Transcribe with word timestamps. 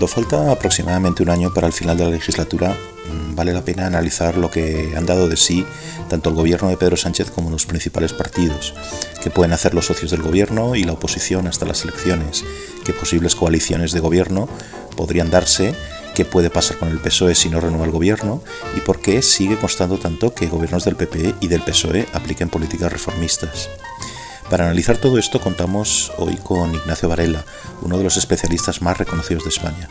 Cuando 0.00 0.14
falta 0.14 0.50
aproximadamente 0.50 1.22
un 1.22 1.28
año 1.28 1.52
para 1.52 1.66
el 1.66 1.74
final 1.74 1.98
de 1.98 2.04
la 2.04 2.10
legislatura, 2.10 2.70
mm, 2.70 3.34
vale 3.34 3.52
la 3.52 3.62
pena 3.62 3.86
analizar 3.86 4.38
lo 4.38 4.50
que 4.50 4.94
han 4.96 5.04
dado 5.04 5.28
de 5.28 5.36
sí 5.36 5.66
tanto 6.08 6.30
el 6.30 6.36
gobierno 6.36 6.70
de 6.70 6.78
Pedro 6.78 6.96
Sánchez 6.96 7.30
como 7.30 7.50
los 7.50 7.66
principales 7.66 8.14
partidos, 8.14 8.72
qué 9.22 9.28
pueden 9.28 9.52
hacer 9.52 9.74
los 9.74 9.84
socios 9.84 10.10
del 10.10 10.22
gobierno 10.22 10.74
y 10.74 10.84
la 10.84 10.92
oposición 10.92 11.46
hasta 11.46 11.66
las 11.66 11.84
elecciones, 11.84 12.46
qué 12.82 12.94
posibles 12.94 13.34
coaliciones 13.34 13.92
de 13.92 14.00
gobierno 14.00 14.48
podrían 14.96 15.28
darse, 15.28 15.74
qué 16.14 16.24
puede 16.24 16.48
pasar 16.48 16.78
con 16.78 16.88
el 16.88 16.98
PSOE 16.98 17.34
si 17.34 17.50
no 17.50 17.60
renueva 17.60 17.84
el 17.84 17.92
gobierno 17.92 18.42
y 18.78 18.80
por 18.80 19.02
qué 19.02 19.20
sigue 19.20 19.58
constando 19.58 19.98
tanto 19.98 20.32
que 20.32 20.46
gobiernos 20.46 20.86
del 20.86 20.96
PP 20.96 21.34
y 21.40 21.48
del 21.48 21.60
PSOE 21.60 22.06
apliquen 22.14 22.48
políticas 22.48 22.90
reformistas. 22.90 23.68
Para 24.50 24.64
analizar 24.64 24.98
todo 24.98 25.16
esto 25.16 25.40
contamos 25.40 26.10
hoy 26.18 26.34
con 26.34 26.74
Ignacio 26.74 27.08
Varela, 27.08 27.44
uno 27.82 27.96
de 27.96 28.02
los 28.02 28.16
especialistas 28.16 28.82
más 28.82 28.98
reconocidos 28.98 29.44
de 29.44 29.50
España. 29.50 29.88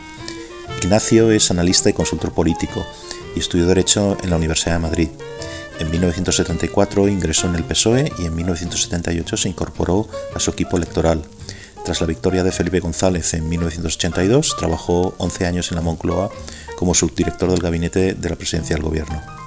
Ignacio 0.82 1.30
es 1.30 1.50
analista 1.50 1.88
y 1.88 1.94
consultor 1.94 2.32
político 2.32 2.86
y 3.34 3.38
estudió 3.38 3.66
Derecho 3.66 4.18
en 4.22 4.28
la 4.28 4.36
Universidad 4.36 4.74
de 4.74 4.80
Madrid. 4.80 5.08
En 5.78 5.90
1974 5.90 7.08
ingresó 7.08 7.48
en 7.48 7.54
el 7.54 7.64
PSOE 7.64 8.12
y 8.18 8.26
en 8.26 8.34
1978 8.34 9.38
se 9.38 9.48
incorporó 9.48 10.06
a 10.34 10.38
su 10.38 10.50
equipo 10.50 10.76
electoral. 10.76 11.22
Tras 11.82 12.02
la 12.02 12.06
victoria 12.06 12.44
de 12.44 12.52
Felipe 12.52 12.80
González 12.80 13.32
en 13.32 13.48
1982, 13.48 14.56
trabajó 14.58 15.14
11 15.16 15.46
años 15.46 15.70
en 15.70 15.76
la 15.76 15.82
Moncloa 15.82 16.30
como 16.76 16.94
subdirector 16.94 17.50
del 17.50 17.60
gabinete 17.60 18.12
de 18.12 18.28
la 18.28 18.36
presidencia 18.36 18.76
del 18.76 18.84
gobierno. 18.84 19.39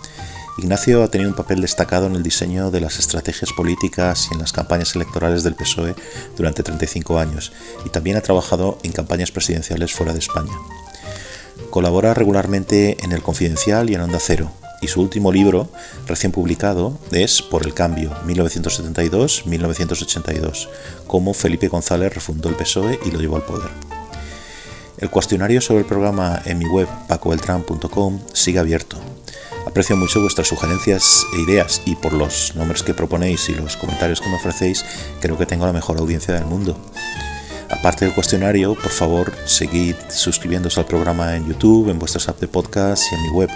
Ignacio 0.56 1.02
ha 1.02 1.08
tenido 1.08 1.32
un 1.32 1.36
papel 1.36 1.62
destacado 1.62 2.06
en 2.06 2.16
el 2.16 2.22
diseño 2.22 2.70
de 2.70 2.80
las 2.80 3.00
estrategias 3.00 3.52
políticas 3.54 4.28
y 4.30 4.36
en 4.36 4.40
las 4.40 4.54
campañas 4.54 4.94
electorales 4.96 5.42
del 5.44 5.56
PSOE 5.56 5.96
durante 6.38 6.62
35 6.62 7.18
años 7.18 7.52
y 7.86 7.90
también 7.90 8.18
ha 8.18 8.22
trabajado 8.22 8.78
en 8.84 8.92
campañas 8.92 9.32
presidenciales 9.32 9.94
fuera 9.94 10.14
de 10.14 10.20
España. 10.20 10.54
Colabora 11.72 12.14
regularmente 12.14 13.04
en 13.04 13.14
El 13.14 13.24
Confidencial 13.24 13.90
y 13.90 13.96
en 13.96 14.02
Onda 14.02 14.20
Cero, 14.22 14.52
y 14.80 14.90
su 14.90 15.02
último 15.02 15.32
libro, 15.32 15.70
recién 16.06 16.32
publicado, 16.32 17.00
es 17.12 17.42
Por 17.42 17.66
el 17.66 17.74
Cambio, 17.74 18.16
1972-1982, 18.28 20.70
cómo 21.08 21.34
Felipe 21.34 21.68
González 21.68 22.14
refundó 22.14 22.50
el 22.50 22.56
PSOE 22.56 23.00
y 23.06 23.12
lo 23.12 23.20
llevó 23.20 23.38
al 23.38 23.44
poder. 23.44 23.72
El 25.00 25.10
cuestionario 25.10 25.62
sobre 25.62 25.80
el 25.80 25.88
programa 25.88 26.40
en 26.46 26.60
mi 26.60 26.66
web 26.66 26.88
pacobeltran.com 27.08 28.20
sigue 28.34 28.60
abierto 28.60 29.00
Aprecio 29.66 29.96
mucho 29.96 30.22
vuestras 30.22 30.48
sugerencias 30.48 31.26
e 31.36 31.42
ideas 31.42 31.82
y 31.86 31.96
por 31.96 32.14
los 32.14 32.56
nombres 32.56 32.84
que 32.84 32.94
proponéis 32.94 33.48
y 33.50 33.56
los 33.56 33.78
comentarios 33.78 34.20
que 34.20 34.30
me 34.30 34.36
ofrecéis, 34.36 34.86
creo 35.22 35.38
que 35.38 35.46
tengo 35.46 35.66
la 35.66 35.74
mejor 35.74 35.98
audiencia 35.98 36.34
del 36.34 36.46
mundo. 36.46 36.78
Aparte 37.70 38.06
del 38.06 38.14
cuestionario, 38.14 38.76
por 38.76 38.92
favor, 38.92 39.34
seguid 39.46 39.96
suscribiéndose 40.10 40.80
al 40.80 40.86
programa 40.86 41.36
en 41.36 41.48
YouTube, 41.48 41.90
en 41.90 41.98
vuestras 41.98 42.28
apps 42.28 42.42
de 42.42 42.48
podcast 42.48 43.12
y 43.12 43.16
en 43.16 43.24
mi 43.24 43.30
web. 43.30 43.50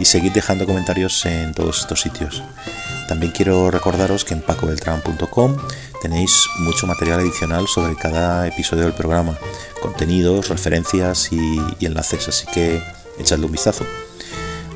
Y 0.00 0.04
seguid 0.04 0.32
dejando 0.32 0.66
comentarios 0.66 1.24
en 1.26 1.54
todos 1.54 1.80
estos 1.80 2.00
sitios. 2.00 2.42
También 3.08 3.32
quiero 3.32 3.70
recordaros 3.70 4.24
que 4.24 4.34
en 4.34 4.42
pacobeltran.com 4.42 5.56
tenéis 6.00 6.46
mucho 6.60 6.86
material 6.86 7.20
adicional 7.20 7.68
sobre 7.68 7.94
cada 7.94 8.48
episodio 8.48 8.84
del 8.84 8.94
programa, 8.94 9.38
contenidos, 9.80 10.48
referencias 10.48 11.30
y, 11.30 11.60
y 11.78 11.86
enlaces, 11.86 12.26
así 12.28 12.46
que 12.46 12.82
echadle 13.18 13.46
un 13.46 13.52
vistazo. 13.52 13.84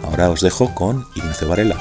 Ahora 0.06 0.30
os 0.30 0.40
dejo 0.40 0.74
con 0.74 1.04
Ignacio 1.14 1.48
Varela. 1.48 1.76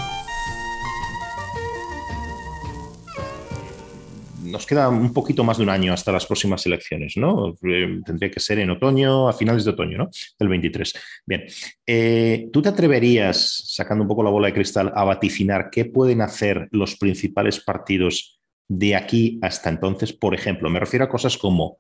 Nos 4.44 4.66
queda 4.66 4.90
un 4.90 5.14
poquito 5.14 5.44
más 5.44 5.58
de 5.58 5.64
un 5.64 5.70
año 5.70 5.94
hasta 5.94 6.12
las 6.12 6.26
próximas 6.26 6.66
elecciones, 6.66 7.18
¿no? 7.18 7.56
Eh, 7.64 8.02
tendría 8.06 8.32
que 8.32 8.40
ser 8.40 8.60
en 8.60 8.72
otoño, 8.72 9.30
a 9.30 9.34
finales 9.34 9.64
de 9.64 9.72
otoño, 9.72 9.98
¿no? 9.98 10.10
El 10.40 10.48
23. 10.48 10.94
Bien. 11.26 11.44
Eh, 11.86 12.50
¿Tú 12.52 12.62
te 12.62 12.70
atreverías, 12.70 13.64
sacando 13.68 14.04
un 14.04 14.08
poco 14.08 14.24
la 14.24 14.32
bola 14.32 14.48
de 14.48 14.54
cristal, 14.54 14.92
a 14.96 15.04
vaticinar 15.04 15.70
qué 15.70 15.86
pueden 15.86 16.22
hacer 16.22 16.68
los 16.72 16.96
principales 16.96 17.60
partidos 17.60 18.40
de 18.68 18.96
aquí 18.96 19.40
hasta 19.42 19.70
entonces? 19.70 20.14
Por 20.14 20.34
ejemplo, 20.34 20.70
me 20.70 20.80
refiero 20.80 21.06
a 21.06 21.10
cosas 21.10 21.38
como 21.38 21.78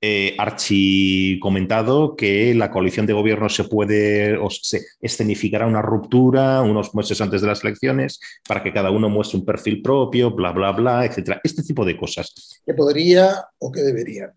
eh, 0.00 0.36
archi 0.38 1.40
comentado 1.40 2.14
que 2.14 2.54
la 2.54 2.70
coalición 2.70 3.04
de 3.04 3.14
gobierno 3.14 3.48
se 3.48 3.64
puede 3.64 4.36
o 4.36 4.48
se 4.48 4.82
escenificará 5.00 5.66
una 5.66 5.82
ruptura 5.82 6.62
unos 6.62 6.94
meses 6.94 7.20
antes 7.20 7.40
de 7.40 7.48
las 7.48 7.64
elecciones 7.64 8.20
para 8.46 8.62
que 8.62 8.72
cada 8.72 8.92
uno 8.92 9.08
muestre 9.08 9.40
un 9.40 9.44
perfil 9.44 9.82
propio, 9.82 10.30
bla, 10.30 10.52
bla, 10.52 10.70
bla, 10.70 11.04
etcétera. 11.04 11.40
Este 11.42 11.64
tipo 11.64 11.84
de 11.84 11.96
cosas. 11.96 12.62
Que 12.64 12.74
podría 12.74 13.44
o 13.58 13.72
que 13.72 13.80
deberían. 13.80 14.32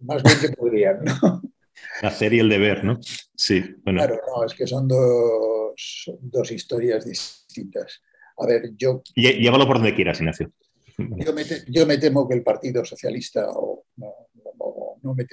Más 0.00 0.22
bien 0.24 0.38
que 0.40 0.48
podrían, 0.48 1.04
¿no? 1.04 1.42
Hacer 2.02 2.32
y 2.32 2.40
el 2.40 2.48
deber, 2.48 2.84
¿no? 2.84 2.98
Sí. 3.36 3.62
Bueno. 3.84 4.00
Claro, 4.00 4.20
no, 4.26 4.44
es 4.44 4.54
que 4.54 4.66
son 4.66 4.88
dos, 4.88 6.10
dos 6.20 6.50
historias 6.50 7.04
distintas. 7.04 8.02
A 8.38 8.46
ver, 8.46 8.72
yo. 8.76 9.02
Llévalo 9.14 9.66
por 9.66 9.76
donde 9.76 9.94
quieras, 9.94 10.18
Ignacio. 10.18 10.50
Yo 10.98 11.32
me, 11.32 11.44
yo 11.68 11.86
me 11.86 11.98
temo 11.98 12.26
que 12.26 12.34
el 12.34 12.42
Partido 12.42 12.84
Socialista 12.84 13.46
o, 13.50 13.84
no 13.96 14.26
me 15.14 15.26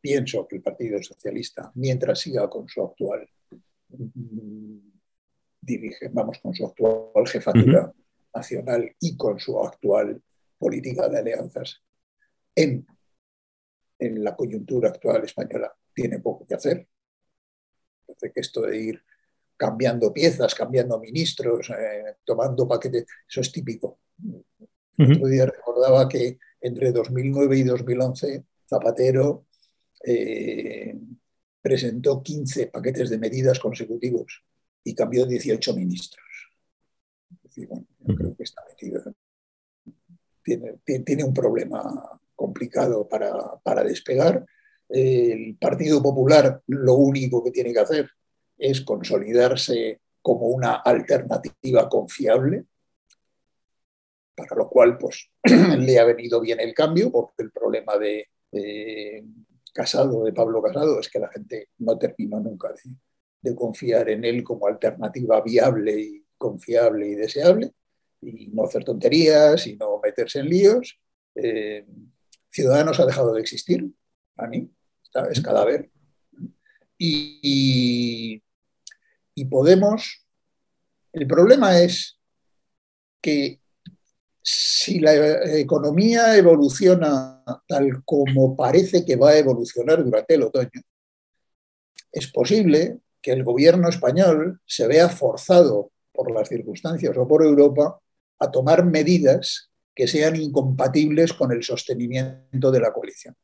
pienso 0.00 0.46
que 0.46 0.56
el 0.56 0.62
Partido 0.62 1.02
Socialista, 1.02 1.70
mientras 1.74 2.20
siga 2.20 2.48
con 2.50 2.68
su 2.68 2.82
actual 2.82 3.28
mm, 3.88 4.78
dirige, 5.60 6.08
vamos, 6.12 6.38
con 6.38 6.54
su 6.54 6.66
actual 6.66 7.26
jefatura 7.26 7.92
nacional 8.34 8.94
y 9.00 9.16
con 9.16 9.38
su 9.38 9.58
actual 9.60 10.20
política 10.58 11.08
de 11.08 11.18
alianzas 11.18 11.82
en, 12.54 12.86
en 13.98 14.24
la 14.24 14.34
coyuntura 14.34 14.88
actual 14.88 15.24
española, 15.24 15.72
tiene 15.94 16.18
poco 16.18 16.46
que 16.46 16.54
hacer. 16.54 16.88
Parece 18.06 18.32
que 18.32 18.40
esto 18.40 18.62
de 18.62 18.76
ir 18.76 19.04
cambiando 19.56 20.12
piezas, 20.12 20.54
cambiando 20.54 20.98
ministros, 20.98 21.70
eh, 21.70 22.16
tomando 22.24 22.66
paquetes, 22.66 23.06
eso 23.28 23.40
es 23.40 23.52
típico. 23.52 24.00
El 24.98 25.12
otro 25.12 25.28
día 25.28 25.46
recordaba 25.46 26.08
que 26.08 26.38
entre 26.60 26.92
2009 26.92 27.58
y 27.58 27.62
2011 27.62 28.44
Zapatero 28.68 29.46
eh, 30.04 30.98
presentó 31.60 32.22
15 32.22 32.68
paquetes 32.68 33.10
de 33.10 33.18
medidas 33.18 33.58
consecutivos 33.60 34.42
y 34.84 34.94
cambió 34.94 35.26
18 35.26 35.74
ministros. 35.74 36.24
yo 37.54 38.14
creo 38.16 38.36
que 38.36 38.42
está 38.42 38.62
metido. 38.68 39.14
Tiene, 40.42 40.80
tiene 41.04 41.22
un 41.22 41.32
problema 41.32 42.20
complicado 42.34 43.08
para, 43.08 43.84
despegar. 43.84 44.44
El 44.88 45.56
Partido 45.58 46.02
Popular 46.02 46.60
lo 46.66 46.94
único 46.94 47.42
que 47.44 47.52
tiene 47.52 47.72
que 47.72 47.78
hacer 47.78 48.10
es 48.58 48.80
consolidarse 48.80 50.00
como 50.20 50.48
una 50.48 50.74
alternativa 50.74 51.88
confiable, 51.88 52.64
para 54.34 54.56
lo 54.56 54.68
cual 54.68 54.98
pues, 54.98 55.30
le 55.78 55.98
ha 55.98 56.04
venido 56.04 56.40
bien 56.40 56.58
el 56.58 56.74
cambio, 56.74 57.12
porque 57.12 57.44
el 57.44 57.52
problema 57.52 57.96
de, 57.96 58.26
Casado, 59.72 60.24
de 60.24 60.32
Pablo 60.32 60.62
Casado, 60.62 61.00
es 61.00 61.08
que 61.08 61.18
la 61.18 61.30
gente 61.30 61.68
no 61.78 61.98
terminó 61.98 62.40
nunca 62.40 62.68
de, 63.42 63.54
confiar 63.54 64.08
en 64.10 64.24
él 64.24 64.44
como 64.44 64.66
alternativa 64.66 65.40
viable 65.40 65.98
y 65.98 66.24
confiable 66.36 67.08
y 67.08 67.14
deseable, 67.14 67.72
y 68.20 68.48
no 68.48 68.64
hacer 68.64 68.84
tonterías 68.84 69.66
y 69.66 69.76
no 69.76 69.98
meterse 70.02 70.40
en 70.40 70.48
líos. 70.48 71.00
Eh, 71.34 71.86
Ciudadanos 72.50 73.00
ha 73.00 73.06
dejado 73.06 73.32
de 73.32 73.40
existir, 73.40 73.90
a 74.36 74.46
mí, 74.46 74.70
es 75.30 75.40
cadáver. 75.40 75.90
y, 76.98 78.42
y 79.34 79.44
Podemos, 79.46 80.26
el 81.12 81.26
problema 81.26 81.80
es 81.80 82.20
que 83.20 83.61
si 84.42 84.98
la 84.98 85.14
economía 85.56 86.36
evoluciona 86.36 87.44
tal 87.66 88.02
como 88.04 88.56
parece 88.56 89.04
que 89.04 89.16
va 89.16 89.30
a 89.30 89.38
evolucionar 89.38 90.02
durante 90.02 90.34
el 90.34 90.42
otoño, 90.42 90.82
es 92.10 92.26
posible 92.32 92.98
que 93.20 93.32
el 93.32 93.44
gobierno 93.44 93.88
español 93.88 94.60
se 94.66 94.86
vea 94.88 95.08
forzado 95.08 95.92
por 96.12 96.32
las 96.32 96.48
circunstancias 96.48 97.16
o 97.16 97.28
por 97.28 97.44
Europa 97.44 98.00
a 98.40 98.50
tomar 98.50 98.84
medidas 98.84 99.70
que 99.94 100.08
sean 100.08 100.36
incompatibles 100.36 101.32
con 101.32 101.52
el 101.52 101.62
sostenimiento 101.62 102.70
de 102.72 102.80
la 102.80 102.92
coalición. 102.92 103.36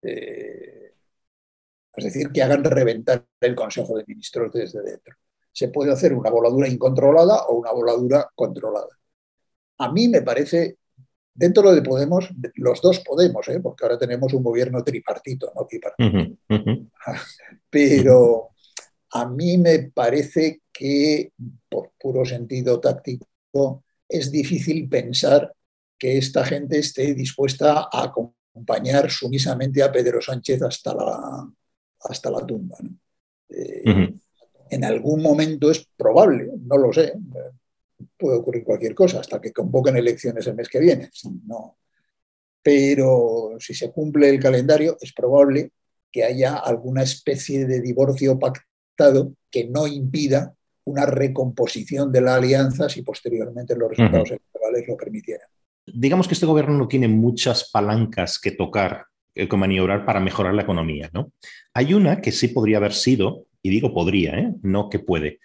Eh, 0.00 0.94
es 1.94 2.04
decir, 2.04 2.32
que 2.32 2.42
hagan 2.42 2.64
reventar 2.64 3.26
el 3.40 3.54
Consejo 3.54 3.98
de 3.98 4.04
Ministros 4.06 4.50
desde 4.52 4.82
dentro. 4.82 5.14
Se 5.52 5.68
puede 5.68 5.92
hacer 5.92 6.14
una 6.14 6.30
voladura 6.30 6.66
incontrolada 6.66 7.44
o 7.48 7.56
una 7.56 7.72
voladura 7.72 8.30
controlada 8.34 8.88
a 9.82 9.90
mí 9.90 10.06
me 10.06 10.22
parece, 10.22 10.78
dentro 11.34 11.72
de 11.72 11.82
Podemos, 11.82 12.28
los 12.54 12.80
dos 12.80 13.00
Podemos, 13.00 13.48
¿eh? 13.48 13.58
porque 13.60 13.84
ahora 13.84 13.98
tenemos 13.98 14.32
un 14.32 14.44
gobierno 14.44 14.84
tripartito, 14.84 15.52
no 15.56 15.66
Pero 17.70 18.50
a 19.10 19.28
mí 19.28 19.58
me 19.58 19.90
parece 19.92 20.62
que, 20.72 21.32
por 21.68 21.90
puro 21.98 22.24
sentido 22.24 22.78
táctico, 22.78 23.84
es 24.08 24.30
difícil 24.30 24.88
pensar 24.88 25.52
que 25.98 26.16
esta 26.18 26.44
gente 26.44 26.78
esté 26.78 27.14
dispuesta 27.14 27.88
a 27.92 28.04
acompañar 28.04 29.10
sumisamente 29.10 29.82
a 29.82 29.90
Pedro 29.90 30.20
Sánchez 30.20 30.62
hasta 30.62 30.94
la, 30.94 31.48
hasta 32.04 32.30
la 32.30 32.46
tumba. 32.46 32.76
Eh, 33.48 34.14
en 34.70 34.84
algún 34.84 35.22
momento 35.22 35.70
es 35.70 35.86
probable, 35.96 36.50
no 36.66 36.78
lo 36.78 36.92
sé, 36.92 37.14
puede 38.18 38.38
ocurrir 38.38 38.64
cualquier 38.64 38.94
cosa 38.94 39.20
hasta 39.20 39.40
que 39.40 39.52
convoquen 39.52 39.96
elecciones 39.96 40.46
el 40.46 40.54
mes 40.54 40.68
que 40.68 40.80
viene. 40.80 41.10
No. 41.46 41.76
Pero 42.62 43.56
si 43.58 43.74
se 43.74 43.90
cumple 43.90 44.28
el 44.28 44.40
calendario, 44.40 44.96
es 45.00 45.12
probable 45.12 45.70
que 46.10 46.24
haya 46.24 46.56
alguna 46.56 47.02
especie 47.02 47.66
de 47.66 47.80
divorcio 47.80 48.38
pactado 48.38 49.34
que 49.50 49.68
no 49.68 49.86
impida 49.86 50.54
una 50.84 51.06
recomposición 51.06 52.12
de 52.12 52.20
la 52.20 52.36
alianza 52.36 52.88
si 52.88 53.02
posteriormente 53.02 53.76
los 53.76 53.90
resultados 53.90 54.30
electorales 54.30 54.88
lo 54.88 54.96
permitieran. 54.96 55.48
Digamos 55.86 56.28
que 56.28 56.34
este 56.34 56.46
gobierno 56.46 56.76
no 56.76 56.88
tiene 56.88 57.08
muchas 57.08 57.70
palancas 57.70 58.38
que 58.38 58.52
tocar, 58.52 59.06
eh, 59.34 59.48
que 59.48 59.56
maniobrar 59.56 60.04
para 60.04 60.20
mejorar 60.20 60.54
la 60.54 60.62
economía. 60.62 61.10
¿no? 61.12 61.32
Hay 61.74 61.94
una 61.94 62.20
que 62.20 62.32
sí 62.32 62.48
podría 62.48 62.76
haber 62.76 62.92
sido, 62.92 63.46
y 63.62 63.70
digo 63.70 63.94
podría, 63.94 64.38
¿eh? 64.38 64.52
no 64.62 64.88
que 64.88 64.98
puede, 64.98 65.40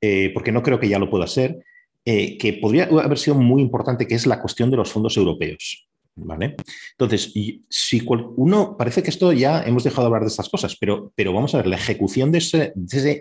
eh, 0.00 0.30
porque 0.34 0.52
no 0.52 0.62
creo 0.62 0.80
que 0.80 0.88
ya 0.88 0.98
lo 0.98 1.10
pueda 1.10 1.26
ser, 1.26 1.58
que 2.06 2.58
podría 2.62 2.84
haber 2.84 3.18
sido 3.18 3.36
muy 3.36 3.60
importante, 3.60 4.06
que 4.06 4.14
es 4.14 4.26
la 4.26 4.40
cuestión 4.40 4.70
de 4.70 4.76
los 4.76 4.92
fondos 4.92 5.16
europeos. 5.16 5.88
¿Vale? 6.18 6.56
Entonces, 6.92 7.30
si 7.68 8.02
uno, 8.36 8.76
parece 8.78 9.02
que 9.02 9.10
esto 9.10 9.32
ya 9.32 9.62
hemos 9.64 9.84
dejado 9.84 10.02
de 10.02 10.06
hablar 10.06 10.22
de 10.22 10.28
estas 10.28 10.48
cosas, 10.48 10.74
pero, 10.80 11.12
pero 11.14 11.34
vamos 11.34 11.54
a 11.54 11.58
ver, 11.58 11.66
la 11.66 11.76
ejecución 11.76 12.32
de 12.32 12.38
ese, 12.38 12.72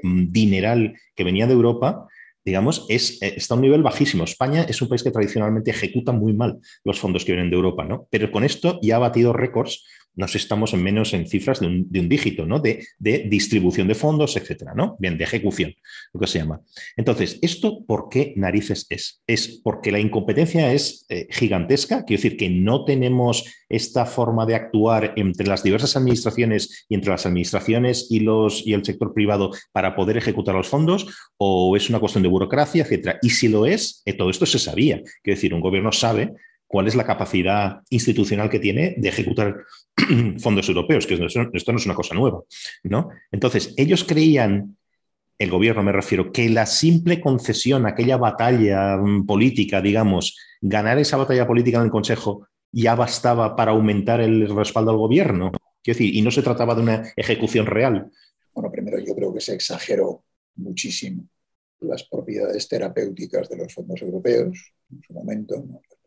dineral 0.03 0.93
que 1.13 1.25
venía 1.25 1.45
de 1.45 1.53
Europa, 1.53 2.07
digamos, 2.45 2.85
es, 2.87 3.21
eh, 3.21 3.33
está 3.35 3.55
a 3.55 3.57
un 3.57 3.63
nivel 3.63 3.83
bajísimo. 3.83 4.23
España 4.23 4.65
es 4.69 4.81
un 4.81 4.87
país 4.87 5.03
que 5.03 5.11
tradicionalmente 5.11 5.71
ejecuta 5.71 6.13
muy 6.13 6.31
mal 6.31 6.59
los 6.85 6.99
fondos 6.99 7.25
que 7.25 7.33
vienen 7.33 7.49
de 7.49 7.57
Europa, 7.57 7.83
¿no? 7.83 8.07
Pero 8.11 8.31
con 8.31 8.45
esto 8.45 8.79
ya 8.81 8.95
ha 8.95 8.99
batido 8.99 9.33
récords 9.33 9.83
nos 10.15 10.35
estamos 10.35 10.73
en 10.73 10.83
menos 10.83 11.13
en 11.13 11.27
cifras 11.27 11.59
de 11.59 11.67
un, 11.67 12.09
dígito, 12.09 12.45
¿no? 12.45 12.59
De, 12.59 12.85
distribución 13.00 13.88
de 13.88 13.95
fondos, 13.95 14.35
etcétera, 14.38 14.73
¿no? 14.75 14.95
Bien, 15.00 15.17
de 15.17 15.23
ejecución, 15.23 15.73
lo 16.13 16.19
que 16.19 16.27
se 16.27 16.39
llama. 16.39 16.62
Entonces, 16.95 17.39
¿esto 17.41 17.83
por 17.85 18.09
qué 18.09 18.33
narices 18.35 18.85
es? 18.89 19.21
Es 19.27 19.62
porque 19.63 19.91
la 19.91 20.00
incompetencia 20.00 20.71
es 20.73 21.06
eh, 21.09 21.27
gigantesca, 21.31 22.03
quiero 22.06 22.21
decir 22.21 22.38
que 22.38 22.50
no 22.50 22.85
tenemos 22.85 23.45
esta 23.69 24.06
forma 24.06 24.45
de 24.45 24.56
actuar 24.56 25.13
entre 25.15 25.47
las 25.47 25.63
diversas 25.63 25.95
administraciones 25.95 26.85
y 26.88 26.95
entre 26.95 27.11
las 27.11 27.25
administraciones 27.25 28.07
y, 28.09 28.19
los, 28.19 28.65
y 28.65 28.73
el 28.73 28.85
sector 28.85 29.13
privado 29.13 29.51
para 29.71 29.95
poder 29.95 30.18
ejecutar 30.18 30.56
los 30.56 30.68
fondos, 30.68 31.07
o 31.38 31.75
es 31.75 31.89
una 31.89 32.00
cuestión 32.00 32.23
de 32.23 32.29
burocracia, 32.29 32.83
etcétera. 32.83 33.19
Y 33.21 33.29
si 33.29 33.47
lo 33.47 33.65
es, 33.65 34.01
eh, 34.06 34.13
todo 34.13 34.29
esto 34.29 34.45
se 34.45 34.59
sabía. 34.59 35.01
Quiero 35.23 35.35
decir, 35.35 35.53
un 35.53 35.61
gobierno 35.61 35.91
sabe 35.91 36.33
cuál 36.67 36.88
es 36.88 36.95
la 36.95 37.06
capacidad 37.06 37.81
institucional 37.89 38.50
que 38.50 38.59
tiene 38.59 38.95
de 38.97 39.09
ejecutar 39.09 39.56
fondos 40.39 40.67
europeos, 40.67 41.06
que 41.06 41.13
esto 41.13 41.71
no 41.71 41.77
es 41.77 41.85
una 41.85 41.95
cosa 41.95 42.15
nueva. 42.15 42.41
¿no? 42.83 43.09
Entonces, 43.31 43.73
ellos 43.77 44.03
creían, 44.03 44.77
el 45.38 45.51
gobierno 45.51 45.83
me 45.83 45.91
refiero, 45.91 46.31
que 46.31 46.50
la 46.50 46.65
simple 46.65 47.21
concesión, 47.21 47.85
aquella 47.85 48.17
batalla 48.17 48.97
mm, 48.97 49.25
política, 49.25 49.81
digamos, 49.81 50.38
ganar 50.62 50.97
esa 51.00 51.17
batalla 51.17 51.47
política 51.47 51.77
en 51.77 51.85
el 51.85 51.91
Consejo 51.91 52.47
ya 52.71 52.95
bastaba 52.95 53.56
para 53.56 53.71
aumentar 53.71 54.19
el 54.19 54.53
respaldo 54.53 54.91
al 54.91 54.97
gobierno. 54.97 55.51
Quiero 55.81 55.97
decir, 55.97 56.15
y 56.15 56.21
no 56.21 56.31
se 56.31 56.41
trataba 56.41 56.75
de 56.75 56.81
una 56.81 57.13
ejecución 57.15 57.65
real. 57.65 58.11
Bueno, 58.53 58.71
primero 58.71 59.00
yo 59.00 59.15
creo 59.15 59.33
que 59.33 59.39
se 59.39 59.53
exageró 59.53 60.23
muchísimo 60.56 61.25
las 61.81 62.03
propiedades 62.03 62.68
terapéuticas 62.68 63.50
de 63.50 63.57
los 63.57 63.73
fondos 63.73 64.01
europeos 64.01 64.73
en 64.91 65.01
su 65.01 65.13
momento, 65.13 65.63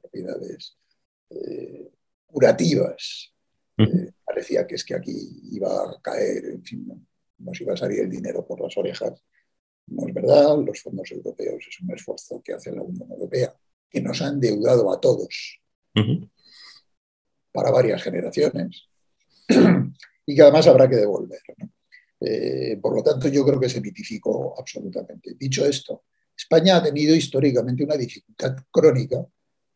propiedades 0.09 0.77
eh, 1.31 1.91
curativas. 2.27 3.33
Eh, 3.77 4.11
parecía 4.25 4.67
que 4.67 4.75
es 4.75 4.85
que 4.85 4.95
aquí 4.95 5.41
iba 5.53 5.69
a 5.69 6.01
caer, 6.03 6.45
en 6.47 6.65
fin, 6.65 7.07
nos 7.39 7.61
iba 7.61 7.75
a 7.75 7.77
salir 7.77 8.01
el 8.01 8.11
dinero 8.11 8.45
por 8.47 8.61
las 8.61 8.77
orejas. 8.77 9.23
No 9.87 10.07
es 10.07 10.15
verdad, 10.15 10.59
los 10.65 10.81
fondos 10.81 11.11
europeos 11.13 11.65
es 11.69 11.81
un 11.81 11.95
esfuerzo 11.95 12.43
que 12.43 12.55
hace 12.55 12.73
la 12.73 12.83
Unión 12.83 13.11
Europea, 13.11 13.55
que 13.89 14.01
nos 14.01 14.21
han 14.21 14.35
endeudado 14.35 14.93
a 14.93 15.01
todos 15.01 15.61
para 17.53 17.71
varias 17.71 18.03
generaciones 18.03 18.89
y 20.27 20.35
que 20.35 20.43
además 20.43 20.67
habrá 20.67 20.89
que 20.89 20.97
devolver. 20.97 21.41
Eh, 22.21 22.79
por 22.83 22.95
lo 22.95 23.03
tanto, 23.03 23.29
yo 23.29 23.45
creo 23.45 23.61
que 23.61 23.69
se 23.69 23.81
mitificó 23.81 24.55
absolutamente. 24.59 25.35
Dicho 25.35 25.65
esto, 25.65 26.05
España 26.37 26.77
ha 26.77 26.83
tenido 26.83 27.15
históricamente 27.15 27.85
una 27.85 27.97
dificultad 27.97 28.57
crónica 28.71 29.25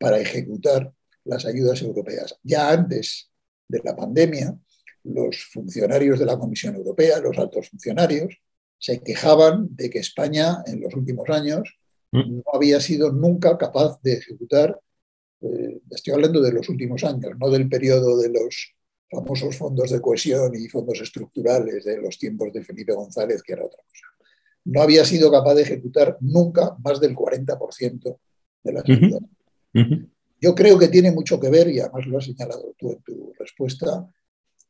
para 0.03 0.19
ejecutar 0.19 0.93
las 1.25 1.47
ayudas 1.47 1.81
europeas. 1.81 2.37
Ya 2.43 2.71
antes 2.71 3.31
de 3.69 3.81
la 3.85 3.95
pandemia, 3.95 4.59
los 5.05 5.45
funcionarios 5.53 6.19
de 6.19 6.27
la 6.27 6.37
Comisión 6.37 6.75
Europea, 6.75 7.21
los 7.21 7.39
altos 7.39 7.69
funcionarios, 7.71 8.37
se 8.79 9.01
quejaban 9.01 9.69
de 9.71 9.89
que 9.91 10.01
España 10.01 10.59
en 10.67 10.81
los 10.81 10.95
últimos 10.95 11.29
años 11.31 11.79
mm. 12.11 12.37
no 12.39 12.43
había 12.53 12.81
sido 12.81 13.13
nunca 13.13 13.57
capaz 13.57 14.01
de 14.03 14.15
ejecutar, 14.15 14.81
eh, 15.41 15.81
estoy 15.91 16.15
hablando 16.15 16.43
de 16.43 16.53
los 16.53 16.69
últimos 16.69 17.05
años, 17.05 17.33
no 17.39 17.49
del 17.49 17.69
periodo 17.69 18.19
de 18.19 18.31
los 18.31 18.75
famosos 19.09 19.57
fondos 19.57 19.91
de 19.91 20.01
cohesión 20.01 20.53
y 20.57 20.69
fondos 20.69 21.01
estructurales 21.01 21.85
de 21.85 22.01
los 22.01 22.19
tiempos 22.19 22.53
de 22.53 22.65
Felipe 22.65 22.93
González, 22.93 23.41
que 23.41 23.53
era 23.53 23.65
otra 23.65 23.83
cosa. 23.85 24.07
No 24.65 24.83
había 24.83 25.05
sido 25.05 25.31
capaz 25.31 25.55
de 25.55 25.63
ejecutar 25.63 26.17
nunca 26.21 26.77
más 26.83 27.01
del 27.01 27.15
40% 27.15 28.19
de 28.65 28.73
las 28.73 28.85
ayudas. 28.85 29.21
Yo 30.41 30.55
creo 30.55 30.79
que 30.79 30.89
tiene 30.89 31.13
mucho 31.13 31.39
que 31.39 31.51
ver, 31.51 31.69
y 31.69 31.81
además 31.81 32.07
lo 32.07 32.19
has 32.19 32.25
señalado 32.25 32.75
tú 32.79 32.91
en 32.91 33.03
tu 33.03 33.33
respuesta, 33.39 34.09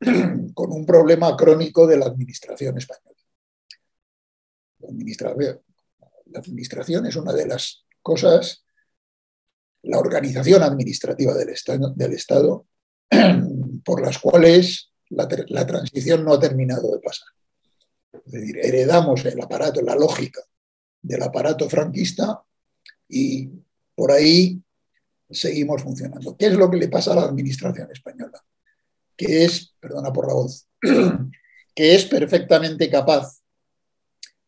con 0.55 0.73
un 0.73 0.85
problema 0.85 1.37
crónico 1.37 1.87
de 1.87 1.97
la 1.97 2.07
administración 2.07 2.77
española. 2.77 3.17
La 4.81 6.41
administración, 6.41 7.07
es 7.07 7.17
una 7.17 7.33
de 7.33 7.47
las 7.47 7.85
cosas, 8.03 8.65
la 9.83 9.99
organización 9.99 10.63
administrativa 10.63 11.35
del 11.35 11.51
Estado, 11.51 11.93
del 11.95 12.13
estado 12.13 12.67
por 13.85 14.03
las 14.03 14.19
cuales 14.19 14.93
la, 15.11 15.29
la 15.49 15.67
transición 15.67 16.25
no 16.25 16.35
ha 16.35 16.41
terminado 16.41 16.93
de 16.93 17.01
pasar. 17.01 17.29
Es 18.13 18.33
decir, 18.33 18.59
heredamos 18.59 19.25
el 19.25 19.41
aparato, 19.41 19.81
la 19.83 19.95
lógica 19.95 20.43
del 21.01 21.23
aparato 21.23 21.69
franquista 21.69 22.43
y 23.09 23.49
por 23.95 24.13
ahí 24.13 24.63
seguimos 25.33 25.83
funcionando. 25.83 26.37
¿Qué 26.37 26.47
es 26.47 26.55
lo 26.55 26.71
que 26.71 26.77
le 26.77 26.89
pasa 26.89 27.13
a 27.13 27.17
la 27.17 27.23
administración 27.23 27.91
española? 27.91 28.43
Que 29.17 29.45
es, 29.45 29.75
perdona 29.81 30.13
por 30.13 30.29
la 30.29 30.35
voz, 30.35 30.69
que 31.75 31.95
es 31.95 32.05
perfectamente 32.07 32.91
capaz 32.91 33.41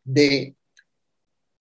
de 0.03 0.55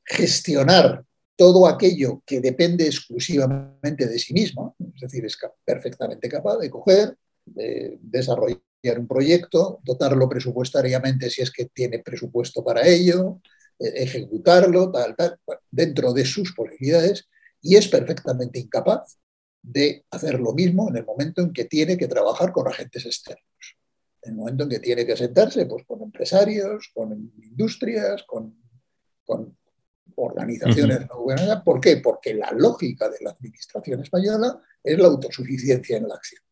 gestionar 0.04 1.04
todo 1.36 1.66
aquello 1.66 2.22
que 2.24 2.40
depende 2.40 2.86
exclusivamente 2.86 4.06
de 4.06 4.18
sí 4.18 4.32
mismo, 4.32 4.76
es 4.94 5.00
decir, 5.00 5.24
es 5.24 5.36
perfectamente 5.64 6.28
capaz 6.28 6.58
de 6.58 6.70
coger, 6.70 7.16
de 7.44 7.98
desarrollar 8.00 8.60
un 8.98 9.08
proyecto, 9.08 9.80
dotarlo 9.82 10.28
presupuestariamente 10.28 11.30
si 11.30 11.42
es 11.42 11.50
que 11.50 11.66
tiene 11.66 11.98
presupuesto 12.00 12.62
para 12.62 12.86
ello, 12.86 13.40
e-, 13.78 14.02
ejecutarlo, 14.04 14.92
tal, 14.92 15.16
tal, 15.16 15.38
dentro 15.70 16.12
de 16.12 16.24
sus 16.24 16.52
posibilidades, 16.52 17.28
y 17.64 17.76
es 17.76 17.88
perfectamente 17.88 18.60
incapaz 18.60 19.18
de 19.62 20.04
hacer 20.10 20.38
lo 20.38 20.52
mismo 20.52 20.90
en 20.90 20.98
el 20.98 21.06
momento 21.06 21.40
en 21.40 21.52
que 21.52 21.64
tiene 21.64 21.96
que 21.96 22.06
trabajar 22.06 22.52
con 22.52 22.68
agentes 22.68 23.06
externos. 23.06 23.42
En 24.22 24.32
el 24.32 24.36
momento 24.36 24.64
en 24.64 24.68
que 24.68 24.78
tiene 24.80 25.06
que 25.06 25.16
sentarse 25.16 25.64
pues, 25.64 25.84
con 25.86 26.02
empresarios, 26.02 26.90
con 26.94 27.32
industrias, 27.42 28.22
con, 28.24 28.62
organizaciones 30.16 31.00
no 31.08 31.16
gubernamentales. 31.16 31.64
¿Por 31.64 31.80
qué? 31.80 31.96
Porque 31.96 32.34
la 32.34 32.52
lógica 32.52 33.08
de 33.08 33.16
la 33.22 33.30
administración 33.30 34.02
española 34.02 34.60
es 34.82 34.98
la 34.98 35.06
autosuficiencia 35.06 35.96
en 35.96 36.06
la 36.06 36.16
acción. 36.16 36.42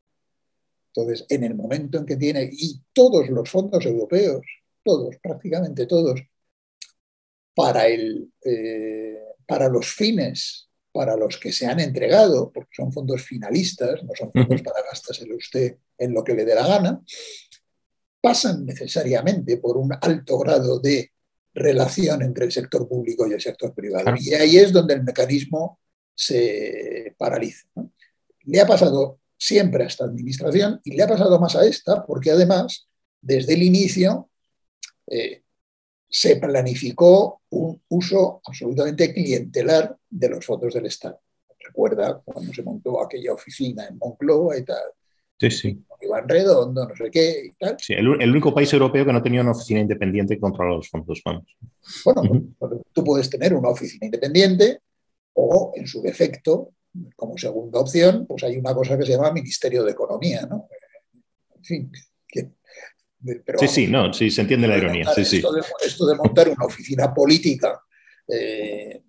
Entonces, 0.94 1.26
en 1.28 1.44
el 1.44 1.54
momento 1.54 1.98
en 1.98 2.06
que 2.06 2.16
tiene, 2.16 2.48
y 2.50 2.82
todos 2.94 3.28
los 3.28 3.48
fondos 3.50 3.84
europeos, 3.84 4.40
todos, 4.82 5.16
prácticamente 5.22 5.86
todos, 5.86 6.20
para, 7.54 7.86
el, 7.86 8.32
eh, 8.42 9.18
para 9.46 9.68
los 9.68 9.86
fines 9.86 10.70
para 10.92 11.16
los 11.16 11.38
que 11.38 11.52
se 11.52 11.66
han 11.66 11.80
entregado, 11.80 12.52
porque 12.52 12.70
son 12.76 12.92
fondos 12.92 13.22
finalistas, 13.22 14.02
no 14.04 14.10
son 14.14 14.30
fondos 14.30 14.62
para 14.62 14.82
gastárselo 14.82 15.36
usted 15.36 15.76
en 15.98 16.12
lo 16.12 16.22
que 16.22 16.34
le 16.34 16.44
dé 16.44 16.54
la 16.54 16.66
gana, 16.66 17.00
pasan 18.20 18.64
necesariamente 18.64 19.56
por 19.56 19.76
un 19.76 19.92
alto 20.00 20.38
grado 20.38 20.78
de 20.78 21.10
relación 21.54 22.22
entre 22.22 22.46
el 22.46 22.52
sector 22.52 22.88
público 22.88 23.26
y 23.26 23.32
el 23.32 23.40
sector 23.40 23.74
privado. 23.74 24.14
Y 24.18 24.34
ahí 24.34 24.56
es 24.56 24.72
donde 24.72 24.94
el 24.94 25.02
mecanismo 25.02 25.80
se 26.14 27.14
paraliza. 27.18 27.66
Le 28.44 28.60
ha 28.60 28.66
pasado 28.66 29.20
siempre 29.36 29.84
a 29.84 29.86
esta 29.86 30.04
administración 30.04 30.80
y 30.84 30.94
le 30.96 31.02
ha 31.02 31.08
pasado 31.08 31.40
más 31.40 31.56
a 31.56 31.64
esta 31.64 32.06
porque 32.06 32.30
además, 32.30 32.88
desde 33.20 33.54
el 33.54 33.62
inicio, 33.62 34.30
eh, 35.08 35.41
se 36.14 36.36
planificó 36.36 37.40
un 37.48 37.80
uso 37.88 38.42
absolutamente 38.44 39.14
clientelar 39.14 39.96
de 40.10 40.28
los 40.28 40.44
fondos 40.44 40.74
del 40.74 40.84
Estado. 40.84 41.18
Recuerda 41.58 42.20
cuando 42.22 42.52
se 42.52 42.62
montó 42.62 43.02
aquella 43.02 43.32
oficina 43.32 43.86
en 43.86 43.96
Moncloa 43.96 44.58
y 44.58 44.62
tal. 44.62 44.82
Sí, 45.40 45.50
sí. 45.50 45.84
Iván 46.02 46.28
Redondo, 46.28 46.86
no 46.86 46.94
sé 46.94 47.10
qué 47.10 47.46
y 47.46 47.52
tal. 47.52 47.76
Sí, 47.80 47.94
el, 47.94 48.08
único 48.08 48.52
país 48.52 48.70
europeo 48.74 49.06
que 49.06 49.12
no 49.12 49.22
tenía 49.22 49.40
una 49.40 49.52
oficina 49.52 49.80
independiente 49.80 50.34
que 50.34 50.40
controla 50.40 50.76
los 50.76 50.90
fondos, 50.90 51.22
vamos. 51.24 51.56
Bueno, 52.04 52.22
pues, 52.58 52.72
tú 52.92 53.02
puedes 53.02 53.30
tener 53.30 53.54
una 53.54 53.70
oficina 53.70 54.04
independiente 54.04 54.80
o, 55.32 55.72
en 55.74 55.86
su 55.86 56.02
defecto, 56.02 56.74
como 57.16 57.38
segunda 57.38 57.80
opción, 57.80 58.26
pues 58.26 58.44
hay 58.44 58.58
una 58.58 58.74
cosa 58.74 58.98
que 58.98 59.06
se 59.06 59.12
llama 59.12 59.32
Ministerio 59.32 59.82
de 59.82 59.92
Economía, 59.92 60.42
¿no? 60.42 60.68
En 61.56 61.64
fin, 61.64 61.92
sí, 63.58 63.68
sí, 63.68 63.86
no, 63.86 64.12
sí, 64.12 64.30
se 64.30 64.42
entiende 64.42 64.68
la 64.68 64.78
ironía. 64.78 65.12
Sí, 65.14 65.22
esto, 65.22 65.52
de, 65.52 65.62
esto, 65.84 66.06
de, 66.06 66.16
montar 66.16 66.48
una 66.48 66.64
oficina 66.64 67.12
política 67.12 67.80
eh, 68.28 69.02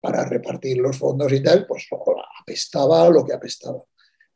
para 0.00 0.24
repartir 0.24 0.78
los 0.78 0.96
fondos 0.96 1.32
y 1.32 1.42
tal, 1.42 1.66
pues 1.66 1.86
apestaba 2.40 3.08
lo 3.10 3.24
que 3.24 3.34
apestaba. 3.34 3.82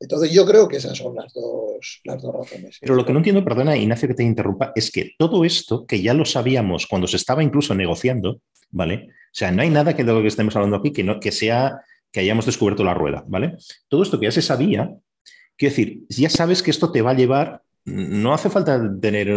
Entonces 0.03 0.33
yo 0.33 0.45
creo 0.45 0.67
que 0.67 0.79
esas 0.79 0.99
son 0.99 1.15
las 1.15 1.33
dos, 1.33 2.01
las 2.05 2.21
dos 2.21 2.35
razones. 2.35 2.79
Pero 2.81 2.97
lo 2.97 3.07
que 3.07 3.13
no 3.13 3.21
entiendo, 3.21 3.45
perdona 3.45 3.77
Ignacio 3.77 4.09
que 4.09 4.15
te 4.15 4.25
interrumpa, 4.25 4.73
es 4.75 4.91
que 4.91 5.13
todo 5.17 5.45
esto, 5.45 5.87
que 5.87 6.03
ya 6.03 6.13
lo 6.13 6.25
sabíamos 6.25 6.89
cuando 6.89 7.07
se 7.07 7.17
estaba 7.17 7.43
incluso 7.43 7.73
negociando, 7.75 8.41
¿vale? 8.71 9.07
O 9.09 9.35
sea, 9.35 9.53
no 9.53 9.63
hay 9.63 9.71
nada 9.71 9.95
que 9.95 10.03
de 10.03 10.13
lo 10.13 10.21
que 10.21 10.29
estemos 10.29 10.57
hablando 10.57 10.77
aquí 10.77 10.93
que, 10.93 11.05
no, 11.05 11.21
que 11.21 11.31
sea 11.31 11.83
que 12.11 12.21
hayamos 12.21 12.47
descubierto 12.47 12.83
la 12.83 12.95
rueda, 12.95 13.25
¿vale? 13.29 13.57
Todo 13.89 14.03
esto 14.03 14.19
que 14.19 14.27
ya 14.27 14.33
se 14.33 14.43
sabía, 14.43 14.93
quiero 15.57 15.75
decir, 15.75 16.03
ya 16.09 16.29
sabes 16.29 16.63
que 16.63 16.71
esto 16.71 16.91
te 16.91 17.01
va 17.01 17.13
a 17.13 17.17
llevar, 17.17 17.63
no 17.85 18.35
hace 18.35 18.51
falta 18.51 18.81
tener 19.01 19.29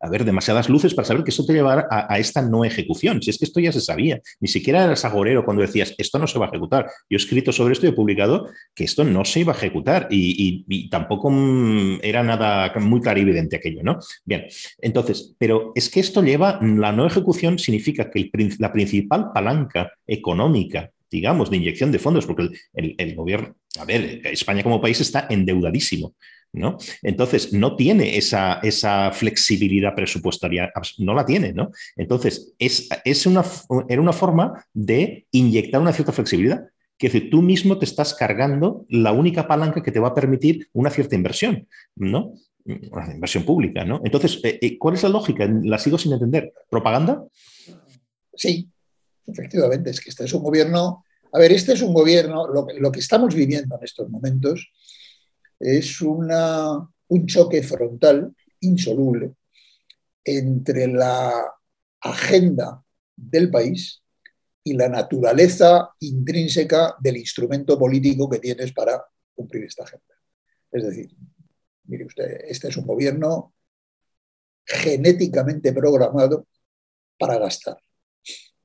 a 0.00 0.10
ver, 0.10 0.24
demasiadas 0.24 0.68
luces 0.68 0.94
para 0.94 1.06
saber 1.06 1.24
que 1.24 1.30
esto 1.30 1.46
te 1.46 1.54
llevará 1.54 1.86
a, 1.90 2.18
esta 2.18 2.42
no 2.42 2.64
ejecución. 2.64 3.22
Si 3.22 3.30
es 3.30 3.38
que 3.38 3.44
esto 3.44 3.60
ya 3.60 3.72
se 3.72 3.80
sabía, 3.80 4.20
ni 4.40 4.48
siquiera 4.48 4.84
eras 4.84 5.04
agorero 5.04 5.44
cuando 5.44 5.62
decías 5.62 5.94
esto 5.96 6.18
no 6.18 6.26
se 6.26 6.38
va 6.38 6.46
a 6.46 6.48
ejecutar. 6.48 6.86
Yo 7.08 7.16
he 7.16 7.16
escrito 7.16 7.52
sobre 7.52 7.72
esto 7.72 7.86
y 7.86 7.90
he 7.90 7.92
publicado 7.92 8.48
que 8.74 8.84
esto 8.84 9.04
no 9.04 9.24
se 9.24 9.40
iba 9.40 9.52
a 9.52 9.56
ejecutar 9.56 10.08
y, 10.10 10.88
tampoco 10.90 11.30
mm, 11.30 12.00
era 12.02 12.22
nada 12.22 12.72
muy 12.78 13.00
clarividente 13.00 13.56
aquello, 13.56 13.82
¿no? 13.82 13.98
Bien, 14.24 14.46
entonces, 14.78 15.34
pero 15.38 15.72
es 15.74 15.88
que 15.88 16.00
esto 16.00 16.22
lleva, 16.22 16.60
la 16.62 16.92
no 16.92 17.06
ejecución 17.06 17.58
significa 17.58 18.10
que 18.10 18.30
la 18.58 18.72
principal 18.72 19.32
palanca 19.32 19.92
económica 20.06 20.90
digamos, 21.08 21.50
de 21.50 21.56
inyección 21.56 21.92
de 21.92 22.00
fondos, 22.00 22.26
porque 22.26 22.50
el, 22.74 23.14
gobierno, 23.14 23.54
a 23.78 23.84
ver, 23.84 24.20
España 24.24 24.64
como 24.64 24.80
país 24.80 25.00
está 25.00 25.28
endeudadísimo. 25.30 26.14
¿No? 26.56 26.78
Entonces, 27.02 27.52
no 27.52 27.76
tiene 27.76 28.16
esa, 28.16 28.60
esa, 28.62 29.12
flexibilidad 29.12 29.94
presupuestaria, 29.94 30.72
no 30.98 31.14
la 31.14 31.24
tiene, 31.24 31.52
¿no? 31.52 31.70
Entonces, 31.96 32.54
es, 32.58 32.88
es 33.04 33.26
una, 33.26 33.44
era 33.88 34.00
una 34.00 34.12
forma 34.12 34.64
de 34.72 35.26
inyectar 35.30 35.80
una 35.80 35.92
cierta 35.92 36.12
flexibilidad. 36.12 36.66
Que 36.98 37.08
decir, 37.08 37.28
tú 37.30 37.42
mismo 37.42 37.78
te 37.78 37.84
estás 37.84 38.14
cargando 38.14 38.86
la 38.88 39.12
única 39.12 39.46
palanca 39.46 39.82
que 39.82 39.92
te 39.92 40.00
va 40.00 40.08
a 40.08 40.14
permitir 40.14 40.68
una 40.72 40.88
cierta 40.88 41.14
inversión, 41.14 41.68
¿no? 41.94 42.32
Una 42.64 43.12
inversión 43.12 43.44
pública, 43.44 43.84
¿no? 43.84 44.00
Entonces, 44.02 44.40
eh, 44.42 44.58
eh, 44.62 44.78
¿cuál 44.78 44.94
es 44.94 45.02
la 45.02 45.10
lógica? 45.10 45.46
La 45.62 45.78
sigo 45.78 45.98
sin 45.98 46.14
entender. 46.14 46.54
¿Propaganda? 46.70 47.22
Sí, 48.34 48.70
efectivamente, 49.26 49.90
es 49.90 50.00
que 50.00 50.08
este 50.08 50.24
es 50.24 50.32
un 50.32 50.42
gobierno. 50.42 51.04
A 51.34 51.38
ver, 51.38 51.52
este 51.52 51.74
es 51.74 51.82
un 51.82 51.92
gobierno, 51.92 52.48
lo, 52.48 52.66
lo 52.78 52.90
que 52.90 53.00
estamos 53.00 53.34
viviendo 53.34 53.76
en 53.76 53.84
estos 53.84 54.08
momentos 54.08 54.72
es 55.58 56.00
un 56.00 57.26
choque 57.26 57.62
frontal 57.62 58.34
insoluble 58.60 59.34
entre 60.24 60.88
la 60.88 61.32
agenda 62.00 62.82
del 63.14 63.50
país 63.50 64.02
y 64.64 64.74
la 64.74 64.88
naturaleza 64.88 65.90
intrínseca 66.00 66.96
del 67.00 67.18
instrumento 67.18 67.78
político 67.78 68.28
que 68.28 68.40
tienes 68.40 68.72
para 68.72 69.04
cumplir 69.34 69.64
esta 69.64 69.84
agenda. 69.84 70.14
Es 70.72 70.82
decir, 70.82 71.16
mire 71.84 72.04
usted, 72.04 72.40
este 72.48 72.68
es 72.68 72.76
un 72.76 72.86
gobierno 72.86 73.54
genéticamente 74.64 75.72
programado 75.72 76.48
para 77.16 77.38
gastar 77.38 77.78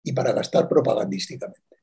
y 0.04 0.12
para 0.14 0.34
gastar 0.34 0.68
propagandísticamente 0.68 1.78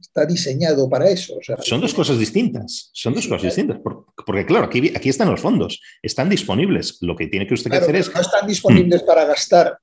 está 0.00 0.26
diseñado 0.26 0.88
para 0.88 1.08
eso. 1.08 1.38
son 1.62 1.80
dos 1.80 1.94
cosas 1.94 2.18
distintas, 2.18 2.90
son 2.92 3.14
dos 3.14 3.26
cosas 3.26 3.44
distintas, 3.44 3.78
porque 4.26 4.46
claro, 4.46 4.66
aquí, 4.66 4.92
aquí 4.94 5.08
están 5.08 5.30
los 5.30 5.40
fondos, 5.40 5.80
están 6.02 6.28
disponibles. 6.28 6.98
Lo 7.00 7.16
que 7.16 7.26
tiene 7.26 7.46
que 7.46 7.54
usted 7.54 7.72
hacer 7.72 7.96
es... 7.96 8.12
No 8.12 8.20
están 8.20 8.46
disponibles 8.46 9.02
mm. 9.02 9.06
para 9.06 9.24
gastar 9.24 9.78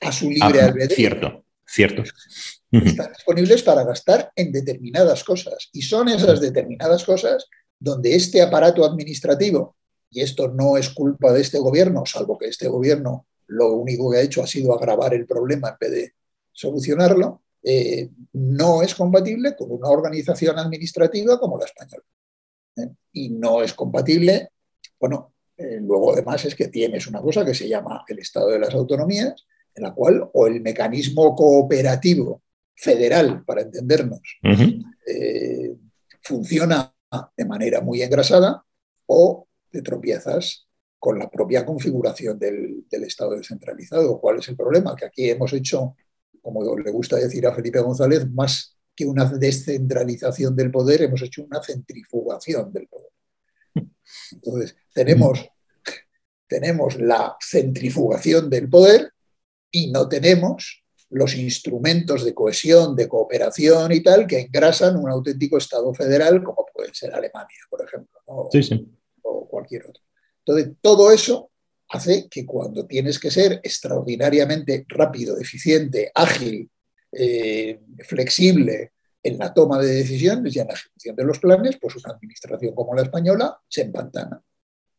a 0.00 0.12
su 0.12 0.30
libre 0.30 0.60
albedrío. 0.60 0.96
Cierto, 0.96 1.44
cierto. 1.66 2.02
Están 2.70 3.12
disponibles 3.12 3.62
para 3.62 3.84
gastar 3.84 4.30
en 4.36 4.52
determinadas 4.52 5.24
cosas. 5.24 5.70
Y 5.72 5.82
son 5.82 6.08
esas 6.08 6.40
determinadas 6.40 7.04
cosas 7.04 7.46
donde 7.78 8.14
este 8.14 8.42
aparato 8.42 8.84
administrativo, 8.84 9.76
y 10.10 10.20
esto 10.20 10.48
no 10.48 10.76
es 10.76 10.90
culpa 10.90 11.32
de 11.32 11.40
este 11.40 11.58
gobierno, 11.58 12.04
salvo 12.06 12.38
que 12.38 12.46
este 12.46 12.68
gobierno 12.68 13.26
lo 13.46 13.74
único 13.74 14.10
que 14.10 14.18
ha 14.18 14.22
hecho 14.22 14.42
ha 14.42 14.46
sido 14.46 14.74
agravar 14.74 15.14
el 15.14 15.26
problema 15.26 15.70
en 15.70 15.76
vez 15.80 15.90
de 15.90 16.12
solucionarlo, 16.52 17.42
eh, 17.62 18.10
no 18.32 18.82
es 18.82 18.94
compatible 18.94 19.56
con 19.56 19.70
una 19.70 19.88
organización 19.88 20.58
administrativa 20.58 21.38
como 21.38 21.58
la 21.58 21.64
española. 21.64 22.04
¿eh? 22.76 22.88
Y 23.12 23.30
no 23.30 23.62
es 23.62 23.74
compatible, 23.74 24.50
bueno, 24.98 25.34
eh, 25.56 25.78
luego 25.80 26.12
además 26.12 26.44
es 26.44 26.54
que 26.54 26.68
tienes 26.68 27.06
una 27.06 27.20
cosa 27.20 27.44
que 27.44 27.54
se 27.54 27.68
llama 27.68 28.04
el 28.06 28.20
Estado 28.20 28.48
de 28.48 28.58
las 28.58 28.74
Autonomías, 28.74 29.44
en 29.74 29.82
la 29.82 29.92
cual 29.92 30.28
o 30.32 30.46
el 30.46 30.60
mecanismo 30.60 31.34
cooperativo 31.34 32.42
federal, 32.74 33.44
para 33.44 33.62
entendernos, 33.62 34.20
funciona 36.22 36.94
de 37.36 37.44
manera 37.44 37.80
muy 37.80 38.02
engrasada 38.02 38.64
o 39.06 39.48
te 39.70 39.82
tropiezas 39.82 40.68
con 40.98 41.18
la 41.18 41.30
propia 41.30 41.64
configuración 41.64 42.38
del, 42.38 42.84
del 42.88 43.04
Estado 43.04 43.36
descentralizado. 43.36 44.20
¿Cuál 44.20 44.38
es 44.38 44.48
el 44.48 44.56
problema? 44.56 44.94
Que 44.96 45.06
aquí 45.06 45.30
hemos 45.30 45.52
hecho 45.52 45.96
como 46.42 46.76
le 46.76 46.90
gusta 46.90 47.16
decir 47.16 47.46
a 47.46 47.54
Felipe 47.54 47.80
González, 47.80 48.28
más 48.30 48.76
que 48.94 49.06
una 49.06 49.24
descentralización 49.26 50.56
del 50.56 50.70
poder, 50.70 51.02
hemos 51.02 51.22
hecho 51.22 51.44
una 51.44 51.62
centrifugación 51.62 52.72
del 52.72 52.88
poder. 52.88 53.10
Entonces, 54.32 54.76
tenemos, 54.92 55.48
tenemos 56.46 57.00
la 57.00 57.36
centrifugación 57.40 58.50
del 58.50 58.68
poder 58.68 59.12
y 59.70 59.90
no 59.90 60.08
tenemos 60.08 60.84
los 61.10 61.36
instrumentos 61.36 62.24
de 62.24 62.34
cohesión, 62.34 62.94
de 62.94 63.08
cooperación 63.08 63.92
y 63.92 64.02
tal 64.02 64.26
que 64.26 64.40
engrasan 64.40 64.96
un 64.96 65.08
auténtico 65.08 65.56
Estado 65.56 65.94
federal 65.94 66.42
como 66.42 66.66
puede 66.74 66.92
ser 66.92 67.14
Alemania, 67.14 67.58
por 67.70 67.82
ejemplo, 67.82 68.20
o 68.26 69.48
cualquier 69.48 69.86
otro. 69.86 70.02
Entonces, 70.44 70.74
todo 70.80 71.12
eso 71.12 71.50
hace 71.88 72.28
que 72.28 72.44
cuando 72.44 72.86
tienes 72.86 73.18
que 73.18 73.30
ser 73.30 73.60
extraordinariamente 73.62 74.84
rápido, 74.88 75.38
eficiente, 75.38 76.10
ágil, 76.14 76.70
eh, 77.12 77.80
flexible 78.00 78.92
en 79.22 79.38
la 79.38 79.52
toma 79.52 79.78
de 79.78 79.88
decisiones 79.88 80.54
y 80.54 80.60
en 80.60 80.68
la 80.68 80.74
ejecución 80.74 81.16
de 81.16 81.24
los 81.24 81.38
planes, 81.38 81.78
pues 81.80 81.96
una 81.96 82.14
administración 82.14 82.74
como 82.74 82.94
la 82.94 83.02
española 83.02 83.58
se 83.66 83.82
empantana, 83.82 84.42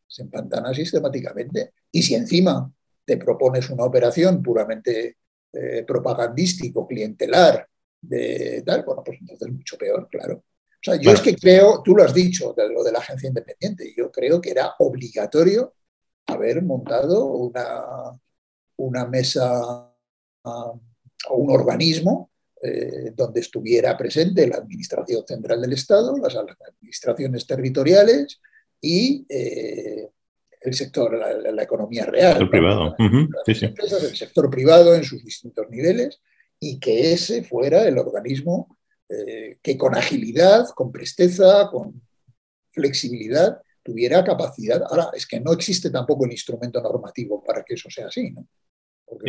se 0.06 0.22
empantana 0.22 0.74
sistemáticamente. 0.74 1.72
Y 1.90 2.02
si 2.02 2.14
encima 2.14 2.70
te 3.04 3.16
propones 3.16 3.70
una 3.70 3.84
operación 3.84 4.42
puramente 4.42 5.16
eh, 5.52 5.84
propagandístico, 5.86 6.86
clientelar, 6.86 7.66
de 8.02 8.62
tal, 8.64 8.82
bueno, 8.84 9.02
pues 9.04 9.18
entonces 9.20 9.48
mucho 9.50 9.76
peor, 9.76 10.08
claro. 10.10 10.36
O 10.36 10.82
sea, 10.82 10.96
yo 10.96 11.12
es 11.12 11.20
que 11.20 11.36
creo, 11.36 11.82
tú 11.82 11.94
lo 11.94 12.02
has 12.02 12.14
dicho, 12.14 12.54
de 12.56 12.68
lo 12.70 12.82
de 12.82 12.92
la 12.92 13.00
agencia 13.00 13.28
independiente, 13.28 13.92
yo 13.96 14.10
creo 14.10 14.40
que 14.40 14.50
era 14.50 14.74
obligatorio 14.78 15.74
haber 16.32 16.62
montado 16.62 17.26
una, 17.26 18.18
una 18.76 19.06
mesa 19.06 19.90
o 20.42 21.34
un 21.34 21.50
organismo 21.50 22.30
eh, 22.62 23.12
donde 23.14 23.40
estuviera 23.40 23.96
presente 23.96 24.46
la 24.46 24.56
Administración 24.56 25.24
Central 25.26 25.62
del 25.62 25.72
Estado, 25.72 26.16
las 26.18 26.36
administraciones 26.36 27.46
territoriales 27.46 28.38
y 28.80 29.24
eh, 29.28 30.08
el 30.60 30.74
sector, 30.74 31.16
la, 31.16 31.62
economía 31.62 32.04
real. 32.04 32.42
El 32.42 32.50
privado. 32.50 32.94
el 32.98 34.16
sector 34.16 34.50
privado 34.50 34.94
en 34.94 35.04
sus 35.04 35.24
distintos 35.24 35.70
niveles 35.70 36.20
y 36.58 36.78
que 36.78 37.14
ese 37.14 37.42
fuera 37.44 37.88
el 37.88 37.96
organismo 37.96 38.76
eh, 39.08 39.58
que 39.62 39.78
con 39.78 39.96
agilidad, 39.96 40.68
con 40.74 40.92
presteza, 40.92 41.68
con 41.70 42.02
flexibilidad 42.72 43.58
tuviera 43.82 44.24
capacidad. 44.24 44.82
Ahora, 44.88 45.10
es 45.14 45.26
que 45.26 45.40
no 45.40 45.52
existe 45.52 45.90
tampoco 45.90 46.24
el 46.24 46.32
instrumento 46.32 46.80
normativo 46.80 47.42
para 47.42 47.62
que 47.62 47.74
eso 47.74 47.88
sea 47.90 48.06
así, 48.06 48.30
¿no? 48.30 48.46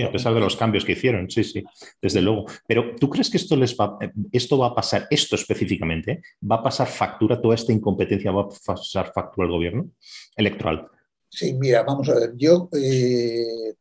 a 0.08 0.12
pesar 0.12 0.34
de 0.34 0.40
los 0.40 0.56
cambios 0.56 0.86
que 0.86 0.92
hicieron, 0.92 1.30
sí, 1.30 1.44
sí, 1.44 1.64
desde 2.02 2.22
luego. 2.22 2.46
Pero 2.68 2.96
¿tú 2.96 3.10
crees 3.10 3.30
que 3.30 3.38
esto, 3.38 3.56
les 3.56 3.76
va, 3.76 3.98
esto 4.32 4.58
va 4.58 4.68
a 4.68 4.76
pasar, 4.76 5.08
esto 5.10 5.36
específicamente, 5.36 6.22
va 6.50 6.58
a 6.58 6.64
pasar 6.64 6.88
factura, 6.88 7.42
toda 7.42 7.56
esta 7.56 7.72
incompetencia 7.72 8.32
va 8.32 8.44
a 8.44 8.50
pasar 8.50 9.12
factura 9.12 9.48
al 9.48 9.54
gobierno 9.54 9.92
electoral? 10.36 10.88
Sí, 11.30 11.54
mira, 11.54 11.84
vamos 11.84 12.10
a 12.10 12.16
ver, 12.16 12.34
yo 12.36 12.70
eh, 12.74 13.74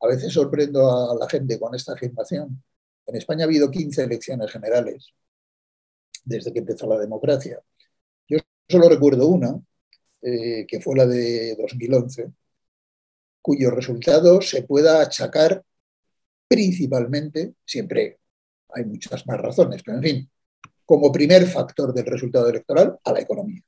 a 0.00 0.06
veces 0.06 0.32
sorprendo 0.32 1.10
a 1.10 1.16
la 1.16 1.28
gente 1.28 1.58
con 1.58 1.74
esta 1.74 1.94
afirmación. 1.94 2.62
En 3.06 3.16
España 3.16 3.44
ha 3.44 3.46
habido 3.46 3.70
15 3.70 4.04
elecciones 4.04 4.50
generales 4.50 5.12
desde 6.24 6.52
que 6.52 6.58
empezó 6.58 6.86
la 6.88 6.98
democracia. 6.98 7.60
Yo 8.28 8.38
solo 8.68 8.88
recuerdo 8.88 9.28
una, 9.28 9.60
eh, 10.22 10.66
que 10.66 10.80
fue 10.80 10.96
la 10.96 11.06
de 11.06 11.56
2011, 11.56 12.32
cuyo 13.42 13.70
resultado 13.70 14.40
se 14.40 14.62
pueda 14.62 15.00
achacar 15.00 15.62
principalmente, 16.48 17.54
siempre 17.64 18.18
hay 18.70 18.84
muchas 18.84 19.26
más 19.26 19.40
razones, 19.40 19.82
pero 19.84 19.98
en 19.98 20.02
fin, 20.02 20.30
como 20.84 21.12
primer 21.12 21.46
factor 21.46 21.92
del 21.92 22.06
resultado 22.06 22.48
electoral, 22.48 22.98
a 23.04 23.12
la 23.12 23.20
economía. 23.20 23.62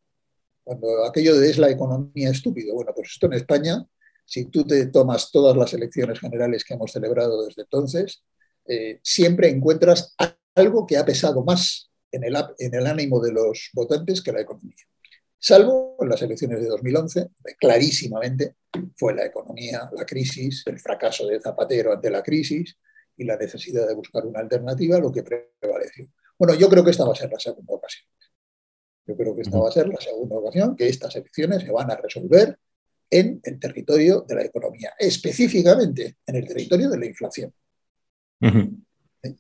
Cuando 0.63 1.05
aquello 1.05 1.37
de 1.37 1.51
es 1.51 1.59
la 1.59 1.71
economía 1.71 2.31
estúpido, 2.31 2.75
bueno, 2.75 2.93
pues 2.95 3.11
esto 3.13 3.27
en 3.27 3.35
España, 3.35 3.85
si 4.25 4.45
tú 4.47 4.65
te 4.65 4.87
tomas 4.87 5.31
todas 5.31 5.57
las 5.57 5.73
elecciones 5.73 6.21
generales 6.21 6.65
que 6.65 6.75
hemos 6.75 6.93
celebrado 6.93 7.45
desde 7.45 7.63
entonces, 7.63 8.23
eh, 8.67 9.01
siempre 9.03 9.49
encuentras 9.49 10.15
algo 10.55 10.87
que 10.87 10.99
ha 10.99 11.05
pesado 11.05 11.43
más 11.43 11.91
en 12.13 12.25
el, 12.25 12.37
en 12.59 12.75
el 12.75 12.87
ánimo 12.87 13.21
de 13.21 13.33
los 13.33 13.71
votantes 13.73 14.23
que 14.23 14.33
la 14.33 14.43
economía. 14.43 14.85
Salvo 15.39 15.97
en 16.01 16.09
las 16.09 16.21
elecciones 16.23 16.61
de 16.61 16.67
2011, 16.67 17.29
clarísimamente 17.59 18.57
fue 18.97 19.15
la 19.15 19.25
economía, 19.25 19.89
la 19.93 20.05
crisis, 20.05 20.65
el 20.67 20.81
fracaso 20.81 21.27
de 21.27 21.41
Zapatero 21.41 21.93
ante 21.93 22.11
la 22.11 22.23
crisis 22.23 22.77
y 23.17 23.25
la 23.25 23.37
necesidad 23.37 23.87
de 23.87 23.95
buscar 23.95 24.27
una 24.27 24.41
alternativa 24.41 24.99
lo 24.99 25.13
que 25.13 25.23
prevaleció. 25.23 26.09
Bueno, 26.39 26.55
yo 26.55 26.69
creo 26.69 26.85
que 26.85 26.91
esta 26.91 27.05
va 27.05 27.13
a 27.13 27.17
ser 27.17 27.31
la 27.31 27.39
segunda 27.39 27.75
ocasión. 27.75 28.07
Yo 29.07 29.17
creo 29.17 29.35
que 29.35 29.43
esta 29.43 29.59
va 29.59 29.69
a 29.69 29.73
ser 29.73 29.89
la 29.89 30.01
segunda 30.01 30.37
ocasión 30.37 30.77
que 30.77 30.89
estas 30.89 31.17
elecciones 31.17 31.63
se 31.63 31.71
van 31.71 31.91
a 31.91 31.97
resolver 31.97 32.59
en 33.11 33.41
el 33.43 33.59
territorio 33.59 34.25
de 34.29 34.35
la 34.35 34.45
economía, 34.45 34.93
específicamente 34.99 36.19
en 36.27 36.37
el 36.37 36.47
territorio 36.47 36.91
de 36.91 36.99
la 36.99 37.07
inflación. 37.07 37.55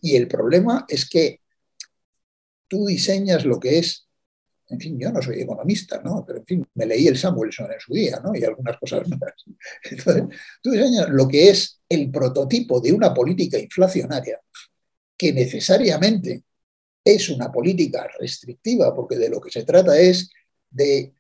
Y 0.01 0.17
el 0.17 0.27
problema 0.27 0.87
es 0.89 1.09
que 1.09 1.41
tú 2.67 2.87
diseñas 2.87 3.45
lo 3.45 3.61
que 3.61 3.79
es, 3.79 4.08
en 4.69 4.81
fin, 4.81 4.99
yo 4.99 5.11
no 5.11 5.23
soy 5.23 5.41
economista, 5.41 6.01
¿no? 6.05 6.25
Pero 6.27 6.41
en 6.41 6.47
fin, 6.47 6.67
me 6.75 6.87
leí 6.87 7.07
el 7.07 7.17
Samuelson 7.17 7.73
en 7.73 7.81
su 7.81 7.95
día, 7.95 8.21
¿no? 8.23 8.35
Y 8.35 8.45
algunas 8.45 8.79
cosas 8.79 9.09
más. 9.09 9.33
Entonces, 9.91 10.25
tú 10.63 10.71
diseñas 10.71 11.09
lo 11.11 11.27
que 11.27 11.49
es 11.49 11.81
el 11.89 12.11
prototipo 12.11 12.81
de 12.81 12.93
una 12.93 13.15
política 13.15 13.59
inflacionaria 13.59 14.41
que 15.17 15.33
necesariamente 15.33 16.45
es 17.05 17.29
una 17.31 17.51
política 17.51 18.09
restrictiva, 18.19 18.95
porque 18.95 19.17
de 19.17 19.31
lo 19.31 19.41
que 19.41 19.51
se 19.51 19.65
trata 19.65 19.99
es 19.99 20.31
de 20.71 21.15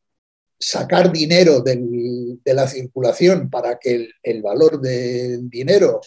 sacar 0.59 1.11
dinero 1.11 1.61
de 1.61 2.38
la 2.45 2.67
circulación 2.67 3.49
para 3.49 3.78
que 3.78 3.95
el, 3.95 4.12
el 4.23 4.43
valor 4.43 4.81
del 4.81 5.49
dinero 5.49 6.00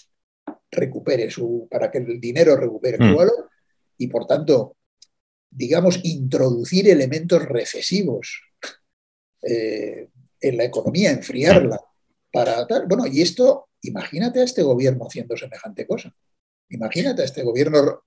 recupere 0.69 1.29
su, 1.29 1.67
para 1.69 1.89
que 1.89 1.99
el 1.99 2.19
dinero 2.19 2.55
recupere 2.55 2.97
su 2.97 3.03
mm. 3.03 3.15
valor 3.15 3.49
y 3.97 4.07
por 4.07 4.25
tanto, 4.25 4.77
digamos, 5.51 5.99
introducir 6.03 6.89
elementos 6.89 7.43
recesivos 7.45 8.41
eh, 9.41 10.07
en 10.39 10.57
la 10.57 10.63
economía, 10.63 11.11
enfriarla 11.11 11.79
para 12.31 12.65
tal. 12.65 12.87
Bueno, 12.87 13.05
y 13.05 13.21
esto, 13.21 13.69
imagínate 13.81 14.39
a 14.39 14.45
este 14.45 14.63
gobierno 14.63 15.05
haciendo 15.05 15.35
semejante 15.35 15.85
cosa. 15.85 16.15
Imagínate 16.69 17.21
a 17.21 17.25
este 17.25 17.43
gobierno 17.43 18.01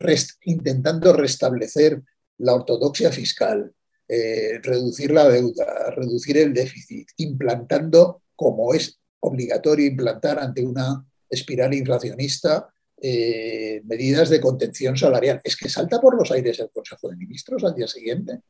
intentando 0.45 1.13
restablecer 1.13 2.03
la 2.39 2.55
ortodoxia 2.55 3.13
fiscal, 3.13 3.73
eh, 4.09 4.59
reducir 4.63 5.13
la 5.13 5.29
deuda, 5.29 5.91
reducir 5.91 6.39
el 6.39 6.55
déficit, 6.55 7.09
implantando, 7.19 8.23
como 8.35 8.73
es 8.73 8.99
obligatorio 9.21 9.87
implantar 9.87 10.39
ante 10.39 10.65
una 10.65 11.07
espiral 11.29 11.75
inflacionista, 11.75 12.74
eh, 13.01 13.83
medidas 13.85 14.29
de 14.29 14.41
contención 14.41 14.97
salarial. 14.97 15.41
Es 15.45 15.57
que 15.57 15.69
salta 15.69 16.01
por 16.01 16.17
los 16.17 16.31
aires 16.31 16.59
el 16.61 16.71
Consejo 16.71 17.09
de 17.09 17.17
Ministros 17.17 17.65
al 17.65 17.75
día 17.75 17.87
siguiente. 17.87 18.41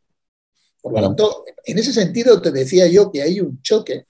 Por 0.80 0.92
lo 0.92 1.00
tanto, 1.00 1.44
en 1.64 1.78
ese 1.78 1.92
sentido 1.92 2.42
te 2.42 2.50
decía 2.50 2.86
yo 2.86 3.10
que 3.10 3.22
hay 3.22 3.40
un 3.40 3.62
choque 3.62 4.06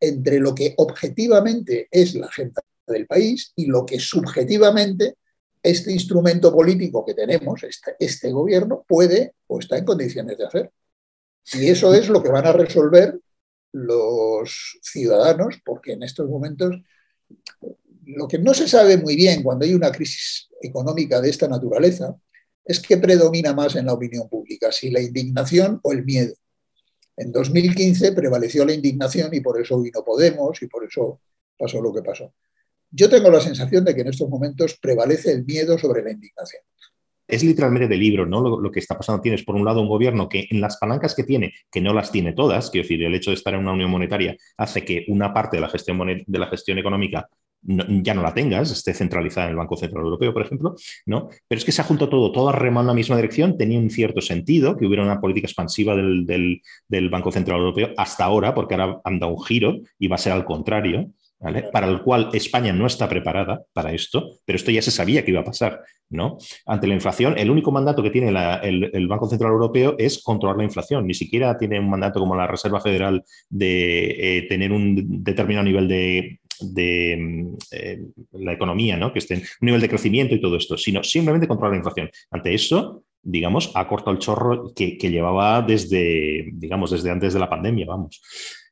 entre 0.00 0.40
lo 0.40 0.54
que 0.54 0.74
objetivamente 0.78 1.88
es 1.90 2.14
la 2.14 2.26
agenda 2.26 2.62
del 2.86 3.06
país 3.06 3.52
y 3.56 3.66
lo 3.66 3.84
que 3.84 4.00
subjetivamente 4.00 5.16
este 5.62 5.92
instrumento 5.92 6.52
político 6.52 7.04
que 7.04 7.14
tenemos, 7.14 7.62
este, 7.62 7.96
este 7.98 8.30
gobierno, 8.30 8.84
puede 8.86 9.34
o 9.46 9.58
está 9.58 9.78
en 9.78 9.84
condiciones 9.84 10.36
de 10.36 10.46
hacer. 10.46 10.70
Y 11.54 11.68
eso 11.68 11.94
es 11.94 12.08
lo 12.08 12.22
que 12.22 12.28
van 12.30 12.46
a 12.46 12.52
resolver 12.52 13.18
los 13.72 14.78
ciudadanos, 14.82 15.60
porque 15.64 15.92
en 15.92 16.02
estos 16.02 16.28
momentos 16.28 16.76
lo 18.06 18.28
que 18.28 18.38
no 18.38 18.54
se 18.54 18.68
sabe 18.68 18.96
muy 18.96 19.16
bien 19.16 19.42
cuando 19.42 19.64
hay 19.64 19.74
una 19.74 19.90
crisis 19.90 20.48
económica 20.60 21.20
de 21.20 21.30
esta 21.30 21.48
naturaleza 21.48 22.14
es 22.64 22.80
que 22.80 22.96
predomina 22.96 23.52
más 23.52 23.76
en 23.76 23.86
la 23.86 23.92
opinión 23.92 24.28
pública, 24.28 24.72
si 24.72 24.90
la 24.90 25.00
indignación 25.00 25.80
o 25.82 25.92
el 25.92 26.04
miedo. 26.04 26.34
En 27.16 27.30
2015 27.30 28.12
prevaleció 28.12 28.64
la 28.64 28.72
indignación 28.72 29.32
y 29.34 29.40
por 29.40 29.60
eso 29.60 29.80
vino 29.80 30.02
Podemos 30.04 30.60
y 30.62 30.66
por 30.66 30.84
eso 30.84 31.20
pasó 31.58 31.80
lo 31.80 31.92
que 31.92 32.02
pasó. 32.02 32.32
Yo 32.90 33.08
tengo 33.10 33.30
la 33.30 33.40
sensación 33.40 33.84
de 33.84 33.94
que 33.94 34.00
en 34.00 34.08
estos 34.08 34.28
momentos 34.28 34.78
prevalece 34.80 35.32
el 35.32 35.44
miedo 35.44 35.78
sobre 35.78 36.02
la 36.02 36.12
indignación 36.12 36.62
es 37.26 37.42
literalmente 37.42 37.88
de 37.88 37.96
libro, 37.96 38.26
¿no? 38.26 38.40
Lo, 38.58 38.70
que 38.70 38.80
está 38.80 38.96
pasando. 38.96 39.22
Tienes, 39.22 39.44
por 39.44 39.54
un 39.54 39.64
lado, 39.64 39.80
un 39.80 39.88
gobierno 39.88 40.28
que 40.28 40.46
en 40.50 40.60
las 40.60 40.76
palancas 40.76 41.14
que 41.14 41.24
tiene, 41.24 41.54
que 41.70 41.80
no 41.80 41.94
las 41.94 42.12
tiene 42.12 42.32
todas, 42.32 42.70
quiero 42.70 42.84
decir, 42.84 43.02
el 43.02 43.14
hecho 43.14 43.30
de 43.30 43.36
estar 43.36 43.54
en 43.54 43.60
una 43.60 43.72
unión 43.72 43.90
monetaria 43.90 44.36
hace 44.56 44.84
que 44.84 45.04
una 45.08 45.32
parte 45.32 45.56
de 45.56 45.62
la 45.62 45.68
gestión, 45.68 45.98
de 46.26 46.38
la 46.38 46.46
gestión 46.46 46.78
económica 46.78 47.28
ya 47.64 48.14
no 48.14 48.22
la 48.22 48.34
tengas, 48.34 48.70
esté 48.70 48.94
centralizada 48.94 49.46
en 49.46 49.52
el 49.52 49.56
Banco 49.56 49.76
Central 49.76 50.04
Europeo, 50.04 50.32
por 50.32 50.42
ejemplo, 50.42 50.74
¿no? 51.06 51.28
Pero 51.48 51.58
es 51.58 51.64
que 51.64 51.72
se 51.72 51.80
ha 51.80 51.84
juntado 51.84 52.10
todo, 52.10 52.32
todo 52.32 52.52
remando 52.52 52.92
en 52.92 52.96
la 52.96 53.00
misma 53.00 53.16
dirección, 53.16 53.56
tenía 53.56 53.78
un 53.78 53.90
cierto 53.90 54.20
sentido 54.20 54.76
que 54.76 54.86
hubiera 54.86 55.02
una 55.02 55.20
política 55.20 55.46
expansiva 55.46 55.96
del, 55.96 56.60
del 56.88 57.10
Banco 57.10 57.32
Central 57.32 57.58
Europeo 57.58 57.90
hasta 57.96 58.24
ahora, 58.24 58.54
porque 58.54 58.74
ahora 58.74 59.00
han 59.04 59.18
dado 59.18 59.32
un 59.32 59.42
giro 59.44 59.78
y 59.98 60.08
va 60.08 60.16
a 60.16 60.18
ser 60.18 60.32
al 60.32 60.44
contrario 60.44 61.10
para 61.72 61.88
el 61.88 62.00
cual 62.02 62.30
España 62.32 62.72
no 62.72 62.86
está 62.86 63.08
preparada 63.08 63.62
para 63.72 63.92
esto, 63.92 64.30
pero 64.44 64.56
esto 64.56 64.70
ya 64.70 64.80
se 64.80 64.90
sabía 64.90 65.24
que 65.24 65.30
iba 65.30 65.40
a 65.40 65.44
pasar. 65.44 65.80
¿no? 66.10 66.38
Ante 66.66 66.86
la 66.86 66.94
inflación, 66.94 67.36
el 67.38 67.50
único 67.50 67.72
mandato 67.72 68.02
que 68.02 68.10
tiene 68.10 68.28
el, 68.62 69.08
Banco 69.08 69.28
Central 69.28 69.52
Europeo 69.52 69.94
es 69.98 70.22
controlar 70.22 70.56
la 70.58 70.64
inflación. 70.64 71.06
Ni 71.06 71.14
siquiera 71.14 71.58
tiene 71.58 71.80
un 71.80 71.90
mandato 71.90 72.20
como 72.20 72.36
la 72.36 72.46
Reserva 72.46 72.80
Federal 72.80 73.24
de 73.48 74.38
eh, 74.38 74.46
tener 74.48 74.72
un 74.72 75.22
determinado 75.22 75.64
nivel 75.64 75.88
de, 75.88 76.40
mm, 76.60 77.54
eh, 77.72 78.02
la 78.32 78.52
economía, 78.52 78.96
¿no? 78.96 79.12
que 79.12 79.18
esté 79.18 79.34
en 79.34 79.40
un 79.40 79.66
nivel 79.66 79.80
de 79.80 79.88
crecimiento 79.88 80.34
y 80.34 80.40
todo 80.40 80.56
esto, 80.56 80.76
sino 80.76 81.02
simplemente 81.02 81.48
controlar 81.48 81.72
la 81.72 81.78
inflación. 81.78 82.10
Ante 82.30 82.54
eso, 82.54 83.04
digamos, 83.22 83.72
ha 83.74 83.88
cortado 83.88 84.12
el 84.12 84.18
chorro 84.18 84.72
que, 84.74 84.98
que 84.98 85.10
llevaba 85.10 85.62
desde, 85.62 86.50
digamos, 86.52 86.90
desde 86.90 87.10
antes 87.10 87.34
de 87.34 87.40
la 87.40 87.48
pandemia, 87.50 87.86
vamos. 87.86 88.20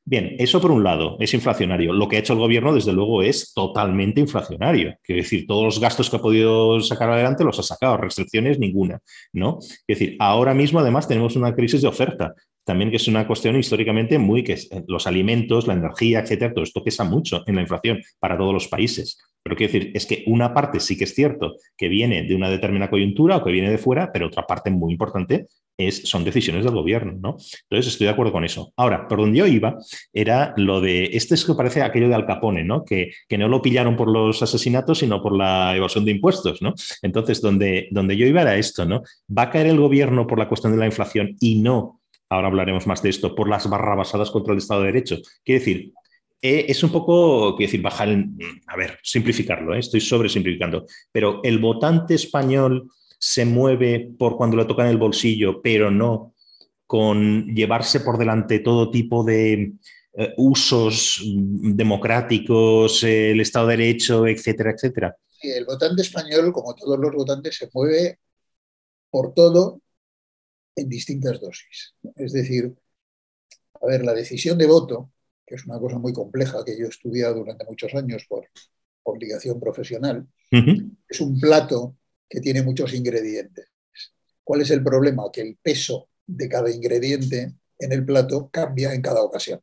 Bien, 0.04 0.34
eso 0.38 0.60
por 0.60 0.72
un 0.72 0.82
lado 0.82 1.16
es 1.20 1.32
inflacionario. 1.32 1.92
Lo 1.92 2.08
que 2.08 2.16
ha 2.16 2.18
hecho 2.18 2.32
el 2.32 2.40
gobierno, 2.40 2.74
desde 2.74 2.92
luego, 2.92 3.22
es 3.22 3.52
totalmente 3.54 4.20
inflacionario. 4.20 4.96
Quiero 5.00 5.22
decir, 5.22 5.46
todos 5.46 5.64
los 5.64 5.80
gastos 5.80 6.10
que 6.10 6.16
ha 6.16 6.20
podido 6.20 6.80
sacar 6.80 7.08
adelante 7.10 7.44
los 7.44 7.60
ha 7.60 7.62
sacado, 7.62 7.98
restricciones 7.98 8.58
ninguna, 8.58 9.00
¿no? 9.32 9.58
Es 9.60 9.98
decir, 9.98 10.16
ahora 10.18 10.54
mismo 10.54 10.80
además 10.80 11.06
tenemos 11.06 11.36
una 11.36 11.54
crisis 11.54 11.82
de 11.82 11.88
oferta, 11.88 12.34
también 12.64 12.90
que 12.90 12.96
es 12.96 13.08
una 13.08 13.26
cuestión 13.26 13.56
históricamente 13.56 14.18
muy 14.18 14.44
que 14.44 14.56
los 14.86 15.06
alimentos, 15.06 15.66
la 15.66 15.74
energía, 15.74 16.20
etcétera, 16.20 16.54
todo 16.54 16.64
esto 16.64 16.84
pesa 16.84 17.04
mucho 17.04 17.42
en 17.46 17.56
la 17.56 17.62
inflación 17.62 18.00
para 18.18 18.36
todos 18.36 18.54
los 18.54 18.68
países. 18.68 19.18
Pero 19.42 19.56
quiero 19.56 19.72
decir, 19.72 19.90
es 19.94 20.06
que 20.06 20.22
una 20.26 20.54
parte 20.54 20.78
sí 20.78 20.96
que 20.96 21.04
es 21.04 21.14
cierto 21.14 21.56
que 21.76 21.88
viene 21.88 22.22
de 22.22 22.34
una 22.34 22.48
determinada 22.48 22.90
coyuntura 22.90 23.36
o 23.36 23.44
que 23.44 23.50
viene 23.50 23.70
de 23.70 23.78
fuera, 23.78 24.12
pero 24.12 24.28
otra 24.28 24.46
parte 24.46 24.70
muy 24.70 24.92
importante 24.92 25.46
es, 25.76 26.02
son 26.08 26.24
decisiones 26.24 26.64
del 26.64 26.74
gobierno, 26.74 27.12
¿no? 27.20 27.36
Entonces 27.68 27.92
estoy 27.92 28.06
de 28.06 28.12
acuerdo 28.12 28.32
con 28.32 28.44
eso. 28.44 28.72
Ahora, 28.76 29.08
por 29.08 29.18
donde 29.18 29.38
yo 29.38 29.46
iba 29.46 29.76
era 30.12 30.54
lo 30.56 30.80
de, 30.80 31.10
este 31.12 31.34
es 31.34 31.44
que 31.44 31.54
parece 31.54 31.82
aquello 31.82 32.08
de 32.08 32.14
Al 32.14 32.26
Capone, 32.26 32.62
¿no? 32.62 32.84
Que, 32.84 33.10
que 33.28 33.38
no 33.38 33.48
lo 33.48 33.62
pillaron 33.62 33.96
por 33.96 34.08
los 34.08 34.42
asesinatos, 34.42 34.98
sino 34.98 35.20
por 35.22 35.36
la 35.36 35.74
evasión 35.76 36.04
de 36.04 36.12
impuestos, 36.12 36.62
¿no? 36.62 36.74
Entonces, 37.02 37.40
donde, 37.40 37.88
donde 37.90 38.16
yo 38.16 38.26
iba 38.26 38.42
era 38.42 38.56
esto, 38.56 38.84
¿no? 38.84 39.02
¿Va 39.36 39.42
a 39.42 39.50
caer 39.50 39.66
el 39.66 39.80
gobierno 39.80 40.26
por 40.26 40.38
la 40.38 40.48
cuestión 40.48 40.72
de 40.72 40.78
la 40.78 40.86
inflación 40.86 41.36
y 41.40 41.58
no, 41.60 42.01
ahora 42.32 42.48
hablaremos 42.48 42.86
más 42.86 43.02
de 43.02 43.10
esto, 43.10 43.34
por 43.34 43.48
las 43.48 43.68
barrabasadas 43.68 44.30
contra 44.30 44.52
el 44.52 44.58
Estado 44.58 44.80
de 44.80 44.86
Derecho? 44.86 45.16
Quiere 45.44 45.58
decir, 45.58 45.92
eh, 46.40 46.66
es 46.68 46.82
un 46.82 46.90
poco, 46.90 47.54
quiero 47.56 47.68
decir, 47.68 47.82
bajar, 47.82 48.08
a 48.66 48.76
ver, 48.76 48.98
simplificarlo, 49.02 49.74
¿eh? 49.74 49.78
estoy 49.78 50.00
sobre 50.00 50.28
simplificando, 50.28 50.86
pero 51.12 51.40
el 51.44 51.58
votante 51.58 52.14
español 52.14 52.90
se 53.18 53.44
mueve 53.44 54.10
por 54.18 54.36
cuando 54.36 54.56
le 54.56 54.64
toca 54.64 54.82
en 54.82 54.88
el 54.88 54.98
bolsillo, 54.98 55.60
pero 55.62 55.90
no 55.90 56.34
con 56.86 57.54
llevarse 57.54 58.00
por 58.00 58.18
delante 58.18 58.58
todo 58.58 58.90
tipo 58.90 59.22
de 59.24 59.72
eh, 60.14 60.34
usos 60.36 61.22
democráticos, 61.24 63.04
el 63.04 63.40
Estado 63.40 63.68
de 63.68 63.76
Derecho, 63.76 64.26
etcétera, 64.26 64.72
etcétera. 64.72 65.16
el 65.42 65.64
votante 65.64 66.02
español, 66.02 66.52
como 66.52 66.74
todos 66.74 66.98
los 66.98 67.12
votantes, 67.12 67.56
se 67.56 67.68
mueve 67.72 68.18
por 69.10 69.32
todo 69.34 69.81
en 70.76 70.88
distintas 70.88 71.40
dosis. 71.40 71.94
Es 72.16 72.32
decir, 72.32 72.74
a 73.80 73.86
ver, 73.86 74.04
la 74.04 74.14
decisión 74.14 74.58
de 74.58 74.66
voto, 74.66 75.12
que 75.46 75.54
es 75.56 75.66
una 75.66 75.78
cosa 75.78 75.98
muy 75.98 76.12
compleja 76.12 76.64
que 76.64 76.78
yo 76.78 76.86
he 76.86 76.88
estudiado 76.88 77.36
durante 77.36 77.64
muchos 77.64 77.94
años 77.94 78.24
por 78.28 78.48
obligación 79.04 79.60
profesional, 79.60 80.26
es 81.08 81.20
un 81.20 81.40
plato 81.40 81.96
que 82.28 82.40
tiene 82.40 82.62
muchos 82.62 82.92
ingredientes. 82.94 83.66
¿Cuál 84.44 84.60
es 84.60 84.70
el 84.70 84.82
problema? 84.82 85.24
Que 85.32 85.42
el 85.42 85.56
peso 85.60 86.08
de 86.26 86.48
cada 86.48 86.70
ingrediente 86.70 87.54
en 87.78 87.92
el 87.92 88.04
plato 88.04 88.50
cambia 88.50 88.92
en 88.94 89.02
cada 89.02 89.22
ocasión. 89.22 89.60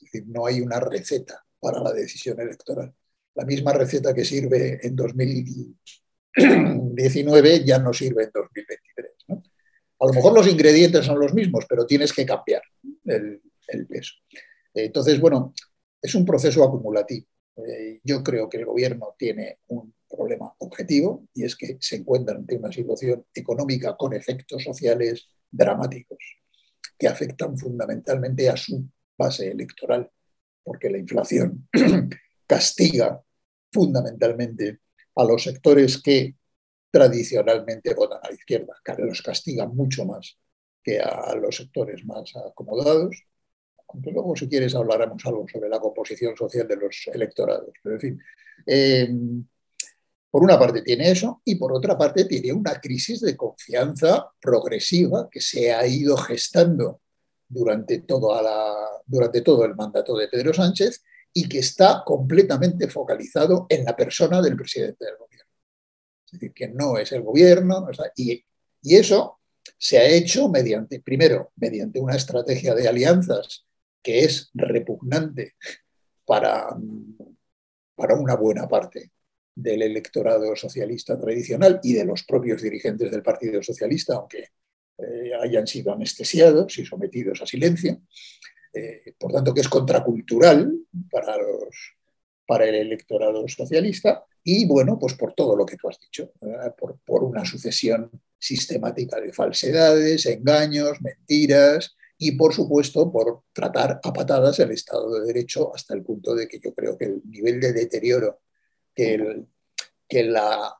decir, 0.00 0.24
no 0.26 0.46
hay 0.46 0.60
una 0.60 0.78
receta 0.80 1.44
para 1.60 1.80
la 1.80 1.92
decisión 1.92 2.40
electoral. 2.40 2.92
La 3.34 3.44
misma 3.44 3.72
receta 3.72 4.12
que 4.14 4.24
sirve 4.24 4.80
en 4.86 4.96
2019 4.96 7.64
ya 7.64 7.78
no 7.78 7.92
sirve 7.92 8.24
en 8.24 8.30
2023. 8.32 8.63
A 10.00 10.06
lo 10.06 10.12
mejor 10.12 10.34
los 10.34 10.46
ingredientes 10.46 11.06
son 11.06 11.18
los 11.18 11.32
mismos, 11.32 11.64
pero 11.68 11.86
tienes 11.86 12.12
que 12.12 12.26
cambiar 12.26 12.62
el, 13.04 13.40
peso. 13.88 14.14
Entonces, 14.74 15.20
bueno, 15.20 15.54
es 16.02 16.14
un 16.14 16.24
proceso 16.24 16.62
acumulativo. 16.64 17.26
Eh, 17.56 18.00
yo 18.02 18.22
creo 18.22 18.48
que 18.48 18.58
el 18.58 18.66
gobierno 18.66 19.14
tiene 19.16 19.60
un 19.68 19.94
problema 20.08 20.52
objetivo 20.58 21.28
y 21.34 21.44
es 21.44 21.56
que 21.56 21.76
se 21.80 21.96
encuentra 21.96 22.34
ante 22.34 22.56
una 22.56 22.72
situación 22.72 23.24
económica 23.32 23.96
con 23.96 24.12
efectos 24.12 24.62
sociales 24.64 25.28
dramáticos 25.50 26.18
que 26.98 27.08
afectan 27.08 27.56
fundamentalmente 27.56 28.48
a 28.48 28.56
su 28.56 28.84
base 29.16 29.50
electoral, 29.50 30.10
porque 30.62 30.90
la 30.90 30.98
inflación 30.98 31.68
castiga 32.46 33.22
fundamentalmente 33.72 34.80
a 35.16 35.24
los 35.24 35.42
sectores 35.42 36.00
que 36.02 36.36
tradicionalmente 36.94 37.92
votan 37.92 38.20
a 38.22 38.28
la 38.28 38.34
izquierda, 38.36 38.72
que 38.84 38.94
los 38.98 39.20
castiga 39.20 39.66
mucho 39.66 40.04
más 40.04 40.38
que 40.80 41.00
a 41.00 41.34
los 41.34 41.56
sectores 41.56 42.04
más 42.04 42.32
acomodados. 42.36 43.16
Aunque 43.88 44.12
luego, 44.12 44.36
si 44.36 44.48
quieres, 44.48 44.76
hablaremos 44.76 45.26
algo 45.26 45.44
sobre 45.48 45.68
la 45.68 45.80
composición 45.80 46.36
social 46.36 46.68
de 46.68 46.76
los 46.76 47.10
electorados. 47.12 47.70
Pero, 47.82 47.96
en 47.96 48.00
fin, 48.00 48.22
eh, 48.64 49.08
por 50.30 50.44
una 50.44 50.56
parte 50.56 50.82
tiene 50.82 51.10
eso 51.10 51.42
y 51.44 51.56
por 51.56 51.72
otra 51.72 51.98
parte 51.98 52.26
tiene 52.26 52.52
una 52.52 52.80
crisis 52.80 53.20
de 53.22 53.36
confianza 53.36 54.30
progresiva 54.40 55.28
que 55.28 55.40
se 55.40 55.72
ha 55.72 55.84
ido 55.88 56.16
gestando 56.16 57.00
durante, 57.48 58.04
durante 59.06 59.40
todo 59.40 59.64
el 59.64 59.74
mandato 59.74 60.16
de 60.16 60.28
Pedro 60.28 60.54
Sánchez 60.54 61.02
y 61.32 61.48
que 61.48 61.58
está 61.58 62.04
completamente 62.06 62.86
focalizado 62.86 63.66
en 63.68 63.84
la 63.84 63.96
persona 63.96 64.40
del 64.40 64.54
presidente 64.54 65.04
del 65.04 65.16
gobierno. 65.16 65.33
Es 66.34 66.40
decir, 66.40 66.52
que 66.52 66.68
no 66.68 66.98
es 66.98 67.12
el 67.12 67.22
gobierno, 67.22 67.86
y, 68.16 68.44
y 68.82 68.96
eso 68.96 69.38
se 69.78 69.98
ha 69.98 70.04
hecho 70.04 70.48
mediante, 70.48 71.00
primero, 71.00 71.52
mediante 71.54 72.00
una 72.00 72.16
estrategia 72.16 72.74
de 72.74 72.88
alianzas 72.88 73.64
que 74.02 74.24
es 74.24 74.50
repugnante 74.52 75.54
para, 76.26 76.76
para 77.94 78.14
una 78.16 78.34
buena 78.34 78.66
parte 78.66 79.12
del 79.54 79.82
electorado 79.82 80.56
socialista 80.56 81.18
tradicional 81.18 81.78
y 81.84 81.92
de 81.92 82.04
los 82.04 82.24
propios 82.24 82.62
dirigentes 82.62 83.12
del 83.12 83.22
Partido 83.22 83.62
Socialista, 83.62 84.16
aunque 84.16 84.48
eh, 84.98 85.30
hayan 85.40 85.68
sido 85.68 85.92
anestesiados 85.92 86.76
y 86.78 86.84
sometidos 86.84 87.40
a 87.42 87.46
silencio. 87.46 88.02
Eh, 88.72 89.14
por 89.16 89.32
tanto, 89.32 89.54
que 89.54 89.60
es 89.60 89.68
contracultural 89.68 90.76
para, 91.08 91.36
los, 91.36 91.94
para 92.44 92.66
el 92.66 92.74
electorado 92.74 93.46
socialista 93.46 94.24
y, 94.44 94.66
bueno, 94.66 94.98
pues 94.98 95.14
por 95.14 95.32
todo 95.32 95.56
lo 95.56 95.64
que 95.64 95.76
tú 95.76 95.88
has 95.88 95.98
dicho, 95.98 96.30
por, 96.78 96.98
por, 97.00 97.24
una 97.24 97.44
sucesión 97.46 98.10
sistemática 98.38 99.18
de 99.18 99.32
falsedades, 99.32 100.26
engaños, 100.26 101.00
mentiras 101.00 101.96
y, 102.18 102.32
por 102.32 102.52
supuesto, 102.52 103.10
por 103.10 103.44
tratar 103.54 104.00
a 104.02 104.12
patadas 104.12 104.58
el 104.60 104.70
Estado 104.72 105.18
de 105.18 105.26
Derecho 105.26 105.74
hasta 105.74 105.94
el 105.94 106.02
punto 106.02 106.34
de 106.34 106.46
que 106.46 106.60
yo 106.60 106.74
creo 106.74 106.98
que 106.98 107.06
el 107.06 107.22
nivel 107.24 107.58
de 107.58 107.72
deterioro 107.72 108.42
que, 108.94 109.44
que 110.06 110.24
la 110.24 110.76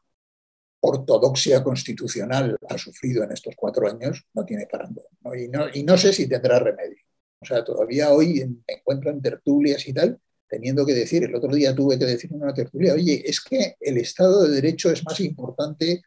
ortodoxia 0.80 1.64
constitucional 1.64 2.58
ha 2.68 2.76
sufrido 2.76 3.24
en 3.24 3.32
estos 3.32 3.54
cuatro 3.56 3.88
años 3.88 4.26
no 4.34 4.44
tiene 4.44 4.66
parangón. 4.66 5.06
Y, 5.34 5.48
no, 5.48 5.66
y 5.72 5.82
no 5.82 5.96
sé 5.96 6.12
si 6.12 6.28
tendrá 6.28 6.58
remedio. 6.58 6.98
O 7.40 7.46
sea, 7.46 7.64
todavía 7.64 8.10
hoy 8.10 8.44
me 8.44 8.74
encuentro 8.74 9.10
en 9.10 9.22
tertulias 9.22 9.88
y 9.88 9.94
tal, 9.94 10.20
teniendo 10.54 10.86
que 10.86 10.94
decir, 10.94 11.24
el 11.24 11.34
otro 11.34 11.52
día 11.52 11.74
tuve 11.74 11.98
que 11.98 12.04
decir 12.04 12.30
en 12.32 12.40
una 12.40 12.54
tertulia, 12.54 12.94
oye, 12.94 13.28
es 13.28 13.40
que 13.40 13.74
el 13.80 13.98
Estado 13.98 14.44
de 14.44 14.54
Derecho 14.54 14.88
es 14.92 15.04
más 15.04 15.18
importante 15.18 16.02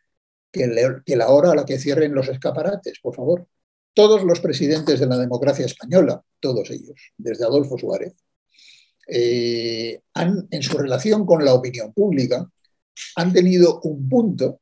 que, 0.49 1.01
que 1.05 1.15
la 1.17 1.27
hora 1.27 1.51
a 1.51 1.55
la 1.55 1.65
que 1.65 1.77
cierren 1.77 2.15
los 2.15 2.29
escaparates, 2.29 2.99
por 3.01 3.13
favor. 3.13 3.45
Todos 3.93 4.23
los 4.23 4.39
presidentes 4.39 5.01
de 5.01 5.05
la 5.05 5.17
democracia 5.17 5.65
española, 5.65 6.23
todos 6.39 6.69
ellos, 6.69 6.97
desde 7.17 7.43
Adolfo 7.43 7.77
Suárez, 7.77 8.13
eh, 9.09 9.99
han, 10.13 10.47
en 10.49 10.63
su 10.63 10.77
relación 10.77 11.25
con 11.25 11.43
la 11.43 11.53
opinión 11.53 11.91
pública, 11.91 12.49
han 13.17 13.33
tenido 13.33 13.81
un 13.81 14.07
punto 14.07 14.61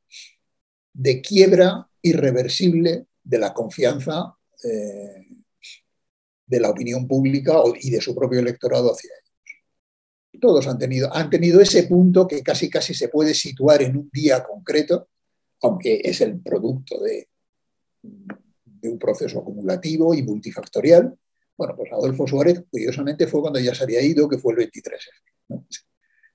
de 0.92 1.20
quiebra 1.20 1.88
irreversible 2.02 3.06
de 3.22 3.38
la 3.38 3.54
confianza 3.54 4.34
eh, 4.64 5.26
de 6.44 6.60
la 6.60 6.70
opinión 6.70 7.06
pública 7.06 7.54
y 7.80 7.90
de 7.90 8.00
su 8.00 8.16
propio 8.16 8.40
electorado 8.40 8.92
hacia 8.92 9.10
ellos. 9.14 9.25
Todos 10.40 10.66
han 10.66 10.78
tenido, 10.78 11.14
han 11.14 11.30
tenido 11.30 11.60
ese 11.60 11.84
punto 11.84 12.26
que 12.26 12.42
casi 12.42 12.68
casi 12.70 12.94
se 12.94 13.08
puede 13.08 13.34
situar 13.34 13.82
en 13.82 13.96
un 13.96 14.10
día 14.12 14.42
concreto, 14.44 15.08
aunque 15.62 16.00
es 16.04 16.20
el 16.20 16.40
producto 16.40 17.00
de, 17.00 17.28
un 18.02 18.98
proceso 18.98 19.40
acumulativo 19.40 20.14
y 20.14 20.22
multifactorial, 20.22 21.18
bueno, 21.56 21.74
pues 21.74 21.90
Adolfo 21.92 22.26
Suárez, 22.26 22.64
curiosamente, 22.70 23.26
fue 23.26 23.40
cuando 23.40 23.58
ya 23.58 23.74
se 23.74 23.84
había 23.84 24.02
ido, 24.02 24.28
que 24.28 24.38
fue 24.38 24.52
el 24.52 24.58
23. 24.58 25.10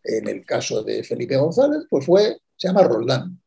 En 0.04 0.28
el 0.28 0.44
caso 0.44 0.84
de 0.84 1.04
Felipe 1.04 1.38
González, 1.38 1.84
pues 1.90 2.06
fue, 2.06 2.40
se 2.56 2.68
llama 2.68 2.84
Roldán. 2.84 3.40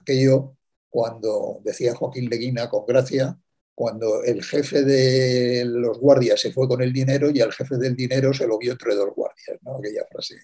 aquello 0.00 0.56
cuando 0.88 1.60
decía 1.62 1.94
Joaquín 1.94 2.30
Leguina 2.30 2.70
con 2.70 2.86
gracia, 2.86 3.38
cuando 3.76 4.24
el 4.24 4.42
jefe 4.42 4.84
de 4.84 5.66
los 5.66 5.98
guardias 6.00 6.40
se 6.40 6.50
fue 6.50 6.66
con 6.66 6.80
el 6.80 6.94
dinero 6.94 7.28
y 7.30 7.42
al 7.42 7.52
jefe 7.52 7.76
del 7.76 7.94
dinero 7.94 8.32
se 8.32 8.46
lo 8.46 8.56
vio 8.56 8.72
entre 8.72 8.94
dos 8.94 9.14
guardias, 9.14 9.58
¿no? 9.60 9.76
Aquella 9.76 10.06
frase. 10.10 10.36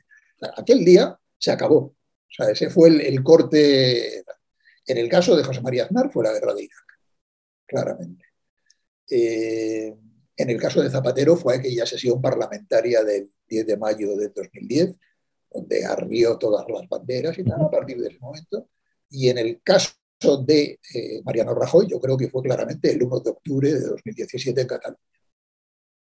Aquel 0.54 0.84
día 0.84 1.18
se 1.38 1.50
acabó. 1.50 1.78
O 1.78 1.96
sea, 2.28 2.50
ese 2.50 2.68
fue 2.68 2.90
el 2.90 3.22
corte. 3.22 4.22
En 4.86 4.98
el 4.98 5.08
caso 5.08 5.34
de 5.34 5.44
José 5.44 5.62
María 5.62 5.84
Aznar 5.84 6.12
fue 6.12 6.24
la 6.24 6.32
guerra 6.34 6.52
de 6.52 6.64
Irak, 6.64 6.86
claramente. 7.64 8.26
Eh, 9.08 9.96
en 10.36 10.50
el 10.50 10.60
caso 10.60 10.82
de 10.82 10.90
Zapatero 10.90 11.34
fue 11.34 11.56
aquella 11.56 11.86
sesión 11.86 12.20
parlamentaria 12.20 13.02
del 13.02 13.32
10 13.48 13.66
de 13.66 13.76
mayo 13.78 14.14
del 14.14 14.30
2010, 14.34 14.94
donde 15.50 15.86
arrió 15.86 16.36
todas 16.36 16.66
las 16.68 16.86
banderas 16.86 17.38
y 17.38 17.44
tal, 17.44 17.62
a 17.62 17.70
partir 17.70 17.98
de 17.98 18.08
ese 18.08 18.18
momento. 18.18 18.68
Y 19.08 19.30
en 19.30 19.38
el 19.38 19.62
caso 19.62 19.92
de 20.22 20.80
eh, 20.94 21.22
Mariano 21.24 21.54
Rajoy, 21.54 21.86
yo 21.88 22.00
creo 22.00 22.16
que 22.16 22.28
fue 22.28 22.42
claramente 22.42 22.90
el 22.90 23.02
1 23.02 23.20
de 23.20 23.30
octubre 23.30 23.72
de 23.72 23.80
2017 23.80 24.60
en 24.60 24.66
Cataluña, 24.66 25.00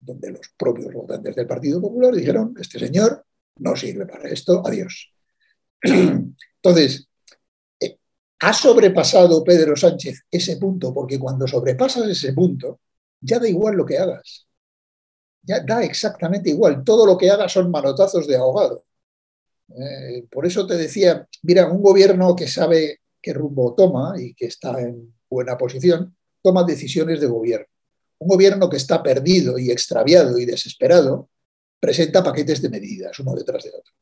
donde 0.01 0.31
los 0.31 0.53
propios 0.57 0.93
votantes 0.93 1.35
del 1.35 1.47
Partido 1.47 1.81
Popular 1.81 2.15
dijeron, 2.15 2.55
este 2.61 2.79
señor 2.79 3.25
no 3.57 3.77
sirve 3.77 4.07
para 4.07 4.29
esto, 4.29 4.63
adiós. 4.65 5.13
Entonces, 5.83 7.09
eh, 7.81 7.99
ha 8.41 8.53
sobrepasado 8.53 9.43
Pedro 9.45 9.77
Sánchez 9.77 10.23
ese 10.31 10.57
punto, 10.57 10.93
porque 10.93 11.19
cuando 11.19 11.47
sobrepasas 11.47 12.09
ese 12.09 12.33
punto, 12.33 12.81
ya 13.21 13.39
da 13.39 13.49
igual 13.49 13.77
lo 13.77 13.87
que 13.87 13.99
hagas. 13.99 14.47
Ya 15.43 15.61
da 15.61 15.83
exactamente 15.83 16.51
igual. 16.51 16.85
Todo 16.85 17.07
lo 17.07 17.19
que 17.19 17.31
hagas 17.31 17.53
son 17.53 17.71
manotazos 17.71 18.27
de 18.27 18.37
ahogado. 18.37 18.85
Eh, 19.69 20.27
por 20.31 20.47
eso 20.47 20.67
te 20.67 20.77
decía, 20.77 21.27
mira, 21.43 21.71
un 21.71 21.83
gobierno 21.83 22.35
que 22.37 22.47
sabe 22.47 23.02
qué 23.23 23.33
rumbo 23.33 23.75
toma 23.75 24.15
y 24.19 24.35
que 24.35 24.47
está 24.47 24.81
en 24.81 25.15
buena 25.31 25.57
posición, 25.57 26.17
toma 26.43 26.65
decisiones 26.65 27.21
de 27.21 27.27
gobierno. 27.27 27.67
Un 28.19 28.29
gobierno 28.29 28.69
que 28.69 28.77
está 28.77 29.03
perdido 29.03 29.59
y 29.59 29.71
extraviado 29.71 30.39
y 30.39 30.45
desesperado 30.45 31.31
presenta 31.81 32.23
paquetes 32.23 32.61
de 32.63 32.69
medidas 32.69 33.19
uno 33.19 33.35
detrás 33.35 33.65
de 33.65 33.71
otro 33.71 33.93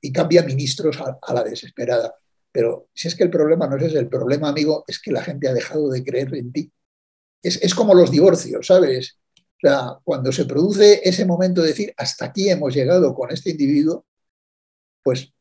y 0.00 0.12
cambia 0.12 0.42
ministros 0.42 0.98
a, 1.00 1.34
la 1.34 1.42
desesperada. 1.42 2.14
Pero 2.52 2.88
si 2.92 3.08
es 3.08 3.14
que 3.14 3.24
el 3.24 3.30
problema 3.30 3.66
no 3.66 3.76
es 3.76 3.84
ese, 3.84 3.98
el 3.98 4.08
problema, 4.08 4.50
amigo, 4.50 4.84
es 4.86 5.00
que 5.00 5.10
la 5.10 5.22
gente 5.22 5.48
ha 5.48 5.54
dejado 5.54 5.88
de 5.88 6.04
creer 6.04 6.34
en 6.34 6.52
ti 6.52 6.70
es, 7.44 7.74
como 7.74 7.94
los 7.94 8.10
divorcios, 8.10 8.66
¿sabes? 8.66 9.18
O 9.36 9.60
sea, 9.60 9.98
cuando 10.02 10.32
se 10.32 10.46
produce 10.46 11.06
ese 11.06 11.24
momento 11.26 11.62
de 11.62 11.68
decir, 11.68 11.94
hasta 11.96 12.26
aquí 12.26 12.48
hemos 12.48 12.74
llegado 12.74 13.14
con 13.14 13.30
este 13.30 13.50
individuo, 13.50 14.06
pues 15.02 15.32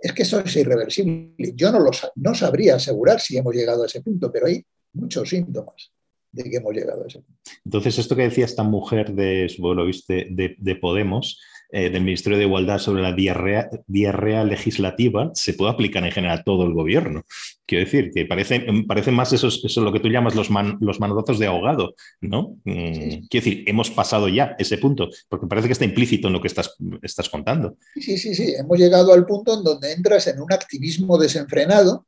es 0.00 0.12
que 0.12 0.22
eso 0.22 0.40
es 0.40 0.56
irreversible. 0.56 1.34
Yo 1.54 1.70
no, 1.72 1.80
lo, 1.80 1.90
no 2.16 2.34
sabría 2.34 2.76
asegurar 2.76 3.20
si 3.20 3.36
hemos 3.36 3.54
llegado 3.54 3.82
a 3.82 3.86
ese 3.86 4.00
punto, 4.02 4.30
pero 4.32 4.46
hay 4.46 4.64
muchos 4.92 5.28
síntomas 5.28 5.92
de 6.32 6.44
que 6.44 6.56
hemos 6.56 6.74
llegado 6.74 7.04
a 7.04 7.06
ese 7.06 7.20
punto. 7.20 7.40
Entonces, 7.64 7.98
esto 7.98 8.16
que 8.16 8.22
decía 8.22 8.44
esta 8.44 8.62
mujer 8.62 9.12
de, 9.12 9.52
bueno, 9.58 9.84
viste, 9.84 10.28
de 10.30 10.76
Podemos, 10.76 11.40
eh, 11.72 11.88
del 11.88 12.02
Ministerio 12.02 12.36
de 12.36 12.44
Igualdad 12.44 12.78
sobre 12.78 13.00
la 13.02 13.12
diarrea, 13.12 14.44
legislativa 14.44 15.30
se 15.34 15.54
puede 15.54 15.70
aplicar 15.70 16.04
en 16.04 16.10
general 16.10 16.38
a 16.38 16.42
todo 16.42 16.64
el 16.64 16.72
gobierno. 16.72 17.22
Quiero 17.64 17.84
decir, 17.84 18.10
que 18.12 18.26
parece, 18.26 18.66
parece 18.88 19.12
más 19.12 19.32
eso, 19.32 19.46
eso 19.46 19.80
lo 19.80 19.92
que 19.92 20.00
tú 20.00 20.08
llamas 20.08 20.34
los, 20.34 20.48
los 20.80 20.98
manotazos 20.98 21.38
de 21.38 21.46
ahogado, 21.46 21.94
¿no? 22.20 22.56
Mm, 22.64 23.28
quiero 23.28 23.44
decir, 23.44 23.64
hemos 23.68 23.90
pasado 23.90 24.28
ya 24.28 24.56
ese 24.58 24.78
punto, 24.78 25.10
porque 25.28 25.46
parece 25.46 25.68
que 25.68 25.72
está 25.72 25.84
implícito 25.84 26.26
en 26.26 26.32
lo 26.32 26.40
que 26.40 26.48
estás, 26.48 26.74
estás 27.02 27.28
contando. 27.28 27.76
Sí, 27.94 28.18
sí, 28.18 28.34
sí, 28.34 28.54
hemos 28.58 28.76
llegado 28.76 29.12
al 29.12 29.24
punto 29.24 29.56
en 29.56 29.62
donde 29.62 29.92
entras 29.92 30.26
en 30.26 30.40
un 30.40 30.52
activismo 30.52 31.18
desenfrenado, 31.18 32.06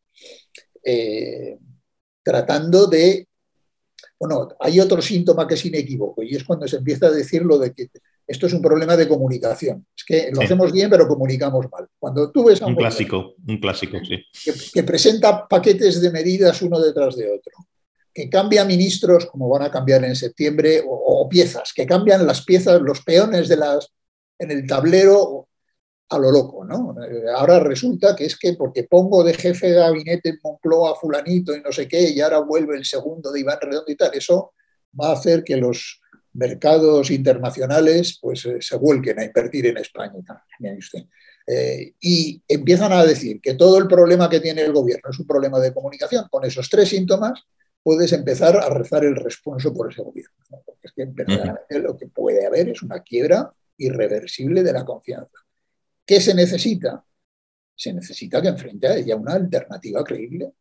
eh, 0.84 1.56
tratando 2.24 2.86
de 2.86 3.28
Bueno, 4.18 4.48
hay 4.58 4.80
otro 4.80 5.00
síntoma 5.00 5.46
que 5.46 5.54
es 5.54 5.64
inequívoco 5.64 6.22
y 6.22 6.34
es 6.34 6.42
cuando 6.44 6.66
se 6.66 6.78
empieza 6.78 7.06
a 7.06 7.10
decir 7.10 7.42
lo 7.42 7.58
de 7.58 7.72
que 7.72 7.88
esto 8.26 8.46
es 8.46 8.52
un 8.52 8.62
problema 8.62 8.96
de 8.96 9.08
comunicación. 9.08 9.86
Es 9.96 10.04
que 10.04 10.30
lo 10.32 10.42
hacemos 10.42 10.72
bien, 10.72 10.88
pero 10.88 11.08
comunicamos 11.08 11.66
mal. 11.70 11.88
Cuando 11.98 12.30
tú 12.30 12.44
ves 12.44 12.62
a 12.62 12.66
un, 12.66 12.76
clásico, 12.76 13.34
un 13.46 13.58
clásico, 13.58 13.98
sí. 14.04 14.24
Que, 14.72 14.82
presenta 14.82 15.46
paquetes 15.46 16.00
de 16.00 16.10
medidas 16.10 16.62
uno 16.62 16.80
detrás 16.80 17.16
de 17.16 17.28
otro, 17.28 17.52
que 18.14 18.28
cambia 18.28 18.64
ministros, 18.64 19.26
como 19.26 19.48
van 19.48 19.62
a 19.62 19.70
cambiar 19.70 20.04
en 20.04 20.14
septiembre, 20.14 20.82
o, 20.86 21.28
piezas, 21.28 21.72
que 21.74 21.86
cambian 21.86 22.26
las 22.26 22.44
piezas, 22.44 22.80
los 22.80 23.02
peones 23.02 23.48
de 23.48 23.56
las, 23.56 23.92
en 24.38 24.50
el 24.50 24.66
tablero 24.66 25.48
a 26.10 26.18
lo 26.18 26.30
loco, 26.30 26.64
¿no? 26.64 26.94
Eh, 27.04 27.24
ahora 27.34 27.58
resulta 27.60 28.14
que 28.14 28.26
es 28.26 28.38
que 28.38 28.52
porque 28.52 28.84
pongo 28.84 29.24
de 29.24 29.32
jefe 29.32 29.70
de 29.70 29.76
gabinete 29.76 30.28
en 30.28 30.38
Moncloa 30.42 30.94
fulanito 30.94 31.56
y 31.56 31.62
no 31.62 31.72
sé 31.72 31.88
qué, 31.88 32.10
y 32.10 32.20
ahora 32.20 32.40
vuelve 32.40 32.76
el 32.76 32.84
segundo 32.84 33.32
de 33.32 33.40
Iván 33.40 33.58
Redondo 33.62 33.90
y 33.90 33.96
tal, 33.96 34.10
eso 34.12 34.52
va 34.98 35.08
a 35.08 35.12
hacer 35.12 35.42
que 35.42 35.56
los 35.56 36.01
mercados 36.34 37.10
internacionales 37.10 38.18
pues 38.20 38.44
eh, 38.46 38.58
se 38.60 38.76
vuelquen 38.76 39.18
a 39.18 39.24
invertir 39.24 39.66
en 39.66 39.78
España. 39.78 40.12
Eh, 41.46 41.94
y 42.00 42.42
empiezan 42.46 42.92
a 42.92 43.04
decir 43.04 43.40
que 43.40 43.54
todo 43.54 43.78
el 43.78 43.88
problema 43.88 44.30
que 44.30 44.40
tiene 44.40 44.62
el 44.62 44.72
gobierno 44.72 45.10
es 45.10 45.18
un 45.18 45.26
problema 45.26 45.58
de 45.58 45.74
comunicación. 45.74 46.26
Con 46.30 46.44
esos 46.44 46.68
tres 46.68 46.88
síntomas 46.88 47.42
puedes 47.82 48.12
empezar 48.12 48.56
a 48.56 48.68
rezar 48.70 49.04
el 49.04 49.16
responso 49.16 49.74
por 49.74 49.92
ese 49.92 50.02
gobierno. 50.02 50.34
Porque 50.64 50.86
es 50.86 50.92
que 50.92 51.04
verdaderamente 51.06 51.78
lo 51.80 51.96
que 51.96 52.06
puede 52.06 52.46
haber 52.46 52.68
es 52.68 52.82
una 52.82 53.00
quiebra 53.02 53.52
irreversible 53.76 54.62
de 54.62 54.72
la 54.72 54.84
confianza. 54.84 55.38
¿Qué 56.06 56.20
se 56.20 56.34
necesita? 56.34 57.04
Se 57.74 57.92
necesita 57.92 58.40
que 58.40 58.48
enfrente 58.48 58.86
haya 58.86 59.16
una 59.16 59.34
alternativa 59.34 60.04
creíble. 60.04 60.52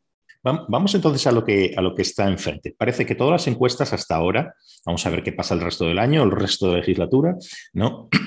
Vamos 0.43 0.95
entonces 0.95 1.27
a 1.27 1.31
lo, 1.31 1.43
que, 1.43 1.73
a 1.77 1.81
lo 1.81 1.93
que 1.93 2.01
está 2.01 2.27
enfrente. 2.27 2.73
Parece 2.75 3.05
que 3.05 3.15
todas 3.15 3.31
las 3.31 3.47
encuestas 3.47 3.93
hasta 3.93 4.15
ahora, 4.15 4.55
vamos 4.85 5.05
a 5.05 5.09
ver 5.11 5.21
qué 5.21 5.31
pasa 5.31 5.53
el 5.53 5.61
resto 5.61 5.85
del 5.85 5.99
año, 5.99 6.23
el 6.23 6.31
resto 6.31 6.67
de 6.67 6.71
la 6.73 6.79
legislatura, 6.79 7.35
¿no? 7.73 8.09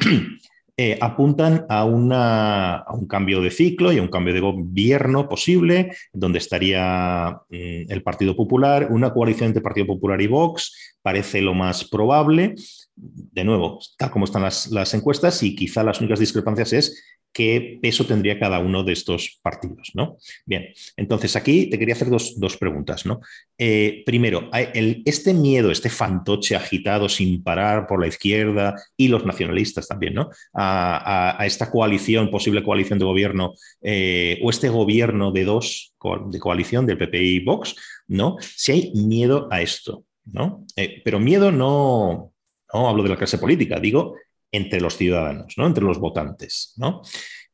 Eh, 0.77 0.99
apuntan 1.01 1.67
a, 1.69 1.85
una, 1.85 2.85
un 2.95 3.07
cambio 3.07 3.41
de 3.41 3.53
ciclo 3.53 3.93
y 3.93 3.99
a 3.99 4.03
un 4.03 4.09
cambio 4.09 4.35
de 4.35 4.41
gobierno 4.41 5.29
posible, 5.29 5.95
donde 6.13 6.39
estaría 6.39 7.31
mm, 7.49 7.93
el 7.93 8.03
Partido 8.03 8.35
Popular, 8.35 8.89
una 8.91 9.15
coalición 9.15 9.47
entre 9.47 9.63
Partido 9.63 9.87
Popular 9.87 10.21
y 10.21 10.27
Vox, 10.27 10.97
parece 11.01 11.43
lo 11.43 11.55
más 11.55 11.85
probable. 11.85 12.57
De 12.97 13.45
nuevo, 13.45 13.79
tal 13.97 14.11
como 14.11 14.25
están 14.25 14.43
las, 14.43 14.67
las 14.73 14.93
encuestas, 14.95 15.45
y 15.45 15.55
quizá 15.55 15.85
las 15.85 16.01
únicas 16.01 16.19
discrepancias 16.19 16.73
es 16.73 17.05
qué 17.35 17.81
peso 17.83 18.07
tendría 18.07 18.39
cada 18.39 18.61
uno 18.61 18.85
de 18.85 18.93
estos 18.93 19.41
partidos. 19.43 19.91
¿no? 19.93 20.17
Bien, 20.47 20.69
entonces 20.97 21.35
aquí 21.37 21.69
te 21.69 21.79
quería 21.79 21.95
hacer 21.95 22.09
dos, 22.09 22.57
preguntas. 22.57 23.05
¿no? 23.05 23.21
Eh, 23.59 24.03
primero, 24.07 24.49
este 24.53 25.35
miedo, 25.35 25.71
este 25.71 25.91
fantoche 25.91 26.55
agitado 26.55 27.09
sin 27.09 27.43
parar 27.43 27.87
por 27.87 28.01
la 28.01 28.07
izquierda 28.07 28.77
y 28.97 29.09
los 29.09 29.27
nacionalistas 29.27 29.89
también, 29.89 30.15
¿no? 30.15 30.31
a, 30.55 31.43
esta 31.45 31.71
coalición, 31.71 32.31
posible 32.31 32.63
coalición 32.63 32.99
de 32.99 33.05
gobierno, 33.05 33.55
eh, 33.83 34.39
o 34.43 34.51
este 34.51 34.69
gobierno 34.69 35.33
de 35.33 35.45
dos, 35.45 35.95
de 36.31 36.39
coalición 36.39 36.87
del 36.87 36.99
PP 36.99 37.23
y 37.23 37.45
Vox, 37.45 37.75
¿no? 38.07 38.37
si 38.41 38.73
hay 38.73 38.93
miedo 38.95 39.49
a 39.51 39.61
esto. 39.61 40.05
¿no? 40.27 40.65
Eh, 40.77 41.03
pero 41.05 41.19
miedo 41.19 41.51
no, 41.51 42.33
no 42.73 42.89
hablo 42.89 43.03
de 43.03 43.09
la 43.11 43.17
clase 43.17 43.39
política, 43.39 43.81
digo 43.81 44.15
entre 44.55 44.81
los 44.81 44.97
ciudadanos, 44.97 45.55
¿no? 45.57 45.67
entre 45.67 45.85
los 45.85 45.99
votantes. 45.99 46.75
¿no? 46.77 47.03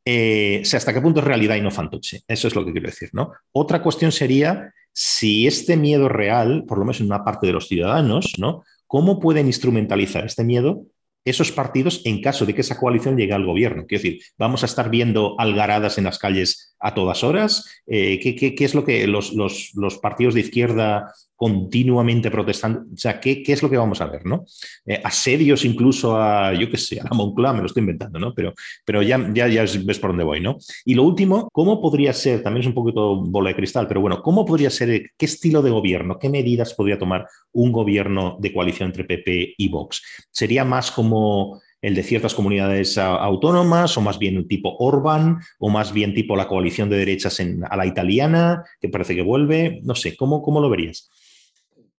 Eh, 0.05 0.61
¿Hasta 0.61 0.93
qué 0.93 1.01
punto 1.01 1.19
es 1.19 1.25
realidad 1.25 1.55
y 1.55 1.61
no 1.61 1.71
fantoche? 1.71 2.21
Eso 2.27 2.47
es 2.47 2.55
lo 2.55 2.65
que 2.65 2.71
quiero 2.71 2.87
decir. 2.87 3.09
¿no? 3.13 3.31
Otra 3.51 3.81
cuestión 3.81 4.11
sería 4.11 4.73
si 4.93 5.47
este 5.47 5.77
miedo 5.77 6.09
real, 6.09 6.65
por 6.67 6.77
lo 6.77 6.85
menos 6.85 6.99
en 6.99 7.07
una 7.07 7.23
parte 7.23 7.47
de 7.47 7.53
los 7.53 7.67
ciudadanos, 7.67 8.33
¿no? 8.37 8.63
¿cómo 8.87 9.21
pueden 9.21 9.47
instrumentalizar 9.47 10.25
este 10.25 10.43
miedo 10.43 10.83
esos 11.25 11.51
partidos 11.51 12.01
en 12.05 12.21
caso 12.21 12.45
de 12.45 12.55
que 12.55 12.61
esa 12.61 12.77
coalición 12.77 13.17
llegue 13.17 13.33
al 13.33 13.45
gobierno. 13.45 13.85
Quiero 13.85 14.03
decir, 14.03 14.21
vamos 14.37 14.63
a 14.63 14.65
estar 14.65 14.89
viendo 14.89 15.35
algaradas 15.39 15.97
en 15.97 16.05
las 16.05 16.17
calles 16.17 16.70
a 16.81 16.93
todas 16.93 17.23
horas. 17.23 17.81
Eh, 17.85 18.19
¿qué, 18.19 18.55
es 18.57 18.75
lo 18.75 18.83
que 18.83 19.05
los, 19.07 19.33
los, 19.33 19.97
partidos 20.01 20.33
de 20.33 20.41
izquierda 20.41 21.13
continuamente 21.35 22.29
protestando. 22.29 22.81
O 22.93 22.97
sea, 22.97 23.19
¿qué, 23.19 23.43
es 23.47 23.63
lo 23.63 23.69
que 23.69 23.77
vamos 23.77 23.99
a 23.99 24.05
ver? 24.05 24.27
¿no? 24.27 24.45
Eh, 24.85 25.01
asedios 25.03 25.65
incluso 25.65 26.15
a, 26.15 26.53
yo 26.53 26.69
qué 26.69 26.77
sé, 26.77 26.99
a 26.99 27.15
Moncloa, 27.15 27.53
me 27.53 27.61
lo 27.61 27.65
estoy 27.65 27.81
inventando, 27.81 28.19
¿no? 28.19 28.31
Pero, 28.35 28.53
pero 28.85 29.01
ya, 29.01 29.27
ya, 29.33 29.47
ya 29.47 29.65
ves 29.83 29.97
por 29.97 30.11
dónde 30.11 30.23
voy, 30.23 30.39
¿no? 30.39 30.57
Y 30.85 30.93
lo 30.93 31.01
último, 31.01 31.49
¿cómo 31.51 31.81
podría 31.81 32.13
ser, 32.13 32.43
también 32.43 32.61
es 32.61 32.67
un 32.67 32.75
poquito 32.75 33.15
bola 33.15 33.49
de 33.49 33.55
cristal, 33.55 33.87
pero 33.87 34.01
bueno, 34.01 34.21
¿cómo 34.21 34.45
podría 34.45 34.69
ser, 34.69 35.09
qué 35.17 35.25
estilo 35.25 35.63
de 35.63 35.71
gobierno, 35.71 36.19
qué 36.19 36.29
medidas 36.29 36.75
podría 36.75 36.99
tomar 36.99 37.27
un 37.53 37.71
gobierno 37.71 38.37
de 38.39 38.53
coalición 38.53 38.89
entre 38.89 39.05
PP 39.05 39.55
y 39.57 39.67
Vox? 39.67 40.03
¿Sería 40.29 40.63
más 40.63 40.91
como 40.91 41.59
el 41.81 41.95
de 41.95 42.03
ciertas 42.03 42.35
comunidades 42.35 42.97
autónomas, 42.97 43.97
o 43.97 44.01
más 44.01 44.19
bien 44.19 44.37
un 44.37 44.47
tipo 44.47 44.75
Orban, 44.77 45.39
o 45.59 45.69
más 45.69 45.91
bien 45.91 46.13
tipo 46.13 46.35
la 46.35 46.47
coalición 46.47 46.89
de 46.89 46.97
derechas 46.97 47.39
en, 47.39 47.63
a 47.63 47.75
la 47.75 47.85
italiana, 47.85 48.63
que 48.79 48.89
parece 48.89 49.15
que 49.15 49.23
vuelve. 49.23 49.81
No 49.83 49.95
sé, 49.95 50.15
¿cómo, 50.15 50.41
cómo 50.41 50.61
lo 50.61 50.69
verías? 50.69 51.09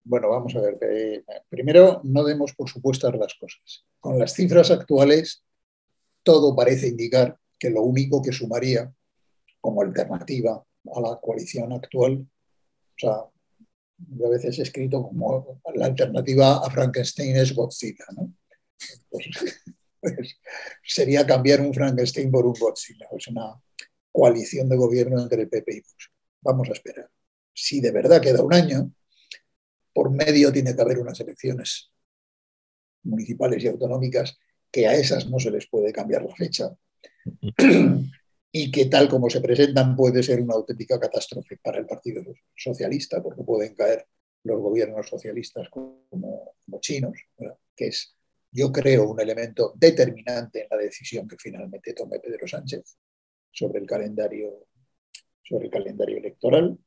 Bueno, 0.04 0.30
vamos 0.30 0.54
a 0.54 0.60
ver. 0.60 0.78
Eh, 0.82 1.24
primero, 1.48 2.00
no 2.04 2.24
demos 2.24 2.54
por 2.54 2.68
supuestas 2.68 3.14
las 3.14 3.34
cosas. 3.34 3.84
Con 3.98 4.18
las 4.18 4.34
cifras 4.34 4.70
actuales, 4.70 5.44
todo 6.22 6.54
parece 6.54 6.88
indicar 6.88 7.36
que 7.58 7.70
lo 7.70 7.82
único 7.82 8.22
que 8.22 8.32
sumaría 8.32 8.92
como 9.60 9.82
alternativa 9.82 10.64
a 10.94 11.00
la 11.00 11.18
coalición 11.20 11.72
actual, 11.72 12.24
o 12.24 12.98
sea, 12.98 13.12
a 13.12 14.28
veces 14.28 14.58
he 14.58 14.62
escrito 14.62 15.02
como 15.02 15.60
la 15.74 15.86
alternativa 15.86 16.56
a 16.56 16.70
Frankenstein 16.70 17.36
es 17.36 17.54
Godzilla, 17.54 18.04
¿no? 18.16 18.32
Pues, 19.10 20.36
sería 20.82 21.24
cambiar 21.24 21.60
un 21.60 21.72
Frankenstein 21.72 22.30
por 22.30 22.44
un 22.44 22.54
Godzilla, 22.54 23.06
es 23.16 23.28
una 23.28 23.54
coalición 24.10 24.68
de 24.68 24.76
gobierno 24.76 25.20
entre 25.20 25.42
el 25.42 25.48
PP 25.48 25.74
y 25.74 25.80
Vox. 25.80 26.10
Vamos 26.40 26.68
a 26.68 26.72
esperar. 26.72 27.08
Si 27.54 27.80
de 27.80 27.92
verdad 27.92 28.20
queda 28.20 28.42
un 28.42 28.52
año, 28.52 28.92
por 29.92 30.10
medio 30.10 30.52
tiene 30.52 30.74
que 30.74 30.82
haber 30.82 30.98
unas 30.98 31.20
elecciones 31.20 31.92
municipales 33.04 33.62
y 33.62 33.68
autonómicas 33.68 34.38
que 34.70 34.86
a 34.86 34.94
esas 34.94 35.28
no 35.28 35.38
se 35.38 35.50
les 35.50 35.66
puede 35.68 35.92
cambiar 35.92 36.24
la 36.24 36.34
fecha 36.34 36.74
y 38.52 38.70
que 38.70 38.86
tal 38.86 39.08
como 39.08 39.30
se 39.30 39.40
presentan 39.40 39.96
puede 39.96 40.22
ser 40.22 40.40
una 40.40 40.54
auténtica 40.54 40.98
catástrofe 40.98 41.58
para 41.58 41.78
el 41.78 41.86
Partido 41.86 42.22
Socialista 42.54 43.22
porque 43.22 43.44
pueden 43.44 43.74
caer 43.74 44.06
los 44.44 44.60
gobiernos 44.60 45.08
socialistas 45.08 45.68
como, 45.68 46.54
chinos, 46.80 47.18
que 47.76 47.88
es, 47.88 48.16
yo 48.52 48.70
creo, 48.70 49.08
un 49.08 49.20
elemento 49.20 49.72
determinante 49.74 50.62
en 50.62 50.68
la 50.70 50.76
decisión 50.76 51.26
que 51.26 51.36
finalmente 51.38 51.94
tome 51.94 52.20
Pedro 52.20 52.46
Sánchez 52.46 52.98
sobre 53.50 53.80
el 53.80 53.86
calendario, 53.86 54.66
sobre 55.42 55.66
el 55.66 55.70
calendario 55.70 56.18
electoral. 56.18 56.78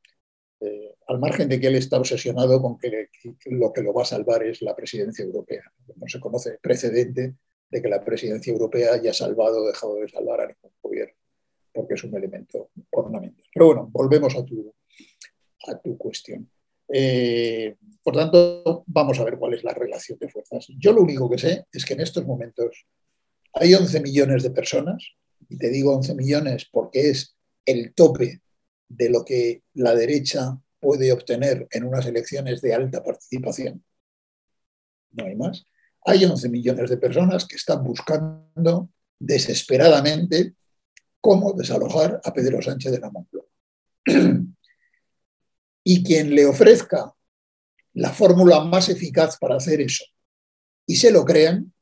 Eh, 0.60 0.94
al 1.08 1.18
margen 1.18 1.48
de 1.48 1.60
que 1.60 1.66
él 1.66 1.74
está 1.74 1.98
obsesionado 1.98 2.62
con 2.62 2.78
que, 2.78 3.08
lo 3.46 3.72
que 3.72 3.82
lo 3.82 3.92
va 3.92 4.02
a 4.02 4.06
salvar 4.06 4.44
es 4.44 4.62
la 4.62 4.76
presidencia 4.76 5.24
europea. 5.24 5.64
No 5.96 6.06
se 6.06 6.20
conoce 6.20 6.58
precedente 6.62 7.34
de 7.68 7.82
que 7.82 7.88
la 7.88 8.04
presidencia 8.04 8.52
europea 8.52 8.94
haya 8.94 9.12
salvado 9.12 9.64
o 9.64 9.66
dejado 9.66 9.96
de 9.96 10.08
salvar 10.08 10.40
a 10.40 10.46
ningún 10.46 10.72
gobierno, 10.80 11.16
porque 11.72 11.94
es 11.94 12.04
un 12.04 12.16
elemento 12.16 12.70
ornamental. 12.90 13.44
Pero 13.52 13.66
bueno, 13.66 13.88
volvemos 13.90 14.36
a 14.36 14.44
tu, 14.44 14.72
a 15.66 15.78
tu 15.78 15.98
cuestión. 15.98 16.48
Eh, 16.88 17.76
por 18.02 18.14
tanto, 18.14 18.84
vamos 18.86 19.18
a 19.18 19.24
ver 19.24 19.36
cuál 19.38 19.54
es 19.54 19.64
la 19.64 19.74
relación 19.74 20.18
de 20.18 20.28
fuerzas. 20.28 20.66
Yo 20.78 20.92
lo 20.92 21.02
único 21.02 21.28
que 21.28 21.38
sé 21.38 21.66
es 21.72 21.84
que 21.84 21.94
en 21.94 22.00
estos 22.00 22.24
momentos 22.24 22.86
hay 23.52 23.74
11 23.74 24.00
millones 24.00 24.42
de 24.42 24.50
personas, 24.50 25.04
y 25.48 25.58
te 25.58 25.70
digo 25.70 25.94
11 25.96 26.14
millones 26.14 26.68
porque 26.70 27.10
es 27.10 27.36
el 27.64 27.94
tope 27.94 28.40
de 28.88 29.10
lo 29.10 29.24
que 29.24 29.62
la 29.74 29.94
derecha 29.94 30.58
puede 30.78 31.12
obtener 31.12 31.66
en 31.70 31.84
unas 31.84 32.06
elecciones 32.06 32.60
de 32.60 32.74
alta 32.74 33.02
participación. 33.02 33.84
No 35.12 35.24
hay 35.24 35.34
más. 35.34 35.66
Hay 36.04 36.24
11 36.24 36.48
millones 36.48 36.90
de 36.90 36.98
personas 36.98 37.46
que 37.46 37.56
están 37.56 37.82
buscando 37.82 38.90
desesperadamente 39.18 40.54
cómo 41.20 41.52
desalojar 41.54 42.20
a 42.22 42.32
Pedro 42.32 42.62
Sánchez 42.62 42.92
de 42.92 43.00
la 43.00 43.10
Moncloa. 43.10 43.46
y 45.88 46.02
quien 46.02 46.34
le 46.34 46.44
ofrezca 46.44 47.14
la 47.94 48.12
fórmula 48.12 48.58
más 48.64 48.88
eficaz 48.88 49.38
para 49.38 49.54
hacer 49.54 49.80
eso 49.80 50.04
y 50.84 50.96
se 50.96 51.12
lo 51.12 51.24
crean, 51.24 51.72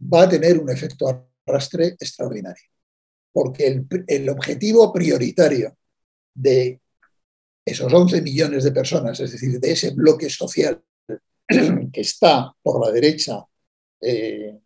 va 0.00 0.22
a 0.22 0.28
tener 0.30 0.58
un 0.58 0.70
efecto 0.70 1.28
arrastre 1.46 1.88
extraordinario. 1.88 2.64
Porque 3.30 3.84
el, 4.06 4.28
objetivo 4.30 4.90
prioritario 4.90 5.76
de 6.34 6.80
esos 7.66 7.92
11 7.92 8.22
millones 8.22 8.64
de 8.64 8.72
personas, 8.72 9.20
es 9.20 9.32
decir, 9.32 9.60
de 9.60 9.72
ese 9.72 9.90
bloque 9.90 10.30
social 10.30 10.82
que 11.92 12.00
está 12.00 12.50
por 12.62 12.84
la 12.84 12.90
derecha 12.90 13.44
eh, 14.00 14.58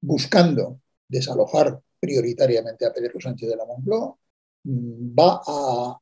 buscando 0.00 0.80
desalojar 1.08 1.80
prioritariamente 1.98 2.86
a 2.86 2.92
Pedro 2.92 3.20
Sánchez 3.20 3.48
de 3.48 3.56
la 3.56 3.64
Moncloa, 3.64 4.16
mm, 4.62 5.18
va 5.18 5.42
a 5.44 5.98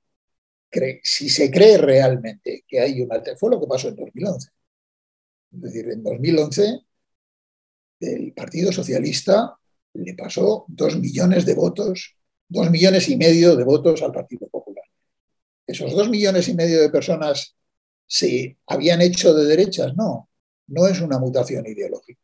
si 1.03 1.29
se 1.29 1.51
cree 1.51 1.79
realmente 1.79 2.65
que 2.67 2.81
hay 2.81 3.01
una... 3.01 3.23
Fue 3.39 3.51
lo 3.51 3.61
que 3.61 3.67
pasó 3.67 3.89
en 3.89 3.97
2011. 3.97 4.51
Es 5.53 5.61
decir, 5.61 5.91
en 5.91 6.03
2011 6.03 6.81
el 8.01 8.33
Partido 8.33 8.73
Socialista 8.73 9.59
le 9.95 10.15
pasó 10.15 10.67
dos 10.69 10.99
millones 10.99 11.47
de 11.47 11.55
votos, 11.55 12.17
dos 12.49 12.71
millones 12.71 13.09
y 13.09 13.17
medio 13.17 13.57
de 13.57 13.65
votos 13.65 14.03
al 14.03 14.13
Partido 14.13 14.49
Popular. 14.49 14.85
Esos 15.67 15.93
dos 15.93 16.09
millones 16.09 16.49
y 16.49 16.55
medio 16.55 16.81
de 16.81 16.91
personas 16.91 17.57
se 18.07 18.59
habían 18.67 19.01
hecho 19.01 19.35
de 19.35 19.47
derechas, 19.47 19.97
no, 19.97 20.29
no 20.69 20.87
es 20.87 21.01
una 21.01 21.19
mutación 21.19 21.67
ideológica. 21.67 22.21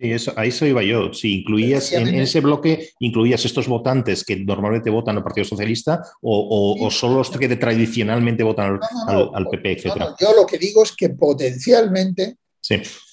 Sí, 0.00 0.12
eso, 0.12 0.32
a 0.36 0.44
eso 0.44 0.64
iba 0.64 0.82
yo. 0.82 1.12
Si 1.12 1.40
incluías 1.40 1.92
en, 1.92 2.06
ese 2.14 2.40
bloque, 2.40 2.90
incluías 3.00 3.44
estos 3.44 3.66
votantes 3.66 4.24
que 4.24 4.36
normalmente 4.36 4.90
votan 4.90 5.16
al 5.16 5.24
Partido 5.24 5.44
Socialista 5.44 6.00
o, 6.22 6.88
solo 6.92 7.16
los 7.16 7.30
que 7.30 7.56
tradicionalmente 7.56 8.44
votan 8.44 8.78
al, 9.08 9.46
PP, 9.50 9.72
etc. 9.72 10.14
yo 10.20 10.34
lo 10.34 10.46
que 10.46 10.56
digo 10.56 10.84
es 10.84 10.92
que 10.92 11.10
potencialmente 11.10 12.36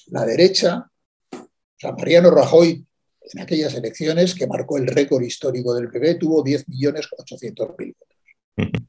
la 0.08 0.24
derecha, 0.24 0.88
o 1.32 1.48
sea, 1.76 1.92
Mariano 1.92 2.30
Rajoy, 2.30 2.86
en 3.32 3.40
aquellas 3.40 3.74
elecciones 3.74 4.34
que 4.36 4.46
marcó 4.46 4.76
el 4.76 4.86
récord 4.86 5.22
histórico 5.22 5.74
del 5.74 5.90
PP, 5.90 6.14
tuvo 6.14 6.44
10.800.000 6.44 7.94
votos. 7.96 8.82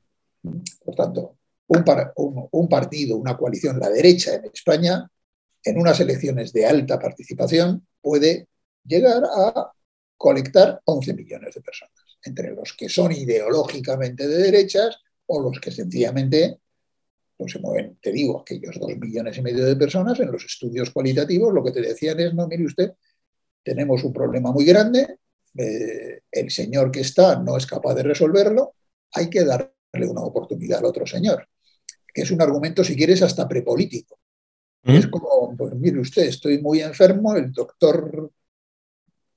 Por 0.86 0.96
tanto, 0.96 1.38
un, 1.68 1.84
un 2.52 2.70
partido, 2.70 3.18
una 3.18 3.36
coalición, 3.36 3.80
la 3.80 3.90
derecha 3.90 4.36
en 4.36 4.46
España, 4.54 5.10
en 5.64 5.80
unas 5.80 6.00
elecciones 6.00 6.54
de 6.54 6.66
alta 6.66 7.00
participación, 7.00 7.86
puede 8.02 8.48
llegar 8.86 9.24
a 9.24 9.72
colectar 10.16 10.82
11 10.86 11.14
millones 11.14 11.56
de 11.56 11.62
personas, 11.62 12.18
entre 12.24 12.52
los 12.52 12.74
que 12.74 12.90
son 12.90 13.12
ideológicamente 13.12 14.28
de 14.28 14.38
derechas 14.38 14.98
o 15.28 15.42
los 15.42 15.60
que 15.60 15.72
sencillamente 15.72 16.60
pues 17.38 17.52
se 17.52 17.60
mueven, 17.60 18.00
te 18.02 18.12
digo, 18.12 18.42
aquellos 18.42 18.80
dos 18.80 18.98
millones 18.98 19.38
y 19.38 19.42
medio 19.44 19.64
de 19.64 19.76
personas 19.76 20.20
en 20.20 20.32
los 20.32 20.44
estudios 20.44 20.90
cualitativos, 20.90 21.54
lo 21.54 21.64
que 21.64 21.72
te 21.72 21.82
decían 21.82 22.20
es, 22.20 22.34
no, 22.34 22.48
mire 22.48 22.66
usted, 22.66 22.94
tenemos 23.64 24.04
un 24.04 24.12
problema 24.12 24.52
muy 24.52 24.66
grande, 24.66 25.20
eh, 25.56 26.22
el 26.32 26.50
señor 26.50 26.90
que 26.90 27.02
está 27.02 27.40
no 27.40 27.56
es 27.56 27.68
capaz 27.68 27.94
de 27.94 28.04
resolverlo, 28.04 28.74
hay 29.14 29.30
que 29.30 29.44
darle 29.44 29.72
una 30.08 30.22
oportunidad 30.22 30.80
al 30.80 30.86
otro 30.86 31.06
señor, 31.06 31.48
que 32.12 32.24
es 32.24 32.32
un 32.32 32.42
argumento, 32.42 32.84
si 32.84 32.96
quieres, 32.96 33.22
hasta 33.22 33.48
prepolítico. 33.48 34.20
¿Mm? 34.88 34.96
Es 34.96 35.08
como, 35.08 35.54
pues 35.58 35.74
mire 35.76 36.00
usted, 36.00 36.24
estoy 36.24 36.62
muy 36.62 36.82
enfermo, 36.82 37.36
el 37.36 37.52
doctor 37.52 38.32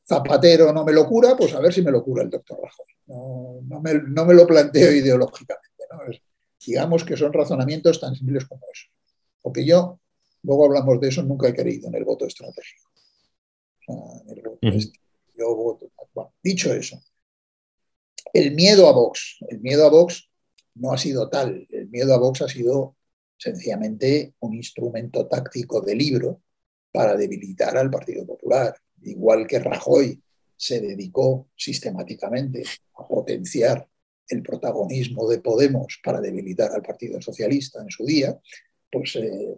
Zapatero 0.06 0.72
no 0.72 0.84
me 0.84 0.92
lo 0.92 1.06
cura, 1.08 1.36
pues 1.36 1.52
a 1.54 1.60
ver 1.60 1.72
si 1.72 1.82
me 1.82 1.90
lo 1.90 2.04
cura 2.04 2.22
el 2.22 2.30
doctor 2.30 2.58
Rajoy. 2.62 2.86
No, 3.06 3.80
me, 3.80 4.34
lo 4.34 4.46
planteo 4.46 4.92
ideológicamente. 4.92 5.68
digamos 6.64 7.04
que 7.04 7.16
son 7.16 7.32
razonamientos 7.32 8.00
tan 8.00 8.14
simples 8.14 8.44
como 8.46 8.62
eso. 8.72 8.86
Porque 9.42 9.64
yo, 9.64 9.98
luego 10.42 10.66
hablamos 10.66 11.00
de 11.00 11.08
eso, 11.08 11.22
nunca 11.22 11.48
he 11.48 11.54
querido 11.54 11.88
en 11.88 11.96
el 11.96 12.04
voto 12.04 12.26
estratégico. 12.26 12.90
Este, 14.60 15.00
dicho 16.44 16.72
eso, 16.72 17.02
el 18.32 18.54
miedo 18.54 18.88
a 18.88 18.92
Vox, 18.92 19.38
el 19.48 19.60
miedo 19.60 19.84
a 19.84 19.90
Vox 19.90 20.28
no 20.74 20.92
ha 20.92 20.98
sido 20.98 21.28
tal, 21.28 21.66
el 21.70 21.88
miedo 21.88 22.14
a 22.14 22.18
Vox 22.18 22.42
ha 22.42 22.48
sido 22.48 22.96
sencillamente 23.40 24.34
un 24.40 24.54
instrumento 24.54 25.26
táctico 25.26 25.80
de 25.80 25.94
libro 25.94 26.42
para 26.92 27.16
debilitar 27.16 27.76
al 27.78 27.90
Partido 27.90 28.26
Popular, 28.26 28.76
igual 29.02 29.46
que 29.46 29.58
Rajoy 29.58 30.22
se 30.54 30.80
dedicó 30.80 31.48
sistemáticamente 31.56 32.62
a 32.98 33.08
potenciar 33.08 33.88
el 34.28 34.42
protagonismo 34.42 35.26
de 35.26 35.40
Podemos 35.40 35.98
para 36.04 36.20
debilitar 36.20 36.70
al 36.72 36.82
Partido 36.82 37.20
Socialista 37.22 37.80
en 37.80 37.88
su 37.88 38.04
día, 38.04 38.38
pues 38.92 39.16
eh, 39.16 39.56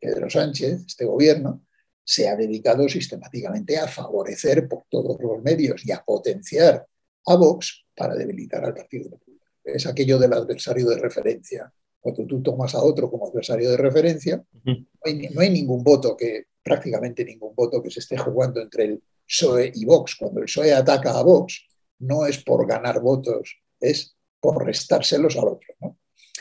Pedro 0.00 0.30
Sánchez, 0.30 0.84
este 0.86 1.04
gobierno, 1.04 1.66
se 2.02 2.28
ha 2.28 2.36
dedicado 2.36 2.88
sistemáticamente 2.88 3.78
a 3.78 3.88
favorecer 3.88 4.66
por 4.68 4.84
todos 4.88 5.18
los 5.20 5.42
medios 5.42 5.84
y 5.84 5.92
a 5.92 6.02
potenciar 6.02 6.86
a 7.26 7.36
Vox 7.36 7.84
para 7.94 8.14
debilitar 8.14 8.64
al 8.64 8.74
Partido 8.74 9.10
Popular. 9.10 9.48
Es 9.62 9.86
aquello 9.86 10.18
del 10.18 10.32
adversario 10.32 10.88
de 10.88 10.98
referencia 10.98 11.70
cuando 12.04 12.26
tú 12.26 12.42
tomas 12.42 12.74
a 12.74 12.82
otro 12.82 13.10
como 13.10 13.26
adversario 13.26 13.70
de 13.70 13.78
referencia, 13.78 14.44
no, 14.62 14.86
hay, 15.04 15.50
ningún 15.50 15.82
voto 15.82 16.14
que, 16.14 16.48
prácticamente 16.62 17.24
ningún 17.24 17.54
voto 17.54 17.82
que 17.82 17.90
se 17.90 18.00
esté 18.00 18.18
jugando 18.18 18.60
entre 18.60 18.84
el 18.84 19.02
PSOE 19.26 19.72
y 19.74 19.86
Vox. 19.86 20.16
Cuando 20.16 20.40
el 20.40 20.44
PSOE 20.44 20.74
ataca 20.74 21.18
a 21.18 21.22
Vox, 21.22 21.66
no 22.00 22.26
es 22.26 22.44
por 22.44 22.66
ganar 22.66 23.00
votos, 23.00 23.56
es 23.80 24.14
por 24.38 24.66
restárselos 24.66 25.34
al 25.38 25.48
otro. 25.48 25.96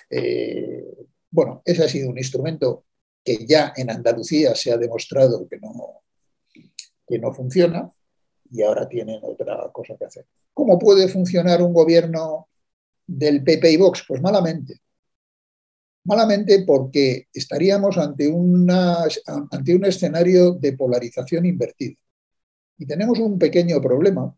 Eh, 0.10 0.98
bueno, 1.32 1.62
ese 1.64 1.86
ha 1.86 1.88
sido 1.88 2.10
un 2.10 2.18
instrumento 2.18 2.84
que 3.24 3.46
ya 3.46 3.72
en 3.78 3.90
Andalucía 3.90 4.56
se 4.56 4.70
ha 4.70 4.78
demostrado 4.78 5.48
que 5.48 5.60
no, 5.60 6.02
que 7.08 7.20
no 7.20 7.34
funciona 7.34 7.90
y 8.52 8.64
ahora 8.64 8.90
tienen 8.90 9.22
otra 9.24 9.72
cosa 9.72 9.96
que 9.98 10.04
hacer. 10.04 10.26
¿Cómo 10.54 10.78
puede 10.78 11.08
funcionar 11.08 11.62
un 11.62 11.72
gobierno 11.72 12.50
del 13.08 13.42
PP 13.46 13.72
y 13.72 13.78
Vox? 13.78 14.04
Pues 14.06 14.22
malamente. 14.22 14.83
Malamente 16.06 16.64
porque 16.66 17.28
estaríamos 17.34 17.98
ante, 17.98 18.26
ante 19.52 19.76
un 19.76 19.86
escenario 19.86 20.54
de 20.54 20.74
polarización 20.74 21.46
invertida. 21.46 21.96
Y 22.78 22.86
tenemos 22.86 23.20
un 23.20 23.40
pequeño 23.40 23.82
problema, 23.82 24.36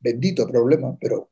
bendito 0.00 0.46
problema, 0.48 0.96
pero 1.00 1.30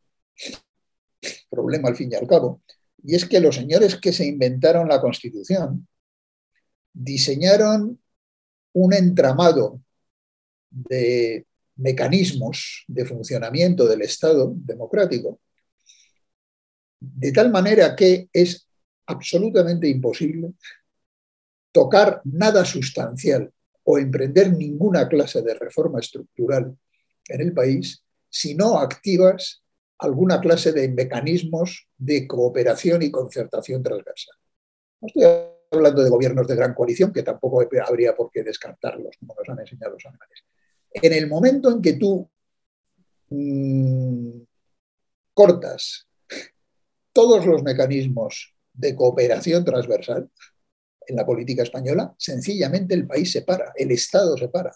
problema 1.51 1.89
al 1.89 1.97
fin 1.97 2.13
y 2.13 2.15
al 2.15 2.27
cabo, 2.27 2.63
y 3.03 3.15
es 3.15 3.25
que 3.25 3.41
los 3.41 3.57
señores 3.57 3.97
que 3.97 4.13
se 4.13 4.27
inventaron 4.27 4.89
la 4.89 5.01
Constitución 5.01 5.89
diseñaron 6.93 8.01
un 8.73 8.93
entramado 8.93 9.81
de 10.71 11.47
mecanismos 11.77 12.85
de 12.89 13.05
funcionamiento 13.05 13.87
del 13.87 14.03
Estado 14.03 14.53
democrático 14.55 15.41
de 17.01 17.33
tal 17.33 17.51
manera 17.51 17.95
que 17.95 18.29
es 18.33 18.67
absolutamente 19.07 19.89
imposible 19.89 20.53
tocar 21.73 22.21
nada 22.25 22.65
sustancial 22.65 23.53
o 23.85 23.99
emprender 23.99 24.53
ninguna 24.53 25.09
clase 25.09 25.43
de 25.43 25.55
reforma 25.55 26.01
estructural 26.01 26.77
en 27.29 27.41
el 27.41 27.53
país 27.53 28.03
si 28.29 28.55
no 28.55 28.79
activas 28.79 29.63
alguna 29.99 30.41
clase 30.41 30.73
de 30.73 30.89
mecanismos 30.89 31.89
de 31.97 32.27
cooperación 32.27 33.03
y 33.03 33.11
concertación 33.11 33.83
transversal. 33.83 34.37
No 35.01 35.09
estoy 35.09 35.25
hablando 35.71 36.03
de 36.03 36.11
gobiernos 36.11 36.47
de 36.47 36.57
gran 36.57 36.75
coalición, 36.75 37.13
que 37.13 37.23
tampoco 37.23 37.61
habría 37.61 38.15
por 38.15 38.31
qué 38.31 38.43
descartarlos, 38.43 39.17
como 39.19 39.35
nos 39.35 39.49
han 39.49 39.61
enseñado 39.61 39.95
los 39.95 40.07
alemanes. 40.07 40.45
En 40.93 41.13
el 41.13 41.29
momento 41.29 41.71
en 41.71 41.83
que 41.83 41.95
tú 41.95 42.29
mm, 43.31 44.41
cortas 45.35 46.08
todos 47.19 47.45
los 47.47 47.65
mecanismos 47.65 48.55
de 48.73 48.95
cooperación 48.95 49.65
transversal 49.65 50.31
en 51.05 51.17
la 51.17 51.27
política 51.27 51.65
española, 51.65 52.15
sencillamente 52.17 52.95
el 52.95 53.09
país 53.09 53.33
se 53.33 53.43
para, 53.43 53.73
el 53.75 53.91
Estado 53.91 54.39
se 54.39 54.47
para. 54.47 54.71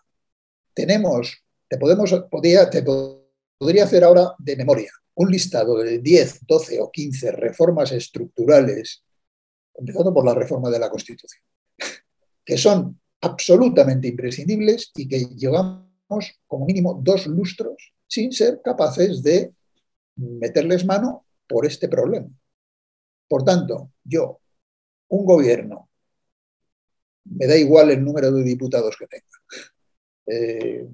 Tenemos, 0.75 1.41
te, 1.69 1.79
podemos, 1.79 2.13
podría, 2.29 2.69
te 2.69 2.83
podría 2.83 3.85
hacer 3.85 4.03
ahora 4.03 4.35
de 4.41 4.57
memoria 4.57 4.91
un 5.15 5.31
listado 5.31 5.79
de 5.79 6.01
10, 6.01 6.41
12 6.45 6.81
o 6.81 6.91
15 6.91 7.31
reformas 7.31 7.93
estructurales, 7.93 9.05
empezando 9.77 10.13
por 10.13 10.25
la 10.25 10.35
reforma 10.35 10.69
de 10.69 10.81
la 10.81 10.91
Constitución, 10.91 11.45
que 12.45 12.59
son 12.59 13.01
absolutamente 13.21 14.09
imprescindibles 14.09 14.91
y 14.97 15.07
que 15.07 15.27
llevamos 15.27 16.41
como 16.49 16.67
mínimo 16.67 17.01
dos 17.01 17.25
lustros 17.29 17.95
sin 18.09 18.33
ser 18.33 18.61
capaces 18.65 19.23
de 19.23 19.55
meterles 20.17 20.85
mano 20.85 21.25
por 21.47 21.67
este 21.67 21.89
problema. 21.89 22.29
Por 23.29 23.45
tanto, 23.45 23.93
yo, 24.05 24.41
un 25.09 25.25
gobierno, 25.25 25.89
me 27.25 27.47
da 27.47 27.57
igual 27.57 27.91
el 27.91 28.05
número 28.05 28.31
de 28.33 28.43
diputados 28.43 28.97
que 28.99 29.07
tenga, 29.07 29.27
eh, 30.27 30.87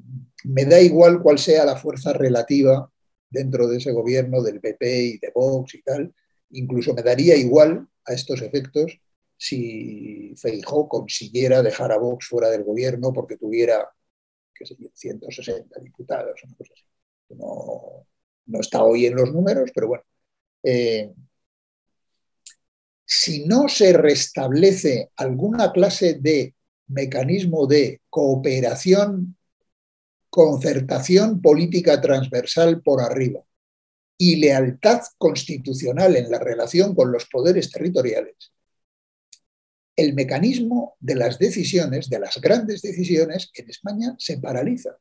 me 0.44 0.64
da 0.64 0.80
igual 0.80 1.22
cuál 1.22 1.38
sea 1.38 1.64
la 1.64 1.76
fuerza 1.76 2.12
relativa 2.12 2.90
dentro 3.30 3.68
de 3.68 3.78
ese 3.78 3.92
gobierno 3.92 4.42
del 4.42 4.61
PP 4.61 5.03
y 5.03 5.18
de 5.18 5.30
Vox 5.34 5.74
y 5.74 5.82
tal, 5.82 6.14
incluso 6.51 6.94
me 6.94 7.03
daría 7.03 7.36
igual 7.36 7.88
a 8.05 8.12
estos 8.14 8.42
efectos 8.42 9.01
si 9.36 10.34
Feijó 10.36 10.88
consiguiera 10.88 11.62
dejar 11.62 11.92
a 11.92 11.99
Vox 11.99 12.26
fuera 12.26 12.51
del 12.51 12.64
gobierno 12.64 13.12
porque 13.12 13.36
tuviera, 13.36 13.88
sé 14.55 14.76
160 14.94 15.80
diputados, 15.80 16.40
una 16.44 16.57
cosa 16.57 16.72
así. 16.74 16.84
No, 17.30 18.07
no 18.46 18.61
está 18.61 18.82
hoy 18.82 19.07
en 19.07 19.14
los 19.14 19.32
números, 19.32 19.70
pero 19.74 19.88
bueno, 19.88 20.05
eh, 20.70 21.14
si 23.06 23.46
no 23.46 23.70
se 23.70 23.94
restablece 23.94 25.10
alguna 25.16 25.72
clase 25.72 26.18
de 26.20 26.54
mecanismo 26.88 27.66
de 27.66 28.02
cooperación, 28.10 29.38
concertación 30.28 31.40
política 31.40 32.02
transversal 32.02 32.82
por 32.82 33.00
arriba, 33.00 33.40
y 34.18 34.36
lealtad 34.36 35.00
constitucional 35.16 36.16
en 36.16 36.30
la 36.30 36.38
relación 36.38 36.94
con 36.94 37.12
los 37.12 37.24
poderes 37.30 37.70
territoriales, 37.70 38.52
el 39.96 40.12
mecanismo 40.12 40.96
de 41.00 41.14
las 41.14 41.38
decisiones, 41.38 42.10
de 42.10 42.18
las 42.18 42.38
grandes 42.42 42.82
decisiones, 42.82 43.50
en 43.54 43.70
España 43.70 44.14
se 44.18 44.36
paraliza. 44.36 44.98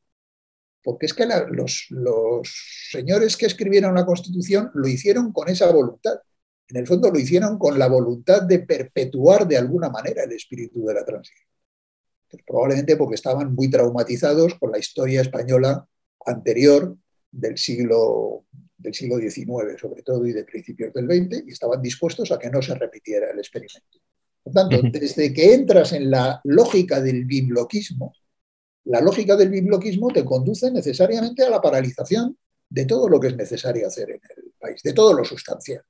Porque 0.82 1.06
es 1.06 1.14
que 1.14 1.26
los, 1.50 1.86
los 1.90 2.88
señores 2.90 3.36
que 3.36 3.46
escribieron 3.46 3.94
la 3.94 4.06
Constitución 4.06 4.70
lo 4.74 4.88
hicieron 4.88 5.32
con 5.32 5.48
esa 5.48 5.70
voluntad. 5.72 6.14
En 6.68 6.76
el 6.76 6.86
fondo 6.86 7.10
lo 7.10 7.18
hicieron 7.18 7.58
con 7.58 7.78
la 7.78 7.88
voluntad 7.88 8.42
de 8.42 8.60
perpetuar 8.60 9.46
de 9.46 9.56
alguna 9.56 9.90
manera 9.90 10.24
el 10.24 10.32
espíritu 10.32 10.84
de 10.86 10.94
la 10.94 11.04
transición. 11.04 11.48
Pues 12.30 12.42
probablemente 12.46 12.96
porque 12.96 13.14
estaban 13.14 13.54
muy 13.54 13.70
traumatizados 13.70 14.54
con 14.54 14.70
la 14.70 14.78
historia 14.78 15.22
española 15.22 15.86
anterior 16.26 16.96
del 17.30 17.56
siglo, 17.56 18.44
del 18.76 18.94
siglo 18.94 19.18
XIX, 19.18 19.80
sobre 19.80 20.02
todo, 20.02 20.26
y 20.26 20.32
de 20.32 20.44
principios 20.44 20.92
del 20.92 21.06
XX, 21.06 21.44
y 21.46 21.52
estaban 21.52 21.80
dispuestos 21.80 22.30
a 22.30 22.38
que 22.38 22.50
no 22.50 22.60
se 22.62 22.74
repitiera 22.74 23.30
el 23.30 23.38
experimento. 23.38 23.98
Por 24.42 24.52
tanto, 24.52 24.80
desde 24.82 25.32
que 25.32 25.54
entras 25.54 25.92
en 25.92 26.10
la 26.10 26.40
lógica 26.44 27.00
del 27.00 27.24
bibloquismo, 27.24 28.14
la 28.88 29.00
lógica 29.02 29.36
del 29.36 29.50
bibloquismo 29.50 30.08
te 30.08 30.24
conduce 30.24 30.70
necesariamente 30.70 31.44
a 31.44 31.50
la 31.50 31.60
paralización 31.60 32.36
de 32.70 32.86
todo 32.86 33.08
lo 33.08 33.20
que 33.20 33.28
es 33.28 33.36
necesario 33.36 33.86
hacer 33.86 34.10
en 34.10 34.20
el 34.36 34.52
país, 34.58 34.82
de 34.82 34.94
todo 34.94 35.12
lo 35.12 35.24
sustancial. 35.24 35.82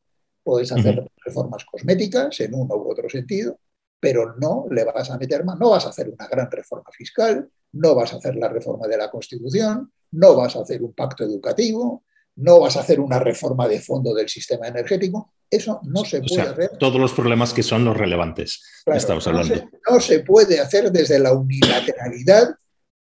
Puedes 0.43 0.73
hacer 0.73 1.07
reformas 1.25 1.65
cosméticas 1.65 2.41
en 2.41 2.55
uno 2.55 2.75
u 2.75 2.91
otro 2.91 3.09
sentido, 3.09 3.59
pero 4.01 4.35
no 4.37 4.67
le 4.71 4.85
vas 4.85 5.11
a 5.11 5.19
meter 5.19 5.45
más, 5.45 5.59
no 5.59 5.71
vas 5.71 5.87
a 5.87 5.91
hacer 5.91 6.09
una 6.09 6.27
gran 6.27 6.51
reforma 6.51 6.91
fiscal, 6.93 7.49
no 7.73 7.95
vas 7.95 8.13
a 8.13 8.17
hacer 8.17 8.35
la 8.35 8.49
reforma 8.49 8.89
de 8.89 8.97
la 8.97 9.11
Constitución, 9.11 9.93
no 10.13 10.35
vas 10.35 10.57
a 10.57 10.63
hacer 10.63 10.83
un 10.83 10.93
pacto 10.93 11.25
educativo, 11.25 12.05
no 12.37 12.61
vas 12.61 12.77
a 12.77 12.81
hacer 12.81 12.99
una 12.99 13.21
reforma 13.21 13.69
de 13.69 13.81
fondo 13.81 14.13
del 14.15 14.29
sistema 14.29 14.67
energético. 14.67 15.35
Eso 15.49 15.81
no 15.85 16.05
se 16.05 16.21
puede 16.21 16.43
hacer. 16.43 16.71
Todos 16.79 17.01
los 17.01 17.13
problemas 17.13 17.53
que 17.53 17.63
son 17.63 17.85
los 17.85 17.97
relevantes, 17.97 18.63
estamos 18.87 19.27
hablando. 19.29 19.55
No 19.89 20.01
se, 20.01 20.21
puede 20.21 20.59
hacer 20.59 20.91
desde 20.91 21.19
la 21.19 21.33
unilateralidad 21.33 22.57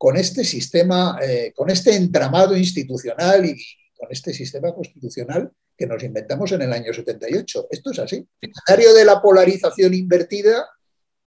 con 0.04 0.18
este 0.18 0.44
sistema, 0.44 1.18
eh, 1.22 1.54
con 1.56 1.70
este 1.70 1.96
entramado 1.96 2.58
institucional 2.58 3.46
y 3.46 3.56
con 3.96 4.10
este 4.12 4.34
sistema 4.34 4.76
constitucional 4.76 5.50
que 5.78 5.88
nos 5.88 6.04
inventamos 6.04 6.52
en 6.52 6.64
el 6.64 6.74
año 6.74 6.94
78. 6.94 7.68
Esto 7.72 7.92
es 7.92 8.00
así. 8.00 8.28
El 8.42 8.52
escenario 8.52 8.94
de 8.94 9.06
la 9.06 9.22
polarización 9.22 9.94
invertida, 9.94 10.68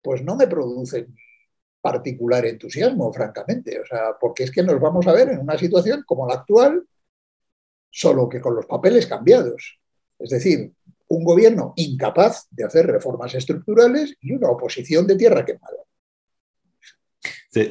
pues 0.02 0.24
no 0.24 0.34
me 0.34 0.48
produce 0.48 1.06
particular 1.80 2.44
entusiasmo, 2.44 3.12
francamente. 3.12 3.78
O 3.78 3.86
sea, 3.86 4.16
porque 4.20 4.42
es 4.42 4.50
que 4.50 4.64
nos 4.64 4.80
vamos 4.80 5.06
a 5.06 5.12
ver 5.12 5.28
en 5.28 5.38
una 5.38 5.56
situación 5.56 6.02
como 6.04 6.26
la 6.26 6.34
actual, 6.34 6.84
solo 7.88 8.28
que 8.28 8.40
con 8.40 8.56
los 8.56 8.66
papeles 8.66 9.06
cambiados. 9.06 9.78
Es 10.18 10.30
decir, 10.30 10.72
un 11.06 11.22
gobierno 11.22 11.72
incapaz 11.76 12.48
de 12.50 12.64
hacer 12.64 12.88
reformas 12.88 13.32
estructurales 13.32 14.16
y 14.20 14.32
una 14.32 14.50
oposición 14.50 15.06
de 15.06 15.14
tierra 15.14 15.44
quemada 15.44 15.85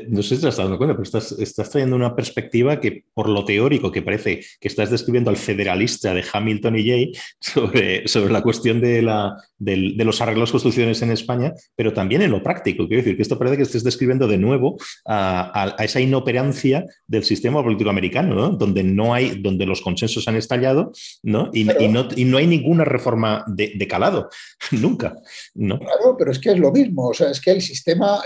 no 0.09 0.23
sé 0.23 0.35
si 0.35 0.41
te 0.41 0.47
estás 0.49 0.57
dando 0.57 0.77
cuenta, 0.77 0.95
pero 0.95 1.03
estás, 1.03 1.69
trayendo 1.69 1.95
una 1.95 2.15
perspectiva 2.15 2.79
que, 2.79 3.05
por 3.13 3.29
lo 3.29 3.45
teórico, 3.45 3.91
que 3.91 4.01
parece 4.01 4.41
que 4.59 4.67
estás 4.67 4.89
describiendo 4.89 5.29
al 5.29 5.37
federalista 5.37 6.13
de 6.13 6.23
Hamilton 6.31 6.77
y 6.77 6.89
Jay 6.89 7.11
sobre, 7.39 8.07
sobre 8.07 8.33
la 8.33 8.41
cuestión 8.41 8.81
de, 8.81 9.01
la, 9.01 9.35
de, 9.57 10.03
los 10.03 10.21
arreglos 10.21 10.51
constitucionales 10.51 11.01
en 11.01 11.11
España, 11.11 11.53
pero 11.75 11.93
también 11.93 12.21
en 12.21 12.31
lo 12.31 12.43
práctico. 12.43 12.87
Quiero 12.87 13.01
decir 13.01 13.15
que 13.15 13.21
esto 13.21 13.37
parece 13.37 13.57
que 13.57 13.63
estés 13.63 13.83
describiendo 13.83 14.27
de 14.27 14.37
nuevo 14.37 14.77
a, 15.05 15.75
esa 15.79 15.99
inoperancia 15.99 16.85
del 17.07 17.23
sistema 17.23 17.63
político 17.63 17.89
americano, 17.89 18.49
donde, 18.49 18.83
no 18.83 19.13
hay, 19.13 19.41
donde 19.41 19.65
los 19.65 19.81
consensos 19.81 20.27
han 20.27 20.35
estallado 20.35 20.91
¿no? 21.23 21.49
Y, 21.53 21.63
no, 21.63 22.07
y 22.15 22.25
no 22.25 22.37
hay 22.37 22.47
ninguna 22.47 22.85
reforma 22.85 23.43
de, 23.47 23.87
calado, 23.87 24.29
nunca. 24.71 25.15
¿no? 25.53 25.79
Claro, 25.79 26.15
pero 26.17 26.31
es 26.31 26.39
que 26.39 26.51
es 26.51 26.59
lo 26.59 26.71
mismo. 26.71 27.09
O 27.09 27.13
sea, 27.13 27.31
es 27.31 27.39
que 27.39 27.51
el 27.51 27.61
sistema, 27.61 28.21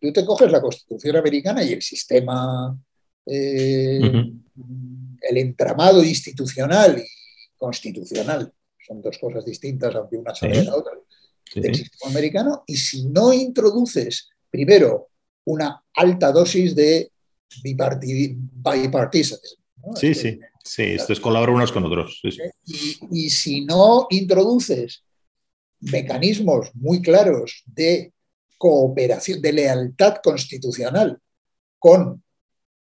tú 0.00 0.12
te 0.12 0.24
coges 0.24 0.50
la 0.50 0.60
Constitución 0.60 1.16
Americana 1.16 1.62
y 1.62 1.72
el 1.72 1.82
sistema, 1.82 2.76
eh, 3.26 4.00
el 5.20 5.36
entramado 5.36 6.02
institucional 6.02 6.98
y 6.98 7.56
constitucional, 7.56 8.52
son 8.86 9.00
dos 9.00 9.18
cosas 9.18 9.44
distintas, 9.44 9.94
aunque 9.94 10.16
una 10.16 10.34
sea 10.34 10.62
la 10.62 10.76
otra, 10.76 10.92
del 11.54 11.74
sistema 11.74 12.10
americano, 12.10 12.64
y 12.66 12.76
si 12.76 13.04
no 13.06 13.32
introduces 13.32 14.28
primero 14.50 15.08
una 15.44 15.82
alta 15.94 16.32
dosis 16.32 16.74
de 16.74 17.10
bipartisanismo. 17.62 19.58
Sí, 19.96 20.14
sí, 20.14 20.40
sí, 20.64 20.82
esto 20.82 21.12
es 21.12 21.20
colaborar 21.20 21.54
unos 21.54 21.72
con 21.72 21.84
otros. 21.84 22.20
y 23.10 23.30
si 23.30 23.64
no 23.64 24.06
introduces 24.10 25.02
mecanismos 25.80 26.70
muy 26.74 27.02
claros 27.02 27.62
de 27.66 28.12
cooperación, 28.56 29.42
de 29.42 29.52
lealtad 29.52 30.18
constitucional 30.22 31.18
con 31.78 32.22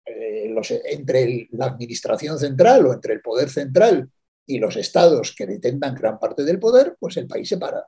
eh, 0.05 0.49
los, 0.49 0.71
entre 0.71 1.47
la 1.51 1.67
administración 1.67 2.37
central 2.37 2.85
o 2.85 2.93
entre 2.93 3.13
el 3.13 3.21
poder 3.21 3.49
central 3.49 4.09
y 4.49 4.57
los 4.57 4.75
estados 4.75 5.35
que 5.37 5.45
detentan 5.45 5.93
gran 5.93 6.19
parte 6.19 6.43
del 6.43 6.59
poder, 6.59 6.97
pues 6.99 7.17
el 7.17 7.27
país 7.27 7.47
se 7.47 7.57
para. 7.57 7.85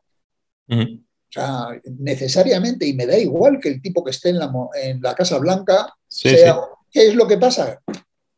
O 0.70 1.34
sea, 1.34 1.82
necesariamente, 1.98 2.86
y 2.86 2.94
me 2.94 3.08
da 3.08 3.18
igual 3.18 3.60
que 3.60 3.70
el 3.70 3.82
tipo 3.82 4.04
que 4.04 4.12
esté 4.12 4.30
en 4.30 4.38
la, 4.38 4.52
en 4.82 5.02
la 5.02 5.16
Casa 5.16 5.40
Blanca 5.40 5.94
sea. 6.08 6.60
¿Qué 6.92 7.08
es 7.08 7.16
lo 7.16 7.28
que 7.28 7.38
pasa? 7.38 7.82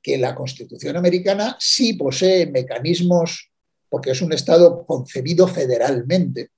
Que 0.01 0.17
la 0.17 0.33
Constitución 0.35 0.95
americana 0.95 1.57
sí 1.59 1.93
posee 1.93 2.45
mecanismos, 2.45 3.51
porque 3.89 4.11
es 4.11 4.21
un 4.21 4.31
Estado 4.31 4.85
concebido 4.85 5.47
federalmente, 5.47 6.51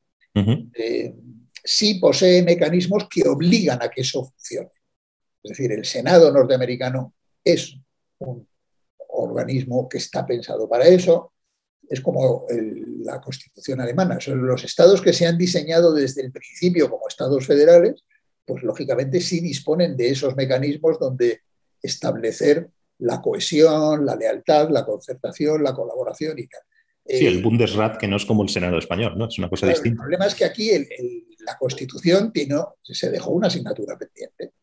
sí 1.64 1.96
posee 1.96 2.44
mecanismos 2.44 3.08
que 3.10 3.28
obligan 3.28 3.82
a 3.82 3.90
que 3.90 4.02
eso 4.02 4.26
funcione. 4.26 4.70
Es 5.42 5.50
decir, 5.50 5.72
el 5.72 5.86
Senado 5.86 6.32
norteamericano 6.32 7.14
es 7.44 7.76
un 8.20 8.48
organismo 9.08 9.88
que 9.90 9.98
está 10.00 10.26
pensado 10.26 10.68
para 10.68 10.86
eso. 10.86 11.32
Es 11.90 12.02
como 12.02 12.46
la 13.04 13.22
Constitución 13.22 13.80
alemana. 13.82 14.20
Son 14.20 14.46
los 14.46 14.64
estados 14.64 15.02
que 15.02 15.14
se 15.14 15.26
han 15.26 15.38
diseñado 15.38 15.94
desde 15.94 16.22
el 16.22 16.32
principio 16.32 16.90
como 16.90 17.08
estados 17.08 17.46
federales, 17.46 18.04
pues 18.46 18.64
lógicamente 18.64 19.22
sí 19.22 19.40
disponen 19.40 19.96
de 19.98 20.10
esos 20.10 20.36
mecanismos 20.36 21.00
donde 21.00 21.42
establecer 21.82 22.70
la 23.00 23.22
cohesión, 23.22 24.06
la 24.06 24.16
lealtad, 24.16 24.70
la 24.70 24.86
concertación, 24.86 25.64
la 25.64 25.74
colaboración 25.74 26.40
y 26.40 26.48
tal. 26.48 26.62
Sí, 27.08 27.28
el 27.28 27.40
eh, 27.40 27.42
Bundesrat, 27.42 27.98
que 27.98 28.08
no 28.08 28.18
es 28.18 28.26
como 28.26 28.44
el 28.44 28.50
Senado 28.50 28.78
español, 28.78 29.18
¿no? 29.18 29.28
Es 29.28 29.38
una 29.38 29.50
cosa 29.50 29.68
distinta. 29.68 29.90
El 29.90 29.98
problema 29.98 30.26
es 30.26 30.34
que 30.34 30.46
aquí 30.46 30.72
la 31.46 31.58
Constitución 31.58 32.32
tiene, 32.32 32.56
se 32.82 33.12
dejó 33.12 33.32
una 33.32 33.48
asignatura 33.48 33.98
pendiente. 33.98 34.54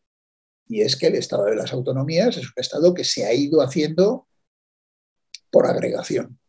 Y 0.67 0.81
es 0.81 0.95
que 0.95 1.07
el 1.07 1.15
Estado 1.15 1.45
de 1.45 1.55
las 1.55 1.71
Autonomías 1.71 2.37
es 2.37 2.45
un 2.45 2.53
Estado 2.55 2.93
que 2.93 3.03
se 3.03 3.25
ha 3.25 3.33
ido 3.33 3.61
haciendo 3.61 4.27
por 5.51 5.67
agregación. 5.67 6.39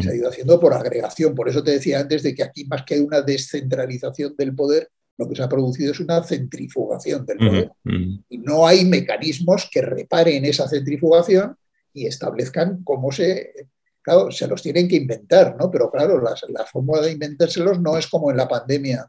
Se 0.00 0.10
ha 0.10 0.14
ido 0.14 0.28
haciendo 0.28 0.60
por 0.60 0.74
agregación. 0.74 1.34
Por 1.34 1.48
eso 1.48 1.62
te 1.62 1.72
decía 1.72 2.00
antes 2.00 2.22
de 2.22 2.34
que 2.34 2.42
aquí, 2.42 2.64
más 2.66 2.84
que 2.84 3.00
una 3.00 3.22
descentralización 3.22 4.34
del 4.36 4.54
poder, 4.54 4.88
lo 5.16 5.28
que 5.28 5.34
se 5.34 5.42
ha 5.42 5.48
producido 5.48 5.92
es 5.92 6.00
una 6.00 6.22
centrifugación 6.22 7.24
del 7.26 7.38
poder. 7.38 7.72
Y 8.28 8.38
no 8.38 8.66
hay 8.66 8.84
mecanismos 8.84 9.68
que 9.70 9.82
reparen 9.82 10.44
esa 10.44 10.68
centrifugación 10.68 11.56
y 11.92 12.06
establezcan 12.06 12.82
cómo 12.84 13.10
se 13.10 13.52
Claro, 14.08 14.30
se 14.30 14.46
los 14.46 14.62
tienen 14.62 14.88
que 14.88 14.96
inventar, 14.96 15.54
¿no? 15.58 15.70
Pero 15.70 15.90
claro, 15.90 16.18
la, 16.18 16.64
fórmula 16.64 17.02
de 17.02 17.12
inventárselos 17.12 17.78
no 17.78 17.98
es 17.98 18.06
como 18.06 18.30
en 18.30 18.38
la 18.38 18.48
pandemia, 18.48 19.06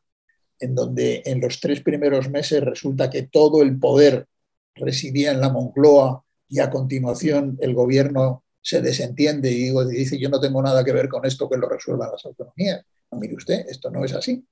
en 0.59 0.75
donde 0.75 1.21
en 1.25 1.39
los 1.39 1.61
tres 1.61 1.79
primeros 1.79 2.29
meses 2.29 2.61
resulta 2.61 3.09
que 3.09 3.23
todo 3.23 3.61
el 3.61 3.79
poder 3.79 4.27
residía 4.75 5.31
en 5.31 5.39
la 5.39 5.49
Moncloa 5.53 6.25
y 6.49 6.59
a 6.59 6.69
continuación 6.69 7.57
el 7.61 7.73
gobierno 7.73 8.43
se 8.61 8.81
desentiende 8.81 9.51
y 9.51 9.71
dice 9.89 10.19
yo 10.19 10.29
no 10.29 10.39
tengo 10.39 10.61
nada 10.61 10.83
que 10.83 10.91
ver 10.91 11.07
con 11.07 11.25
esto 11.25 11.49
que 11.49 11.57
lo 11.57 11.69
resuelvan 11.69 12.11
las 12.11 12.25
autonomías. 12.25 12.85
No, 13.11 13.19
mire 13.19 13.35
usted, 13.35 13.65
esto 13.67 13.89
no 13.89 14.03
es 14.05 14.13
así. 14.13 14.45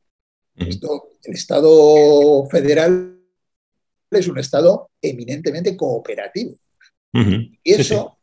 Esto, 0.56 1.12
el 1.24 1.34
Estado 1.34 2.48
federal 2.48 3.20
es 4.10 4.28
un 4.28 4.40
Estado 4.40 4.90
eminentemente 5.02 5.78
cooperativo. 5.78 6.56
Y 7.14 7.74
eso 7.74 8.18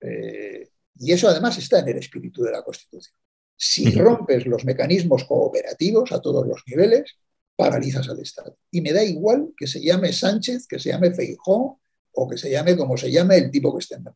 eh, 0.00 0.68
y 0.98 1.12
eso 1.12 1.28
además 1.28 1.56
está 1.58 1.80
en 1.80 1.88
el 1.88 1.98
espíritu 1.98 2.42
de 2.42 2.52
la 2.52 2.62
Constitución. 2.62 3.14
Si 3.56 3.90
rompes 3.92 4.46
los 4.46 4.64
mecanismos 4.64 5.24
cooperativos 5.24 6.12
a 6.12 6.20
todos 6.20 6.46
los 6.46 6.62
niveles, 6.66 7.16
paralizas 7.56 8.08
al 8.08 8.20
Estado. 8.20 8.56
Y 8.70 8.80
me 8.80 8.92
da 8.92 9.02
igual 9.02 9.52
que 9.56 9.66
se 9.66 9.80
llame 9.80 10.12
Sánchez, 10.12 10.66
que 10.66 10.78
se 10.78 10.90
llame 10.90 11.12
Feijó 11.12 11.80
o 12.12 12.28
que 12.28 12.38
se 12.38 12.50
llame 12.50 12.76
como 12.76 12.96
se 12.96 13.10
llame 13.10 13.36
el 13.36 13.50
tipo 13.50 13.72
que 13.72 13.80
esté 13.80 13.96
en 13.96 14.04
la 14.04 14.14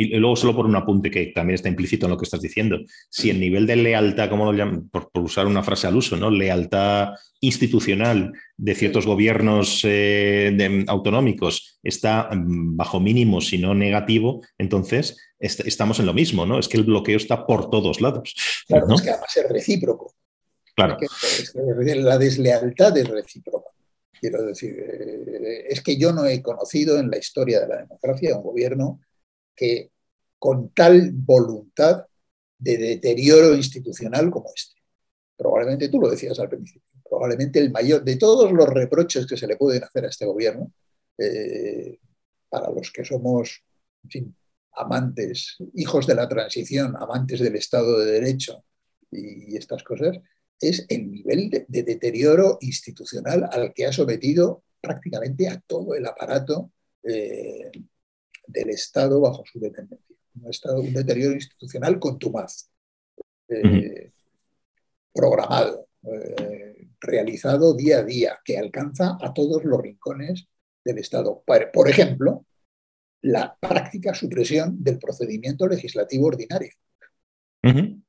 y 0.00 0.16
luego 0.16 0.36
solo 0.36 0.54
por 0.54 0.64
un 0.64 0.76
apunte 0.76 1.10
que 1.10 1.26
también 1.26 1.56
está 1.56 1.68
implícito 1.68 2.06
en 2.06 2.12
lo 2.12 2.16
que 2.16 2.24
estás 2.24 2.40
diciendo, 2.40 2.78
si 3.10 3.30
el 3.30 3.40
nivel 3.40 3.66
de 3.66 3.74
lealtad, 3.74 4.30
como 4.30 4.44
lo 4.44 4.56
llaman, 4.56 4.88
por, 4.88 5.10
usar 5.14 5.46
una 5.48 5.64
frase 5.64 5.88
al 5.88 5.96
uso, 5.96 6.16
¿no? 6.16 6.30
Lealtad 6.30 7.14
institucional 7.40 8.32
de 8.56 8.74
ciertos 8.76 9.06
gobiernos 9.06 9.80
eh, 9.82 10.84
autonómicos 10.86 11.80
está 11.82 12.28
mm, 12.32 12.76
bajo 12.76 13.00
mínimo, 13.00 13.40
si 13.40 13.58
no 13.58 13.74
negativo, 13.74 14.40
entonces 14.56 15.16
estamos 15.40 15.98
en 15.98 16.06
lo 16.06 16.14
mismo, 16.14 16.46
¿no? 16.46 16.60
Es 16.60 16.68
que 16.68 16.76
el 16.76 16.84
bloqueo 16.84 17.16
está 17.16 17.44
por 17.44 17.68
todos 17.68 18.00
lados. 18.00 18.34
Claro, 18.68 18.94
es 18.94 19.02
que 19.02 19.10
además 19.10 19.36
es 19.36 19.48
recíproco. 19.48 20.14
Claro. 20.76 20.96
La 21.96 22.18
deslealtad 22.18 22.96
es 22.96 23.08
recíproca. 23.08 23.70
Quiero 24.20 24.44
decir, 24.44 24.76
eh, 24.78 25.66
es 25.68 25.82
que 25.82 25.96
yo 25.96 26.12
no 26.12 26.24
he 26.24 26.40
conocido 26.40 27.00
en 27.00 27.10
la 27.10 27.18
historia 27.18 27.60
de 27.60 27.66
la 27.66 27.76
democracia 27.78 28.36
un 28.36 28.44
gobierno 28.44 29.00
que 29.58 29.90
con 30.38 30.70
tal 30.70 31.10
voluntad 31.12 32.06
de 32.58 32.76
deterioro 32.76 33.54
institucional 33.54 34.30
como 34.30 34.50
este. 34.54 34.80
Probablemente 35.36 35.88
tú 35.88 36.00
lo 36.00 36.10
decías 36.10 36.38
al 36.38 36.48
principio, 36.48 36.82
probablemente 37.08 37.58
el 37.58 37.70
mayor 37.70 38.04
de 38.04 38.16
todos 38.16 38.52
los 38.52 38.68
reproches 38.68 39.26
que 39.26 39.36
se 39.36 39.46
le 39.46 39.56
pueden 39.56 39.82
hacer 39.82 40.04
a 40.04 40.08
este 40.08 40.26
gobierno, 40.26 40.72
eh, 41.18 41.98
para 42.48 42.70
los 42.70 42.90
que 42.90 43.04
somos, 43.04 43.62
amantes, 44.72 45.56
hijos 45.74 46.06
de 46.06 46.14
la 46.14 46.28
transición, 46.28 46.96
amantes 46.96 47.40
del 47.40 47.56
Estado 47.56 47.98
de 47.98 48.12
Derecho 48.12 48.64
y, 49.10 49.56
estas 49.56 49.82
cosas, 49.82 50.18
es 50.60 50.86
el 50.88 51.10
nivel 51.10 51.50
de, 51.50 51.82
deterioro 51.82 52.58
institucional 52.60 53.48
al 53.50 53.74
que 53.74 53.86
ha 53.86 53.92
sometido 53.92 54.62
prácticamente 54.80 55.48
a 55.48 55.60
todo 55.60 55.94
el 55.94 56.06
aparato 56.06 56.70
eh, 57.02 57.70
del 58.48 58.70
Estado 58.70 59.20
bajo 59.20 59.44
su 59.50 59.60
dependencia. 59.60 60.16
Un, 60.34 60.50
estado, 60.50 60.80
un 60.80 60.92
deterioro 60.92 61.34
institucional 61.34 61.98
contumaz, 61.98 62.70
eh, 63.48 64.12
programado, 65.12 65.88
eh, 66.02 66.88
realizado 67.00 67.74
día 67.74 67.98
a 67.98 68.04
día, 68.04 68.40
que 68.44 68.58
alcanza 68.58 69.18
a 69.20 69.32
todos 69.34 69.64
los 69.64 69.80
rincones 69.80 70.46
del 70.84 70.98
Estado. 70.98 71.42
Por 71.44 71.88
ejemplo, 71.88 72.46
la 73.22 73.56
práctica 73.60 74.14
supresión 74.14 74.82
del 74.82 74.98
procedimiento 74.98 75.66
legislativo 75.66 76.26
ordinario. 76.26 76.70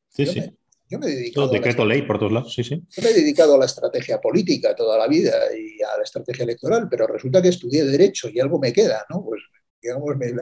Sí, 0.10 0.26
sí. 0.26 0.56
Yo 0.90 0.98
me 0.98 1.06
he 1.06 1.16
dedicado 1.16 1.50
decreto 1.50 1.86
ley 1.86 2.02
por 2.02 2.18
todos 2.18 2.32
lados, 2.32 2.54
sí, 2.54 2.64
sí. 2.64 2.84
Yo 2.90 3.04
me 3.04 3.10
he 3.10 3.14
dedicado 3.14 3.54
a 3.54 3.60
la 3.60 3.66
estrategia 3.66 4.20
política 4.20 4.76
toda 4.76 4.98
la 4.98 5.08
vida 5.08 5.36
y 5.56 5.82
a 5.84 5.98
la 5.98 6.04
estrategia 6.04 6.44
electoral, 6.44 6.88
pero 6.90 7.06
resulta 7.06 7.42
que 7.42 7.50
estudié 7.50 7.86
Derecho 7.86 8.28
y 8.28 8.40
algo 8.40 8.60
me 8.60 8.74
queda, 8.74 9.06
¿no? 9.10 9.24
Pues, 9.24 9.42
digamos, 9.82 10.18
me 10.18 10.34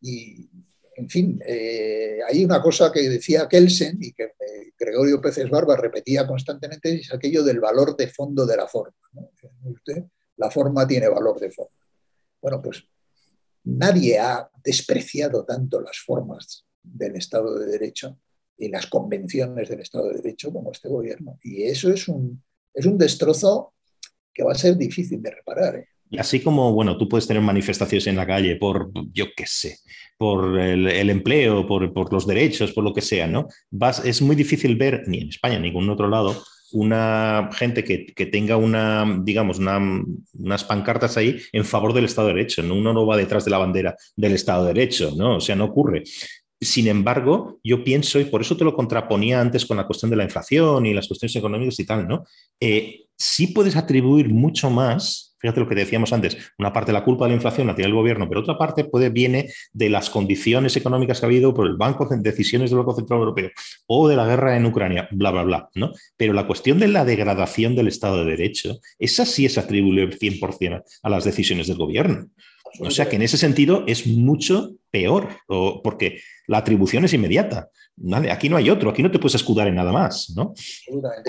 y, 0.00 0.50
en 0.96 1.08
fin, 1.08 1.40
eh, 1.46 2.18
hay 2.28 2.44
una 2.44 2.60
cosa 2.60 2.92
que 2.92 3.08
decía 3.08 3.48
Kelsen 3.48 3.98
y 4.00 4.12
que 4.12 4.24
eh, 4.24 4.72
Gregorio 4.78 5.20
Pérez 5.20 5.48
Barba 5.48 5.76
repetía 5.76 6.26
constantemente, 6.26 6.94
es 6.96 7.12
aquello 7.12 7.42
del 7.42 7.60
valor 7.60 7.96
de 7.96 8.08
fondo 8.08 8.44
de 8.44 8.56
la 8.56 8.66
forma. 8.66 8.94
la 10.36 10.50
forma 10.50 10.86
tiene 10.86 11.08
valor 11.08 11.40
de 11.40 11.50
fondo. 11.50 11.72
Bueno, 12.40 12.60
pues 12.60 12.84
nadie 13.64 14.18
ha 14.18 14.50
despreciado 14.62 15.44
tanto 15.44 15.80
las 15.80 15.98
formas 15.98 16.66
del 16.82 17.16
Estado 17.16 17.58
de 17.58 17.66
Derecho 17.66 18.18
y 18.58 18.68
las 18.68 18.86
convenciones 18.86 19.68
del 19.68 19.80
Estado 19.80 20.08
de 20.08 20.16
Derecho 20.16 20.52
como 20.52 20.72
este 20.72 20.88
gobierno. 20.88 21.38
Y 21.42 21.62
eso 21.62 21.90
es 21.90 22.08
un, 22.08 22.42
es 22.74 22.84
un 22.86 22.98
destrozo 22.98 23.74
que 24.34 24.42
va 24.42 24.52
a 24.52 24.56
ser 24.56 24.76
difícil 24.76 25.22
de 25.22 25.30
reparar. 25.30 25.76
¿eh? 25.76 25.88
Así 26.18 26.40
como, 26.40 26.72
bueno, 26.72 26.96
tú 26.96 27.08
puedes 27.08 27.26
tener 27.26 27.42
manifestaciones 27.42 28.06
en 28.06 28.16
la 28.16 28.26
calle 28.26 28.56
por, 28.56 28.90
yo 29.12 29.26
qué 29.36 29.44
sé, 29.46 29.78
por 30.18 30.58
el, 30.58 31.10
empleo, 31.10 31.66
por, 31.66 31.92
por, 31.92 32.12
los 32.12 32.26
derechos, 32.26 32.72
por 32.72 32.84
lo 32.84 32.92
que 32.92 33.00
sea, 33.00 33.26
¿no? 33.26 33.48
Vas, 33.70 34.04
es 34.04 34.22
muy 34.22 34.36
difícil 34.36 34.76
ver, 34.76 35.02
ni 35.06 35.18
en 35.18 35.28
España 35.28 35.58
ni 35.58 35.68
en 35.68 35.74
ningún 35.74 35.90
otro 35.90 36.08
lado, 36.08 36.42
una 36.72 37.50
gente 37.52 37.84
que, 37.84 38.06
que 38.06 38.26
tenga 38.26 38.56
una, 38.56 39.20
digamos, 39.22 39.58
unas 39.58 40.64
pancartas 40.64 41.16
ahí 41.16 41.38
en 41.52 41.64
favor 41.64 41.92
del 41.92 42.06
Estado 42.06 42.28
de 42.28 42.34
Derecho. 42.34 42.62
¿no? 42.62 42.74
Uno 42.74 42.92
no 42.92 43.06
va 43.06 43.16
detrás 43.16 43.44
de 43.44 43.50
la 43.50 43.58
bandera 43.58 43.96
del 44.16 44.32
Estado 44.32 44.64
de 44.64 44.74
Derecho, 44.74 45.12
¿no? 45.16 45.36
O 45.36 45.40
sea, 45.40 45.54
no 45.54 45.66
ocurre. 45.66 46.02
Sin 46.60 46.86
embargo, 46.86 47.58
yo 47.64 47.82
pienso, 47.82 48.20
y 48.20 48.24
por 48.24 48.40
eso 48.40 48.56
te 48.56 48.64
lo 48.64 48.74
contraponía 48.74 49.40
antes 49.40 49.66
con 49.66 49.76
la 49.76 49.86
cuestión 49.86 50.10
de 50.10 50.16
la 50.16 50.24
inflación 50.24 50.86
y 50.86 50.94
las 50.94 51.08
cuestiones 51.08 51.34
económicas 51.34 51.78
y 51.80 51.84
tal, 51.84 52.06
¿no? 52.06 52.24
Eh, 52.60 53.06
sí 53.18 53.48
puedes 53.48 53.74
atribuir 53.74 54.28
mucho 54.28 54.70
más, 54.70 55.31
fíjate 55.42 55.60
lo 55.60 55.68
que 55.68 55.74
decíamos 55.74 56.12
antes, 56.12 56.38
una 56.58 56.72
parte 56.72 56.92
de 56.92 56.98
la 56.98 57.04
culpa 57.04 57.24
de 57.24 57.30
la 57.30 57.34
inflación 57.34 57.66
la 57.66 57.74
tiene 57.74 57.88
el 57.88 57.94
gobierno, 57.94 58.28
pero 58.28 58.40
otra 58.40 58.56
parte 58.56 58.84
puede, 58.84 59.10
viene 59.10 59.52
de 59.72 59.90
las 59.90 60.08
condiciones 60.08 60.76
económicas 60.76 61.20
que 61.20 61.26
ha 61.26 61.28
habido 61.28 61.52
por 61.52 61.66
el 61.66 61.76
Banco 61.76 62.06
de 62.06 62.16
Decisiones 62.18 62.70
del 62.70 62.78
Banco 62.78 62.94
Central 62.94 63.18
Europeo 63.18 63.50
o 63.86 64.08
de 64.08 64.16
la 64.16 64.26
guerra 64.26 64.56
en 64.56 64.64
Ucrania, 64.64 65.08
bla, 65.10 65.30
bla, 65.32 65.42
bla, 65.42 65.68
¿no? 65.74 65.92
Pero 66.16 66.32
la 66.32 66.46
cuestión 66.46 66.78
de 66.78 66.88
la 66.88 67.04
degradación 67.04 67.74
del 67.74 67.88
Estado 67.88 68.24
de 68.24 68.30
Derecho, 68.30 68.78
esa 68.98 69.26
sí 69.26 69.44
es 69.44 69.58
atribuible 69.58 70.08
100% 70.08 70.82
a 71.02 71.10
las 71.10 71.24
decisiones 71.24 71.66
del 71.66 71.76
gobierno. 71.76 72.28
O 72.80 72.90
sea 72.90 73.08
que 73.08 73.16
en 73.16 73.22
ese 73.22 73.36
sentido 73.36 73.84
es 73.86 74.06
mucho 74.06 74.74
peor, 74.90 75.28
porque 75.82 76.20
la 76.46 76.58
atribución 76.58 77.04
es 77.04 77.12
inmediata. 77.12 77.70
Aquí 78.30 78.48
no 78.48 78.56
hay 78.56 78.70
otro, 78.70 78.90
aquí 78.90 79.02
no 79.02 79.10
te 79.10 79.18
puedes 79.18 79.34
escudar 79.34 79.68
en 79.68 79.74
nada 79.74 79.92
más. 79.92 80.32
¿no? 80.36 80.54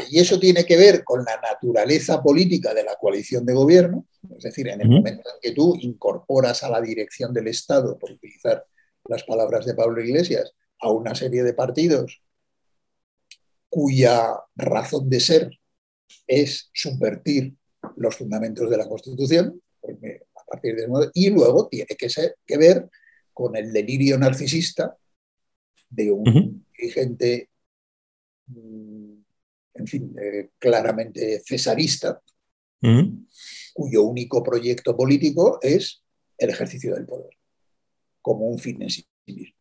Y 0.10 0.20
eso 0.20 0.40
tiene 0.40 0.66
que 0.66 0.78
ver 0.78 1.04
con 1.04 1.24
la 1.24 1.40
naturaleza 1.42 2.22
política 2.22 2.74
de 2.74 2.84
la 2.84 2.96
coalición 2.96 3.46
de 3.46 3.54
gobierno, 3.54 4.06
es 4.38 4.44
decir, 4.44 4.68
en 4.68 4.82
el 4.82 4.90
momento 4.90 5.30
en 5.30 5.40
que 5.42 5.52
tú 5.52 5.76
incorporas 5.80 6.64
a 6.64 6.70
la 6.70 6.82
dirección 6.82 7.34
del 7.34 7.48
Estado, 7.48 7.98
por 7.98 8.12
utilizar 8.12 8.66
las 9.06 9.24
palabras 9.24 9.66
de 9.66 9.74
Pablo 9.74 10.02
Iglesias, 10.02 10.54
a 10.80 10.92
una 10.92 11.16
serie 11.16 11.44
de 11.44 11.54
partidos 11.54 12.22
cuya 13.70 14.36
razón 14.56 15.10
de 15.10 15.20
ser 15.20 15.50
es 16.28 16.70
subvertir 16.74 17.54
los 17.96 18.16
fundamentos 18.16 18.70
de 18.70 18.78
la 18.78 18.88
Constitución, 18.88 19.60
porque 19.82 20.22
y 21.14 21.30
luego 21.30 21.68
tiene 21.68 21.96
que, 21.98 22.10
ser, 22.10 22.38
que 22.46 22.58
ver 22.58 22.90
con 23.34 23.56
el 23.56 23.74
delirio 23.74 24.18
narcisista 24.18 24.96
de 25.90 26.12
un 26.12 26.66
dirigente, 26.78 27.50
mm, 28.48 29.14
en 29.76 29.88
fin, 29.88 30.16
eh, 30.22 30.50
claramente 30.60 31.42
cesarista, 31.46 32.22
cuyo 33.74 34.04
único 34.04 34.44
proyecto 34.44 34.96
político 34.96 35.58
es 35.62 36.04
el 36.38 36.50
ejercicio 36.50 36.94
del 36.94 37.06
poder, 37.06 37.38
como 38.22 38.48
un 38.48 38.60
fin 38.60 38.82
en 38.82 38.90
sí 38.90 39.08
mismo. 39.26 39.56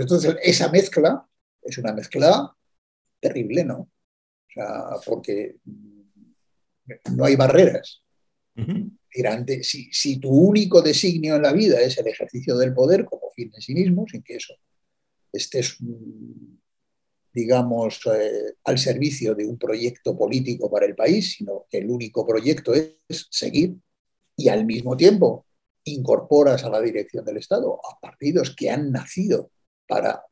entonces, 0.00 0.36
esa 0.42 0.68
mezcla 0.70 1.24
es 1.62 1.78
una 1.78 1.92
mezcla 1.92 2.54
terrible, 3.20 3.64
¿no? 3.64 3.78
O 3.78 4.52
sea, 4.52 4.84
porque 5.06 5.56
no 7.14 7.24
hay 7.24 7.36
barreras 7.36 8.03
si, 9.62 10.18
tu 10.18 10.30
único 10.30 10.82
designio 10.82 11.36
en 11.36 11.42
la 11.42 11.52
vida 11.52 11.80
es 11.80 11.98
el 11.98 12.08
ejercicio 12.08 12.56
del 12.56 12.74
poder 12.74 13.04
como 13.04 13.30
fin 13.30 13.50
en 13.54 13.60
sí 13.60 13.74
mismo, 13.74 14.06
sin 14.08 14.22
que 14.22 14.36
eso 14.36 14.54
estés, 15.32 15.76
mm, 15.80 16.56
digamos, 17.32 18.00
eh, 18.06 18.54
al 18.64 18.78
servicio 18.78 19.34
de 19.34 19.46
un 19.46 19.58
proyecto 19.58 20.16
político 20.16 20.70
para 20.70 20.86
el 20.86 20.94
país, 20.94 21.34
sino 21.36 21.66
que 21.68 21.78
el 21.78 21.90
único 21.90 22.26
proyecto 22.26 22.72
es 22.74 22.96
seguir 23.30 23.76
y 24.36 24.48
al 24.48 24.64
mismo 24.64 24.96
tiempo 24.96 25.46
incorporas 25.84 26.64
a 26.64 26.70
la 26.70 26.80
dirección 26.80 27.24
del 27.24 27.38
Estado 27.38 27.80
a 27.84 28.00
partidos 28.00 28.54
que 28.56 28.70
han 28.70 28.90
nacido 28.90 29.50
para 29.86 30.22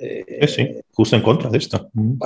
eh, 0.00 0.46
sí, 0.48 0.80
justo 0.92 1.16
en 1.16 1.22
contra 1.22 1.50
de 1.50 1.58
esto. 1.58 1.90
Mm, 1.92 2.18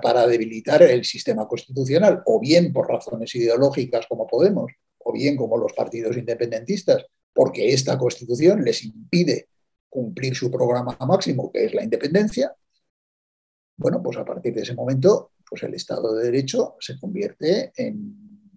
para, 0.00 0.26
debilitar 0.26 0.82
el 0.82 1.04
sistema 1.04 1.46
constitucional, 1.46 2.22
o 2.26 2.40
bien 2.40 2.72
por 2.72 2.88
razones 2.88 3.34
ideológicas 3.34 4.06
como 4.06 4.26
Podemos, 4.26 4.72
o 4.98 5.12
bien 5.12 5.36
como 5.36 5.58
los 5.58 5.72
partidos 5.72 6.16
independentistas, 6.16 7.04
porque 7.32 7.72
esta 7.72 7.98
constitución 7.98 8.64
les 8.64 8.84
impide 8.84 9.48
cumplir 9.88 10.34
su 10.34 10.50
programa 10.50 10.96
máximo, 11.06 11.52
que 11.52 11.66
es 11.66 11.74
la 11.74 11.84
independencia, 11.84 12.54
bueno, 13.76 14.02
pues 14.02 14.16
a 14.16 14.24
partir 14.24 14.54
de 14.54 14.62
ese 14.62 14.74
momento, 14.74 15.32
pues 15.48 15.62
el 15.64 15.74
Estado 15.74 16.14
de 16.14 16.24
Derecho 16.26 16.76
se 16.80 16.98
convierte 16.98 17.72
en, 17.76 18.52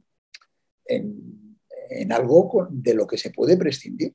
en, 0.85 2.11
algo 2.11 2.67
de 2.69 2.93
lo 2.93 3.07
que 3.07 3.17
se 3.17 3.31
puede 3.31 3.57
prescindir. 3.57 4.13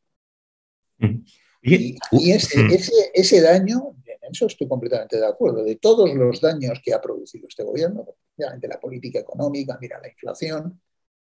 Mm. 0.99 1.24
Y, 1.63 1.97
ese, 2.33 3.41
daño, 3.41 3.95
en 4.05 4.33
eso 4.33 4.47
estoy 4.47 4.67
completamente 4.67 5.17
de 5.17 5.27
acuerdo, 5.27 5.63
de 5.63 5.77
todos 5.77 6.13
los 6.13 6.41
daños 6.41 6.81
que 6.85 6.93
ha 6.93 7.01
producido 7.01 7.47
este 7.49 7.63
gobierno, 7.63 8.05
de 8.37 8.69
la 8.69 8.81
política 8.81 9.21
económica, 9.21 9.79
mira 9.81 10.01
la 10.01 10.09
inflación, 10.09 10.81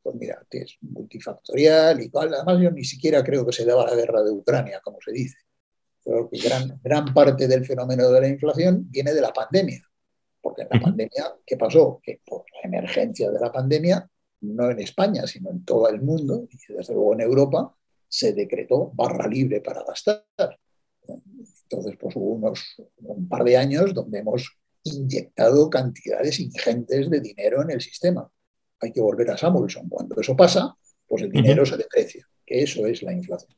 pues 0.03 0.15
mira, 0.17 0.45
que 0.49 0.59
es 0.59 0.77
multifactorial 0.81 2.01
y 2.01 2.09
tal. 2.09 2.33
Además, 2.33 2.61
yo 2.61 2.69
ni 2.71 2.83
siquiera 2.83 3.23
creo 3.23 3.45
que 3.45 3.53
se 3.53 3.65
deba 3.65 3.85
la 3.85 3.95
guerra 3.95 4.21
de 4.21 4.31
Ucrania, 4.31 4.81
como 4.83 4.99
se 5.03 5.11
dice. 5.11 5.37
Creo 6.03 6.29
que 6.29 6.37
gran, 6.37 6.79
gran 6.83 7.13
parte 7.13 7.47
del 7.47 7.65
fenómeno 7.65 8.11
de 8.11 8.21
la 8.21 8.27
inflación 8.27 8.85
viene 8.91 9.13
de 9.13 9.21
la 9.21 9.33
pandemia. 9.33 9.81
Porque 10.41 10.61
en 10.63 10.67
la 10.71 10.79
pandemia, 10.79 11.35
¿qué 11.43 11.57
pasó? 11.57 11.99
Que 12.03 12.21
por 12.23 12.43
la 12.53 12.67
emergencia 12.67 13.31
de 13.31 13.39
la 13.39 13.51
pandemia, 13.51 14.07
no 14.41 14.69
en 14.69 14.79
España, 14.79 15.25
sino 15.25 15.49
en 15.49 15.65
todo 15.65 15.89
el 15.89 16.01
mundo, 16.01 16.47
y 16.51 16.73
desde 16.73 16.93
luego 16.93 17.13
en 17.13 17.21
Europa, 17.21 17.75
se 18.15 18.31
decretó 18.31 18.91
barra 18.93 19.27
libre 19.27 19.59
para 19.59 19.83
gastar. 19.83 20.25
Entonces, 21.63 21.97
pues 21.99 22.15
hubo 22.15 22.35
unos, 22.35 22.75
un 22.99 23.27
par 23.27 23.43
de 23.43 23.57
años 23.57 23.93
donde 23.93 24.19
hemos 24.19 24.57
inyectado 24.83 25.69
cantidades 25.69 26.39
ingentes 26.39 27.09
de 27.09 27.19
dinero 27.19 27.61
en 27.61 27.71
el 27.71 27.81
sistema. 27.81 28.29
Hay 28.79 28.93
que 28.93 29.01
volver 29.01 29.31
a 29.31 29.37
Samuelson. 29.37 29.89
Cuando 29.89 30.19
eso 30.21 30.35
pasa, 30.35 30.75
pues 31.05 31.23
el 31.23 31.31
dinero 31.31 31.65
se 31.65 31.75
deprecia, 31.75 32.25
que 32.45 32.61
eso 32.61 32.85
es 32.85 33.03
la 33.03 33.11
inflación. 33.11 33.57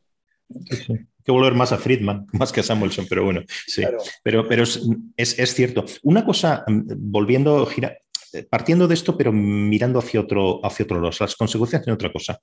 Hay 0.50 1.06
que 1.24 1.32
volver 1.32 1.54
más 1.54 1.72
a 1.72 1.78
Friedman, 1.78 2.26
más 2.34 2.52
que 2.52 2.62
a 2.62 2.64
Samuelson, 2.64 3.06
pero 3.08 3.26
bueno, 3.26 3.44
sí. 3.68 3.84
Pero, 4.24 4.48
pero 4.48 4.64
es, 4.64 4.80
es, 5.18 5.54
cierto. 5.54 5.86
Una 6.02 6.26
cosa, 6.26 6.64
mm, 6.66 6.94
volviendo, 6.98 7.64
gira, 7.68 7.96
partiendo 8.44 8.88
de 8.88 8.94
esto, 8.94 9.18
pero 9.18 9.32
mirando 9.32 10.00
hacia 10.00 10.22
otro, 10.22 10.66
hacia 10.66 10.84
otro 10.84 11.02
lado, 11.02 11.16
las 11.20 11.36
consecuencias 11.36 11.86
de 11.86 11.92
otra 11.92 12.12
cosa. 12.12 12.40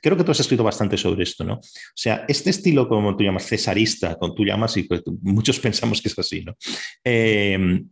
Creo 0.00 0.16
que 0.16 0.24
tú 0.24 0.32
has 0.32 0.40
escrito 0.40 0.64
bastante 0.64 0.96
sobre 0.96 1.22
esto, 1.22 1.44
¿no? 1.44 1.54
O 1.54 1.62
sea, 1.94 2.24
este 2.28 2.50
estilo, 2.50 2.88
como 2.88 3.16
tú 3.16 3.24
llamas, 3.24 3.46
cesarista, 3.46 4.16
como 4.16 4.34
tú 4.34 4.44
llamas, 4.44 4.76
y 4.76 4.84
pues, 4.84 5.02
muchos 5.22 5.58
pensamos 5.60 6.00
que 6.00 6.08
es 6.08 6.18
así, 6.18 6.44
¿no? 6.44 6.56
Eh, 7.04 7.84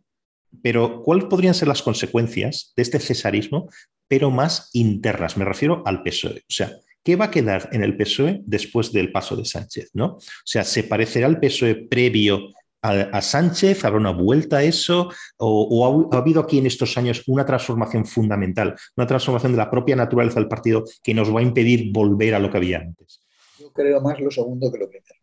pero, 0.60 1.02
¿cuáles 1.02 1.24
podrían 1.26 1.54
ser 1.54 1.68
las 1.68 1.82
consecuencias 1.82 2.72
de 2.76 2.82
este 2.82 2.98
cesarismo, 2.98 3.70
pero 4.08 4.30
más 4.30 4.68
internas? 4.74 5.36
Me 5.36 5.44
refiero 5.44 5.82
al 5.86 6.02
PSOE. 6.02 6.40
O 6.40 6.52
sea, 6.52 6.72
¿qué 7.02 7.16
va 7.16 7.26
a 7.26 7.30
quedar 7.30 7.70
en 7.72 7.82
el 7.82 7.96
PSOE 7.96 8.42
después 8.44 8.92
del 8.92 9.10
paso 9.12 9.36
de 9.36 9.44
Sánchez? 9.44 9.90
¿no? 9.94 10.06
O 10.06 10.20
sea, 10.44 10.64
¿se 10.64 10.84
parecerá 10.84 11.26
al 11.26 11.40
PSOE 11.40 11.86
previo 11.88 12.50
a, 12.82 13.22
Sánchez? 13.22 13.84
¿Habrá 13.84 13.98
una 13.98 14.10
vuelta 14.10 14.58
a 14.58 14.62
eso? 14.64 15.10
¿O, 15.38 16.10
ha, 16.12 16.18
habido 16.18 16.40
aquí 16.40 16.58
en 16.58 16.66
estos 16.66 16.96
años 16.98 17.22
una 17.28 17.46
transformación 17.46 18.04
fundamental, 18.04 18.74
una 18.96 19.06
transformación 19.06 19.52
de 19.52 19.58
la 19.58 19.70
propia 19.70 19.96
naturaleza 19.96 20.40
del 20.40 20.48
partido 20.48 20.84
que 21.02 21.14
nos 21.14 21.34
va 21.34 21.40
a 21.40 21.44
impedir 21.44 21.92
volver 21.92 22.34
a 22.34 22.38
lo 22.38 22.50
que 22.50 22.56
había 22.56 22.78
antes? 22.80 23.22
Yo 23.58 23.72
creo 23.72 24.00
más 24.00 24.20
lo 24.20 24.30
segundo 24.30 24.70
que 24.70 24.78
lo 24.78 24.88
primero. 24.88 25.20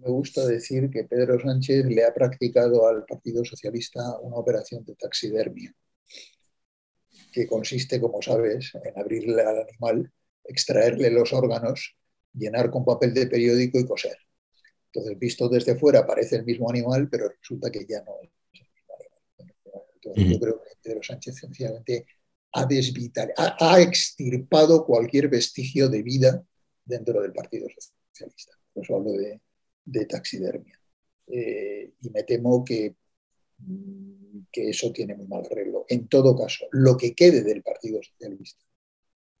Me 0.00 0.08
gusta 0.10 0.46
decir 0.46 0.88
que 0.90 1.04
Pedro 1.04 1.38
Sánchez 1.38 1.84
le 1.86 2.04
ha 2.04 2.14
practicado 2.14 2.86
al 2.86 3.04
Partido 3.04 3.44
Socialista 3.44 4.18
una 4.20 4.36
operación 4.36 4.84
de 4.84 4.94
taxidermia, 4.94 5.74
que 7.32 7.46
consiste, 7.46 8.00
como 8.00 8.22
sabes, 8.22 8.72
en 8.82 8.98
abrirle 8.98 9.42
al 9.42 9.62
animal, 9.62 10.10
extraerle 10.44 11.10
los 11.10 11.32
órganos, 11.32 11.96
llenar 12.32 12.70
con 12.70 12.84
papel 12.84 13.12
de 13.12 13.26
periódico 13.26 13.78
y 13.78 13.84
coser 13.84 14.16
entonces, 14.92 15.18
visto 15.18 15.48
desde 15.48 15.76
fuera, 15.76 16.06
parece 16.06 16.36
el 16.36 16.44
mismo 16.44 16.70
animal, 16.70 17.08
pero 17.10 17.28
resulta 17.28 17.70
que 17.70 17.84
ya 17.86 18.02
no 18.04 18.12
es 18.22 18.30
el 18.52 18.66
mismo 18.72 18.94
animal. 18.98 19.84
Entonces, 19.94 20.32
yo 20.32 20.40
creo 20.40 20.62
que 20.62 20.70
Pedro 20.82 21.02
Sánchez 21.02 21.36
sencillamente 21.36 22.06
ha 22.52 22.64
desvital, 22.64 23.32
ha, 23.36 23.80
extirpado 23.80 24.86
cualquier 24.86 25.28
vestigio 25.28 25.88
de 25.88 26.02
vida 26.02 26.42
dentro 26.84 27.20
del 27.20 27.32
Partido 27.32 27.68
Socialista. 27.68 28.56
Por 28.72 28.84
eso 28.84 28.96
hablo 28.96 29.12
de, 29.12 30.06
taxidermia. 30.06 30.80
Eh, 31.26 31.92
y 32.00 32.10
me 32.10 32.22
temo 32.22 32.64
que, 32.64 32.96
mm, 33.58 34.40
que 34.50 34.70
eso 34.70 34.90
tiene 34.92 35.14
muy 35.14 35.26
mal 35.26 35.44
arreglo. 35.44 35.84
En 35.88 36.08
todo 36.08 36.34
caso, 36.34 36.66
lo 36.72 36.96
que 36.96 37.14
quede 37.14 37.42
del 37.42 37.62
Partido 37.62 38.00
Socialista. 38.02 38.64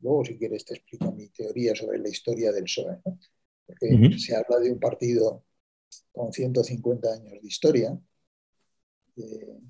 Luego, 0.00 0.26
si 0.26 0.36
quieres, 0.36 0.64
te 0.66 0.74
explico 0.74 1.10
mi 1.12 1.28
teoría 1.28 1.74
sobre 1.74 1.98
la 1.98 2.08
historia 2.08 2.52
del 2.52 2.64
PSOE. 2.64 2.98
Porque 3.68 4.18
se 4.18 4.34
habla 4.34 4.58
de 4.60 4.72
un 4.72 4.80
partido 4.80 5.44
con 6.10 6.32
150 6.32 7.12
años 7.12 7.42
de 7.42 7.46
historia, 7.46 7.98
eh, 9.16 9.60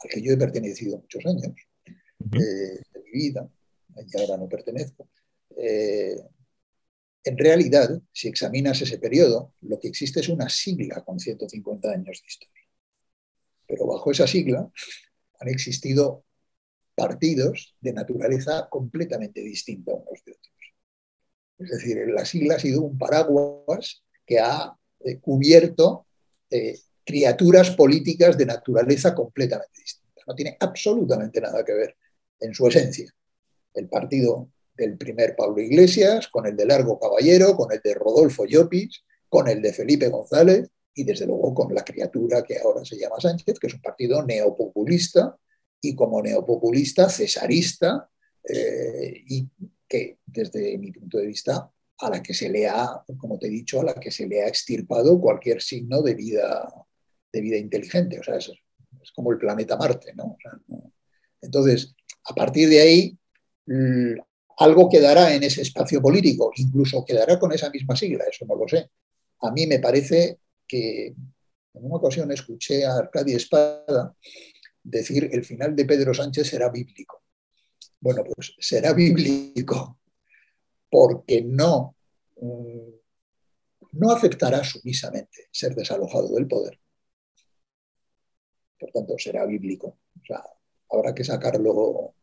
al 0.00 0.10
que 0.10 0.20
yo 0.20 0.32
he 0.32 0.36
pertenecido 0.36 0.98
muchos 0.98 1.24
años 1.24 1.54
eh, 1.86 2.82
de 2.92 3.02
mi 3.04 3.10
vida, 3.12 3.48
y 3.96 4.20
ahora 4.20 4.36
no 4.36 4.48
pertenezco. 4.48 5.08
Eh, 5.56 6.16
en 7.24 7.38
realidad, 7.38 8.02
si 8.12 8.26
examinas 8.26 8.82
ese 8.82 8.98
periodo, 8.98 9.54
lo 9.60 9.78
que 9.78 9.88
existe 9.88 10.18
es 10.18 10.28
una 10.28 10.48
sigla 10.48 11.04
con 11.04 11.20
150 11.20 11.90
años 11.90 12.20
de 12.20 12.26
historia. 12.26 12.62
Pero 13.68 13.86
bajo 13.86 14.10
esa 14.10 14.26
sigla 14.26 14.68
han 15.38 15.48
existido 15.48 16.24
partidos 16.94 17.76
de 17.80 17.92
naturaleza 17.92 18.68
completamente 18.68 19.40
distinta 19.40 19.94
unos 19.94 20.24
de 20.24 20.32
otros. 20.32 20.51
Es 21.58 21.70
decir, 21.70 21.98
la 22.08 22.24
sigla 22.24 22.56
ha 22.56 22.58
sido 22.58 22.82
un 22.82 22.98
paraguas 22.98 24.02
que 24.26 24.38
ha 24.38 24.74
eh, 25.00 25.18
cubierto 25.20 26.06
eh, 26.50 26.78
criaturas 27.04 27.70
políticas 27.70 28.36
de 28.36 28.46
naturaleza 28.46 29.14
completamente 29.14 29.80
distinta. 29.80 30.22
No 30.26 30.34
tiene 30.34 30.56
absolutamente 30.60 31.40
nada 31.40 31.64
que 31.64 31.72
ver 31.72 31.96
en 32.40 32.54
su 32.54 32.66
esencia. 32.66 33.12
El 33.74 33.88
partido 33.88 34.50
del 34.74 34.96
primer 34.96 35.36
Pablo 35.36 35.60
Iglesias, 35.60 36.28
con 36.28 36.46
el 36.46 36.56
de 36.56 36.66
Largo 36.66 36.98
Caballero, 36.98 37.56
con 37.56 37.72
el 37.72 37.80
de 37.82 37.94
Rodolfo 37.94 38.44
Llopis, 38.44 39.02
con 39.28 39.48
el 39.48 39.62
de 39.62 39.72
Felipe 39.72 40.08
González 40.08 40.68
y 40.94 41.04
desde 41.04 41.26
luego 41.26 41.54
con 41.54 41.74
la 41.74 41.84
criatura 41.84 42.42
que 42.42 42.58
ahora 42.58 42.84
se 42.84 42.98
llama 42.98 43.16
Sánchez, 43.18 43.58
que 43.58 43.66
es 43.66 43.74
un 43.74 43.80
partido 43.80 44.22
neopopulista 44.22 45.36
y 45.80 45.94
como 45.94 46.22
neopopulista 46.22 47.08
cesarista 47.08 48.08
eh, 48.46 49.24
y 49.26 49.48
que 49.92 50.16
desde 50.24 50.78
mi 50.78 50.90
punto 50.90 51.18
de 51.18 51.26
vista 51.26 51.70
a 51.98 52.08
la 52.08 52.22
que 52.22 52.32
se 52.32 52.48
le 52.48 52.66
ha, 52.66 53.04
como 53.18 53.38
te 53.38 53.48
he 53.48 53.50
dicho, 53.50 53.78
a 53.78 53.84
la 53.84 53.92
que 53.92 54.10
se 54.10 54.26
le 54.26 54.42
ha 54.42 54.48
extirpado 54.48 55.20
cualquier 55.20 55.60
signo 55.60 56.00
de 56.00 56.14
vida, 56.14 56.66
de 57.30 57.40
vida 57.42 57.58
inteligente. 57.58 58.18
O 58.18 58.22
sea, 58.22 58.36
es, 58.36 58.50
como 59.14 59.32
el 59.32 59.38
planeta 59.38 59.76
Marte, 59.76 60.14
¿no? 60.14 60.38
Entonces, 61.42 61.94
a 62.24 62.34
partir 62.34 62.70
de 62.70 62.80
ahí, 62.80 63.18
algo 64.56 64.88
quedará 64.88 65.34
en 65.34 65.42
ese 65.42 65.60
espacio 65.60 66.00
político, 66.00 66.50
incluso 66.56 67.04
quedará 67.04 67.38
con 67.38 67.52
esa 67.52 67.68
misma 67.68 67.94
sigla, 67.94 68.24
eso 68.24 68.46
no 68.46 68.56
lo 68.56 68.66
sé. 68.66 68.88
A 69.42 69.50
mí 69.50 69.66
me 69.66 69.78
parece 69.78 70.38
que 70.66 71.08
en 71.08 71.84
una 71.84 71.96
ocasión 71.96 72.32
escuché 72.32 72.86
a 72.86 72.96
Arcadia 72.96 73.36
Espada 73.36 74.16
decir 74.82 75.28
el 75.30 75.44
final 75.44 75.76
de 75.76 75.84
Pedro 75.84 76.14
Sánchez 76.14 76.48
será 76.48 76.70
bíblico. 76.70 77.21
Bueno, 78.02 78.24
pues 78.24 78.52
será 78.58 78.92
bíblico 78.92 80.00
porque 80.90 81.40
no, 81.40 81.94
mm, 82.40 82.90
no 83.92 84.10
aceptará 84.10 84.64
sumisamente 84.64 85.46
ser 85.52 85.72
desalojado 85.76 86.34
del 86.34 86.48
poder. 86.48 86.80
Por 88.76 88.90
tanto, 88.90 89.14
será 89.18 89.46
bíblico. 89.46 89.98
O 90.20 90.26
sea, 90.26 90.42
habrá 90.90 91.14
que 91.14 91.22
sacarlo 91.22 92.16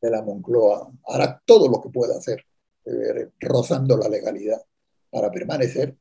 de 0.00 0.10
la 0.10 0.22
Moncloa. 0.22 0.92
Hará 1.08 1.42
todo 1.44 1.66
lo 1.68 1.82
que 1.82 1.90
pueda 1.90 2.16
hacer, 2.16 2.44
eh, 2.84 3.30
rozando 3.40 3.96
la 3.96 4.08
legalidad 4.08 4.62
para 5.10 5.32
permanecer. 5.32 5.96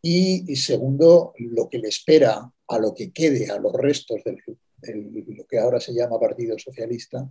Y, 0.00 0.56
segundo, 0.56 1.34
lo 1.38 1.68
que 1.68 1.78
le 1.78 1.88
espera 1.88 2.50
a 2.66 2.78
lo 2.78 2.94
que 2.94 3.12
quede, 3.12 3.50
a 3.50 3.58
los 3.58 3.74
restos 3.74 4.22
de 4.24 4.38
lo 5.36 5.46
que 5.46 5.58
ahora 5.58 5.80
se 5.80 5.92
llama 5.92 6.18
Partido 6.18 6.58
Socialista, 6.58 7.30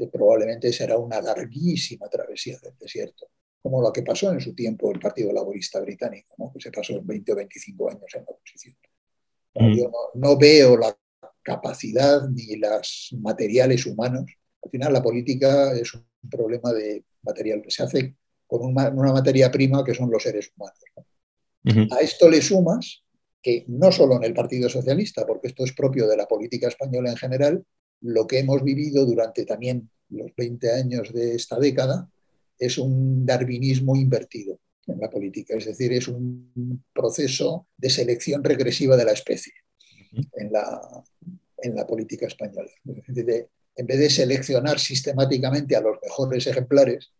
eh, 0.00 0.08
probablemente 0.12 0.72
será 0.72 0.98
una 0.98 1.20
larguísima 1.20 2.08
travesía 2.08 2.58
del 2.62 2.76
desierto, 2.78 3.28
como 3.62 3.82
lo 3.82 3.92
que 3.92 4.02
pasó 4.02 4.32
en 4.32 4.40
su 4.40 4.54
tiempo 4.54 4.92
el 4.92 5.00
Partido 5.00 5.32
Laborista 5.32 5.80
Británico, 5.80 6.52
que 6.52 6.60
se 6.60 6.70
pasó 6.70 7.00
20 7.02 7.32
o 7.32 7.36
25 7.36 7.90
años 7.90 8.14
en 8.14 8.24
la 8.24 8.30
oposición. 8.30 8.76
Mm. 9.54 9.76
Yo 9.76 9.92
no, 10.14 10.36
veo 10.36 10.76
la 10.76 10.96
capacidad 11.42 12.28
ni 12.28 12.56
los 12.56 13.14
materiales 13.20 13.86
humanos. 13.86 14.24
Al 14.62 14.70
final 14.70 14.92
la 14.92 15.02
política 15.02 15.72
es 15.72 15.94
un 15.94 16.04
problema 16.30 16.72
de 16.72 17.04
material 17.22 17.62
que 17.62 17.70
se 17.70 17.82
hace 17.82 18.16
con 18.46 18.62
una, 18.62 18.90
materia 18.90 19.50
prima 19.50 19.84
que 19.84 19.94
son 19.94 20.10
los 20.10 20.22
seres 20.22 20.52
humanos. 20.56 20.78
A 21.90 21.98
esto 21.98 22.30
le 22.30 22.40
sumas 22.40 23.02
que 23.42 23.64
no 23.68 23.90
solo 23.90 24.16
en 24.16 24.24
el 24.24 24.34
Partido 24.34 24.68
Socialista, 24.68 25.26
porque 25.26 25.48
esto 25.48 25.64
es 25.64 25.72
propio 25.72 26.06
de 26.08 26.16
la 26.16 26.26
política 26.26 26.68
española 26.68 27.10
en 27.10 27.16
general, 27.16 27.64
lo 28.00 28.26
que 28.26 28.38
hemos 28.38 28.62
vivido 28.62 29.04
durante 29.04 29.44
también 29.44 29.90
los 30.10 30.34
20 30.36 30.72
años 30.72 31.12
de 31.12 31.34
esta 31.34 31.58
década 31.58 32.08
es 32.58 32.78
un 32.78 33.26
darwinismo 33.26 33.96
invertido 33.96 34.58
en 34.86 35.00
la 35.00 35.10
política, 35.10 35.54
es 35.56 35.64
decir, 35.64 35.92
es 35.92 36.06
un 36.06 36.84
proceso 36.92 37.66
de 37.76 37.90
selección 37.90 38.44
regresiva 38.44 38.96
de 38.96 39.04
la 39.04 39.12
especie 39.12 39.52
en 40.34 40.52
la, 40.52 40.80
en 41.58 41.74
la 41.74 41.86
política 41.86 42.26
española. 42.26 42.70
en 42.86 43.86
vez 43.86 43.98
de 43.98 44.10
seleccionar 44.10 44.78
sistemáticamente 44.78 45.76
a 45.76 45.80
los 45.80 45.98
mejores 46.02 46.46
ejemplares, 46.46 47.12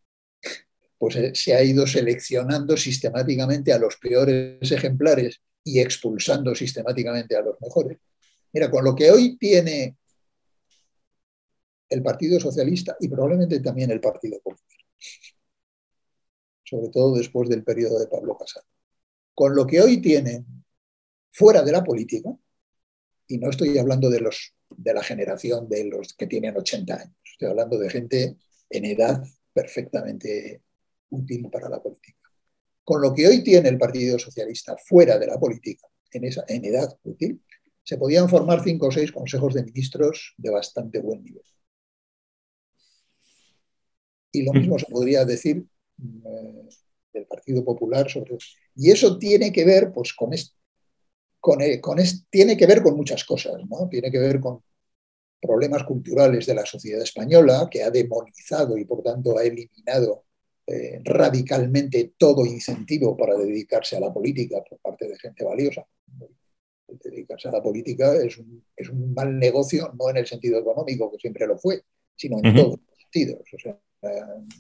pues 0.99 1.17
eh, 1.17 1.33
se 1.35 1.55
ha 1.55 1.63
ido 1.63 1.87
seleccionando 1.87 2.77
sistemáticamente 2.77 3.73
a 3.73 3.79
los 3.79 3.97
peores 3.97 4.71
ejemplares 4.73 5.41
y 5.65 5.81
expulsando 5.81 6.55
sistemáticamente 6.55 7.37
a 7.37 7.43
los 7.43 7.61
mejores. 7.61 7.99
Mira, 8.53 8.71
con 8.71 8.85
lo 8.85 8.95
que 8.95 9.11
hoy 9.11 9.37
tiene 9.37 9.97
el 11.89 12.03
Partido 12.03 12.41
Socialista 12.41 12.97
y 13.01 13.09
probablemente 13.09 13.61
también 13.61 13.91
el 13.91 14.01
Partido 14.01 14.39
Popular, 14.41 14.81
sobre 16.65 16.89
todo 16.89 17.17
después 17.17 17.49
del 17.49 17.65
periodo 17.65 17.99
de 17.99 18.09
Pablo 18.09 18.37
Casado. 18.37 18.67
Con 19.35 19.55
lo 19.55 19.67
que 19.67 19.81
hoy 19.81 20.01
tienen 20.01 20.65
fuera 21.31 21.63
de 21.63 21.73
la 21.73 21.85
política, 21.85 22.31
y 23.29 23.39
no 23.39 23.51
estoy 23.51 23.77
hablando 23.79 24.09
de, 24.09 24.21
los, 24.21 24.55
de 24.71 24.95
la 24.95 25.03
generación 25.03 25.69
de 25.69 25.85
los 25.85 26.15
que 26.15 26.27
tienen 26.27 26.57
80 26.57 26.95
años, 26.95 27.17
estoy 27.25 27.49
hablando 27.49 27.79
de 27.79 27.91
gente 27.91 28.37
en 28.71 28.85
edad 28.85 29.23
perfectamente 29.53 30.63
útil 31.11 31.49
para 31.51 31.69
la 31.69 31.83
política. 31.83 32.31
Con 32.85 33.03
lo 33.03 33.13
que 33.13 33.27
hoy 33.27 33.43
tiene 33.43 33.69
el 33.69 33.79
Partido 33.79 34.19
Socialista 34.19 34.77
fuera 34.77 35.19
de 35.19 35.27
la 35.27 35.39
política, 35.39 35.89
en, 36.13 36.25
esa, 36.25 36.45
en 36.49 36.65
edad 36.65 36.97
útil, 37.03 37.43
se 37.83 37.99
podían 37.99 38.29
formar 38.29 38.63
cinco 38.63 38.89
o 38.89 38.93
seis 38.93 39.13
consejos 39.13 39.55
de 39.55 39.65
ministros 39.65 40.35
de 40.37 40.51
bastante 40.51 40.99
buen 41.01 41.23
nivel. 41.23 41.43
Y 44.37 44.43
lo 44.43 44.53
mismo 44.53 44.79
se 44.79 44.87
podría 44.87 45.25
decir 45.25 45.65
eh, 45.99 46.69
del 47.13 47.27
Partido 47.27 47.65
Popular 47.65 48.11
sobre 48.11 48.37
y 48.75 48.91
eso 48.91 49.19
tiene 49.19 49.51
que 49.51 49.65
ver 49.65 49.91
pues 49.93 50.13
con, 50.13 50.31
con, 51.41 51.63
eh, 51.63 51.81
con 51.81 51.99
tiene 52.29 52.57
que 52.57 52.67
ver 52.67 52.83
con 52.83 52.97
muchas 52.97 53.25
cosas, 53.25 53.55
¿no? 53.69 53.89
Tiene 53.89 54.11
que 54.11 54.19
ver 54.19 54.39
con 54.39 54.63
problemas 55.41 55.85
culturales 55.85 56.45
de 56.45 56.55
la 56.55 56.67
sociedad 56.67 57.03
española 57.03 57.69
que 57.71 57.83
ha 57.83 57.91
demonizado 57.91 58.77
y 58.77 58.85
por 58.85 59.03
tanto 59.03 59.39
ha 59.39 59.45
eliminado 59.45 60.25
eh, 60.67 61.01
radicalmente 61.05 62.15
todo 62.19 62.45
incentivo 62.45 63.17
para 63.17 63.37
dedicarse 63.37 63.97
a 63.97 64.01
la 64.01 64.13
política 64.13 64.63
por 64.69 64.79
parte 64.81 65.09
de 65.09 65.19
gente 65.19 65.45
valiosa. 65.45 65.87
Dedicarse 66.89 67.49
a 67.49 67.53
la 67.53 67.63
política 67.63 68.15
es 68.17 68.37
un, 68.39 68.65
es 68.77 68.89
un 68.91 69.15
mal 69.15 69.39
negocio, 69.39 69.93
no 69.99 70.11
en 70.11 70.19
el 70.19 70.27
sentido 70.27 70.59
económico, 70.59 71.11
que 71.11 71.19
siempre 71.19 71.47
lo 71.47 71.57
fue, 71.57 71.83
sino 72.15 72.39
en 72.43 72.55
todos 72.55 72.79
los 72.87 72.99
sentidos. 72.99 73.41
O 73.55 73.59
sea, 73.59 73.79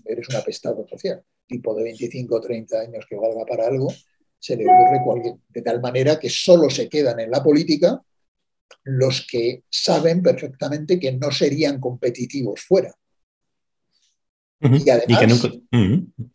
eres 0.05 0.29
un 0.29 0.37
apestado 0.37 0.87
social. 0.89 1.23
Tipo 1.47 1.75
de 1.75 1.85
25 1.85 2.35
o 2.35 2.41
30 2.41 2.81
años 2.81 3.07
que 3.09 3.17
valga 3.17 3.45
para 3.47 3.67
algo, 3.67 3.93
se 4.39 4.57
le 4.57 4.65
ocurre 4.65 5.39
de 5.49 5.63
tal 5.63 5.81
manera 5.81 6.19
que 6.19 6.29
solo 6.29 6.69
se 6.71 6.89
quedan 6.89 7.21
en 7.21 7.31
la 7.31 7.43
política 7.43 8.01
los 8.85 9.27
que 9.27 9.65
saben 9.69 10.23
perfectamente 10.23 10.99
que 10.99 11.13
no 11.13 11.31
serían 11.31 11.81
competitivos 11.81 12.61
fuera. 12.61 12.95
y, 14.61 14.89
además, 14.91 15.49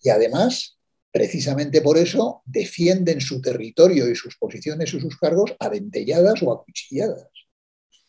y, 0.02 0.10
además, 0.10 0.78
precisamente 1.12 1.82
por 1.82 1.98
eso, 1.98 2.42
defienden 2.46 3.20
su 3.22 3.42
territorio 3.42 4.10
y 4.10 4.16
sus 4.16 4.38
posiciones 4.38 4.94
y 4.94 5.00
sus 5.00 5.18
cargos 5.18 5.56
adentelladas 5.60 6.42
o 6.44 6.52
acuchilladas, 6.52 7.28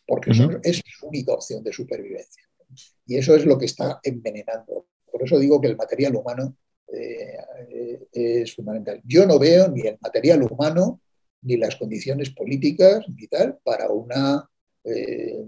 porque 0.05 0.31
es 0.63 0.81
su 0.85 1.07
única 1.07 1.33
opción 1.33 1.63
de 1.63 1.73
supervivencia. 1.73 2.43
Y 3.05 3.17
eso 3.17 3.35
es 3.35 3.45
lo 3.45 3.57
que 3.57 3.65
está 3.65 3.99
envenenando. 4.03 4.87
Por 5.13 5.21
eso 5.21 5.37
digo 5.37 5.61
que 5.61 5.67
el 5.67 5.77
material 5.77 6.15
humano 6.15 6.57
eh, 6.91 8.07
es 8.11 8.55
fundamental. 8.55 8.99
Yo 9.05 9.27
no 9.27 9.37
veo 9.37 9.67
ni 9.67 9.81
el 9.81 9.99
material 10.01 10.41
humano 10.41 11.01
ni 11.43 11.55
las 11.55 11.75
condiciones 11.75 12.31
políticas 12.31 13.05
ni 13.15 13.27
tal 13.27 13.59
para 13.63 13.91
una 13.91 14.49
eh, 14.83 15.45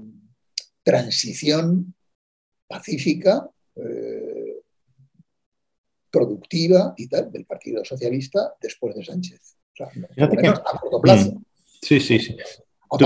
transición 0.83 1.95
pacífica, 2.67 3.49
eh, 3.75 4.61
productiva 6.11 6.93
y 6.95 7.07
tal 7.07 7.31
del 7.31 7.45
Partido 7.45 7.83
Socialista 7.83 8.53
después 8.61 8.93
de 8.93 9.03
Sánchez. 9.03 9.57
a 9.79 10.79
corto 10.79 11.01
plazo. 11.01 11.31
Mm. 11.31 11.43
Sí, 11.81 11.99
sí, 11.99 12.19
sí. 12.19 12.37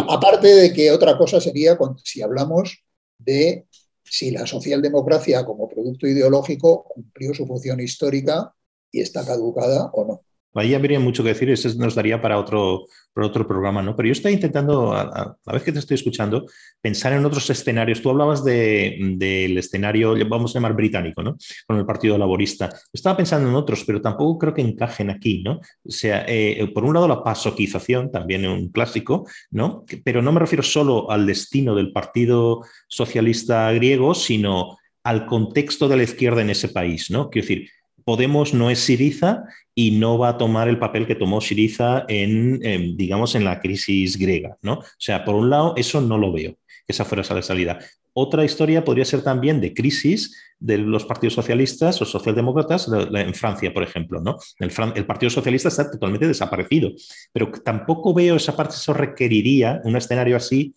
Aparte 0.09 0.47
de 0.47 0.73
que 0.73 0.91
otra 0.91 1.17
cosa 1.17 1.39
sería 1.39 1.77
si 2.03 2.21
hablamos 2.21 2.83
de 3.17 3.65
si 4.09 4.31
la 4.31 4.45
socialdemocracia 4.45 5.45
como 5.45 5.67
producto 5.67 6.07
ideológico 6.07 6.83
cumplió 6.83 7.33
su 7.33 7.45
función 7.45 7.79
histórica 7.79 8.53
y 8.91 9.01
está 9.01 9.25
caducada 9.25 9.91
o 9.93 10.05
no. 10.05 10.23
Ahí 10.55 10.73
habría 10.73 10.99
mucho 10.99 11.23
que 11.23 11.29
decir, 11.29 11.49
eso 11.49 11.69
nos 11.77 11.93
daría 11.93 12.21
para 12.21 12.39
otro, 12.39 12.85
para 13.13 13.27
otro 13.27 13.47
programa, 13.47 13.83
¿no? 13.83 13.95
Pero 13.95 14.07
yo 14.07 14.13
estoy 14.13 14.33
intentando, 14.33 14.93
a, 14.93 15.37
la 15.45 15.53
vez 15.53 15.61
que 15.61 15.71
te 15.71 15.79
estoy 15.79 15.95
escuchando, 15.95 16.45
pensar 16.81 17.13
en 17.13 17.23
otros 17.23 17.49
escenarios. 17.49 18.01
Tú 18.01 18.09
hablabas 18.09 18.43
del 18.43 19.57
escenario, 19.57 20.15
vamos 20.27 20.51
a 20.51 20.53
llamar 20.55 20.73
británico, 20.73 21.21
¿no? 21.21 21.37
Con 21.67 21.77
el 21.77 21.85
Partido 21.85 22.17
Laborista. 22.17 22.69
Estaba 22.91 23.17
pensando 23.17 23.47
en 23.47 23.55
otros, 23.55 23.83
pero 23.85 24.01
tampoco 24.01 24.39
creo 24.39 24.53
que 24.53 24.61
encajen 24.61 25.11
aquí, 25.11 25.43
¿no? 25.43 25.59
O 25.83 25.91
sea, 25.91 26.25
eh, 26.27 26.67
por 26.73 26.83
un 26.83 26.95
lado 26.95 27.07
la 27.07 27.23
pasoquización, 27.23 28.11
también 28.11 28.47
un 28.47 28.69
clásico, 28.69 29.27
¿no? 29.51 29.85
Pero 30.03 30.23
no 30.23 30.31
me 30.31 30.39
refiero 30.39 30.63
solo 30.63 31.11
al 31.11 31.27
destino 31.27 31.75
del 31.75 31.91
Partido 31.91 32.61
Socialista 32.87 33.71
griego, 33.73 34.15
sino 34.15 34.77
al 35.03 35.27
contexto 35.27 35.87
de 35.87 35.97
la 35.97 36.03
izquierda 36.03 36.41
en 36.41 36.49
ese 36.49 36.69
país, 36.69 37.11
¿no? 37.11 37.29
Quiero 37.29 37.47
decir, 37.47 37.69
Podemos 38.09 38.55
no 38.55 38.71
es 38.71 38.79
Siriza 38.79 39.43
y 39.79 39.91
no 39.91 40.17
va 40.17 40.27
a 40.27 40.37
tomar 40.37 40.67
el 40.67 40.77
papel 40.77 41.07
que 41.07 41.15
tomó 41.15 41.39
Siriza 41.39 42.03
en, 42.09 42.97
digamos, 42.97 43.33
en 43.35 43.45
la 43.45 43.61
crisis 43.61 44.17
griega, 44.17 44.57
¿no? 44.61 44.73
O 44.73 44.83
sea, 44.97 45.23
por 45.23 45.35
un 45.35 45.49
lado, 45.49 45.73
eso 45.77 46.01
no 46.01 46.17
lo 46.17 46.33
veo, 46.33 46.57
esa 46.85 47.05
fuera 47.05 47.21
esa 47.21 47.41
salida. 47.41 47.79
Otra 48.11 48.43
historia 48.43 48.83
podría 48.83 49.05
ser 49.05 49.23
también 49.23 49.61
de 49.61 49.73
crisis 49.73 50.35
de 50.59 50.79
los 50.79 51.05
partidos 51.05 51.35
socialistas 51.35 52.01
o 52.01 52.05
socialdemócratas 52.05 52.89
en 52.91 53.33
Francia, 53.33 53.73
por 53.73 53.83
ejemplo. 53.83 54.19
¿no? 54.19 54.35
El, 54.59 54.69
el, 54.95 55.05
Partido 55.05 55.29
Socialista 55.29 55.69
está 55.69 55.89
totalmente 55.89 56.27
desaparecido, 56.27 56.91
pero 57.31 57.49
tampoco 57.63 58.13
veo 58.13 58.35
esa 58.35 58.57
parte, 58.57 58.75
eso 58.75 58.93
requeriría 58.93 59.79
un 59.85 59.95
escenario 59.95 60.35
así, 60.35 60.75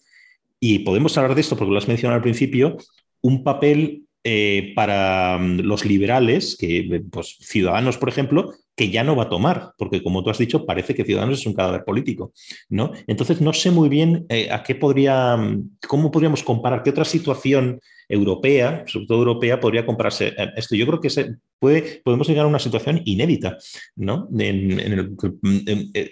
y 0.61 0.79
podemos 0.79 1.19
hablar 1.19 1.35
de 1.35 1.41
esto 1.41 1.57
porque 1.57 1.73
lo 1.73 1.79
has 1.79 1.89
mencionado 1.89 2.19
al 2.19 2.23
principio, 2.23 2.77
un 3.21 3.43
papel 3.43 4.05
eh, 4.25 4.73
para 4.77 5.37
mm, 5.37 5.63
los 5.63 5.85
liberales, 5.85 6.57
que 6.57 6.79
eh, 6.79 7.03
pues, 7.11 7.39
Ciudadanos, 7.41 7.99
por 7.99 8.09
ejemplo, 8.09 8.53
que 8.77 8.89
ya 8.89 9.03
no 9.03 9.17
va 9.17 9.25
a 9.25 9.29
tomar, 9.29 9.73
porque 9.77 10.01
como 10.01 10.23
tú 10.23 10.31
has 10.31 10.39
dicho, 10.39 10.65
parece 10.65 10.95
que 10.95 11.05
Ciudadanos 11.05 11.41
es 11.41 11.47
un 11.47 11.55
cadáver 11.55 11.83
político, 11.85 12.33
¿no? 12.69 12.93
Entonces 13.09 13.41
no 13.41 13.53
sé 13.53 13.73
muy 13.73 13.89
bien 13.89 14.25
eh, 14.29 14.49
a 14.51 14.63
qué 14.63 14.77
podría, 14.77 15.37
mm, 15.37 15.79
cómo 15.89 16.13
podríamos 16.13 16.45
comparar, 16.45 16.85
qué 16.85 16.91
otra 16.91 17.05
situación 17.05 17.81
europea, 18.09 18.85
sobre 18.87 19.07
todo 19.07 19.19
europea, 19.19 19.59
podría 19.59 19.85
compararse 19.85 20.35
esto. 20.57 20.77
Yo 20.77 20.87
creo 20.87 21.01
que 21.01 21.11
se 21.11 21.37
puede, 21.59 22.01
podemos 22.05 22.29
llegar 22.29 22.45
a 22.45 22.49
una 22.49 22.59
situación 22.61 23.03
inédita, 23.05 23.59
¿no? 23.97 24.29
Mm, 24.31 24.79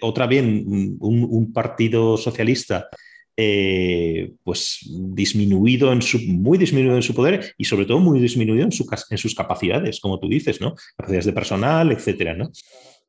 otra 0.01 0.27
un, 0.27 0.97
un 0.99 1.53
partido 1.53 2.17
socialista 2.17 2.89
eh, 3.37 4.33
pues 4.43 4.79
disminuido 4.89 5.91
en 5.93 6.01
su, 6.01 6.19
muy 6.19 6.57
disminuido 6.57 6.95
en 6.95 7.03
su 7.03 7.15
poder 7.15 7.53
y 7.57 7.65
sobre 7.65 7.85
todo 7.85 7.99
muy 7.99 8.19
disminuido 8.19 8.65
en, 8.65 8.71
en 9.09 9.17
sus 9.17 9.35
capacidades, 9.35 9.99
como 9.99 10.19
tú 10.19 10.27
dices, 10.27 10.59
¿no? 10.61 10.75
Capacidades 10.97 11.25
de 11.25 11.33
personal, 11.33 11.91
etcétera, 11.91 12.33
¿no? 12.33 12.51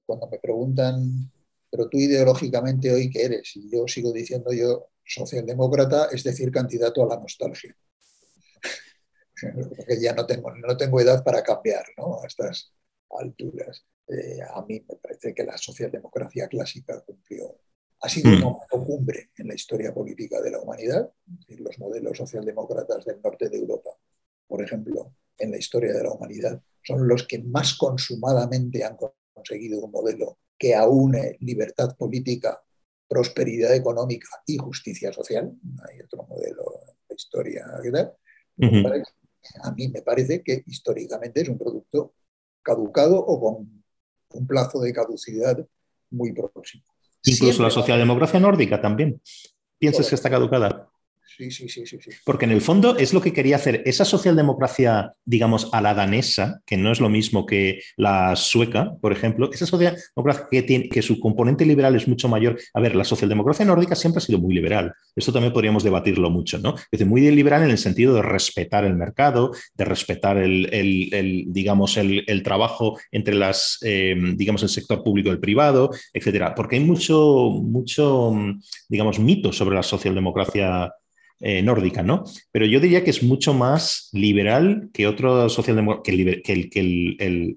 Cuando 0.07 0.29
me 0.29 0.39
preguntan, 0.39 1.31
pero 1.71 1.89
tú 1.89 1.99
ideológicamente 1.99 2.93
hoy 2.93 3.11
qué 3.11 3.25
eres, 3.25 3.57
y 3.57 3.71
yo 3.71 3.87
sigo 3.89 4.13
diciendo 4.13 4.53
yo 4.53 4.91
socialdemócrata, 5.05 6.09
es 6.13 6.23
decir, 6.23 6.51
candidato 6.51 7.03
a 7.03 7.15
la 7.15 7.21
nostalgia. 7.21 7.77
Porque 9.77 10.01
ya 10.01 10.15
no 10.15 10.25
tengo, 10.27 10.55
no 10.55 10.77
tengo 10.77 11.01
edad 11.01 11.25
para 11.25 11.43
cambiar 11.43 11.85
¿no? 11.97 12.23
a 12.23 12.27
estas 12.27 12.73
alturas. 13.11 13.85
Eh, 14.09 14.39
a 14.55 14.63
mí 14.63 14.85
me 14.89 14.97
parece 14.97 15.35
que 15.35 15.45
la 15.45 15.57
socialdemocracia 15.57 16.49
clásica 16.49 17.01
cumplió 17.05 17.57
ha 18.03 18.09
sido 18.09 18.31
un 18.31 18.39
mm. 18.39 18.43
momento 18.43 18.85
cumbre 18.85 19.31
en 19.37 19.49
la 19.49 19.55
historia 19.55 19.95
política 19.95 20.41
de 20.41 20.51
la 20.51 20.61
humanidad. 20.61 21.09
Los 21.49 21.79
modelos 21.79 22.19
socialdemócratas 22.19 23.05
del 23.05 23.23
norte 23.23 23.49
de 23.49 23.59
Europa, 23.59 23.91
por 24.49 24.63
ejemplo, 24.63 25.15
en 25.39 25.53
la 25.53 25.59
historia 25.59 25.93
de 25.93 26.03
la 26.03 26.13
humanidad, 26.13 26.61
son 26.83 27.07
los 27.07 27.27
que 27.27 27.39
más 27.39 27.75
consumadamente 27.75 28.85
han 28.85 28.97
conseguido 29.33 29.85
un 29.85 29.93
modelo 29.93 30.39
que 30.59 30.75
aúne 30.75 31.37
libertad 31.41 31.97
política, 31.97 32.61
prosperidad 33.09 33.75
económica 33.75 34.29
y 34.47 34.57
justicia 34.59 35.13
social. 35.13 35.53
Hay 35.89 36.01
otro 36.01 36.25
modelo 36.25 36.81
en 36.89 36.97
la 37.09 37.15
historia 37.15 37.67
A 39.63 39.73
mí 39.73 39.89
me 39.89 40.03
parece 40.03 40.43
que 40.43 40.65
históricamente 40.67 41.43
es 41.43 41.49
un 41.49 41.59
producto 41.59 42.15
caducado 42.63 43.19
o 43.19 43.41
con 43.41 43.85
un 44.35 44.47
plazo 44.47 44.81
de 44.81 44.93
caducidad 44.93 45.65
muy 46.11 46.33
próximo. 46.33 46.85
Incluso 47.25 47.63
la 47.63 47.71
socialdemocracia 47.71 48.41
nórdica 48.41 48.81
también. 48.81 49.21
¿Piensas 49.79 50.09
que 50.09 50.15
está 50.15 50.31
caducada? 50.31 50.92
Sí, 51.37 51.51
sí, 51.51 51.69
sí, 51.69 51.87
sí, 51.87 51.99
Porque 52.25 52.45
en 52.45 52.51
el 52.51 52.61
fondo 52.61 52.97
es 52.97 53.15
lo 53.15 53.21
que 53.21 53.33
quería 53.33 53.57
hacer 53.57 53.83
esa 53.87 54.05
socialdemocracia, 54.05 55.15
digamos, 55.25 55.71
a 55.73 55.81
la 55.81 55.95
danesa, 55.95 56.61
que 56.67 56.77
no 56.77 56.93
es 56.93 57.01
lo 57.01 57.09
mismo 57.09 57.47
que 57.47 57.81
la 57.97 58.37
sueca, 58.37 58.95
por 59.01 59.13
ejemplo, 59.13 59.51
esa 59.53 59.67
socialdemocracia 59.67 60.47
que, 60.51 60.63
tiene, 60.63 60.89
que 60.89 61.03
su 61.03 61.19
componente 61.21 61.65
liberal 61.65 61.97
es 61.97 62.07
mucho 62.07 62.29
mayor. 62.29 62.59
A 62.75 62.81
ver, 62.81 62.95
la 62.95 63.05
socialdemocracia 63.05 63.65
nórdica 63.65 63.95
siempre 63.95 64.19
ha 64.19 64.27
sido 64.27 64.39
muy 64.39 64.55
liberal. 64.55 64.93
Esto 65.17 65.33
también 65.33 65.53
podríamos 65.53 65.85
debatirlo 65.85 66.31
mucho, 66.31 66.59
¿no? 66.59 66.75
Es 66.75 66.91
decir, 66.91 67.07
muy 67.07 67.23
liberal 67.31 67.63
en 67.63 67.71
el 67.71 67.79
sentido 67.79 68.15
de 68.15 68.23
respetar 68.23 68.85
el 68.85 68.95
mercado, 68.95 69.53
de 69.75 69.85
respetar 69.85 70.39
el, 70.39 71.45
digamos, 71.49 71.97
el, 71.97 72.43
trabajo 72.43 72.99
entre 73.11 73.35
las, 73.35 73.79
eh, 73.83 74.17
digamos, 74.35 74.63
el 74.63 74.69
sector 74.69 75.03
público 75.03 75.29
y 75.29 75.33
el 75.33 75.41
privado, 75.41 75.91
etcétera. 76.13 76.55
Porque 76.55 76.77
hay 76.77 76.85
mucho, 76.85 77.51
mucho, 77.63 78.35
digamos, 78.89 79.19
mito 79.19 79.53
sobre 79.53 79.77
la 79.77 79.83
socialdemocracia 79.83 80.93
eh, 81.45 81.61
nórdica, 81.61 82.05
¿no? 82.05 82.23
Pero 82.53 82.67
yo 82.67 82.79
diría 82.79 83.03
que 83.03 83.11
es 83.11 83.25
mucho 83.25 83.53
más 83.53 84.11
liberal 84.13 84.91
que 84.93 85.09
otro 85.09 85.49
socialdemócrata, 85.49 86.05
que, 86.05 86.71
el, 86.79 87.57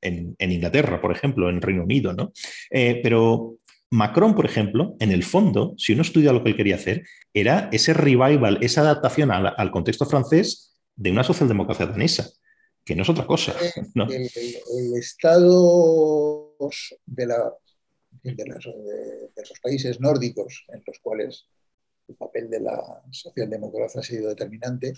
en, 0.00 0.36
Inglaterra, 0.38 1.00
por 1.00 1.10
ejemplo, 1.10 1.50
en 1.50 1.60
Reino 1.60 1.82
Unido, 1.82 2.12
¿no? 2.12 2.32
Eh, 2.70 3.00
pero 3.02 3.56
Macron, 3.90 4.36
por 4.36 4.46
ejemplo, 4.46 4.94
en 5.00 5.10
el 5.10 5.24
fondo, 5.24 5.74
si 5.78 5.94
uno 5.94 6.02
estudia 6.02 6.32
lo 6.32 6.44
que 6.44 6.50
él 6.50 6.56
quería 6.56 6.76
hacer, 6.76 7.02
era 7.32 7.68
ese 7.72 7.92
revival, 7.92 8.58
esa 8.60 8.82
adaptación 8.82 9.32
al, 9.32 9.70
contexto 9.72 10.06
francés 10.06 10.76
de 10.94 11.10
una 11.10 11.24
socialdemocracia 11.24 11.86
danesa. 11.86 12.30
que 12.84 12.94
no 12.94 13.02
es 13.02 13.08
otra 13.08 13.26
cosa. 13.26 13.52
¿no? 13.94 14.06
El, 14.08 14.30
estado 14.96 16.56
de, 17.04 17.26
la, 17.26 17.52
de, 18.22 18.34
los 19.36 19.60
países 19.60 20.00
nórdicos, 20.00 20.66
en 20.68 20.84
los 20.86 21.00
cuales 21.00 21.48
el 22.08 22.16
papel 22.16 22.50
de 22.50 22.60
la 22.60 23.02
socialdemocracia 23.10 24.00
ha 24.00 24.04
sido 24.04 24.28
determinante, 24.28 24.92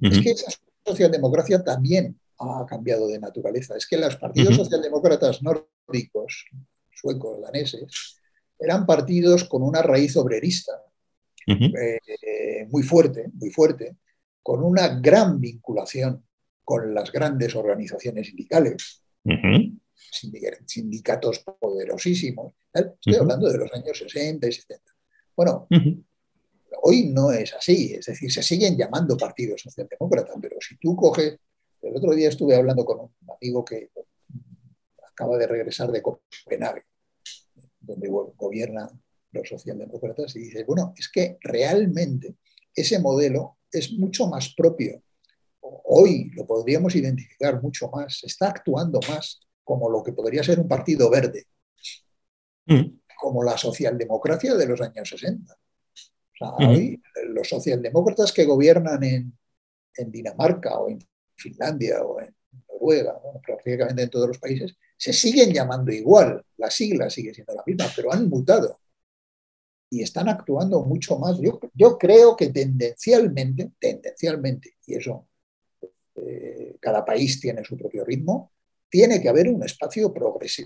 es 0.00 0.20
que 0.20 0.30
esa 0.30 0.50
socialdemocracia 0.84 1.62
también 1.62 2.18
ha 2.38 2.64
cambiado 2.66 3.08
de 3.08 3.18
naturaleza. 3.18 3.76
Es 3.76 3.86
que 3.86 3.96
los 3.96 4.16
partidos 4.16 4.56
socialdemócratas 4.56 5.42
nórdicos, 5.42 6.46
suecos, 6.92 7.40
daneses, 7.40 8.16
eran 8.58 8.86
partidos 8.86 9.44
con 9.44 9.62
una 9.62 9.82
raíz 9.82 10.16
obrerista 10.16 10.72
eh, 11.46 12.66
muy 12.70 12.82
fuerte, 12.82 13.30
muy 13.34 13.50
fuerte, 13.50 13.96
con 14.42 14.62
una 14.62 14.88
gran 15.00 15.40
vinculación 15.40 16.24
con 16.64 16.92
las 16.92 17.10
grandes 17.10 17.54
organizaciones 17.56 18.26
sindicales, 18.26 19.02
sindicatos 20.66 21.38
poderosísimos. 21.58 22.52
Estoy 22.72 23.14
hablando 23.14 23.50
de 23.50 23.58
los 23.58 23.72
años 23.72 23.98
60 23.98 24.46
y 24.46 24.52
70. 24.52 24.92
Bueno, 25.34 25.66
hoy 26.82 27.08
no 27.08 27.32
es 27.32 27.54
así, 27.54 27.94
es 27.94 28.06
decir, 28.06 28.30
se 28.32 28.42
siguen 28.42 28.76
llamando 28.76 29.16
partidos 29.16 29.62
socialdemócratas, 29.62 30.36
pero 30.40 30.56
si 30.60 30.76
tú 30.76 30.94
coges, 30.96 31.38
el 31.82 31.96
otro 31.96 32.14
día 32.14 32.28
estuve 32.28 32.56
hablando 32.56 32.84
con 32.84 33.00
un 33.00 33.30
amigo 33.30 33.64
que 33.64 33.90
acaba 35.06 35.36
de 35.38 35.46
regresar 35.46 35.90
de 35.90 36.02
Copenhague, 36.02 36.84
donde 37.80 38.08
gobiernan 38.08 38.88
los 39.32 39.48
socialdemócratas, 39.48 40.34
y 40.36 40.40
dice, 40.40 40.64
bueno, 40.64 40.92
es 40.96 41.08
que 41.08 41.38
realmente 41.40 42.36
ese 42.74 42.98
modelo 42.98 43.58
es 43.70 43.92
mucho 43.92 44.26
más 44.26 44.54
propio. 44.54 45.02
Hoy 45.60 46.30
lo 46.34 46.46
podríamos 46.46 46.94
identificar 46.94 47.60
mucho 47.62 47.90
más, 47.90 48.22
está 48.24 48.48
actuando 48.48 49.00
más 49.08 49.40
como 49.64 49.90
lo 49.90 50.02
que 50.02 50.12
podría 50.12 50.42
ser 50.42 50.58
un 50.60 50.68
partido 50.68 51.10
verde, 51.10 51.46
mm. 52.66 53.00
como 53.20 53.44
la 53.44 53.58
socialdemocracia 53.58 54.54
de 54.54 54.66
los 54.66 54.80
años 54.80 55.08
60. 55.10 55.54
Hoy 56.40 57.00
los 57.28 57.48
socialdemócratas 57.48 58.32
que 58.32 58.44
gobiernan 58.44 59.02
en, 59.02 59.32
Dinamarca 59.96 60.78
o 60.78 60.88
en 60.88 60.98
Finlandia 61.34 62.04
o 62.04 62.20
en 62.20 62.32
Noruega, 62.68 63.20
prácticamente 63.44 64.02
en 64.02 64.10
todos 64.10 64.28
los 64.28 64.38
países, 64.38 64.76
se 64.96 65.12
siguen 65.12 65.52
llamando 65.52 65.90
igual, 65.90 66.40
la 66.56 66.70
sigla 66.70 67.10
sigue 67.10 67.34
siendo 67.34 67.52
la 67.52 67.64
misma, 67.66 67.86
pero 67.96 68.12
han 68.12 68.28
mutado. 68.28 68.78
Y 69.90 70.02
están 70.02 70.28
actuando 70.28 70.82
mucho 70.82 71.18
más. 71.18 71.40
Yo, 71.40 71.58
yo 71.74 71.98
creo 71.98 72.36
que 72.36 72.50
tendencialmente, 72.50 73.72
tendencialmente, 73.80 74.74
y 74.86 74.94
eso 74.94 75.26
eh, 76.14 76.76
cada 76.80 77.04
país 77.04 77.40
tiene 77.40 77.64
su 77.64 77.76
propio 77.76 78.04
ritmo, 78.04 78.52
tiene 78.88 79.20
que 79.20 79.28
haber 79.28 79.48
un 79.48 79.64
espacio 79.64 80.14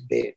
de, 0.09 0.37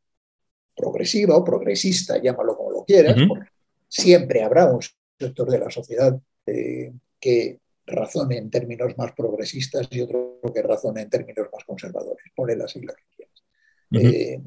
progresivo 0.75 1.35
o 1.35 1.43
progresista, 1.43 2.21
llámalo 2.21 2.55
como 2.55 2.71
lo 2.71 2.85
quieras, 2.85 3.15
porque 3.27 3.49
siempre 3.87 4.43
habrá 4.43 4.65
un 4.65 4.79
sector 5.19 5.49
de 5.49 5.59
la 5.59 5.69
sociedad 5.69 6.19
eh, 6.45 6.93
que 7.19 7.59
razone 7.85 8.37
en 8.37 8.49
términos 8.49 8.97
más 8.97 9.13
progresistas 9.13 9.87
y 9.91 10.01
otro 10.01 10.41
que 10.53 10.61
razone 10.61 11.01
en 11.01 11.09
términos 11.09 11.47
más 11.53 11.63
conservadores. 11.63 12.25
Ponle 12.35 12.55
la 12.55 12.67
sigla 12.67 12.93
que 12.93 13.03
quieras 13.15 14.45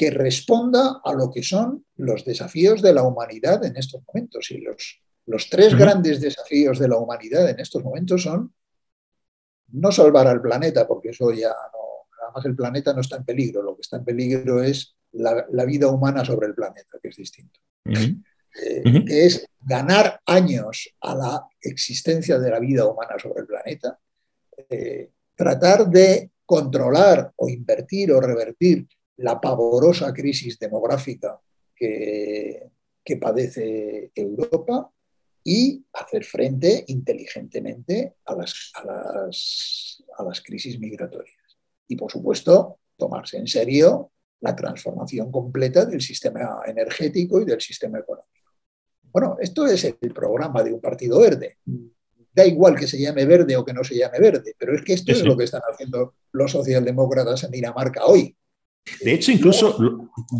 que 0.00 0.10
responda 0.10 1.02
a 1.04 1.12
lo 1.12 1.30
que 1.30 1.42
son 1.42 1.84
los 1.96 2.24
desafíos 2.24 2.80
de 2.80 2.94
la 2.94 3.02
humanidad 3.02 3.62
en 3.66 3.76
estos 3.76 4.00
momentos. 4.06 4.50
Y 4.50 4.56
los, 4.56 4.98
los 5.26 5.50
tres 5.50 5.76
grandes 5.76 6.22
desafíos 6.22 6.78
de 6.78 6.88
la 6.88 6.96
humanidad 6.96 7.50
en 7.50 7.60
estos 7.60 7.84
momentos 7.84 8.22
son 8.22 8.54
no 9.72 9.92
salvar 9.92 10.26
al 10.26 10.40
planeta, 10.40 10.88
porque 10.88 11.10
eso 11.10 11.30
ya 11.32 11.50
no, 11.50 12.24
además 12.24 12.46
el 12.46 12.56
planeta 12.56 12.94
no 12.94 13.02
está 13.02 13.16
en 13.16 13.26
peligro, 13.26 13.60
lo 13.62 13.74
que 13.74 13.82
está 13.82 13.98
en 13.98 14.04
peligro 14.06 14.62
es 14.62 14.96
la, 15.12 15.44
vida 15.66 15.88
humana 15.88 16.24
sobre 16.24 16.46
el 16.46 16.54
planeta, 16.54 16.98
que 17.02 17.08
es 17.08 17.16
distinto. 17.16 17.60
Eh, 18.54 19.04
es 19.06 19.46
ganar 19.60 20.20
años 20.26 20.92
a 21.00 21.14
la 21.14 21.48
existencia 21.60 22.38
de 22.38 22.50
la 22.50 22.58
vida 22.58 22.86
humana 22.86 23.18
sobre 23.18 23.40
el 23.42 23.46
planeta, 23.46 23.98
eh, 24.68 25.10
tratar 25.34 25.88
de 25.88 26.30
controlar 26.44 27.32
o 27.36 27.48
invertir 27.48 28.12
o 28.12 28.20
revertir 28.20 28.86
la 29.18 29.40
pavorosa 29.40 30.12
crisis 30.12 30.58
demográfica 30.58 31.40
que, 31.74 32.70
padece 33.20 34.12
Europa 34.14 34.88
y 35.42 35.84
hacer 35.94 36.24
frente 36.24 36.84
inteligentemente 36.86 38.14
a 38.24 38.36
las, 38.36 38.70
a 38.76 40.22
las, 40.24 40.40
crisis 40.40 40.78
migratorias. 40.78 41.36
Y, 41.88 41.96
por 41.96 42.12
supuesto, 42.12 42.78
tomarse 42.96 43.38
en 43.38 43.48
serio 43.48 44.12
la 44.40 44.54
transformación 44.54 45.32
completa 45.32 45.84
del 45.86 46.00
sistema 46.00 46.60
energético 46.66 47.40
y 47.40 47.44
del 47.44 47.60
sistema 47.60 47.98
económico. 47.98 48.39
Bueno, 49.12 49.36
esto 49.40 49.66
es 49.66 49.84
el 49.84 50.12
programa 50.12 50.62
de 50.62 50.72
un 50.72 50.80
partido 50.80 51.20
verde. 51.20 51.58
Da 52.32 52.46
igual 52.46 52.76
que 52.76 52.86
se 52.86 53.00
llame 53.00 53.24
verde 53.24 53.56
o 53.56 53.64
que 53.64 53.72
no 53.72 53.82
se 53.82 53.96
llame 53.96 54.18
verde, 54.20 54.54
pero 54.56 54.74
es 54.74 54.82
que 54.82 54.92
esto 54.92 55.12
es 55.12 55.24
lo 55.24 55.36
que 55.36 55.44
están 55.44 55.62
haciendo 55.70 56.14
los 56.32 56.52
socialdemócratas 56.52 57.44
en 57.44 57.50
Dinamarca 57.50 58.04
hoy. 58.06 58.36
De 59.00 59.12
hecho, 59.12 59.32
incluso 59.32 59.76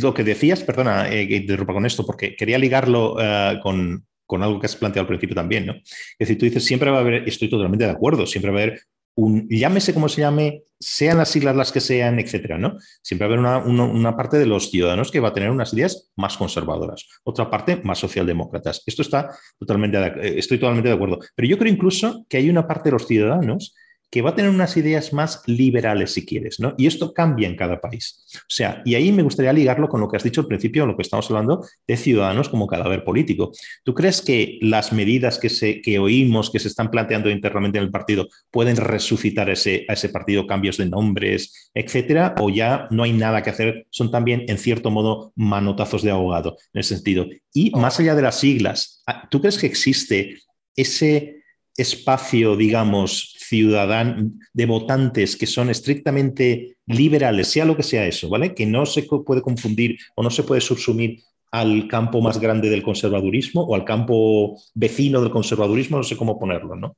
lo, 0.01 0.15
que 0.15 0.25
decías, 0.25 0.63
perdona, 0.63 1.11
eh, 1.11 1.23
interrumpa 1.23 1.73
con 1.73 1.87
esto, 1.87 2.05
porque 2.07 2.35
quería 2.37 2.59
ligarlo 2.59 3.17
eh, 3.21 3.59
con, 3.63 4.05
algo 4.31 4.61
que 4.61 4.67
has 4.67 4.77
planteado 4.77 5.03
al 5.03 5.09
principio 5.09 5.35
también, 5.35 5.67
¿no? 5.67 5.75
Es 5.75 6.29
decir, 6.29 6.39
tú 6.39 6.45
dices, 6.45 6.65
siempre 6.65 6.91
va 6.91 6.99
a 6.99 7.01
haber, 7.01 7.29
estoy 7.29 7.51
totalmente 7.51 7.85
de 7.85 7.91
acuerdo, 7.91 8.27
siempre 8.27 8.51
va 8.51 8.61
a 8.61 8.63
haber 8.63 8.81
un, 9.15 9.49
llámese 9.49 9.93
como 9.95 10.09
se 10.09 10.21
llame, 10.23 10.63
sean 10.79 11.19
las 11.19 11.29
siglas 11.29 11.55
las 11.55 11.73
que 11.73 11.81
sean, 11.81 12.19
etcétera, 12.19 12.59
¿no? 12.59 12.79
Siempre 13.03 13.29
va 13.29 13.35
a 13.35 13.57
haber 13.57 13.69
una, 13.69 14.17
parte 14.17 14.39
de 14.39 14.47
los 14.47 14.71
ciudadanos 14.71 15.11
que 15.11 15.21
va 15.21 15.29
a 15.29 15.33
tener 15.33 15.51
unas 15.51 15.73
ideas 15.75 16.11
más 16.17 16.37
conservadoras, 16.37 17.07
otra 17.25 17.51
parte 17.51 17.81
más 17.85 17.99
socialdemócratas. 17.99 18.83
Esto 18.87 19.03
está 19.03 19.31
totalmente, 19.59 19.99
eh, 19.99 20.39
estoy 20.39 20.59
totalmente 20.59 20.89
de 20.89 20.95
acuerdo. 20.95 21.19
Pero 21.35 21.49
yo 21.49 21.59
creo 21.59 21.73
incluso 21.73 22.25
que 22.29 22.39
hay 22.39 22.49
una 22.49 22.67
parte 22.67 22.89
de 22.89 22.93
los 22.93 23.07
ciudadanos 23.07 23.75
que 24.11 24.23
va 24.23 24.31
a 24.31 24.35
tener 24.35 24.51
unas 24.51 24.77
ideas 24.77 25.13
más 25.13 25.43
liberales, 25.47 26.13
si 26.13 26.27
quieres, 26.27 26.59
¿no? 26.59 26.75
Y 26.77 26.87
esto 26.87 27.15
cambia 27.15 27.49
en 27.49 27.55
cada 27.55 27.81
país. 27.81 28.25
O 28.37 28.41
sea, 28.49 28.83
y 28.85 28.97
ahí 28.97 29.13
me 29.13 29.23
gustaría 29.23 29.53
ligarlo 29.53 29.89
con 29.89 30.01
lo 30.01 30.09
que 30.09 30.17
has 30.17 30.25
dicho 30.25 30.41
al 30.41 30.49
principio, 30.49 30.85
lo 30.85 30.97
que 30.97 31.03
estamos 31.03 31.31
hablando 31.31 31.65
de 31.87 31.97
ciudadanos 31.97 32.49
como 32.49 32.67
cadáver 32.67 33.05
político. 33.05 33.53
¿Tú 33.85 33.95
crees 33.95 34.21
que 34.21 34.59
las 34.63 34.93
medidas 34.93 35.39
que, 35.39 35.49
se, 35.49 35.81
que 35.81 36.01
oímos, 36.01 36.51
que 36.51 36.59
se 36.59 36.67
están 36.69 36.91
planteando 36.91 37.31
internamente 37.31 37.79
en 37.79 37.85
el 37.85 37.91
partido, 37.91 38.29
pueden 38.51 38.77
resucitar 38.77 39.49
ese, 39.49 39.85
a 39.89 39.93
ese 39.93 40.09
partido 40.09 40.47
cambios 40.47 40.77
de 40.77 40.87
nombres, 40.87 41.71
etcétera? 41.73 42.35
¿O 42.41 42.51
ya 42.51 42.89
no 42.91 43.05
hay 43.05 43.13
nada 43.13 43.43
que 43.43 43.51
hacer? 43.51 43.87
Son 43.91 44.11
también, 44.11 44.45
en 44.49 44.59
cierto 44.59 44.91
modo, 44.91 45.33
manotazos 45.37 46.03
de 46.03 46.11
abogado, 46.11 46.57
en 46.73 46.81
ese 46.81 46.97
sentido. 46.97 47.27
Y 47.55 47.71
más 47.71 48.01
allá 48.01 48.17
de 48.17 48.23
las 48.23 48.41
siglas, 48.41 49.05
¿tú 49.31 49.41
crees 49.41 49.57
que 49.57 49.67
existe 49.67 50.35
ese 50.75 51.37
espacio, 51.77 52.57
digamos, 52.57 53.37
ciudadano, 53.51 54.31
de 54.53 54.67
votantes 54.67 55.37
que 55.37 55.47
son 55.47 55.71
estrictamente 55.71 56.77
liberales, 56.87 57.49
sea 57.49 57.65
lo 57.65 57.77
que 57.77 57.83
sea 57.83 58.07
eso, 58.07 58.29
¿vale? 58.29 58.55
Que 58.55 58.65
no 58.65 58.87
se 58.87 59.03
puede 59.03 59.43
confundir 59.43 59.99
o 60.15 60.23
no 60.23 60.31
se 60.31 60.45
puede 60.45 60.61
subsumir 60.61 61.21
al 61.51 61.89
campo 61.89 62.21
más 62.21 62.39
grande 62.39 62.71
del 62.71 62.85
conservadurismo 62.85 63.63
o 63.63 63.75
al 63.75 63.85
campo 63.85 64.57
vecino 64.75 65.21
del 65.21 65.33
conservadurismo, 65.33 65.97
no 65.97 66.05
sé 66.05 66.17
cómo 66.17 66.39
ponerlo, 66.39 66.77
¿no? 66.77 66.97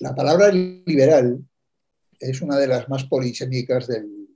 La 0.00 0.12
palabra 0.12 0.50
liberal 0.50 1.38
es 2.18 2.42
una 2.42 2.56
de 2.56 2.66
las 2.66 2.88
más 2.88 3.04
polisémicas 3.04 3.86
del 3.86 4.28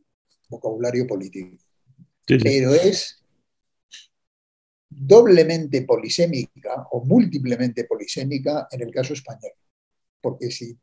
vocabulario 0.49 1.05
político, 1.09 1.57
pero 2.25 2.75
es 2.75 3.25
doblemente 4.89 5.83
polisémica 5.83 6.87
o 6.93 7.05
múltiplemente 7.05 7.85
polisémica 7.85 8.69
en 8.71 8.83
el 8.83 8.93
caso 8.93 9.15
español. 9.15 9.53
Porque 10.21 10.53
si 10.53 10.79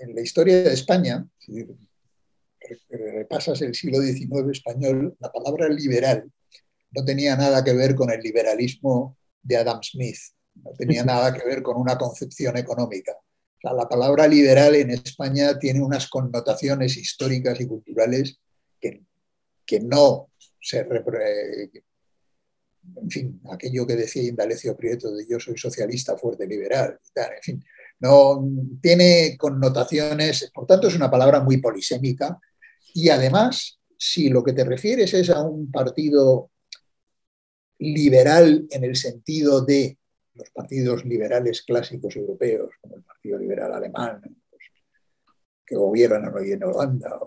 en 0.00 0.14
la 0.14 0.20
historia 0.20 0.62
de 0.62 0.72
España, 0.72 1.26
si 1.38 1.66
repasas 2.88 3.62
el 3.62 3.74
siglo 3.74 4.00
XIX 4.00 4.50
español, 4.50 5.16
la 5.20 5.30
palabra 5.30 5.68
liberal 5.68 6.30
no 6.90 7.04
tenía 7.04 7.36
nada 7.36 7.62
que 7.62 7.72
ver 7.72 7.94
con 7.94 8.10
el 8.10 8.20
liberalismo 8.20 9.16
de 9.42 9.56
Adam 9.56 9.82
Smith, 9.82 10.18
no 10.54 10.72
tenía 10.72 11.04
nada 11.04 11.32
que 11.32 11.46
ver 11.46 11.62
con 11.62 11.76
una 11.76 11.96
concepción 11.96 12.56
económica. 12.56 13.12
la 13.62 13.88
palabra 13.88 14.28
liberal 14.28 14.74
en 14.76 14.90
España 14.90 15.58
tiene 15.58 15.82
unas 15.82 16.08
connotaciones 16.08 16.96
históricas 16.96 17.60
y 17.60 17.66
culturales 17.66 18.38
que, 18.80 19.02
que 19.64 19.80
no 19.80 20.30
se, 20.60 20.86
en 22.96 23.10
fin, 23.10 23.40
aquello 23.50 23.86
que 23.86 23.96
decía 23.96 24.22
Indalecio 24.22 24.76
Prieto 24.76 25.12
de 25.12 25.26
yo 25.28 25.40
soy 25.40 25.58
socialista 25.58 26.16
fuerte 26.16 26.46
liberal, 26.46 26.98
en 27.14 27.42
fin, 27.42 27.64
no 28.00 28.44
tiene 28.80 29.36
connotaciones, 29.38 30.50
por 30.54 30.66
tanto 30.66 30.88
es 30.88 30.96
una 30.96 31.10
palabra 31.10 31.40
muy 31.40 31.58
polisémica 31.58 32.38
y 32.94 33.08
además, 33.08 33.78
si 33.98 34.28
lo 34.28 34.42
que 34.42 34.52
te 34.52 34.64
refieres 34.64 35.12
es 35.14 35.30
a 35.30 35.42
un 35.42 35.70
partido 35.70 36.50
liberal 37.78 38.66
en 38.70 38.84
el 38.84 38.96
sentido 38.96 39.64
de 39.64 39.98
los 40.34 40.50
partidos 40.50 41.04
liberales 41.04 41.62
clásicos 41.62 42.16
europeos, 42.16 42.70
como 42.80 42.96
el 42.96 43.02
Partido 43.02 43.38
Liberal 43.38 43.72
Alemán, 43.72 44.20
pues, 44.50 44.62
que 45.64 45.76
gobiernan 45.76 46.34
hoy 46.34 46.52
en 46.52 46.64
Holanda. 46.64 47.18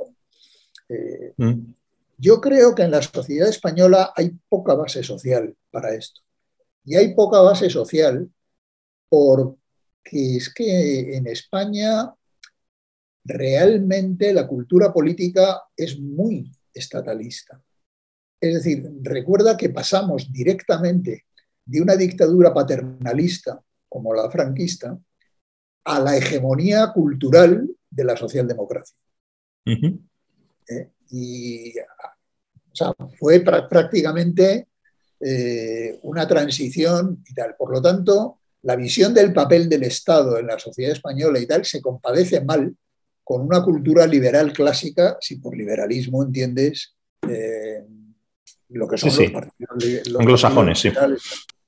Eh, 0.87 1.33
mm. 1.37 1.73
Yo 2.17 2.41
creo 2.41 2.75
que 2.75 2.83
en 2.83 2.91
la 2.91 3.01
sociedad 3.01 3.49
española 3.49 4.11
hay 4.15 4.31
poca 4.49 4.73
base 4.75 5.03
social 5.03 5.55
para 5.71 5.93
esto. 5.93 6.21
Y 6.83 6.95
hay 6.95 7.13
poca 7.13 7.39
base 7.41 7.69
social 7.69 8.29
porque 10.03 10.37
es 10.37 10.53
que 10.53 11.15
en 11.15 11.27
España 11.27 12.13
realmente 13.23 14.33
la 14.33 14.47
cultura 14.47 14.91
política 14.91 15.61
es 15.75 15.99
muy 15.99 16.51
estatalista. 16.73 17.61
Es 18.41 18.55
decir, 18.55 18.89
recuerda 19.01 19.57
que 19.57 19.69
pasamos 19.69 20.31
directamente 20.31 21.25
de 21.65 21.81
una 21.81 21.95
dictadura 21.95 22.53
paternalista 22.53 23.61
como 23.87 24.13
la 24.13 24.29
franquista 24.31 24.97
a 25.83 25.99
la 25.99 26.15
hegemonía 26.17 26.91
cultural 26.93 27.69
de 27.89 28.03
la 28.03 28.15
socialdemocracia. 28.15 28.95
¿Eh? 29.65 30.89
Y 31.11 31.73
fue 33.19 33.41
prácticamente 33.41 34.67
eh, 35.19 35.99
una 36.03 36.27
transición 36.27 37.23
y 37.27 37.33
tal. 37.33 37.55
Por 37.55 37.71
lo 37.71 37.81
tanto, 37.81 38.38
la 38.63 38.75
visión 38.75 39.13
del 39.13 39.33
papel 39.33 39.69
del 39.69 39.83
Estado 39.83 40.37
en 40.37 40.47
la 40.47 40.59
sociedad 40.59 40.91
española 40.91 41.39
y 41.39 41.45
tal 41.45 41.65
se 41.65 41.81
compadece 41.81 42.41
mal 42.41 42.75
con 43.23 43.41
una 43.41 43.63
cultura 43.63 44.07
liberal 44.07 44.51
clásica, 44.53 45.17
si 45.21 45.35
por 45.37 45.55
liberalismo 45.55 46.23
entiendes 46.23 46.95
eh, 47.27 47.83
lo 48.69 48.87
que 48.87 48.97
son 48.97 49.09
los 49.09 49.31
partidos 49.31 50.15
anglosajones. 50.19 50.83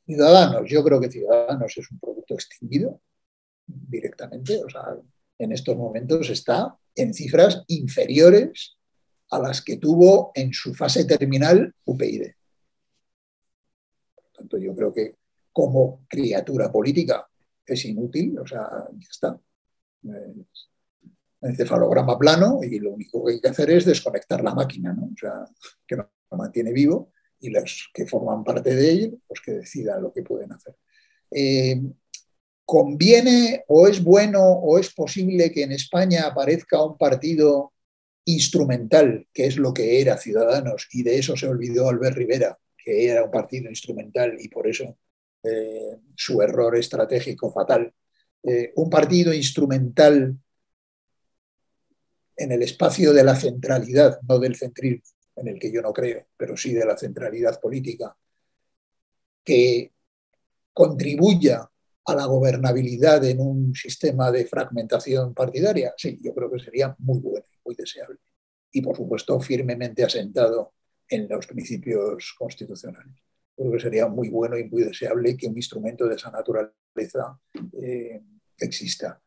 Ciudadanos, 0.06 0.64
yo 0.68 0.84
creo 0.84 1.00
que 1.00 1.12
Ciudadanos 1.12 1.78
es 1.78 1.92
un 1.92 2.00
producto 2.00 2.34
extinguido 2.34 3.00
directamente, 3.68 4.62
o 4.64 4.70
sea, 4.70 4.96
en 5.38 5.52
estos 5.52 5.78
momentos 5.78 6.30
está 6.30 6.76
en 6.96 7.14
cifras 7.14 7.64
inferiores 7.68 8.78
a 9.30 9.40
las 9.40 9.62
que 9.62 9.78
tuvo 9.78 10.32
en 10.36 10.52
su 10.54 10.74
fase 10.74 11.06
terminal 11.06 11.74
UPyD. 11.86 12.32
Por 14.16 14.24
lo 14.26 14.32
tanto, 14.34 14.58
yo 14.58 14.76
creo 14.76 14.94
que 14.94 15.16
como 15.52 16.06
criatura 16.08 16.72
política 16.72 17.28
es 17.66 17.86
inútil, 17.86 18.38
o 18.40 18.46
sea, 18.46 18.68
ya 18.92 19.08
está. 19.10 19.40
Es 20.04 20.70
encefalograma 21.42 22.18
plano 22.18 22.60
y 22.62 22.80
lo 22.80 22.92
único 22.92 23.26
que 23.26 23.34
hay 23.34 23.42
que 23.42 23.50
hacer 23.50 23.72
es 23.72 23.86
desconectar 23.86 24.44
la 24.44 24.54
máquina, 24.54 24.94
¿no? 24.94 25.06
O 25.06 25.18
sea, 25.18 25.46
que 25.88 25.96
lo 25.96 26.10
mantiene 26.32 26.72
vivo 26.72 27.12
y 27.40 27.50
los 27.50 27.90
que 27.94 28.06
forman 28.06 28.44
parte 28.44 28.76
de 28.76 28.92
él, 28.92 29.22
pues 29.28 29.42
que 29.42 29.54
decidan 29.54 30.04
lo 30.04 30.14
que 30.14 30.22
pueden 30.22 30.52
hacer. 30.52 30.76
Eh, 31.32 31.82
¿Conviene 32.64 33.66
o 33.68 33.88
es 33.88 34.04
bueno 34.04 34.42
o 34.44 34.78
es 34.78 34.94
posible 34.94 35.52
que 35.52 35.64
en 35.64 35.72
España 35.72 36.28
aparezca 36.28 36.84
un 36.84 36.98
partido 36.98 37.74
instrumental, 38.26 39.28
que 39.34 39.48
es 39.48 39.58
lo 39.58 39.74
que 39.74 40.00
era 40.00 40.18
Ciudadanos, 40.18 40.88
y 40.92 41.04
de 41.04 41.18
eso 41.18 41.36
se 41.36 41.48
olvidó 41.48 41.90
Albert 41.90 42.16
Rivera, 42.16 42.58
que 42.78 43.10
era 43.10 43.24
un 43.24 43.32
partido 43.32 43.70
instrumental 43.70 44.38
y 44.40 44.48
por 44.48 44.68
eso 44.68 44.98
eh, 45.44 45.98
su 46.16 46.42
error 46.42 46.76
estratégico 46.76 47.52
fatal? 47.52 47.94
Eh, 48.44 48.74
un 48.76 48.90
partido 48.90 49.34
instrumental 49.34 50.38
en 52.36 52.52
el 52.52 52.64
espacio 52.64 53.14
de 53.14 53.24
la 53.24 53.36
centralidad, 53.36 54.20
no 54.28 54.40
del 54.40 54.56
centrismo, 54.56 55.04
en 55.36 55.48
el 55.48 55.60
que 55.60 55.72
yo 55.72 55.82
no 55.82 55.94
creo, 55.94 56.28
pero 56.36 56.58
sí 56.58 56.74
de 56.74 56.86
la 56.86 56.98
centralidad 56.98 57.60
política, 57.60 58.16
que 59.44 59.92
contribuya 60.74 61.70
a 62.06 62.16
la 62.16 62.26
gobernabilidad 62.26 63.24
en 63.26 63.40
un 63.40 63.76
sistema 63.76 64.32
de 64.32 64.46
fragmentación 64.46 65.34
partidaria, 65.34 65.94
sí, 65.98 66.20
yo 66.22 66.34
creo 66.34 66.52
que 66.52 66.60
sería 66.60 66.96
muy 67.00 67.20
bueno, 67.20 67.46
muy 67.64 67.76
deseable. 67.76 68.18
Y 68.72 68.82
por 68.82 68.96
supuesto, 68.96 69.40
firmemente 69.40 70.04
asentado 70.04 70.74
en 71.08 71.28
los 71.28 71.46
principios 71.46 72.34
constitucionales. 72.38 73.22
Creo 73.62 73.74
que 73.74 73.80
sería 73.80 74.08
muy 74.08 74.30
bueno 74.30 74.58
y 74.58 74.64
muy 74.64 74.84
deseable 74.84 75.38
que 75.38 75.46
un 75.46 75.56
instrumento 75.56 76.08
de 76.08 76.16
esa 76.16 76.32
naturaleza 76.32 77.40
eh, 77.80 78.20
exista. 78.58 79.22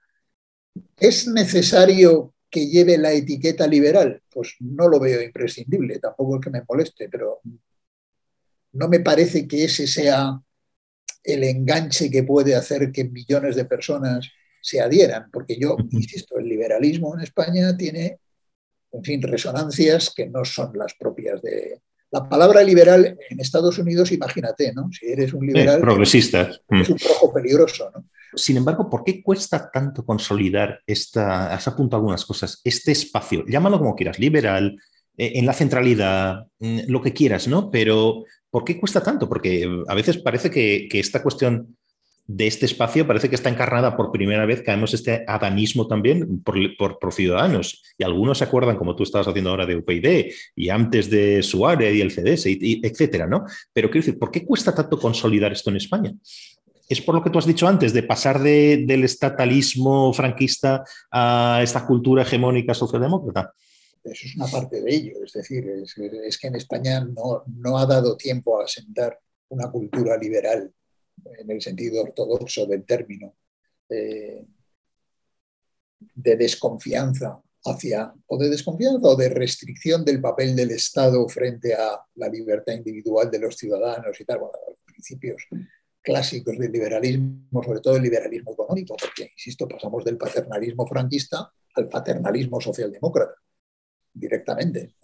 ¿Es 0.97 1.29
necesario 1.29 2.35
que 2.51 2.67
lleve 2.67 2.99
la 2.99 3.13
etiqueta 3.13 3.65
liberal? 3.69 4.21
Pues 4.29 4.57
no 4.59 4.89
lo 4.89 4.99
veo 4.99 5.23
imprescindible, 5.23 6.01
tampoco 6.01 6.37
es 6.37 6.41
que 6.43 6.51
me 6.51 6.65
moleste, 6.69 7.09
pero 7.09 7.43
no 8.73 8.89
me 8.89 8.99
parece 8.99 9.47
que 9.47 9.65
ese 9.65 9.87
sea 9.87 10.41
el 11.23 11.45
enganche 11.45 12.11
que 12.11 12.25
puede 12.25 12.57
hacer 12.57 12.91
que 12.91 13.05
millones 13.05 13.55
de 13.55 13.67
personas 13.67 14.29
se 14.61 14.81
adhieran, 14.81 15.31
porque 15.31 15.57
yo, 15.57 15.77
insisto, 15.93 16.39
el 16.39 16.49
liberalismo 16.49 17.15
en 17.15 17.23
España 17.23 17.77
tiene, 17.77 18.19
en 18.91 19.05
fin, 19.05 19.23
resonancias 19.23 20.13
que 20.13 20.27
no 20.27 20.45
son 20.45 20.77
las 20.77 20.95
propias 20.95 21.41
de... 21.41 21.83
La 22.15 22.29
palabra 22.29 22.63
liberal 22.63 23.19
en 23.29 23.41
Estados 23.41 23.79
Unidos, 23.79 24.13
imagínate, 24.13 24.73
¿no? 24.73 24.89
Si 24.93 25.07
eres 25.07 25.33
un 25.33 25.47
liberal... 25.47 25.81
progresista. 25.81 26.51
Es 26.71 26.89
un 26.89 26.99
rojo 26.99 27.33
peligroso, 27.33 27.91
¿no? 27.95 28.05
Sin 28.37 28.57
embargo, 28.57 28.89
¿por 28.89 29.05
qué 29.05 29.23
cuesta 29.23 29.71
tanto 29.71 30.05
consolidar 30.05 30.81
esta, 30.87 31.55
has 31.55 31.69
apuntado 31.69 32.01
algunas 32.01 32.25
cosas, 32.25 32.61
este 32.65 32.93
espacio, 32.93 33.45
llámalo 33.47 33.79
como 33.79 33.95
quieras, 33.95 34.19
liberal, 34.19 34.77
eh, 35.17 35.33
en 35.37 35.47
la 35.47 35.53
centralidad, 35.53 36.47
mm, 36.59 36.81
lo 36.89 37.01
que 37.01 37.13
quieras, 37.13 37.47
¿no? 37.47 37.71
Pero 37.71 38.25
¿Por 38.55 38.63
qué 38.63 38.79
cuesta 38.79 39.03
tanto? 39.03 39.29
Porque 39.29 39.69
a 39.89 39.95
veces 39.97 40.19
parece 40.19 40.49
que, 40.49 40.87
esta 40.93 41.21
cuestión 41.25 41.77
de 42.27 42.47
este 42.47 42.65
espacio 42.65 43.07
parece 43.07 43.29
que 43.29 43.35
está 43.35 43.51
encarnada 43.51 43.97
por 43.97 44.11
primera 44.11 44.47
vez, 44.47 44.63
además 44.67 44.95
este 44.95 45.25
adanismo 45.27 45.87
también 45.87 46.43
por, 46.43 46.57
por, 46.99 47.13
ciudadanos. 47.13 47.83
Y 47.99 48.05
algunos 48.05 48.39
se 48.39 48.45
acuerdan, 48.45 48.77
como 48.77 48.97
tú 48.97 49.03
estabas 49.03 49.29
haciendo 49.29 49.51
ahora, 49.51 49.67
de 49.67 49.77
UPyD 49.77 50.33
y 50.57 50.69
antes 50.71 51.11
de 51.11 51.43
Suárez 51.43 51.95
y 51.95 52.01
el 52.01 52.11
CDS, 52.11 52.47
etcétera, 52.47 53.27
¿no? 53.27 53.45
Pero 53.73 53.91
quiero 53.91 54.07
decir, 54.07 54.19
¿por 54.19 54.31
qué 54.31 54.45
cuesta 54.45 54.75
tanto 54.75 54.99
consolidar 54.99 55.53
esto 55.53 55.71
en 55.71 55.77
España? 55.77 56.15
¿Es 56.89 57.01
por 57.01 57.15
lo 57.15 57.23
que 57.23 57.31
tú 57.31 57.39
has 57.39 57.47
dicho 57.47 57.67
antes, 57.67 57.93
de 57.93 58.03
pasar 58.03 58.41
del 58.41 59.05
estatalismo 59.05 60.13
franquista 60.13 60.85
a 61.11 61.61
esta 61.63 61.87
cultura 61.87 62.23
hegemónica 62.23 62.75
socialdemócrata? 62.75 63.53
eso 64.05 64.27
es 64.27 64.37
una 64.37 64.47
parte 64.47 64.83
de 64.83 64.95
ello. 64.95 65.13
Es 65.25 65.33
decir, 65.33 65.67
es, 65.67 66.39
que 66.39 66.47
en 66.47 66.57
España 66.57 67.01
no, 67.01 67.43
no, 67.47 67.79
ha 67.79 67.87
dado 67.87 68.17
tiempo 68.17 68.61
a 68.61 68.65
asentar 68.65 69.19
una 69.49 69.71
cultura 69.71 70.17
liberal 70.19 70.71
en 71.39 71.51
el 71.51 71.61
sentido 71.61 72.03
ortodoxo 72.03 72.67
del 72.67 72.85
término, 72.85 73.35
eh, 73.89 74.45
de 76.15 76.37
desconfianza 76.37 77.41
hacia, 77.65 78.13
o 78.27 78.39
de 78.39 78.51
desconfianza 78.51 79.09
o 79.09 79.17
de 79.17 79.29
restricción 79.29 80.05
del 80.05 80.21
papel 80.21 80.55
del 80.55 80.71
Estado 80.71 81.27
frente 81.29 81.75
a 81.75 81.99
la 82.17 82.29
libertad 82.29 82.75
individual 82.75 83.31
de 83.31 83.39
los 83.39 83.57
ciudadanos 83.57 84.21
y 84.21 84.25
tal, 84.25 84.39
bueno, 84.41 84.59
los 84.69 84.79
principios 84.85 85.47
clásicos 86.03 86.59
del 86.59 86.71
liberalismo, 86.71 87.63
sobre 87.63 87.81
todo 87.81 87.97
el 87.97 88.03
liberalismo 88.03 88.53
económico, 88.53 88.95
porque, 89.01 89.31
insisto, 89.33 89.67
pasamos 89.67 90.05
del 90.05 90.19
paternalismo 90.19 90.87
franquista 90.87 91.51
al 91.75 91.89
paternalismo 91.89 92.61
socialdemócrata 92.61 93.35
directamente. 94.13 94.95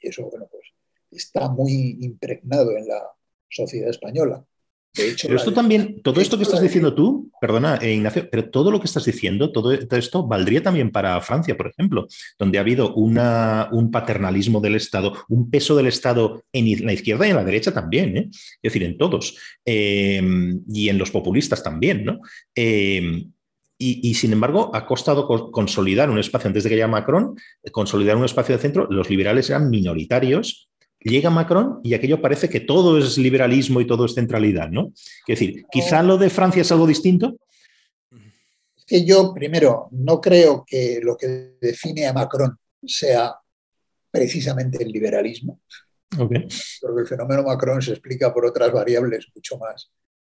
Y 0.00 0.08
eso, 0.08 0.28
bueno, 0.28 0.48
pues 0.50 0.64
está 1.10 1.48
muy 1.48 1.98
impregnado 2.00 2.76
en 2.76 2.88
la 2.88 3.08
sociedad 3.48 3.88
española. 3.88 4.44
De 4.94 5.10
hecho, 5.10 5.26
pero 5.26 5.38
esto 5.38 5.52
también, 5.52 6.00
todo 6.02 6.20
esto 6.20 6.36
que 6.36 6.44
estás 6.44 6.60
diciendo 6.60 6.94
tú, 6.94 7.30
perdona, 7.40 7.76
eh, 7.82 7.94
Ignacio, 7.94 8.28
pero 8.30 8.48
todo 8.48 8.70
lo 8.70 8.78
que 8.78 8.86
estás 8.86 9.04
diciendo, 9.04 9.50
todo, 9.50 9.72
esto 9.72 10.26
valdría 10.26 10.62
también 10.62 10.92
para 10.92 11.20
Francia, 11.20 11.56
por 11.56 11.68
ejemplo, 11.68 12.06
donde 12.38 12.58
ha 12.58 12.60
habido 12.60 12.94
una, 12.94 13.68
un 13.72 13.90
paternalismo 13.90 14.60
del 14.60 14.76
Estado, 14.76 15.12
un 15.28 15.50
peso 15.50 15.74
del 15.74 15.88
Estado 15.88 16.44
en 16.52 16.86
la 16.86 16.92
izquierda 16.92 17.26
y 17.26 17.30
en 17.30 17.36
la 17.36 17.44
derecha 17.44 17.72
también, 17.72 18.16
¿eh? 18.16 18.28
es 18.30 18.60
decir, 18.62 18.84
en 18.84 18.96
todos, 18.96 19.36
eh, 19.64 20.22
y 20.72 20.88
en 20.88 20.98
los 20.98 21.10
populistas 21.10 21.62
también, 21.62 22.04
¿no? 22.04 22.20
Y, 23.76 24.14
sin 24.14 24.32
embargo, 24.32 24.70
ha 24.72 24.86
costado 24.86 25.26
consolidar 25.50 26.08
un 26.08 26.18
espacio, 26.18 26.46
antes 26.46 26.62
de 26.62 26.70
que 26.70 26.76
llegue 26.76 26.86
Macron, 26.86 27.34
consolidar 27.72 28.16
un 28.16 28.24
espacio 28.24 28.54
de 28.54 28.62
centro, 28.62 28.86
los 28.88 29.10
liberales 29.10 29.50
eran 29.50 29.68
minoritarios, 29.68 30.70
llega 31.10 31.30
Macron 31.30 31.80
y 31.82 31.94
aquello 31.94 32.20
parece 32.20 32.48
que 32.48 32.60
todo 32.60 32.98
es 32.98 33.18
liberalismo 33.18 33.80
y 33.80 33.86
todo 33.86 34.06
es 34.06 34.14
centralidad, 34.14 34.70
¿no? 34.70 34.92
Es 35.26 35.38
decir, 35.38 35.64
quizá 35.70 36.02
lo 36.02 36.16
de 36.18 36.30
Francia 36.30 36.62
es 36.62 36.72
algo 36.72 36.86
distinto. 36.86 37.36
Es 38.76 38.84
que 38.86 39.04
yo, 39.04 39.32
primero, 39.32 39.88
no 39.92 40.20
creo 40.20 40.64
que 40.66 41.00
lo 41.02 41.16
que 41.16 41.56
define 41.60 42.06
a 42.06 42.12
Macron 42.12 42.58
sea 42.82 43.34
precisamente 44.10 44.82
el 44.82 44.90
liberalismo. 44.90 45.60
Okay. 46.18 46.46
Porque 46.80 47.00
el 47.00 47.06
fenómeno 47.06 47.42
Macron 47.42 47.82
se 47.82 47.90
explica 47.90 48.32
por 48.32 48.46
otras 48.46 48.72
variables 48.72 49.26
mucho 49.34 49.58
más 49.58 49.90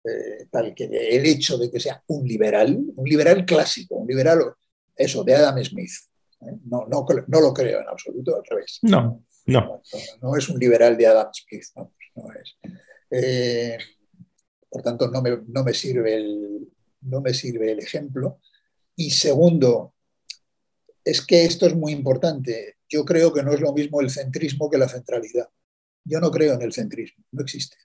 eh, 0.08 0.48
tal 0.50 0.74
que 0.74 0.86
el 0.86 1.26
hecho 1.26 1.58
de 1.58 1.70
que 1.70 1.80
sea 1.80 2.02
un 2.08 2.26
liberal, 2.26 2.78
un 2.96 3.10
liberal 3.10 3.46
clásico, 3.46 3.96
un 3.96 4.08
liberal, 4.08 4.40
eso, 4.96 5.24
de 5.24 5.36
Adam 5.36 5.62
Smith. 5.64 5.92
¿eh? 6.42 6.54
No, 6.66 6.86
no, 6.88 7.06
no, 7.28 7.42
lo 7.42 7.54
creo 7.54 7.82
en 7.82 7.88
absoluto, 7.88 8.36
al 8.36 8.44
revés. 8.50 8.80
No, 8.84 9.26
no. 9.48 9.82
No, 10.22 10.36
es 10.36 10.50
un 10.50 10.60
liberal 10.60 10.98
de 10.98 11.08
Adam 11.08 11.30
Smith, 11.34 11.66
no, 11.76 11.92
es. 12.34 12.58
Eh, 13.10 13.78
por 14.70 14.82
tanto, 14.82 15.10
no 15.10 15.22
me, 15.22 15.38
no 15.48 15.64
me, 15.64 15.74
sirve 15.74 16.16
el, 16.16 16.68
no 17.02 17.22
me 17.22 17.34
sirve 17.34 17.72
el 17.72 17.80
ejemplo. 17.80 18.40
Y 18.96 19.12
segundo, 19.12 19.94
es 21.04 21.26
que 21.26 21.46
esto 21.46 21.66
es 21.66 21.76
muy 21.76 21.94
importante. 21.94 22.76
Yo 22.90 23.06
creo 23.06 23.34
que 23.34 23.44
no 23.44 23.54
es 23.54 23.62
lo 23.62 23.74
mismo 23.74 24.02
el 24.02 24.10
centrismo 24.10 24.70
que 24.70 24.78
la 24.78 24.90
centralidad. 24.90 25.48
Yo 26.04 26.20
no 26.20 26.32
creo 26.32 26.54
en 26.54 26.62
el 26.62 26.74
centrismo, 26.74 27.24
no 27.32 27.42
existe. 27.42 27.78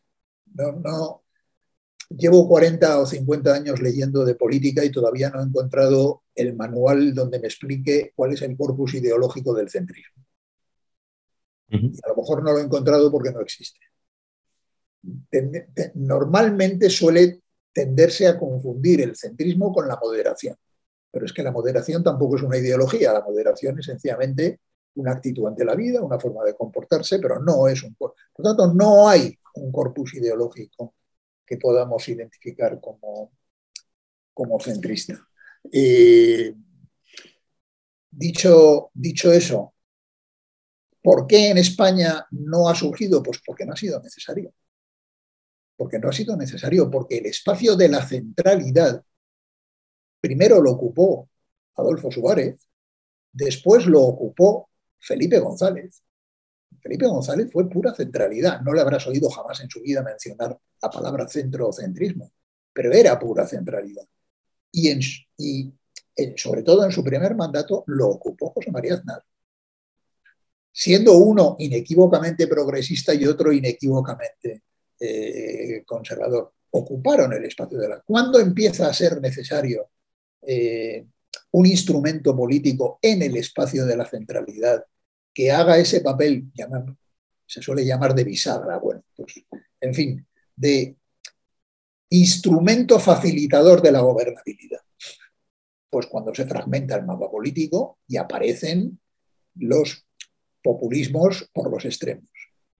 No. 0.54 1.24
Llevo 2.10 2.46
40 2.48 2.98
o 2.98 3.06
50 3.06 3.54
años 3.54 3.80
leyendo 3.80 4.24
de 4.24 4.34
política 4.34 4.84
y 4.84 4.90
todavía 4.90 5.30
no 5.30 5.40
he 5.40 5.44
encontrado 5.44 6.24
el 6.34 6.54
manual 6.54 7.14
donde 7.14 7.38
me 7.38 7.46
explique 7.46 8.12
cuál 8.14 8.32
es 8.32 8.42
el 8.42 8.56
corpus 8.56 8.94
ideológico 8.94 9.54
del 9.54 9.70
centrismo. 9.70 10.22
Y 11.72 11.98
a 12.04 12.08
lo 12.08 12.16
mejor 12.16 12.42
no 12.42 12.52
lo 12.52 12.58
he 12.58 12.62
encontrado 12.62 13.10
porque 13.10 13.32
no 13.32 13.40
existe. 13.40 13.80
Normalmente 15.94 16.90
suele 16.90 17.40
tenderse 17.72 18.26
a 18.26 18.38
confundir 18.38 19.00
el 19.00 19.16
centrismo 19.16 19.72
con 19.72 19.88
la 19.88 19.96
moderación. 19.96 20.56
Pero 21.10 21.26
es 21.26 21.32
que 21.32 21.42
la 21.42 21.52
moderación 21.52 22.02
tampoco 22.02 22.36
es 22.36 22.42
una 22.42 22.58
ideología, 22.58 23.12
la 23.12 23.22
moderación 23.22 23.78
es 23.78 23.86
sencillamente 23.86 24.60
una 24.94 25.12
actitud 25.12 25.46
ante 25.46 25.64
la 25.64 25.74
vida, 25.74 26.02
una 26.02 26.18
forma 26.18 26.44
de 26.44 26.54
comportarse, 26.54 27.18
pero 27.18 27.40
no 27.40 27.66
es 27.68 27.82
un... 27.82 27.94
Por 27.94 28.14
tanto, 28.42 28.72
no 28.74 29.08
hay 29.08 29.38
un 29.54 29.72
corpus 29.72 30.14
ideológico 30.14 30.94
que 31.46 31.56
podamos 31.56 32.06
identificar 32.08 32.80
como, 32.80 33.32
como 34.34 34.60
centrista. 34.60 35.26
Eh, 35.70 36.54
dicho, 38.10 38.90
dicho 38.94 39.32
eso, 39.32 39.74
¿por 41.02 41.26
qué 41.26 41.50
en 41.50 41.58
España 41.58 42.26
no 42.30 42.68
ha 42.68 42.74
surgido? 42.74 43.22
Pues 43.22 43.40
porque 43.44 43.64
no 43.66 43.72
ha 43.72 43.76
sido 43.76 44.00
necesario. 44.00 44.52
Porque 45.76 45.98
no 45.98 46.08
ha 46.08 46.12
sido 46.12 46.36
necesario, 46.36 46.90
porque 46.90 47.18
el 47.18 47.26
espacio 47.26 47.76
de 47.76 47.88
la 47.88 48.06
centralidad 48.06 49.04
Primero 50.22 50.62
lo 50.62 50.70
ocupó 50.70 51.28
Adolfo 51.74 52.08
Suárez, 52.12 52.68
después 53.32 53.86
lo 53.86 54.02
ocupó 54.02 54.70
Felipe 55.00 55.40
González. 55.40 56.00
Felipe 56.80 57.08
González 57.08 57.50
fue 57.52 57.68
pura 57.68 57.92
centralidad. 57.92 58.60
No 58.60 58.72
le 58.72 58.82
habrás 58.82 59.04
oído 59.08 59.28
jamás 59.28 59.60
en 59.62 59.68
su 59.68 59.80
vida 59.80 60.00
mencionar 60.00 60.56
la 60.80 60.90
palabra 60.90 61.26
centro 61.26 61.68
o 61.68 61.72
centrismo, 61.72 62.30
pero 62.72 62.92
era 62.92 63.18
pura 63.18 63.44
centralidad. 63.44 64.04
Y, 64.70 65.74
sobre 66.36 66.62
todo 66.62 66.84
en 66.84 66.92
su 66.92 67.02
primer 67.02 67.34
mandato 67.34 67.82
lo 67.88 68.08
ocupó 68.08 68.50
José 68.50 68.70
María 68.70 68.94
Aznar. 68.94 69.24
Siendo 70.72 71.18
uno 71.18 71.56
inequívocamente 71.58 72.46
progresista 72.46 73.12
y 73.14 73.26
otro 73.26 73.52
inequívocamente 73.52 74.62
eh, 74.98 75.82
conservador, 75.84 76.52
ocuparon 76.70 77.32
el 77.32 77.44
espacio 77.44 77.78
de 77.78 77.88
la. 77.88 78.00
¿Cuándo 78.00 78.40
empieza 78.40 78.88
a 78.88 78.94
ser 78.94 79.20
necesario 79.20 79.90
eh, 80.46 81.04
un 81.52 81.66
instrumento 81.66 82.34
político 82.34 82.98
en 83.02 83.22
el 83.22 83.36
espacio 83.36 83.84
de 83.84 83.96
la 83.96 84.06
centralidad 84.06 84.84
que 85.32 85.50
haga 85.50 85.78
ese 85.78 86.00
papel, 86.00 86.50
se 87.46 87.62
suele 87.62 87.84
llamar 87.84 88.14
de 88.14 88.24
bisagra, 88.24 88.78
bueno, 88.78 89.02
pues, 89.16 89.44
en 89.80 89.94
fin, 89.94 90.26
de 90.56 90.96
instrumento 92.10 92.98
facilitador 92.98 93.80
de 93.80 93.92
la 93.92 94.00
gobernabilidad. 94.00 94.80
Pues 95.90 96.06
cuando 96.06 96.34
se 96.34 96.46
fragmenta 96.46 96.96
el 96.96 97.04
mapa 97.04 97.30
político 97.30 97.98
y 98.06 98.16
aparecen 98.16 98.98
los 99.56 100.06
populismos 100.62 101.48
por 101.52 101.70
los 101.70 101.84
extremos. 101.84 102.28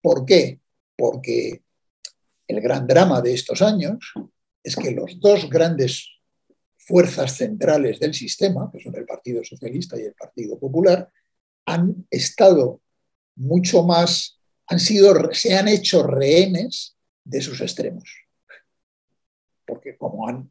¿Por 0.01 0.25
qué? 0.25 0.61
Porque 0.97 1.63
el 2.47 2.61
gran 2.61 2.87
drama 2.87 3.21
de 3.21 3.35
estos 3.35 3.63
años 3.63 4.13
es 4.63 4.77
que 4.77 4.93
los 4.93 5.19
dos 5.21 5.49
grandes 5.51 6.09
fuerzas 6.77 7.37
centrales 7.37 8.01
del 8.01 8.15
sistema, 8.15 8.71
que 8.73 8.81
son 8.81 8.95
el 8.97 9.07
Partido 9.07 9.45
Socialista 9.45 9.99
y 9.99 10.03
el 10.05 10.15
Partido 10.15 10.59
Popular, 10.59 11.11
han 11.67 12.07
estado 12.11 12.81
mucho 13.37 13.83
más, 13.85 14.39
han 14.67 14.81
sido, 14.81 15.33
se 15.33 15.57
han 15.57 15.69
hecho 15.69 16.03
rehenes 16.07 16.97
de 17.25 17.41
sus 17.41 17.61
extremos. 17.61 18.27
Porque 19.65 19.97
como 19.97 20.29
han, 20.29 20.51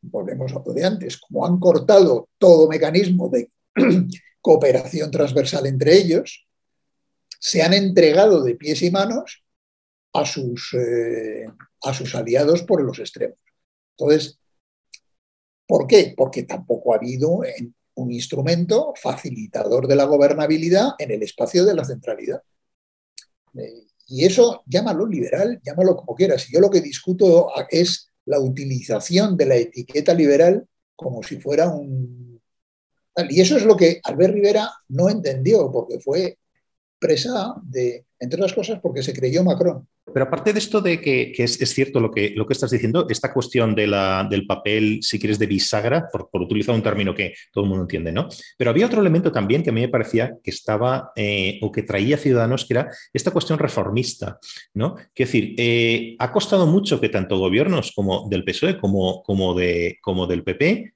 volvemos 0.00 0.52
a 0.52 0.62
lo 0.64 0.72
de 0.72 0.84
antes, 0.84 1.18
como 1.18 1.46
han 1.46 1.58
cortado 1.58 2.28
todo 2.38 2.68
mecanismo 2.68 3.28
de 3.28 3.50
cooperación 4.44 5.10
transversal 5.10 5.64
entre 5.64 5.96
ellos, 5.96 6.46
se 7.40 7.62
han 7.62 7.72
entregado 7.72 8.44
de 8.44 8.56
pies 8.56 8.82
y 8.82 8.90
manos 8.90 9.42
a 10.12 10.26
sus, 10.26 10.74
eh, 10.74 11.46
aliados 12.14 12.62
por 12.62 12.82
los 12.82 12.98
extremos. 12.98 13.38
Entonces, 13.96 14.38
¿Por 15.66 15.86
qué? 15.86 16.14
Porque 16.16 16.42
tampoco 16.42 16.92
ha 16.92 16.96
habido 16.96 17.40
un 17.94 18.12
instrumento 18.12 18.92
facilitador 19.00 19.86
de 19.86 19.96
la 19.96 20.04
gobernabilidad 20.04 20.90
en 20.98 21.10
el 21.10 21.22
espacio 21.22 21.64
de 21.64 21.74
la 21.74 21.84
centralidad. 21.84 22.42
Eh, 23.54 23.86
y 24.08 24.26
eso 24.26 24.62
llámalo 24.66 25.06
liberal, 25.06 25.60
llámalo 25.64 25.96
como 25.96 26.14
quieras. 26.14 26.46
Yo 26.48 26.60
lo 26.60 26.70
que 26.70 26.82
discuto 26.82 27.50
es 27.70 28.10
la 28.26 28.40
utilización 28.40 29.36
de 29.36 29.46
la 29.46 29.56
etiqueta 29.56 30.12
liberal 30.12 30.66
como 30.94 31.22
si 31.22 31.40
fuera 31.40 31.68
un... 31.68 32.33
Y 33.28 33.40
eso 33.40 33.56
es 33.56 33.64
lo 33.64 33.76
que 33.76 34.00
Albert 34.02 34.34
Rivera 34.34 34.70
no 34.88 35.08
entendió, 35.08 35.70
porque 35.70 36.00
fue 36.00 36.38
presa 36.98 37.54
de, 37.62 38.06
entre 38.18 38.40
otras 38.40 38.54
cosas, 38.54 38.80
porque 38.80 39.02
se 39.02 39.12
creyó 39.12 39.44
Macron. 39.44 39.86
Pero 40.12 40.26
aparte 40.26 40.52
de 40.52 40.58
esto 40.58 40.80
de 40.80 41.00
que, 41.00 41.32
es, 41.36 41.58
cierto 41.58 41.98
lo 41.98 42.10
que, 42.10 42.32
lo 42.36 42.46
que 42.46 42.52
estás 42.52 42.70
diciendo, 42.70 43.06
esta 43.08 43.32
cuestión 43.32 43.74
de 43.74 43.86
la, 43.86 44.26
del 44.28 44.46
papel, 44.46 44.98
si 45.02 45.18
quieres, 45.18 45.38
de 45.38 45.46
bisagra, 45.46 46.08
por, 46.10 46.28
utilizar 46.42 46.74
un 46.74 46.82
término 46.82 47.14
que 47.14 47.34
todo 47.52 47.64
el 47.64 47.70
mundo 47.70 47.84
entiende, 47.84 48.12
¿no? 48.12 48.28
Pero 48.56 48.70
había 48.70 48.86
otro 48.86 49.00
elemento 49.00 49.32
también 49.32 49.62
que 49.62 49.70
a 49.70 49.72
mí 49.72 49.80
me 49.80 49.88
parecía 49.88 50.36
que 50.42 50.50
estaba 50.50 51.12
eh, 51.16 51.58
o 51.62 51.72
que 51.72 51.82
traía 51.82 52.18
Ciudadanos, 52.18 52.64
que 52.64 52.74
era 52.74 52.90
esta 53.12 53.30
cuestión 53.30 53.58
reformista, 53.58 54.38
¿no? 54.74 54.96
Es 54.98 55.26
decir, 55.26 55.54
eh, 55.58 56.16
ha 56.18 56.32
costado 56.32 56.66
mucho 56.66 57.00
que 57.00 57.08
tanto 57.08 57.38
gobiernos 57.38 57.92
como 57.92 58.28
del 58.28 58.44
PSOE 58.44 58.78
como, 58.78 59.22
como, 59.22 59.54
de, 59.54 59.98
como 60.02 60.26
del 60.26 60.44
PP 60.44 60.94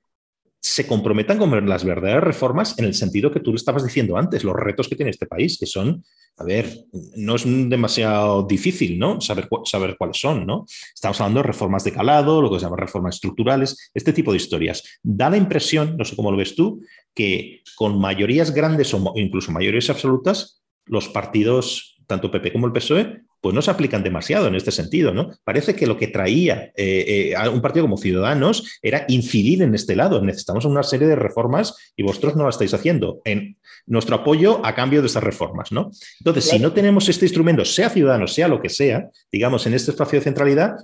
se 0.61 0.87
comprometan 0.87 1.39
con 1.39 1.69
las 1.69 1.85
verdaderas 1.85 2.25
reformas 2.25 2.79
en 2.79 2.85
el 2.85 2.95
sentido 2.95 3.31
que 3.31 3.41
tú 3.41 3.53
le 3.53 3.57
estabas 3.57 3.85
diciendo 3.85 4.17
antes, 4.17 4.43
los 4.43 4.57
retos 4.57 4.89
que 4.89 4.97
tiene 4.97 5.11
este 5.11 5.27
país, 5.27 5.57
que 5.59 5.67
son, 5.67 6.05
a 6.37 6.45
ver, 6.45 6.87
no 7.17 7.37
es 7.37 7.45
demasiado 7.45 8.43
difícil, 8.43 8.99
¿no? 8.99 9.21
Saber, 9.21 9.49
saber 9.65 9.97
cuáles 9.97 10.19
son, 10.19 10.47
¿no? 10.47 10.67
Estamos 10.93 11.21
hablando 11.21 11.41
de 11.41 11.47
reformas 11.47 11.85
de 11.85 11.93
calado, 11.93 12.43
lo 12.43 12.51
que 12.51 12.59
se 12.59 12.65
llama 12.65 12.77
reformas 12.77 13.17
estructurales, 13.17 13.91
este 13.95 14.13
tipo 14.13 14.33
de 14.33 14.39
historias. 14.39 14.83
Da 15.03 15.31
la 15.31 15.37
impresión, 15.37 15.97
no 15.97 16.05
sé 16.05 16.17
cómo 16.17 16.31
lo 16.31 16.37
ves 16.37 16.57
tú, 16.57 16.83
que 17.15 17.63
con 17.77 18.01
mayorías 18.01 18.53
grandes 18.53 18.93
o 18.95 19.13
incluso 19.15 19.53
mayorías 19.53 19.91
absolutas, 19.91 20.63
los 20.87 21.09
partidos, 21.09 21.98
tanto 22.09 22.31
PP 22.31 22.53
como 22.53 22.67
el 22.67 22.73
PSOE, 22.73 23.21
pues 23.41 23.55
no 23.55 23.63
se 23.63 23.71
aplican 23.71 24.03
demasiado 24.03 24.49
en 24.49 24.57
este 24.57 24.73
sentido, 24.73 25.13
¿no? 25.13 25.31
Parece 25.45 25.77
que 25.77 25.87
lo 25.87 25.97
que 25.97 26.09
traía 26.09 26.73
eh, 26.75 27.05
eh, 27.07 27.37
a 27.37 27.51
un 27.51 27.61
partido 27.61 27.85
como 27.85 27.99
Ciudadanos 27.99 28.79
era 28.83 29.05
incidir 29.09 29.63
en 29.63 29.75
este 29.75 29.95
lado. 29.95 30.21
Necesitamos 30.23 30.65
una 30.65 30.83
serie 30.83 31.07
de 31.07 31.15
reformas 31.15 31.77
y 31.95 32.03
vosotros 32.03 32.35
no 32.35 32.45
la 32.45 32.51
estáis 32.51 32.75
haciendo. 32.75 33.21
En 33.25 33.59
nuestro 33.87 34.17
apoyo 34.17 34.65
a 34.65 34.75
cambio 34.75 35.03
de 35.03 35.07
esas 35.07 35.23
reformas, 35.23 35.71
¿no? 35.71 35.91
Entonces, 36.19 36.49
si 36.49 36.59
no 36.59 36.73
tenemos 36.73 37.09
este 37.09 37.27
instrumento, 37.27 37.65
sea 37.65 37.91
Ciudadanos, 37.91 38.35
sea 38.35 38.49
lo 38.49 38.61
que 38.61 38.71
sea, 38.71 39.11
digamos, 39.31 39.67
en 39.67 39.75
este 39.75 39.91
espacio 39.91 40.19
de 40.19 40.25
centralidad, 40.25 40.77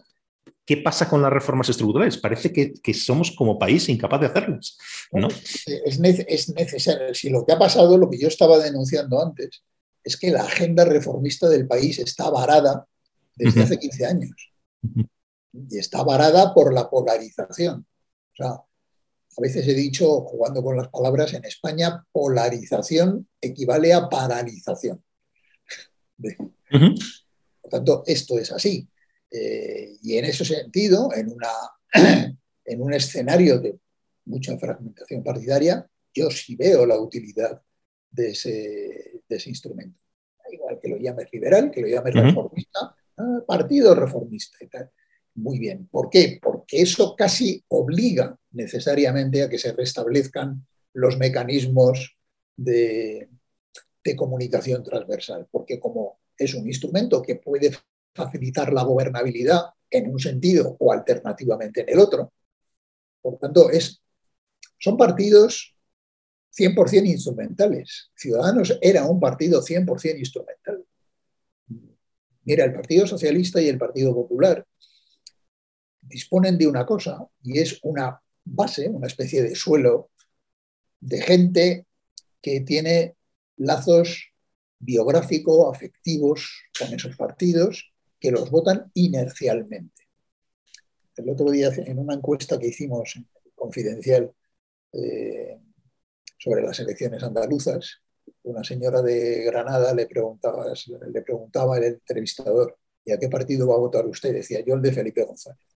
¿qué 0.66 0.76
pasa 0.76 1.08
con 1.08 1.22
las 1.22 1.32
reformas 1.32 1.70
estructurales? 1.70 2.18
Parece 2.18 2.52
que, 2.52 2.94
somos 2.94 3.32
como 3.32 3.58
país 3.58 3.88
incapaz 3.88 4.20
de 4.20 4.26
hacerlas, 4.26 4.78
¿no? 5.10 5.28
Es, 5.28 5.98
es 6.28 6.54
necesario. 6.54 7.14
Si 7.14 7.30
lo 7.30 7.44
que 7.44 7.54
ha 7.54 7.58
pasado, 7.58 7.96
lo 7.96 8.10
que 8.10 8.18
yo 8.18 8.28
estaba 8.28 8.58
denunciando 8.58 9.20
antes, 9.20 9.62
es 10.04 10.16
que 10.16 10.30
la 10.30 10.42
agenda 10.42 10.84
reformista 10.84 11.48
del 11.48 11.66
país 11.66 11.98
está 11.98 12.30
varada 12.30 12.86
desde 13.34 13.62
hace 13.62 13.78
15 13.78 14.06
años. 14.06 14.52
Y 15.52 15.78
está 15.78 16.02
varada 16.02 16.52
por 16.52 16.72
la 16.72 16.90
polarización. 16.90 17.86
O 18.32 18.36
sea, 18.36 18.50
a 18.50 19.40
veces 19.40 19.66
he 19.66 19.74
dicho, 19.74 20.20
jugando 20.22 20.62
con 20.62 20.76
las 20.76 20.88
palabras, 20.88 21.32
en 21.32 21.44
España 21.44 22.04
polarización 22.12 23.28
equivale 23.40 23.92
a 23.92 24.08
paralización. 24.08 25.02
Por 26.70 26.90
lo 27.62 27.70
tanto, 27.70 28.04
esto 28.06 28.38
es 28.38 28.52
así. 28.52 28.88
Eh, 29.30 29.96
y 30.02 30.18
en 30.18 30.26
ese 30.26 30.44
sentido, 30.44 31.08
en, 31.14 31.32
una, 31.32 31.50
en 32.64 32.82
un 32.82 32.94
escenario 32.94 33.58
de 33.58 33.78
mucha 34.26 34.56
fragmentación 34.58 35.24
partidaria, 35.24 35.88
yo 36.12 36.30
sí 36.30 36.54
veo 36.56 36.86
la 36.86 36.98
utilidad 36.98 37.60
de 38.10 38.30
ese, 38.30 39.13
ese 39.36 39.50
instrumento. 39.50 39.98
Igual 40.50 40.78
que 40.80 40.88
lo 40.88 40.96
llames 40.98 41.28
liberal, 41.32 41.70
que 41.70 41.80
lo 41.80 41.88
llames 41.88 42.14
reformista, 42.14 42.94
ah, 43.16 43.40
partido 43.46 43.94
reformista 43.94 44.58
y 44.60 44.68
tal. 44.68 44.90
Muy 45.36 45.58
bien. 45.58 45.88
¿Por 45.88 46.10
qué? 46.10 46.38
Porque 46.40 46.80
eso 46.80 47.16
casi 47.16 47.64
obliga 47.68 48.36
necesariamente 48.52 49.42
a 49.42 49.48
que 49.48 49.58
se 49.58 49.72
restablezcan 49.72 50.64
los 50.92 51.18
mecanismos 51.18 52.16
de, 52.56 53.28
de 54.04 54.16
comunicación 54.16 54.84
transversal, 54.84 55.48
porque 55.50 55.80
como 55.80 56.20
es 56.36 56.54
un 56.54 56.66
instrumento 56.66 57.22
que 57.22 57.36
puede 57.36 57.72
facilitar 58.14 58.72
la 58.72 58.84
gobernabilidad 58.84 59.70
en 59.90 60.10
un 60.10 60.20
sentido 60.20 60.76
o 60.78 60.92
alternativamente 60.92 61.80
en 61.80 61.88
el 61.88 61.98
otro, 61.98 62.32
por 63.24 63.38
tanto, 63.38 63.70
es, 63.70 64.02
son 64.78 64.96
partidos 64.96 65.73
100% 66.56 67.06
instrumentales. 67.06 68.10
Ciudadanos 68.14 68.78
era 68.80 69.04
un 69.04 69.18
partido 69.20 69.62
100% 69.62 70.18
instrumental. 70.18 70.84
Mira, 72.44 72.64
el 72.64 72.72
Partido 72.72 73.06
Socialista 73.06 73.60
y 73.60 73.68
el 73.68 73.78
Partido 73.78 74.14
Popular 74.14 74.66
disponen 76.02 76.58
de 76.58 76.66
una 76.66 76.84
cosa 76.84 77.26
y 77.42 77.58
es 77.58 77.80
una 77.82 78.20
base, 78.44 78.88
una 78.88 79.06
especie 79.06 79.42
de 79.42 79.54
suelo 79.54 80.10
de 81.00 81.20
gente 81.22 81.86
que 82.40 82.60
tiene 82.60 83.16
lazos 83.56 84.32
biográficos, 84.78 85.74
afectivos 85.74 86.64
con 86.78 86.92
esos 86.92 87.16
partidos 87.16 87.92
que 88.20 88.30
los 88.30 88.50
votan 88.50 88.90
inercialmente. 88.94 90.08
El 91.16 91.30
otro 91.30 91.50
día, 91.50 91.70
en 91.74 91.98
una 91.98 92.14
encuesta 92.14 92.58
que 92.58 92.68
hicimos 92.68 93.18
confidencial 93.54 94.32
eh, 94.92 95.58
sobre 96.38 96.62
las 96.62 96.78
elecciones 96.80 97.22
andaluzas, 97.22 98.02
una 98.42 98.62
señora 98.64 99.02
de 99.02 99.44
Granada 99.44 99.94
le 99.94 100.06
preguntaba, 100.06 100.66
le 101.12 101.22
preguntaba 101.22 101.76
al 101.76 101.84
entrevistador, 101.84 102.78
¿y 103.04 103.12
a 103.12 103.18
qué 103.18 103.28
partido 103.28 103.68
va 103.68 103.74
a 103.74 103.78
votar 103.78 104.06
usted? 104.06 104.32
Decía 104.32 104.60
yo 104.64 104.74
el 104.74 104.82
de 104.82 104.92
Felipe 104.92 105.24
González. 105.24 105.66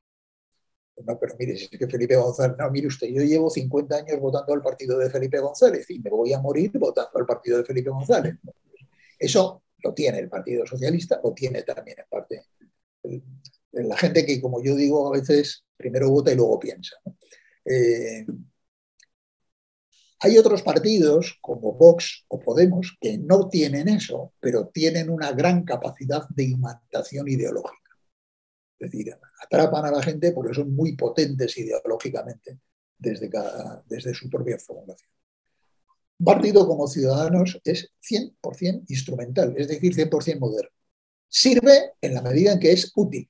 No, 1.05 1.18
pero 1.18 1.36
mire, 1.39 1.56
si 1.56 1.68
es 1.70 1.78
que 1.78 1.86
Felipe 1.86 2.16
González, 2.16 2.56
no, 2.59 2.70
mire 2.70 2.89
usted, 2.89 3.06
yo 3.06 3.22
llevo 3.22 3.48
50 3.48 3.97
años 3.97 4.20
votando 4.20 4.52
al 4.52 4.62
partido 4.62 4.98
de 4.98 5.09
Felipe 5.09 5.39
González 5.39 5.89
y 5.90 6.01
me 6.01 6.10
voy 6.10 6.32
a 6.32 6.40
morir 6.40 6.72
votando 6.74 7.18
al 7.18 7.26
partido 7.26 7.59
de 7.59 7.64
Felipe 7.64 7.90
González. 7.90 8.36
Eso 9.18 9.62
lo 9.78 9.94
tiene 9.94 10.18
el 10.18 10.28
Partido 10.28 10.66
Socialista, 10.66 11.20
lo 11.22 11.32
tiene 11.32 11.62
también 11.62 12.01
en 12.01 12.06
parte 12.09 12.43
la 13.72 13.97
gente 13.97 14.24
que, 14.24 14.40
como 14.40 14.62
yo 14.62 14.74
digo, 14.74 15.09
a 15.09 15.18
veces 15.18 15.64
primero 15.76 16.10
vota 16.10 16.32
y 16.32 16.36
luego 16.36 16.59
piensa. 16.59 16.97
Eh, 17.64 18.26
hay 20.20 20.36
otros 20.36 20.62
partidos 20.62 21.39
como 21.40 21.74
Vox 21.74 22.24
o 22.28 22.40
Podemos 22.40 22.97
que 23.01 23.19
no 23.19 23.49
tienen 23.49 23.89
eso, 23.89 24.32
pero 24.40 24.69
tienen 24.69 25.11
una 25.11 25.32
gran 25.32 25.65
capacidad 25.65 26.28
de 26.31 26.45
imantación 26.45 27.28
ideológica. 27.28 27.77
Es 28.78 28.90
decir, 28.90 29.15
atrapan 29.43 29.86
a 29.86 29.90
la 29.90 30.03
gente 30.03 30.32
porque 30.32 30.55
son 30.55 30.74
muy 30.74 30.97
potentes 30.97 31.57
ideológicamente 31.59 32.59
desde, 32.97 33.31
desde 33.86 34.15
su 34.15 34.28
propia 34.28 34.59
formulación. 34.59 35.11
Un 36.19 36.24
partido 36.24 36.66
como 36.66 36.89
Ciudadanos 36.89 37.61
es 37.65 37.93
100% 38.03 38.85
instrumental, 38.89 39.55
es 39.57 39.69
decir, 39.69 39.95
100% 39.95 40.39
moderno. 40.40 40.70
Sirve 41.28 41.93
en 42.01 42.15
la 42.15 42.23
medida 42.23 42.53
en 42.53 42.59
que 42.59 42.73
es 42.73 42.90
útil. 42.97 43.28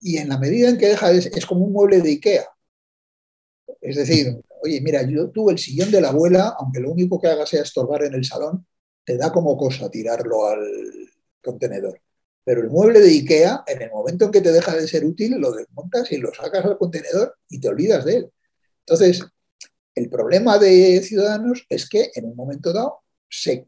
Y 0.00 0.16
en 0.16 0.28
la 0.28 0.38
medida 0.38 0.68
en 0.68 0.78
que 0.78 0.88
deja 0.88 1.10
de, 1.10 1.18
es 1.18 1.46
como 1.46 1.64
un 1.64 1.72
mueble 1.72 2.00
de 2.00 2.10
Ikea. 2.10 2.46
Es 3.80 3.96
decir, 3.96 4.42
oye, 4.62 4.80
mira, 4.80 5.02
yo 5.02 5.30
tuve 5.30 5.52
el 5.52 5.58
sillón 5.58 5.90
de 5.90 6.00
la 6.00 6.10
abuela, 6.10 6.54
aunque 6.58 6.80
lo 6.80 6.90
único 6.90 7.20
que 7.20 7.28
haga 7.28 7.46
sea 7.46 7.62
estorbar 7.62 8.04
en 8.04 8.14
el 8.14 8.24
salón, 8.24 8.66
te 9.04 9.16
da 9.16 9.32
como 9.32 9.56
cosa 9.56 9.90
tirarlo 9.90 10.46
al 10.46 10.60
contenedor. 11.42 12.00
Pero 12.44 12.62
el 12.62 12.70
mueble 12.70 13.00
de 13.00 13.08
IKEA, 13.08 13.64
en 13.66 13.82
el 13.82 13.90
momento 13.90 14.26
en 14.26 14.30
que 14.30 14.40
te 14.40 14.52
deja 14.52 14.74
de 14.74 14.88
ser 14.88 15.04
útil, 15.04 15.36
lo 15.38 15.52
desmontas 15.52 16.10
y 16.12 16.16
lo 16.16 16.32
sacas 16.34 16.64
al 16.64 16.78
contenedor 16.78 17.36
y 17.48 17.60
te 17.60 17.68
olvidas 17.68 18.04
de 18.04 18.16
él. 18.16 18.32
Entonces, 18.80 19.22
el 19.94 20.08
problema 20.08 20.58
de 20.58 21.00
Ciudadanos 21.02 21.66
es 21.68 21.88
que 21.88 22.10
en 22.14 22.26
un 22.26 22.36
momento 22.36 22.72
dado 22.72 23.02
se, 23.28 23.66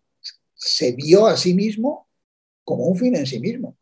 vio 0.97 1.27
a 1.27 1.37
sí 1.37 1.55
mismo 1.55 2.09
como 2.65 2.87
un 2.87 2.97
fin 2.97 3.17
en 3.17 3.27
sí 3.27 3.41
mismo 3.41 3.77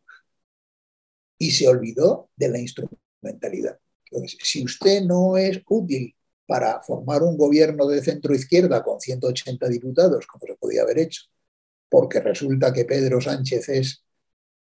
y 1.39 1.51
se 1.51 1.69
olvidó 1.69 2.31
de 2.37 2.49
la 2.49 2.59
instrumentalidad. 2.59 3.79
Entonces, 4.11 4.39
si 4.43 4.65
usted 4.65 5.03
no 5.03 5.37
es 5.37 5.63
útil 5.69 6.15
para 6.51 6.83
formar 6.83 7.23
un 7.23 7.39
gobierno 7.39 7.87
de 7.87 8.03
centro 8.03 8.35
izquierda 8.35 8.83
con 8.83 8.99
180 8.99 9.69
diputados, 9.69 10.27
como 10.27 10.49
se 10.49 10.57
podía 10.57 10.83
haber 10.83 10.99
hecho, 10.99 11.23
porque 11.89 12.19
resulta 12.19 12.73
que 12.73 12.85
Pedro 12.85 13.21
Sánchez 13.21 13.69
es 13.69 14.05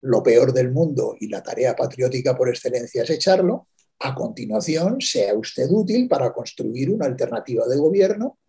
lo 0.01 0.23
peor 0.23 0.51
del 0.51 0.71
mundo 0.71 1.15
y 1.19 1.27
la 1.27 1.43
tarea 1.43 1.75
patriótica 1.75 2.35
por 2.35 2.49
excelencia 2.49 3.03
es 3.03 3.11
echarlo, 3.11 3.67
a 3.99 4.15
continuación 4.15 4.99
sea 4.99 5.35
usted 5.35 5.67
útil 5.69 6.07
para 6.07 6.33
construir 6.33 6.89
una 6.89 7.05
alternativa 7.05 7.67
de 7.67 7.77
gobierno 7.77 8.39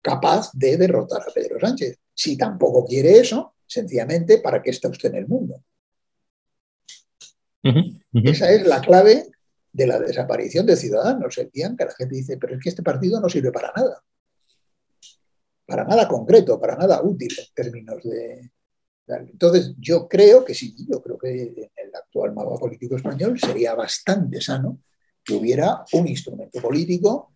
capaz 0.00 0.50
de 0.54 0.78
derrotar 0.78 1.20
a 1.28 1.32
Pedro 1.34 1.60
Sánchez. 1.60 1.98
Si 2.14 2.38
tampoco 2.38 2.86
quiere 2.86 3.18
eso, 3.18 3.56
sencillamente, 3.66 4.38
¿para 4.38 4.62
qué 4.62 4.70
está 4.70 4.88
usted 4.88 5.10
en 5.10 5.16
el 5.16 5.28
mundo? 5.28 5.62
Esa 8.14 8.50
es 8.50 8.66
la 8.66 8.80
clave 8.80 9.26
de 9.74 9.88
la 9.88 9.98
desaparición 9.98 10.64
de 10.64 10.76
Ciudadanos. 10.76 11.36
El 11.36 11.50
día 11.50 11.74
que 11.76 11.84
la 11.84 11.90
gente 11.90 12.14
dice, 12.14 12.38
pero 12.38 12.54
es 12.54 12.62
que 12.62 12.68
este 12.68 12.82
partido 12.82 13.20
no 13.20 13.28
sirve 13.28 13.50
para 13.50 13.72
nada. 13.76 14.02
Para 15.66 15.84
nada 15.84 16.06
concreto, 16.06 16.60
para 16.60 16.76
nada 16.76 17.02
útil 17.02 17.34
en 17.36 17.54
términos 17.54 18.02
de... 18.04 18.50
Entonces, 19.06 19.74
yo 19.78 20.08
creo 20.08 20.44
que 20.44 20.54
sí, 20.54 20.74
yo 20.88 21.02
creo 21.02 21.18
que 21.18 21.42
en 21.42 21.70
el 21.88 21.94
actual 21.94 22.32
mapa 22.34 22.56
político 22.56 22.96
español 22.96 23.38
sería 23.38 23.74
bastante 23.74 24.40
sano 24.40 24.78
que 25.22 25.34
hubiera 25.34 25.84
un 25.92 26.06
instrumento 26.06 26.60
político 26.60 27.32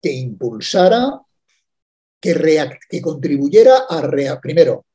que 0.00 0.12
impulsara, 0.12 1.20
que, 2.20 2.78
que 2.88 3.02
contribuyera 3.02 3.84
a, 3.88 4.40
primero, 4.40 4.86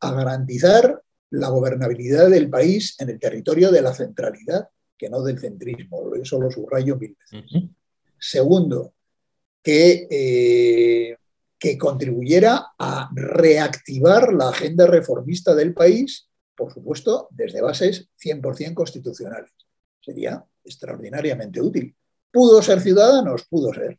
a 0.00 0.12
garantizar 0.12 1.00
la 1.30 1.48
gobernabilidad 1.48 2.28
del 2.28 2.50
país 2.50 2.96
en 2.98 3.10
el 3.10 3.20
territorio 3.20 3.70
de 3.70 3.82
la 3.82 3.94
centralidad 3.94 4.68
que 5.04 5.10
no 5.10 5.22
del 5.22 5.38
centrismo, 5.38 6.14
eso 6.14 6.40
lo 6.40 6.50
subrayo 6.50 6.96
mil 6.96 7.14
veces. 7.30 7.68
Segundo, 8.18 8.94
que, 9.62 10.08
eh, 10.10 11.18
que 11.58 11.76
contribuyera 11.76 12.68
a 12.78 13.10
reactivar 13.14 14.32
la 14.32 14.48
agenda 14.48 14.86
reformista 14.86 15.54
del 15.54 15.74
país, 15.74 16.30
por 16.56 16.72
supuesto, 16.72 17.28
desde 17.30 17.60
bases 17.60 18.08
100% 18.18 18.72
constitucionales. 18.72 19.50
Sería 20.00 20.42
extraordinariamente 20.64 21.60
útil. 21.60 21.94
¿Pudo 22.32 22.62
ser 22.62 22.80
ciudadanos? 22.80 23.44
Pudo 23.44 23.74
ser. 23.74 23.98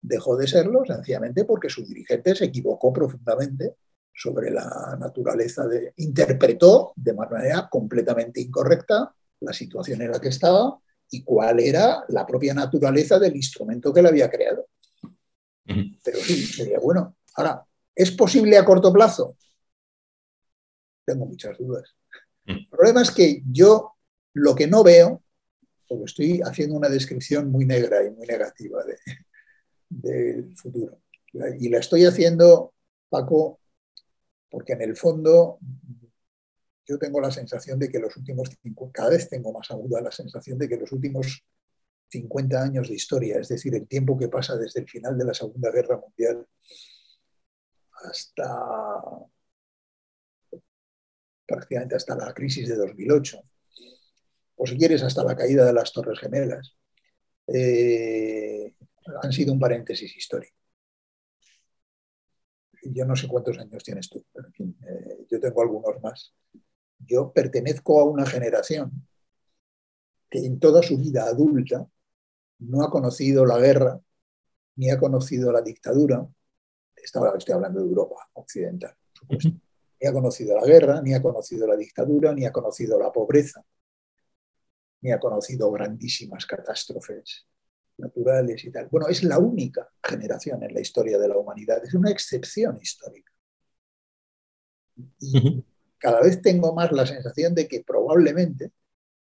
Dejó 0.00 0.36
de 0.36 0.48
serlo 0.48 0.84
sencillamente 0.84 1.44
porque 1.44 1.70
su 1.70 1.86
dirigente 1.86 2.34
se 2.34 2.46
equivocó 2.46 2.92
profundamente 2.92 3.76
sobre 4.12 4.50
la 4.50 4.96
naturaleza 4.98 5.68
de... 5.68 5.92
interpretó 5.98 6.92
de 6.96 7.12
manera 7.12 7.68
completamente 7.70 8.40
incorrecta 8.40 9.14
la 9.40 9.52
situación 9.52 10.02
en 10.02 10.10
la 10.10 10.20
que 10.20 10.28
estaba 10.28 10.78
y 11.10 11.22
cuál 11.22 11.60
era 11.60 12.04
la 12.08 12.26
propia 12.26 12.54
naturaleza 12.54 13.18
del 13.18 13.36
instrumento 13.36 13.92
que 13.92 14.02
le 14.02 14.08
había 14.08 14.30
creado. 14.30 14.68
Pero 15.64 16.18
sí, 16.18 16.46
sería 16.46 16.78
bueno. 16.78 17.16
Ahora, 17.34 17.64
¿es 17.94 18.10
posible 18.10 18.56
a 18.56 18.64
corto 18.64 18.92
plazo? 18.92 19.36
Tengo 21.04 21.26
muchas 21.26 21.56
dudas. 21.58 21.94
El 22.46 22.68
problema 22.68 23.02
es 23.02 23.10
que 23.10 23.42
yo 23.50 23.94
lo 24.34 24.54
que 24.54 24.66
no 24.66 24.82
veo, 24.82 25.22
porque 25.86 26.04
estoy 26.04 26.40
haciendo 26.44 26.76
una 26.76 26.88
descripción 26.88 27.50
muy 27.50 27.64
negra 27.64 28.04
y 28.04 28.10
muy 28.10 28.26
negativa 28.26 28.82
del 29.88 30.56
futuro, 30.56 31.00
y 31.58 31.68
la 31.68 31.78
estoy 31.78 32.04
haciendo, 32.04 32.74
Paco, 33.08 33.60
porque 34.50 34.74
en 34.74 34.82
el 34.82 34.96
fondo 34.96 35.58
yo 36.88 36.98
tengo 36.98 37.20
la 37.20 37.30
sensación 37.30 37.78
de 37.78 37.90
que 37.90 37.98
los 37.98 38.16
últimos, 38.16 38.48
cada 38.92 39.10
vez 39.10 39.28
tengo 39.28 39.52
más 39.52 39.70
aguda 39.70 40.00
la 40.00 40.10
sensación 40.10 40.58
de 40.58 40.68
que 40.68 40.76
los 40.76 40.90
últimos 40.90 41.44
50 42.08 42.62
años 42.62 42.88
de 42.88 42.94
historia, 42.94 43.38
es 43.38 43.48
decir, 43.48 43.74
el 43.74 43.86
tiempo 43.86 44.18
que 44.18 44.28
pasa 44.28 44.56
desde 44.56 44.80
el 44.80 44.88
final 44.88 45.18
de 45.18 45.26
la 45.26 45.34
Segunda 45.34 45.70
Guerra 45.70 45.98
Mundial 45.98 46.46
hasta 47.92 48.48
prácticamente 51.46 51.96
hasta 51.96 52.16
la 52.16 52.32
crisis 52.32 52.68
de 52.68 52.76
2008, 52.76 53.42
o 54.56 54.66
si 54.66 54.76
quieres 54.78 55.02
hasta 55.02 55.24
la 55.24 55.36
caída 55.36 55.66
de 55.66 55.72
las 55.74 55.92
Torres 55.92 56.18
Gemelas, 56.18 56.74
eh, 57.48 58.74
han 59.22 59.32
sido 59.32 59.52
un 59.52 59.58
paréntesis 59.58 60.16
histórico. 60.16 60.56
Yo 62.82 63.04
no 63.04 63.14
sé 63.16 63.28
cuántos 63.28 63.58
años 63.58 63.84
tienes 63.84 64.08
tú, 64.08 64.24
pero 64.32 64.46
en 64.46 64.52
fin, 64.52 64.78
eh, 64.86 65.26
yo 65.30 65.40
tengo 65.40 65.60
algunos 65.60 66.00
más 66.02 66.34
yo 67.08 67.32
pertenezco 67.32 68.00
a 68.00 68.04
una 68.04 68.26
generación 68.26 69.06
que 70.30 70.44
en 70.44 70.60
toda 70.60 70.82
su 70.82 70.98
vida 70.98 71.24
adulta 71.24 71.88
no 72.58 72.82
ha 72.82 72.90
conocido 72.90 73.46
la 73.46 73.58
guerra, 73.58 73.98
ni 74.76 74.90
ha 74.90 74.98
conocido 74.98 75.50
la 75.50 75.62
dictadura, 75.62 76.28
estoy 76.94 77.54
hablando 77.54 77.80
de 77.80 77.86
Europa 77.86 78.16
occidental, 78.34 78.94
por 78.94 79.18
supuesto, 79.18 79.50
ni 80.00 80.06
ha 80.08 80.12
conocido 80.12 80.56
la 80.56 80.66
guerra, 80.66 81.00
ni 81.02 81.14
ha 81.14 81.22
conocido 81.22 81.66
la 81.66 81.76
dictadura, 81.76 82.32
ni 82.34 82.44
ha 82.44 82.52
conocido 82.52 82.98
la 82.98 83.10
pobreza, 83.10 83.64
ni 85.00 85.10
ha 85.10 85.18
conocido 85.18 85.70
grandísimas 85.72 86.44
catástrofes 86.46 87.46
naturales 87.96 88.64
y 88.64 88.70
tal. 88.70 88.88
Bueno, 88.90 89.08
es 89.08 89.24
la 89.24 89.38
única 89.38 89.90
generación 90.02 90.62
en 90.62 90.74
la 90.74 90.80
historia 90.80 91.18
de 91.18 91.28
la 91.28 91.36
humanidad, 91.36 91.82
es 91.84 91.94
una 91.94 92.10
excepción 92.10 92.78
histórica. 92.80 93.32
Y 95.20 95.64
cada 95.98 96.20
vez 96.20 96.40
tengo 96.42 96.74
más 96.74 96.92
la 96.92 97.06
sensación 97.06 97.54
de 97.54 97.68
que 97.68 97.82
probablemente 97.84 98.72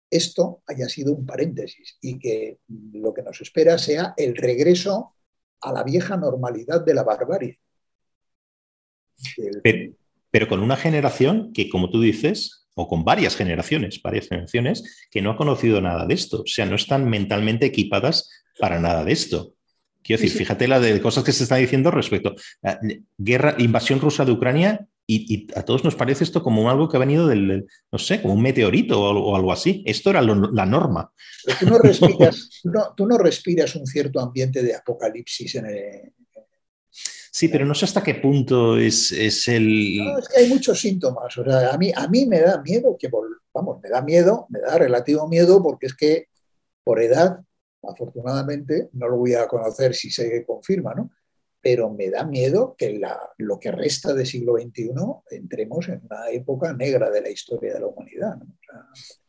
esto 0.10 0.62
haya 0.68 0.88
sido 0.88 1.14
un 1.14 1.26
paréntesis 1.26 1.98
y 2.02 2.20
que 2.20 2.60
lo 2.94 3.14
que 3.14 3.24
nos 3.24 3.42
espera 3.42 3.78
sea 3.78 4.14
el 4.18 4.36
regreso 4.36 5.16
a 5.62 5.72
la 5.72 5.84
vieja 5.84 6.16
normalidad 6.18 6.86
de 6.86 6.94
la 6.94 7.04
barbarie. 7.04 7.60
Pero, 10.32 10.48
con 10.48 10.60
una 10.62 10.76
generación 10.76 11.54
que, 11.54 11.70
como 11.70 11.90
tú 11.90 12.02
dices, 12.02 12.68
o 12.76 12.88
con 12.88 13.06
varias 13.06 13.36
generaciones, 13.36 14.02
varias 14.02 14.28
generaciones, 14.28 15.08
que 15.10 15.22
no 15.22 15.32
ha 15.32 15.38
conocido 15.38 15.80
nada 15.80 16.06
de 16.06 16.14
esto. 16.14 16.42
O 16.42 16.48
sea, 16.48 16.66
no 16.66 16.76
están 16.76 17.10
mentalmente 17.10 17.66
equipadas 17.66 18.30
para 18.60 18.80
nada 18.80 19.06
de 19.06 19.14
esto. 19.14 19.54
Quiero 20.04 20.22
decir, 20.22 20.38
fíjate 20.38 20.68
la 20.68 20.80
de 20.80 21.02
cosas 21.02 21.24
que 21.24 21.32
se 21.32 21.44
está 21.44 21.56
diciendo 21.56 21.90
respecto 21.90 22.36
a 22.64 22.78
guerra, 23.18 23.56
invasión 23.58 24.00
rusa 24.00 24.26
de 24.26 24.34
Ucrania 24.34 24.86
y, 25.08 25.48
a 25.56 25.62
todos 25.64 25.84
nos 25.84 25.96
parece 25.96 26.24
esto 26.24 26.42
como 26.42 26.70
algo 26.70 26.90
que 26.90 26.98
ha 26.98 27.00
venido 27.00 27.28
del, 27.28 27.68
no 27.92 28.00
sé, 28.00 28.22
como 28.22 28.34
un 28.34 28.42
meteorito 28.42 29.00
o, 29.00 29.36
algo 29.36 29.52
así. 29.52 29.84
Esto 29.86 30.10
era 30.10 30.22
la 30.22 30.66
norma. 30.66 31.12
tú, 31.60 31.66
no 31.68 31.78
respiras, 31.78 32.50
tú 32.96 33.06
no 33.06 33.18
respiras 33.18 33.76
un 33.76 33.86
cierto 33.86 34.20
ambiente 34.20 34.64
de 34.64 34.76
apocalipsis 34.76 35.56
en 35.56 35.66
el, 35.68 36.14
Sí, 37.36 37.50
pero 37.50 37.66
no 37.66 37.76
sé 37.76 37.84
hasta 37.84 38.02
qué 38.02 38.16
punto 38.16 38.78
es, 38.78 39.12
el... 39.50 39.98
No, 40.06 40.20
es 40.20 40.30
que 40.30 40.40
hay 40.40 40.48
muchos 40.48 40.80
síntomas. 40.80 41.38
O 41.38 41.44
sea, 41.44 41.74
a 41.74 41.78
mí, 41.78 41.92
a 41.94 42.08
mí 42.08 42.26
me 42.26 42.40
da 42.40 42.62
miedo 42.62 42.96
que, 42.98 43.10
vamos, 43.54 43.82
me 43.84 43.90
da 43.90 44.02
miedo, 44.02 44.46
me 44.48 44.62
da 44.62 44.78
relativo 44.78 45.28
miedo 45.28 45.62
porque 45.62 45.88
es 45.88 45.96
que 45.96 46.28
por 46.82 47.02
edad, 47.02 47.44
afortunadamente, 47.84 48.88
no 48.94 49.10
lo 49.10 49.18
voy 49.18 49.34
a 49.34 49.50
conocer 49.50 49.94
si 49.94 50.12
se 50.12 50.46
confirma, 50.46 50.94
¿no? 50.94 51.12
Pero 51.66 51.90
me 51.90 52.12
da 52.12 52.24
miedo 52.24 52.76
que 52.78 53.00
la, 53.00 53.20
lo 53.40 53.60
que 53.60 53.72
resta 53.72 54.14
del 54.14 54.28
siglo 54.28 54.54
XXI 54.56 54.92
entremos 55.32 55.90
en 55.90 56.02
una 56.08 56.30
época 56.30 56.72
negra 56.74 57.10
de 57.10 57.22
la 57.22 57.32
historia 57.32 57.74
de 57.74 57.80
la 57.80 57.88
humanidad. 57.88 58.38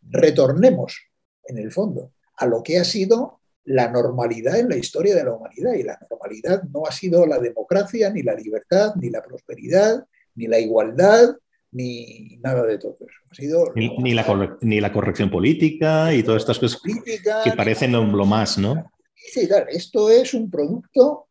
retornemos, 0.02 1.00
en 1.46 1.56
el 1.56 1.72
fondo, 1.72 2.12
a 2.36 2.44
lo 2.44 2.62
que 2.62 2.76
ha 2.76 2.84
sido 2.84 3.40
la 3.64 3.90
normalidad 3.90 4.58
en 4.58 4.68
la 4.68 4.76
historia 4.76 5.14
de 5.14 5.24
la 5.24 5.32
humanidad. 5.32 5.72
Y 5.72 5.82
la 5.82 5.98
normalidad 6.10 6.62
no 6.64 6.84
ha 6.86 6.92
sido 6.92 7.24
la 7.24 7.38
democracia, 7.38 8.10
ni 8.10 8.22
la 8.22 8.34
libertad, 8.34 8.94
ni 8.96 9.08
la 9.08 9.22
prosperidad, 9.22 10.04
ni 10.34 10.46
la 10.46 10.58
igualdad, 10.58 11.36
ni 11.72 12.38
nada 12.42 12.66
de 12.66 12.76
todo 12.76 12.98
eso. 13.00 13.18
Ha 13.30 13.34
sido 13.34 13.72
ni, 13.74 14.12
la, 14.12 14.58
ni 14.60 14.82
la 14.82 14.92
corrección 14.92 15.30
política 15.30 16.12
y 16.12 16.22
todas 16.22 16.42
estas 16.42 16.58
cosas 16.58 16.82
que 16.82 17.52
parecen 17.56 17.92
lo 17.92 18.26
más, 18.26 18.58
¿no? 18.58 18.92
Sí, 19.14 19.48
claro, 19.48 19.68
esto 19.70 20.10
es 20.10 20.34
un 20.34 20.50
producto 20.50 21.25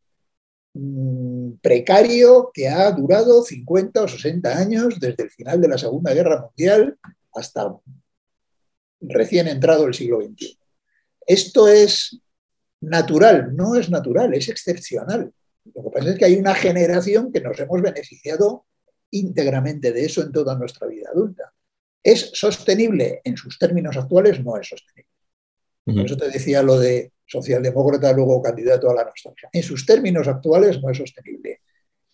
precario 1.61 2.51
que 2.53 2.67
ha 2.67 2.91
durado 2.91 3.43
50 3.43 4.03
o 4.03 4.07
60 4.07 4.57
años 4.57 4.99
desde 4.99 5.23
el 5.23 5.31
final 5.31 5.61
de 5.61 5.67
la 5.69 5.77
Segunda 5.77 6.13
Guerra 6.13 6.41
Mundial 6.41 6.97
hasta 7.33 7.75
recién 9.01 9.47
entrado 9.47 9.85
el 9.85 9.93
siglo 9.93 10.21
XXI. 10.21 10.57
Esto 11.25 11.67
es 11.67 12.19
natural, 12.81 13.55
no 13.55 13.75
es 13.75 13.89
natural, 13.89 14.33
es 14.33 14.49
excepcional. 14.49 15.31
Lo 15.73 15.83
que 15.83 15.89
pasa 15.89 16.09
es 16.11 16.19
que 16.19 16.25
hay 16.25 16.35
una 16.35 16.53
generación 16.53 17.31
que 17.31 17.41
nos 17.41 17.59
hemos 17.59 17.81
beneficiado 17.81 18.65
íntegramente 19.11 19.91
de 19.91 20.05
eso 20.05 20.21
en 20.21 20.31
toda 20.31 20.57
nuestra 20.57 20.87
vida 20.87 21.09
adulta. 21.09 21.53
¿Es 22.03 22.31
sostenible? 22.33 23.21
En 23.23 23.37
sus 23.37 23.57
términos 23.57 23.97
actuales 23.97 24.43
no 24.43 24.57
es 24.57 24.67
sostenible. 24.67 25.11
Por 25.85 26.05
eso 26.05 26.17
te 26.17 26.29
decía 26.29 26.61
lo 26.61 26.79
de 26.79 27.11
socialdemócrata, 27.25 28.13
luego 28.13 28.41
candidato 28.41 28.89
a 28.89 28.93
la 28.93 29.03
nostalgia. 29.03 29.49
En 29.51 29.63
sus 29.63 29.85
términos 29.85 30.27
actuales 30.27 30.81
no 30.81 30.89
es 30.89 30.97
sostenible. 30.97 31.61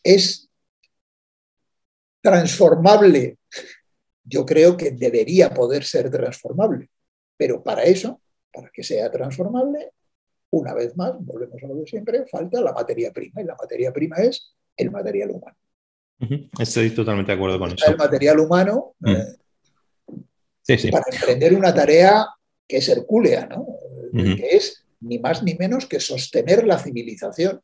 Es 0.03 0.49
transformable. 2.21 3.37
Yo 4.23 4.45
creo 4.45 4.77
que 4.77 4.91
debería 4.91 5.53
poder 5.53 5.83
ser 5.83 6.09
transformable, 6.09 6.89
pero 7.35 7.63
para 7.63 7.83
eso, 7.83 8.21
para 8.51 8.69
que 8.69 8.83
sea 8.83 9.11
transformable, 9.11 9.91
una 10.51 10.73
vez 10.73 10.95
más, 10.95 11.13
volvemos 11.19 11.61
a 11.63 11.67
lo 11.67 11.75
de 11.75 11.87
siempre, 11.87 12.25
falta 12.27 12.61
la 12.61 12.73
materia 12.73 13.11
prima 13.11 13.41
y 13.41 13.45
la 13.45 13.55
materia 13.55 13.91
prima 13.91 14.17
es 14.17 14.53
el 14.75 14.91
material 14.91 15.31
humano. 15.31 15.57
Estoy 16.59 16.91
totalmente 16.91 17.31
de 17.31 17.35
acuerdo 17.35 17.57
con 17.57 17.71
eso. 17.71 17.89
El 17.89 17.97
material 17.97 18.39
humano 18.39 18.93
mm. 18.99 19.09
eh, 19.09 20.91
para 20.91 21.05
emprender 21.11 21.55
una 21.55 21.73
tarea 21.73 22.27
que 22.67 22.77
es 22.77 22.89
hercúlea, 22.89 23.47
¿no? 23.47 23.65
que 24.13 24.49
es 24.51 24.85
ni 25.01 25.19
más 25.19 25.43
ni 25.43 25.55
menos 25.55 25.85
que 25.85 25.99
sostener 25.99 26.65
la 26.65 26.79
civilización. 26.79 27.61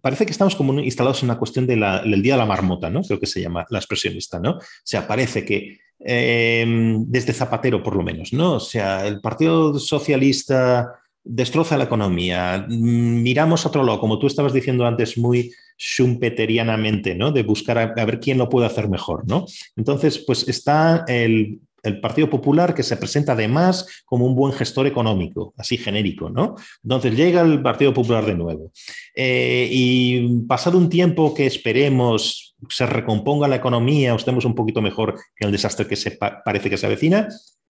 Parece 0.00 0.24
que 0.24 0.32
estamos 0.32 0.54
como 0.54 0.78
instalados 0.80 1.22
en 1.22 1.30
una 1.30 1.38
cuestión 1.38 1.66
del 1.66 2.22
día 2.22 2.34
de 2.34 2.38
la 2.38 2.46
marmota, 2.46 2.88
¿no? 2.88 3.02
Creo 3.02 3.18
que 3.18 3.26
se 3.26 3.40
llama 3.40 3.66
la 3.70 3.78
expresión 3.78 4.16
esta, 4.16 4.38
¿no? 4.38 4.52
O 4.52 4.62
sea, 4.84 5.06
parece 5.06 5.44
que 5.44 5.78
em, 5.98 7.04
desde 7.06 7.32
Zapatero, 7.32 7.82
por 7.82 7.96
lo 7.96 8.02
menos, 8.02 8.32
¿no? 8.32 8.54
O 8.54 8.60
sea, 8.60 9.06
el 9.06 9.20
Partido 9.20 9.78
Socialista 9.78 10.92
destroza 11.24 11.76
la 11.76 11.84
economía. 11.84 12.64
Mm, 12.68 13.22
miramos 13.22 13.64
a 13.64 13.68
otro 13.68 13.82
lado, 13.82 13.98
como 13.98 14.18
tú 14.18 14.28
estabas 14.28 14.52
diciendo 14.52 14.86
antes, 14.86 15.18
muy 15.18 15.52
schumpeterianamente, 15.76 17.14
¿no? 17.14 17.32
De 17.32 17.42
buscar 17.42 17.78
a, 17.78 18.04
ver 18.04 18.20
quién 18.20 18.38
lo 18.38 18.48
puede 18.48 18.66
hacer 18.66 18.88
mejor, 18.88 19.26
¿no? 19.28 19.46
Entonces, 19.76 20.18
pues 20.18 20.48
está 20.48 21.04
el, 21.08 21.60
Partido 22.00 22.28
Popular 22.28 22.74
que 22.74 22.82
se 22.82 22.96
presenta 22.96 23.32
además 23.32 24.02
como 24.04 24.26
un 24.26 24.34
buen 24.34 24.52
gestor 24.52 24.86
económico, 24.86 25.54
así 25.56 25.76
genérico, 25.76 26.30
¿no? 26.30 26.56
Entonces 26.82 27.16
llega 27.16 27.40
el 27.40 27.62
Partido 27.62 27.94
Popular 27.94 28.26
de 28.26 28.34
nuevo. 28.34 28.70
Eh, 29.14 29.68
y 29.70 30.42
pasado 30.46 30.78
un 30.78 30.88
tiempo 30.88 31.34
que 31.34 31.46
esperemos 31.46 32.54
se 32.68 32.86
recomponga 32.86 33.48
la 33.48 33.56
economía 33.56 34.12
o 34.12 34.16
estemos 34.16 34.44
un 34.44 34.54
poquito 34.54 34.82
mejor 34.82 35.14
que 35.36 35.46
el 35.46 35.52
desastre 35.52 35.86
que 35.86 35.96
se 35.96 36.12
parece 36.12 36.68
que 36.68 36.76
se 36.76 36.86
avecina, 36.86 37.28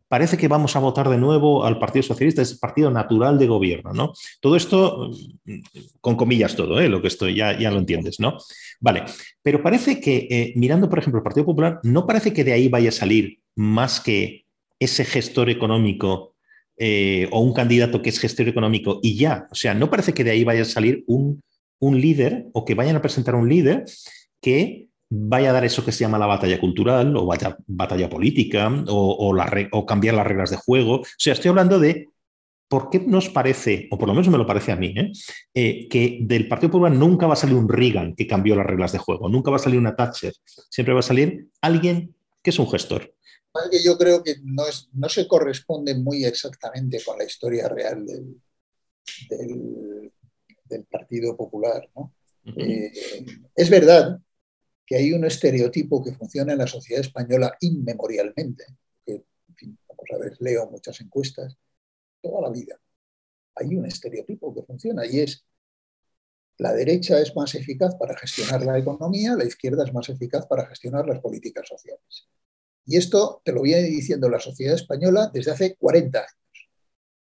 parece 0.09 0.37
que 0.37 0.49
vamos 0.49 0.77
a 0.77 0.79
votar 0.79 1.09
de 1.09 1.19
nuevo 1.19 1.65
al 1.65 1.79
Partido 1.79 2.03
Socialista, 2.03 2.43
es 2.43 2.53
el 2.53 2.59
partido 2.59 2.91
natural 2.91 3.39
de 3.39 3.47
gobierno, 3.47 3.93
¿no? 3.93 4.13
Todo 4.41 4.57
esto, 4.57 5.11
con 6.01 6.17
comillas 6.17 6.55
todo, 6.55 6.81
¿eh? 6.81 6.89
lo 6.89 7.01
que 7.01 7.09
estoy, 7.09 7.35
ya, 7.35 7.59
ya 7.59 7.71
lo 7.71 7.79
entiendes, 7.79 8.21
¿no? 8.21 8.37
Vale, 8.81 9.05
pero 9.43 9.63
parece 9.63 10.01
que, 10.01 10.29
eh, 10.31 10.53
mirando, 10.57 10.89
por 10.89 10.99
ejemplo, 10.99 11.19
el 11.19 11.25
Partido 11.25 11.47
Popular, 11.47 11.81
no 11.83 12.07
parece 12.07 12.33
que 12.33 12.45
de 12.45 12.53
ahí 12.53 12.69
vaya 12.69 12.91
a 12.91 12.93
salir 12.93 13.41
más 13.57 14.01
que 14.01 14.47
ese 14.79 15.05
gestor 15.05 15.51
económico 15.51 16.35
eh, 16.77 17.29
o 17.31 17.41
un 17.41 17.55
candidato 17.55 18.03
que 18.03 18.11
es 18.11 18.19
gestor 18.19 18.49
económico 18.49 18.99
y 19.03 19.17
ya, 19.17 19.47
o 19.51 19.55
sea, 19.55 19.75
no 19.75 19.91
parece 19.91 20.13
que 20.13 20.25
de 20.25 20.33
ahí 20.33 20.45
vaya 20.45 20.63
a 20.63 20.67
salir 20.67 21.05
un, 21.07 21.41
un 21.79 22.01
líder 22.01 22.47
o 22.53 22.65
que 22.65 22.75
vayan 22.75 22.97
a 22.97 23.03
presentar 23.03 23.35
un 23.35 23.49
líder 23.49 23.85
que 24.41 24.89
vaya 25.09 25.51
a 25.51 25.53
dar 25.53 25.65
eso 25.65 25.85
que 25.85 25.93
se 25.93 26.01
llama 26.01 26.19
la 26.19 26.27
batalla 26.27 26.59
cultural 26.59 27.17
o 27.17 27.27
batalla 27.67 28.11
política 28.11 28.69
o, 28.89 29.37
o, 29.71 29.87
cambiar 29.87 30.15
las 30.15 30.27
reglas 30.27 30.51
de 30.51 30.57
juego. 30.57 31.01
O 31.01 31.05
sea, 31.19 31.35
estoy 31.35 31.51
hablando 31.51 31.79
de 31.79 32.09
por 32.69 32.91
qué 32.91 32.99
nos 32.99 33.29
parece, 33.29 33.87
o 33.91 33.99
por 33.99 34.09
lo 34.09 34.15
menos 34.15 34.29
me 34.29 34.39
lo 34.39 34.47
parece 34.47 34.73
a 34.73 34.77
mí, 34.77 34.95
¿eh? 34.97 35.13
Eh, 35.55 35.89
que 35.89 36.19
del 36.23 36.49
Partido 36.49 36.73
Popular 36.73 36.93
nunca 36.93 37.27
va 37.27 37.35
a 37.35 37.37
salir 37.37 37.55
un 37.55 37.69
Reagan 37.69 38.17
que 38.17 38.27
cambió 38.27 38.57
las 38.57 38.67
reglas 38.67 38.91
de 38.93 38.99
juego, 38.99 39.29
nunca 39.29 39.51
va 39.51 39.57
a 39.57 39.61
salir 39.61 39.79
una 39.79 39.95
Thatcher, 39.95 40.33
siempre 40.45 40.95
va 40.95 41.01
a 41.01 41.05
salir 41.05 41.47
alguien 41.61 42.15
que 42.43 42.51
es 42.51 42.59
un 42.59 42.69
gestor. 42.69 43.15
Yo 43.85 43.97
creo 43.97 44.23
que 44.23 44.37
no, 44.43 44.67
es, 44.67 44.89
no 44.93 45.09
se 45.09 45.29
corresponde 45.29 45.95
muy 45.95 46.25
exactamente 46.25 47.03
con 47.05 47.19
la 47.19 47.25
historia 47.25 47.69
real 47.69 48.05
del, 48.07 48.41
del, 49.29 50.85
Partido 50.91 51.37
Popular. 51.37 51.89
Eh, 52.57 52.93
es 53.55 53.71
verdad 53.71 54.21
que 54.85 54.97
hay 54.97 55.13
un 55.13 55.25
estereotipo 55.25 56.03
que 56.03 56.13
funciona 56.13 56.53
en 56.53 56.59
la 56.59 56.67
sociedad 56.67 57.01
española 57.01 57.57
inmemorialmente, 57.61 58.65
que, 59.07 59.13
en 59.49 59.55
fin, 59.55 59.79
vamos 59.89 60.05
a 60.13 60.19
ver, 60.19 60.37
leo 60.41 60.69
muchas 60.69 61.01
encuestas, 61.01 61.57
toda 62.21 62.41
la 62.43 62.51
vida. 62.51 62.77
Hay 63.55 63.77
un 63.77 63.87
estereotipo 63.87 64.53
que 64.53 64.65
funciona 64.65 65.07
y 65.07 65.21
es 65.21 65.45
la 66.59 66.73
derecha 66.73 67.21
es 67.21 67.35
más 67.37 67.55
eficaz 67.55 67.95
para 67.97 68.17
gestionar 68.17 68.65
la 68.65 68.79
economía, 68.79 69.37
la 69.37 69.45
izquierda 69.45 69.85
es 69.85 69.93
más 69.93 70.09
eficaz 70.09 70.47
para 70.47 70.67
gestionar 70.67 71.07
las 71.07 71.21
políticas 71.21 71.69
sociales. 71.69 72.29
Y 72.87 72.97
esto 72.97 73.41
te 73.45 73.53
lo 73.53 73.63
viene 73.63 73.83
diciendo 73.83 74.29
la 74.29 74.41
sociedad 74.41 74.75
española 74.75 75.31
desde 75.33 75.53
hace 75.53 75.77
40 75.77 76.19
años. 76.19 76.69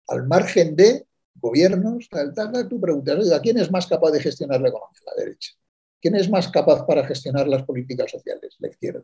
Al 0.08 0.28
margen 0.28 0.76
de 0.76 1.08
gobiernos, 1.36 2.08
tal, 2.10 2.34
tal, 2.34 2.68
tú 2.68 2.80
preguntas, 2.80 3.18
¿quién 3.42 3.58
es 3.58 3.72
más 3.72 3.88
capaz 3.88 4.12
de 4.12 4.22
gestionar 4.22 4.62
la 4.62 4.70
economía? 4.70 5.00
La 5.06 5.24
derecha. 5.24 5.52
¿Quién 6.00 6.16
es 6.16 6.30
más 6.30 6.48
capaz 6.50 6.86
para 6.86 7.06
gestionar 7.06 7.48
las 7.48 7.64
políticas 7.64 8.12
sociales? 8.12 8.56
La 8.60 8.70
izquierda. 8.70 9.04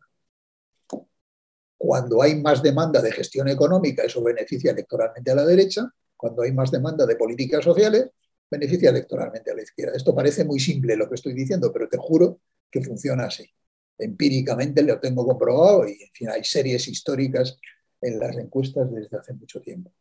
Cuando 1.77 2.21
hay 2.21 2.39
más 2.39 2.63
demanda 2.63 3.01
de 3.01 3.11
gestión 3.11 3.49
económica, 3.49 4.03
eso 4.03 4.23
beneficia 4.23 4.71
electoralmente 4.71 5.31
a 5.31 5.35
la 5.35 5.45
derecha. 5.45 5.89
Cuando 6.15 6.43
hay 6.43 6.53
más 6.53 6.71
demanda 6.71 7.05
de 7.05 7.15
políticas 7.15 7.63
sociales, 7.63 8.09
beneficia 8.49 8.91
electoralmente 8.91 9.51
a 9.51 9.55
la 9.55 9.63
izquierda. 9.63 9.93
Esto 9.95 10.15
parece 10.15 10.45
muy 10.45 10.59
simple 10.59 10.95
lo 10.95 11.09
que 11.09 11.15
estoy 11.15 11.33
diciendo, 11.33 11.73
pero 11.73 11.89
te 11.89 11.97
juro 11.97 12.39
que 12.71 12.81
funciona 12.81 13.25
así. 13.25 13.49
Empíricamente 13.97 14.81
lo 14.83 14.99
tengo 14.99 15.25
comprobado 15.25 15.87
y, 15.87 15.91
en 15.91 16.11
fin, 16.11 16.29
hay 16.29 16.43
series 16.43 16.87
históricas 16.87 17.57
en 18.01 18.19
las 18.19 18.37
encuestas 18.37 18.91
desde 18.91 19.17
hace 19.17 19.33
mucho 19.33 19.61
tiempo. 19.61 19.93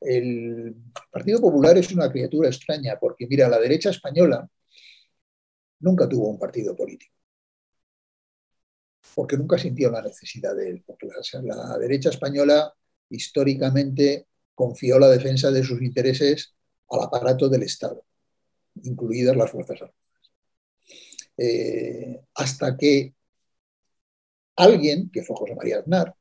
El 0.00 0.74
Partido 1.10 1.40
Popular 1.40 1.76
es 1.78 1.92
una 1.92 2.10
criatura 2.10 2.48
extraña 2.48 2.98
porque, 3.00 3.26
mira, 3.26 3.48
la 3.48 3.58
derecha 3.58 3.90
española 3.90 4.48
nunca 5.80 6.08
tuvo 6.08 6.28
un 6.28 6.38
partido 6.38 6.76
político, 6.76 7.14
porque 9.14 9.36
nunca 9.36 9.58
sintió 9.58 9.90
la 9.90 10.02
necesidad 10.02 10.54
de 10.56 10.70
él. 10.70 10.84
Porque 10.86 11.08
la, 11.42 11.78
derecha 11.78 12.10
española 12.10 12.72
históricamente 13.10 14.26
confió 14.54 14.98
la 14.98 15.08
defensa 15.08 15.50
de 15.50 15.62
sus 15.62 15.80
intereses 15.82 16.54
al 16.90 17.02
aparato 17.02 17.48
del 17.48 17.62
Estado. 17.62 18.04
incluidas 18.82 19.36
las 19.36 19.50
Fuerzas 19.50 19.82
Armadas. 19.82 20.01
Eh, 21.36 22.20
hasta 22.34 22.76
que 22.76 23.14
alguien, 24.56 25.10
que 25.10 25.22
fue 25.22 25.36
José 25.36 25.54
María 25.54 25.78
Aznar, 25.78 26.14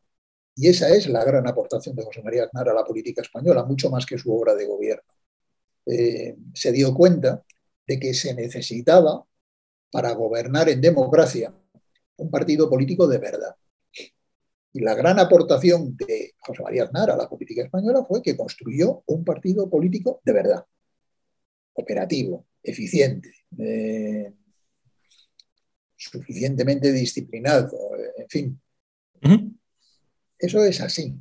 y 0.55 0.67
esa 0.67 0.89
es 0.89 1.07
la 1.07 1.23
gran 1.23 1.47
aportación 1.47 1.95
de 1.95 2.03
José 2.03 2.21
María 2.23 2.45
Aznar 2.45 2.69
a 2.69 2.73
la 2.73 2.83
política 2.83 3.21
española, 3.21 3.63
mucho 3.63 3.89
más 3.89 4.05
que 4.05 4.17
su 4.17 4.33
obra 4.33 4.55
de 4.55 4.65
gobierno, 4.65 5.03
eh, 5.85 6.35
se 6.53 6.71
dio 6.71 6.93
cuenta 6.93 7.43
de 7.87 7.99
que 7.99 8.13
se 8.13 8.33
necesitaba, 8.33 9.25
para 9.91 10.13
gobernar 10.13 10.69
en 10.69 10.79
democracia, 10.81 11.53
un 12.17 12.31
partido 12.31 12.69
político 12.69 13.07
de 13.07 13.17
verdad. 13.17 13.55
Y 14.73 14.79
la 14.79 14.95
gran 14.95 15.19
aportación 15.19 15.97
de 15.97 16.33
José 16.39 16.63
María 16.63 16.85
Aznar 16.85 17.11
a 17.11 17.17
la 17.17 17.27
política 17.27 17.63
española 17.63 18.05
fue 18.07 18.21
que 18.21 18.37
construyó 18.37 19.03
un 19.07 19.25
partido 19.25 19.69
político 19.69 20.21
de 20.23 20.31
verdad, 20.33 20.65
operativo, 21.73 22.45
eficiente, 22.63 23.33
eh, 23.57 24.33
suficientemente 26.09 26.91
disciplinado, 26.91 27.77
en 28.17 28.29
fin. 28.29 28.61
Eso 30.37 30.63
es 30.63 30.81
así. 30.81 31.15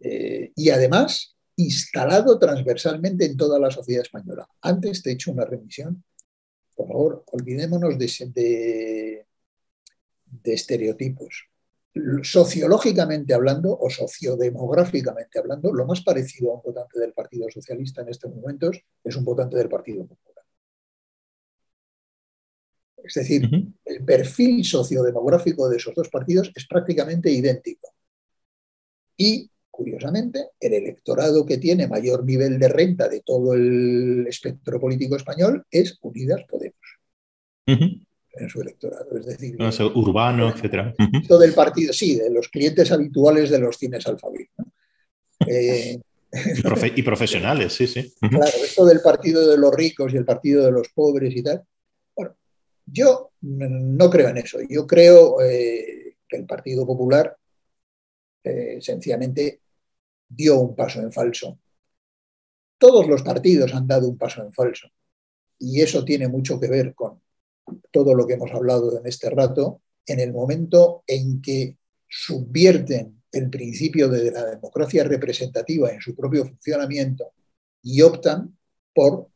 Eh, 0.00 0.52
y 0.56 0.70
además, 0.70 1.36
instalado 1.56 2.38
transversalmente 2.38 3.24
en 3.26 3.36
toda 3.36 3.58
la 3.58 3.70
sociedad 3.70 4.02
española. 4.02 4.48
Antes 4.60 5.02
te 5.02 5.10
he 5.10 5.12
hecho 5.12 5.30
una 5.32 5.44
remisión. 5.44 6.02
Por 6.74 6.88
favor, 6.88 7.24
olvidémonos 7.30 7.96
de, 7.96 9.26
de 10.26 10.52
estereotipos. 10.52 11.48
Sociológicamente 12.22 13.34
hablando 13.34 13.78
o 13.78 13.88
sociodemográficamente 13.88 15.38
hablando, 15.38 15.72
lo 15.72 15.86
más 15.86 16.02
parecido 16.02 16.50
a 16.50 16.54
un 16.56 16.62
votante 16.64 16.98
del 16.98 17.12
Partido 17.12 17.48
Socialista 17.48 18.02
en 18.02 18.08
estos 18.08 18.34
momentos 18.34 18.80
es 19.04 19.14
un 19.14 19.24
votante 19.24 19.56
del 19.56 19.68
Partido 19.68 20.04
Popular. 20.04 20.33
Es 23.04 23.14
decir, 23.14 23.48
el 23.84 24.04
perfil 24.04 24.64
sociodemográfico 24.64 25.68
de 25.68 25.76
esos 25.76 25.94
dos 25.94 26.08
partidos 26.08 26.50
es 26.54 26.66
prácticamente 26.66 27.30
idéntico. 27.30 27.90
Y, 29.16 29.50
curiosamente, 29.70 30.48
el 30.58 30.72
electorado 30.72 31.44
que 31.44 31.58
tiene 31.58 31.86
mayor 31.86 32.24
nivel 32.24 32.58
de 32.58 32.68
renta 32.68 33.08
de 33.08 33.20
todo 33.20 33.54
el 33.54 34.26
espectro 34.26 34.80
político 34.80 35.16
español 35.16 35.64
es 35.70 35.98
Unidas 36.00 36.42
Podemos 36.48 36.74
en 38.36 38.48
su 38.48 38.60
electorado. 38.60 39.16
Es 39.18 39.26
decir, 39.26 39.56
urbano, 39.94 40.48
etcétera. 40.48 40.94
Todo 41.28 41.40
del 41.40 41.54
partido, 41.54 41.92
sí, 41.92 42.16
de 42.16 42.30
los 42.30 42.48
clientes 42.48 42.90
habituales 42.90 43.50
de 43.50 43.58
los 43.58 43.76
cines 43.76 44.06
Alphabet. 44.06 44.48
Eh, 45.46 46.00
y, 46.96 47.02
profesionales, 47.02 47.72
sí, 47.72 47.86
sí. 47.86 48.12
Claro, 48.20 48.52
esto 48.64 48.84
del 48.84 49.00
partido 49.00 49.48
de 49.48 49.56
los 49.56 49.74
ricos 49.74 50.12
y 50.12 50.16
el 50.16 50.24
partido 50.24 50.64
de 50.64 50.72
los 50.72 50.88
pobres 50.88 51.34
y 51.34 51.42
tal. 51.42 51.62
Yo 52.86 53.32
no 53.40 54.10
creo 54.10 54.28
en 54.28 54.38
eso. 54.38 54.58
Yo 54.68 54.86
creo 54.86 55.40
eh, 55.40 56.16
que 56.28 56.36
el 56.36 56.46
Partido 56.46 56.86
Popular 56.86 57.36
eh, 58.42 58.78
sencillamente 58.80 59.60
dio 60.28 60.58
un 60.58 60.74
paso 60.76 61.00
en 61.00 61.12
falso. 61.12 61.58
Todos 62.78 63.06
los 63.08 63.22
partidos 63.22 63.74
han 63.74 63.86
dado 63.86 64.08
un 64.08 64.18
paso 64.18 64.42
en 64.42 64.52
falso. 64.52 64.88
Y 65.58 65.80
eso 65.80 66.04
tiene 66.04 66.28
mucho 66.28 66.60
que 66.60 66.68
ver 66.68 66.94
con 66.94 67.20
todo 67.90 68.14
lo 68.14 68.26
que 68.26 68.34
hemos 68.34 68.52
hablado 68.52 68.98
en 68.98 69.06
este 69.06 69.30
rato, 69.30 69.80
en 70.06 70.20
el 70.20 70.32
momento 70.32 71.02
en 71.06 71.40
que 71.40 71.78
subvierten 72.08 73.22
el 73.32 73.50
principio 73.50 74.08
de 74.08 74.30
la 74.30 74.44
democracia 74.44 75.04
representativa 75.04 75.90
en 75.90 76.00
su 76.00 76.14
propio 76.14 76.44
funcionamiento 76.44 77.32
y 77.82 78.02
optan 78.02 78.56
por 78.94 79.28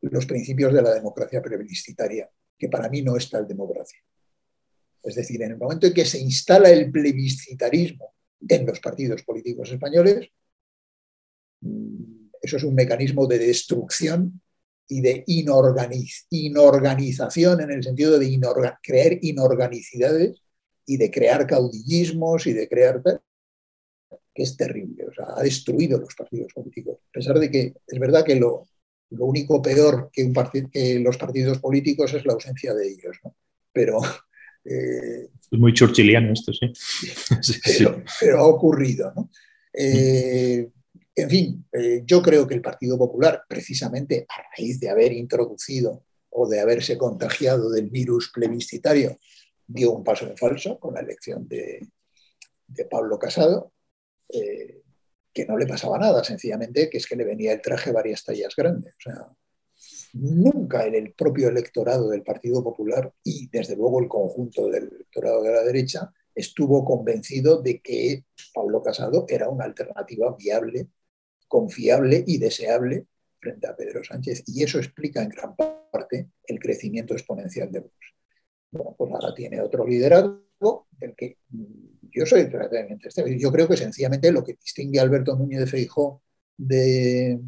los 0.00 0.26
principios 0.26 0.72
de 0.72 0.82
la 0.82 0.94
democracia 0.94 1.42
plebiscitaria, 1.42 2.28
que 2.58 2.68
para 2.68 2.88
mí 2.88 3.02
no 3.02 3.16
es 3.16 3.30
tal 3.30 3.46
democracia. 3.46 4.00
Es 5.02 5.14
decir, 5.14 5.42
en 5.42 5.52
el 5.52 5.58
momento 5.58 5.86
en 5.86 5.94
que 5.94 6.04
se 6.04 6.18
instala 6.18 6.70
el 6.70 6.90
plebiscitarismo 6.90 8.14
en 8.48 8.66
los 8.66 8.80
partidos 8.80 9.22
políticos 9.22 9.70
españoles, 9.70 10.28
mm, 11.60 12.30
eso 12.42 12.56
es 12.56 12.64
un 12.64 12.74
mecanismo 12.74 13.26
de 13.26 13.38
destrucción 13.38 14.40
y 14.88 15.00
de 15.00 15.24
inorganización 15.26 17.60
en 17.60 17.70
el 17.70 17.82
sentido 17.82 18.18
de 18.18 18.40
crear 18.82 19.18
inorganicidades 19.20 20.42
y 20.86 20.96
de 20.96 21.10
crear 21.10 21.46
caudillismos 21.46 22.46
y 22.46 22.52
de 22.52 22.68
crear 22.68 23.02
que 24.34 24.42
es 24.42 24.56
terrible, 24.56 25.06
o 25.06 25.12
sea, 25.12 25.26
ha 25.34 25.42
destruido 25.42 25.98
los 25.98 26.14
partidos 26.14 26.52
políticos. 26.52 26.98
A 27.08 27.12
pesar 27.12 27.38
de 27.38 27.50
que 27.50 27.74
es 27.86 27.98
verdad 27.98 28.24
que 28.24 28.36
lo, 28.36 28.66
único 29.10 29.62
peor 29.62 30.10
que, 30.12 30.24
un 30.24 30.34
que, 30.70 31.00
los 31.00 31.16
partidos 31.16 31.58
políticos 31.58 32.12
es 32.14 32.24
la 32.24 32.34
ausencia 32.34 32.74
de 32.74 32.88
ellos, 32.88 33.16
¿no? 33.24 33.34
Pero... 33.72 33.98
Eh, 34.68 35.28
es 35.52 35.60
muy 35.60 35.72
churchilliano 35.72 36.32
esto, 36.32 36.52
sí. 36.52 36.72
pero, 38.20 38.38
ha 38.38 38.46
ocurrido, 38.48 39.12
¿no? 39.14 39.30
Eh, 39.72 40.68
en 41.18 41.30
fin, 41.30 41.66
eh, 41.72 42.02
yo 42.04 42.20
creo 42.20 42.46
que 42.46 42.54
el 42.54 42.60
Partido 42.60 42.98
Popular, 42.98 43.44
precisamente 43.48 44.26
a 44.28 44.42
raíz 44.54 44.78
de 44.78 44.90
haber 44.90 45.12
introducido 45.12 46.04
o 46.28 46.46
de 46.46 46.60
haberse 46.60 46.98
contagiado 46.98 47.70
del 47.70 47.88
virus 47.88 48.30
plebiscitario, 48.34 49.18
dio 49.66 49.92
un 49.92 50.04
paso 50.04 50.28
en 50.28 50.36
falso 50.36 50.78
con 50.78 50.92
la 50.92 51.00
elección 51.00 51.48
de, 51.48 51.88
Pablo 52.90 53.18
Casado, 53.18 53.72
eh, 54.28 54.82
que 55.36 55.44
no 55.44 55.58
le 55.58 55.66
pasaba 55.66 55.98
nada, 55.98 56.24
sencillamente 56.24 56.88
que 56.88 56.96
es 56.96 57.06
que 57.06 57.14
le 57.14 57.26
venía 57.26 57.52
el 57.52 57.60
traje 57.60 57.92
varias 57.92 58.24
tallas 58.24 58.56
grandes. 58.56 58.94
O 58.94 59.02
sea, 59.02 59.36
nunca 60.14 60.86
en 60.86 60.94
el 60.94 61.12
propio 61.12 61.50
electorado 61.50 62.08
del 62.08 62.22
Partido 62.22 62.64
Popular 62.64 63.12
y 63.22 63.46
desde 63.50 63.76
luego 63.76 64.00
el 64.00 64.08
conjunto 64.08 64.70
del 64.70 64.84
electorado 64.84 65.42
de 65.42 65.52
la 65.52 65.62
derecha 65.62 66.10
estuvo 66.34 66.86
convencido 66.86 67.60
de 67.60 67.82
que 67.82 68.24
Pablo 68.54 68.82
Casado 68.82 69.26
era 69.28 69.50
una 69.50 69.66
alternativa 69.66 70.34
viable 70.38 70.88
confiable 71.46 72.24
y 72.26 72.38
deseable 72.38 73.06
frente 73.38 73.66
a 73.66 73.76
Pedro 73.76 74.02
Sánchez. 74.04 74.42
Y 74.46 74.62
eso 74.62 74.78
explica 74.78 75.22
en 75.22 75.28
gran 75.28 75.54
parte 75.54 76.30
el 76.44 76.58
crecimiento 76.58 77.12
exponencial 77.12 77.70
de 77.70 77.80
Vox. 77.80 77.94
Bueno, 78.70 78.94
pues 78.96 79.12
ahora 79.12 79.34
tiene 79.34 79.60
otro 79.60 79.86
liderazgo 79.86 80.45
del 80.98 81.14
que 81.16 81.38
yo 82.10 82.24
soy 82.24 82.44
relativamente 82.44 83.08
Yo 83.38 83.52
creo 83.52 83.68
que 83.68 83.76
sencillamente 83.76 84.32
lo 84.32 84.42
que 84.42 84.54
distingue 84.54 84.98
a 84.98 85.02
Alberto 85.02 85.36
Núñez 85.36 85.60
de 85.60 85.66
Feijó 85.66 86.22
de... 86.56 87.38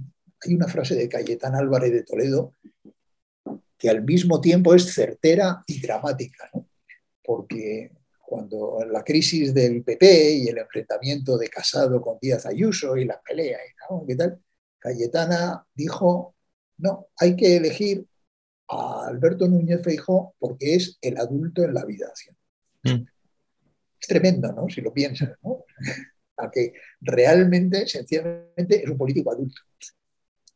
Hay 0.40 0.54
una 0.54 0.68
frase 0.68 0.94
de 0.94 1.08
Cayetán 1.08 1.54
Álvarez 1.54 1.92
de 1.92 2.04
Toledo 2.04 2.54
que 3.76 3.88
al 3.88 4.04
mismo 4.04 4.40
tiempo 4.40 4.74
es 4.74 4.92
certera 4.92 5.62
y 5.66 5.80
dramática, 5.80 6.50
porque 7.24 7.92
cuando 8.20 8.84
la 8.90 9.02
crisis 9.02 9.54
del 9.54 9.82
PP 9.82 10.32
y 10.32 10.48
el 10.48 10.58
enfrentamiento 10.58 11.38
de 11.38 11.48
Casado 11.48 12.00
con 12.00 12.18
Díaz 12.20 12.44
Ayuso 12.46 12.96
y 12.96 13.04
la 13.04 13.20
pelea 13.20 13.58
y 14.06 14.16
tal, 14.16 14.40
Cayetana 14.78 15.66
dijo, 15.74 16.34
no, 16.76 17.08
hay 17.16 17.36
que 17.36 17.56
elegir 17.56 18.06
a 18.68 19.06
Alberto 19.06 19.48
Núñez 19.48 19.82
Feijó 19.82 20.34
porque 20.38 20.74
es 20.74 20.98
el 21.00 21.16
adulto 21.16 21.62
en 21.62 21.74
la 21.74 21.80
habitación. 21.80 22.37
Mm. 22.82 23.06
Es 24.00 24.06
tremendo, 24.06 24.52
¿no? 24.52 24.68
Si 24.68 24.80
lo 24.80 24.92
piensas, 24.92 25.30
¿no? 25.42 25.64
a 26.38 26.50
que 26.50 26.72
realmente, 27.00 27.86
sencillamente, 27.86 28.82
es 28.82 28.88
un 28.88 28.96
político 28.96 29.32
adulto. 29.32 29.60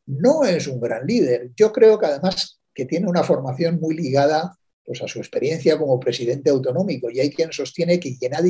No 0.05 0.43
es 0.43 0.67
un 0.67 0.79
gran 0.79 1.05
líder. 1.05 1.51
Yo 1.55 1.71
creo 1.71 1.99
que 1.99 2.07
además 2.07 2.61
que 2.73 2.85
tiene 2.85 3.07
una 3.07 3.23
formación 3.23 3.79
muy 3.79 3.95
ligada 3.95 4.57
pues 4.85 5.01
a 5.01 5.07
su 5.07 5.19
experiencia 5.19 5.77
como 5.77 5.99
presidente 5.99 6.49
autonómico. 6.49 7.09
Y 7.09 7.19
hay 7.19 7.31
quien 7.31 7.51
sostiene 7.51 7.99
que 7.99 8.17
quien 8.17 8.35
ha, 8.35 8.41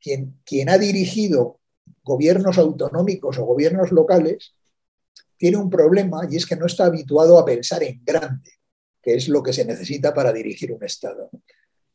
quien, 0.00 0.40
quien 0.44 0.68
ha 0.68 0.78
dirigido 0.78 1.60
gobiernos 2.02 2.58
autonómicos 2.58 3.38
o 3.38 3.44
gobiernos 3.44 3.92
locales 3.92 4.54
tiene 5.36 5.56
un 5.56 5.70
problema 5.70 6.26
y 6.30 6.36
es 6.36 6.46
que 6.46 6.56
no 6.56 6.66
está 6.66 6.86
habituado 6.86 7.38
a 7.38 7.44
pensar 7.44 7.82
en 7.82 8.00
grande, 8.04 8.50
que 9.00 9.14
es 9.14 9.28
lo 9.28 9.42
que 9.42 9.52
se 9.52 9.64
necesita 9.64 10.14
para 10.14 10.32
dirigir 10.32 10.72
un 10.72 10.84
Estado. 10.84 11.30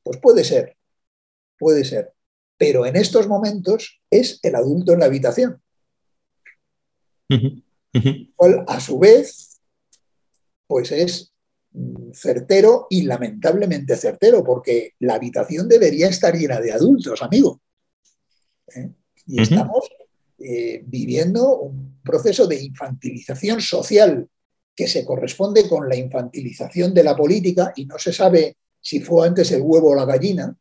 Pues 0.04 0.18
puede 0.20 0.44
ser, 0.44 0.78
puede 1.58 1.84
ser, 1.86 2.14
pero 2.58 2.86
en 2.86 2.96
estos 2.96 3.28
momentos 3.28 4.02
es 4.10 4.40
el 4.44 4.56
adulto 4.56 4.94
en 4.94 5.00
la 5.00 5.06
habitación. 5.06 5.62
Cual, 8.36 8.64
a 8.68 8.80
su 8.80 9.00
vez, 9.00 9.60
pues 10.68 10.92
es 10.92 11.34
certero 12.14 12.88
y 12.90 13.04
lamentablemente 13.04 13.96
certero, 13.96 14.44
porque 14.44 14.94
la 15.00 15.16
habitación 15.16 15.68
debería 15.68 16.08
estar 16.08 16.36
llena 16.36 16.60
de 16.60 16.72
adultos, 16.72 17.22
amigo. 17.22 17.62
¿Eh? 18.76 18.92
Y 19.28 19.42
estamos 19.42 19.90
eh, 20.40 20.84
viviendo 20.86 21.58
un 21.60 22.00
proceso 22.04 22.48
de 22.48 22.64
infantilización 22.64 23.62
social 23.62 24.28
que 24.76 24.88
se 24.88 25.04
corresponde 25.04 25.68
con 25.68 25.90
la 25.90 25.96
infantilización 25.96 26.94
de 26.94 27.04
la 27.04 27.16
política 27.16 27.74
y 27.76 27.86
no 27.86 27.98
se 27.98 28.14
sabe 28.14 28.58
si 28.80 29.00
fue 29.00 29.28
antes 29.28 29.52
el 29.52 29.62
huevo 29.62 29.90
o 29.90 29.96
la 29.96 30.06
gallina, 30.06 30.56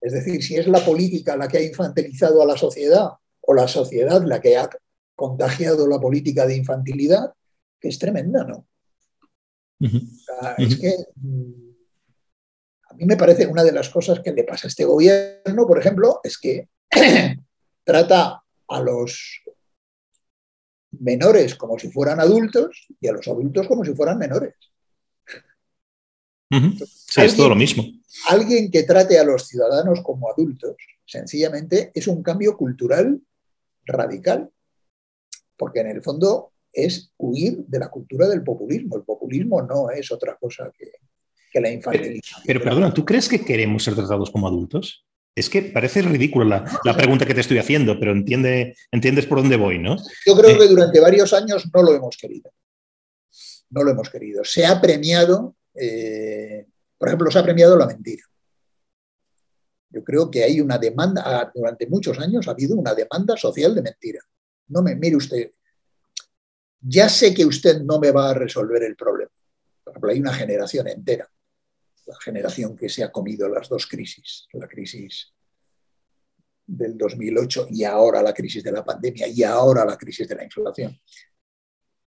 es 0.00 0.12
decir, 0.12 0.42
si 0.42 0.56
es 0.56 0.66
la 0.66 0.84
política 0.84 1.36
la 1.36 1.48
que 1.48 1.58
ha 1.58 1.62
infantilizado 1.62 2.42
a 2.42 2.46
la 2.46 2.56
sociedad 2.56 3.08
o 3.40 3.54
la 3.54 3.68
sociedad 3.68 4.22
la 4.24 4.40
que 4.40 4.56
ha 4.56 4.68
contagiado 5.14 5.86
la 5.86 6.00
política 6.00 6.46
de 6.46 6.56
infantilidad, 6.56 7.34
que 7.78 7.88
es 7.88 7.98
tremenda, 7.98 8.44
¿no? 8.44 8.66
Es 10.58 10.78
que 10.78 10.94
mm, 11.16 11.70
a 12.90 12.94
mí 12.94 13.04
me 13.04 13.16
parece 13.16 13.46
una 13.46 13.62
de 13.62 13.72
las 13.72 13.88
cosas 13.88 14.20
que 14.20 14.32
le 14.32 14.44
pasa 14.44 14.66
a 14.66 14.68
este 14.68 14.84
gobierno, 14.84 15.66
por 15.66 15.78
ejemplo, 15.78 16.20
es 16.22 16.38
que 16.38 16.68
trata 17.84 18.42
a 18.68 18.80
los 18.80 19.42
menores 20.92 21.54
como 21.54 21.78
si 21.78 21.90
fueran 21.90 22.20
adultos 22.20 22.88
y 23.00 23.08
a 23.08 23.12
los 23.12 23.26
adultos 23.28 23.66
como 23.68 23.84
si 23.84 23.94
fueran 23.94 24.18
menores. 24.18 24.54
Sí, 26.50 27.20
es 27.20 27.36
todo 27.36 27.48
lo 27.48 27.54
mismo. 27.54 27.84
Alguien 28.28 28.70
que 28.70 28.82
trate 28.82 29.18
a 29.18 29.24
los 29.24 29.46
ciudadanos 29.46 30.00
como 30.02 30.30
adultos, 30.30 30.76
sencillamente 31.06 31.90
es 31.94 32.06
un 32.06 32.22
cambio 32.22 32.56
cultural 32.56 33.20
radical, 33.84 34.50
porque 35.56 35.80
en 35.80 35.88
el 35.88 36.02
fondo 36.02 36.52
es 36.72 37.12
huir 37.16 37.64
de 37.66 37.78
la 37.78 37.88
cultura 37.88 38.28
del 38.28 38.42
populismo. 38.42 38.96
El 38.96 39.02
populismo 39.02 39.62
no 39.62 39.90
es 39.90 40.10
otra 40.10 40.36
cosa 40.36 40.70
que, 40.76 40.92
la 41.60 41.70
infantilización. 41.70 42.42
Pero, 42.46 42.62
perdona, 42.62 42.94
¿tú 42.94 43.04
crees 43.04 43.28
que 43.28 43.44
queremos 43.44 43.82
ser 43.82 43.94
tratados 43.94 44.30
como 44.30 44.46
adultos? 44.46 45.04
Es 45.34 45.48
que 45.48 45.62
parece 45.62 46.02
ridícula 46.02 46.64
la, 46.84 46.96
pregunta 46.96 47.26
que 47.26 47.34
te 47.34 47.40
estoy 47.40 47.58
haciendo, 47.58 47.98
pero 47.98 48.12
entiende, 48.12 48.76
entiendes 48.92 49.26
por 49.26 49.38
dónde 49.38 49.56
voy, 49.56 49.78
¿no? 49.78 49.96
Yo 50.26 50.36
creo 50.36 50.58
que 50.58 50.64
eh, 50.64 50.68
durante 50.68 51.00
varios 51.00 51.32
años 51.32 51.68
no 51.72 51.82
lo 51.82 51.94
hemos 51.94 52.16
querido. 52.16 52.52
No 53.70 53.82
lo 53.82 53.92
hemos 53.92 54.10
querido. 54.10 54.44
Se 54.44 54.66
ha 54.66 54.80
premiado, 54.80 55.56
eh, 55.74 56.66
por 56.96 57.08
ejemplo, 57.08 57.30
se 57.30 57.38
ha 57.38 57.42
premiado 57.42 57.76
la 57.76 57.86
mentira. 57.86 58.22
Yo 59.90 60.04
creo 60.04 60.30
que 60.30 60.44
hay 60.44 60.60
una 60.60 60.78
demanda, 60.78 61.22
ah, 61.24 61.50
durante 61.54 61.86
muchos 61.86 62.18
años 62.18 62.46
ha 62.46 62.52
habido 62.52 62.76
una 62.76 62.94
demanda 62.94 63.36
social 63.36 63.74
de 63.74 63.82
mentira. 63.82 64.20
No 64.68 64.82
me 64.82 64.94
mire 64.94 65.16
usted, 65.16 65.50
ya 66.80 67.08
sé 67.08 67.34
que 67.34 67.44
usted 67.44 67.80
no 67.82 67.98
me 67.98 68.10
va 68.10 68.30
a 68.30 68.34
resolver 68.34 68.82
el 68.82 68.96
problema. 68.96 69.30
Por 69.84 69.92
ejemplo, 69.92 70.10
hay 70.10 70.20
una 70.20 70.32
generación 70.32 70.88
entera, 70.88 71.30
la 72.06 72.16
generación 72.20 72.76
que 72.76 72.88
se 72.88 73.04
ha 73.04 73.10
comido 73.10 73.48
las 73.48 73.68
dos 73.68 73.86
crisis, 73.86 74.46
la 74.52 74.68
crisis 74.68 75.32
del 76.66 76.96
2008 76.96 77.66
y 77.70 77.84
ahora 77.84 78.22
la 78.22 78.32
crisis 78.32 78.62
de 78.62 78.72
la 78.72 78.84
pandemia 78.84 79.26
y 79.26 79.42
ahora 79.42 79.84
la 79.84 79.96
crisis 79.96 80.28
de 80.28 80.36
la 80.36 80.44
inflación. 80.44 80.96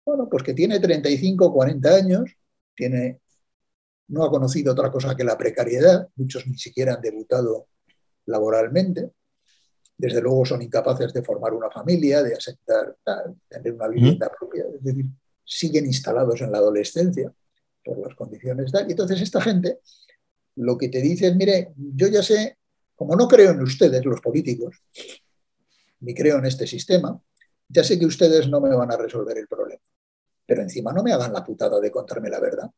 Bueno, 0.05 0.27
pues 0.29 0.43
que 0.43 0.53
tiene 0.53 0.79
35, 0.79 1.53
40 1.53 1.95
años, 1.95 2.31
tiene, 2.75 3.21
no 4.07 4.23
ha 4.23 4.29
conocido 4.29 4.73
otra 4.73 4.91
cosa 4.91 5.15
que 5.15 5.23
la 5.23 5.37
precariedad, 5.37 6.07
muchos 6.15 6.45
ni 6.47 6.57
siquiera 6.57 6.95
han 6.95 7.01
debutado 7.01 7.67
laboralmente, 8.25 9.11
desde 9.97 10.21
luego 10.21 10.45
son 10.45 10.61
incapaces 10.61 11.13
de 11.13 11.23
formar 11.23 11.53
una 11.53 11.69
familia, 11.69 12.21
de 12.23 12.33
aceptar, 12.33 12.95
tener 13.47 13.73
una 13.73 13.87
vivienda 13.87 14.31
propia, 14.37 14.65
es 14.75 14.83
decir, 14.83 15.05
siguen 15.45 15.85
instalados 15.85 16.41
en 16.41 16.51
la 16.51 16.57
adolescencia 16.57 17.33
por 17.83 17.97
las 17.99 18.15
condiciones 18.15 18.71
tal. 18.71 18.87
Y 18.87 18.91
entonces 18.91 19.21
esta 19.21 19.41
gente 19.41 19.79
lo 20.55 20.77
que 20.77 20.89
te 20.89 21.01
dice 21.01 21.27
es, 21.27 21.35
mire, 21.35 21.73
yo 21.75 22.07
ya 22.07 22.23
sé, 22.23 22.57
como 22.95 23.15
no 23.15 23.27
creo 23.27 23.51
en 23.51 23.61
ustedes, 23.61 24.03
los 24.05 24.21
políticos, 24.21 24.77
ni 26.01 26.13
creo 26.13 26.37
en 26.37 26.45
este 26.45 26.67
sistema, 26.67 27.19
ya 27.67 27.83
sé 27.83 27.97
que 27.97 28.05
ustedes 28.05 28.49
no 28.49 28.61
me 28.61 28.75
van 28.75 28.91
a 28.91 28.97
resolver 28.97 29.37
el 29.37 29.47
problema. 29.47 29.81
Pero 30.45 30.61
encima 30.61 30.91
no 30.91 31.01
me 31.01 31.13
hagan 31.13 31.33
la 31.33 31.43
putada 31.43 31.79
de 31.79 31.89
contarme 31.89 32.29
la 32.29 32.39
verdad. 32.39 32.69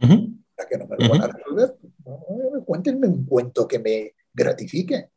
Ya 0.00 0.66
que 0.68 0.78
no 0.78 0.86
me 0.86 0.96
lo 0.98 1.10
van 1.10 1.22
a 1.22 1.26
resolver, 1.28 1.74
cuéntenme 2.64 3.06
un 3.06 3.24
cuento 3.24 3.66
que 3.66 3.78
me 3.78 4.14
gratifique. 4.32 5.10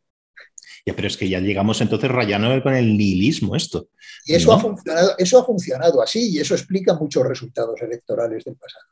Ya, 0.85 0.95
pero 0.95 1.07
es 1.07 1.17
que 1.17 1.29
ya 1.29 1.39
llegamos 1.39 1.79
entonces 1.81 2.09
rayando 2.09 2.61
con 2.63 2.73
el 2.73 2.97
nihilismo 2.97 3.55
esto. 3.55 3.89
Y 4.25 4.33
eso, 4.33 4.51
ha 4.51 4.59
funcionado, 4.59 5.13
eso 5.17 5.39
ha 5.39 5.45
funcionado 5.45 6.01
así 6.01 6.31
y 6.31 6.39
eso 6.39 6.55
explica 6.55 6.95
muchos 6.95 7.25
resultados 7.25 7.79
electorales 7.81 8.43
del 8.43 8.55
pasado. 8.55 8.85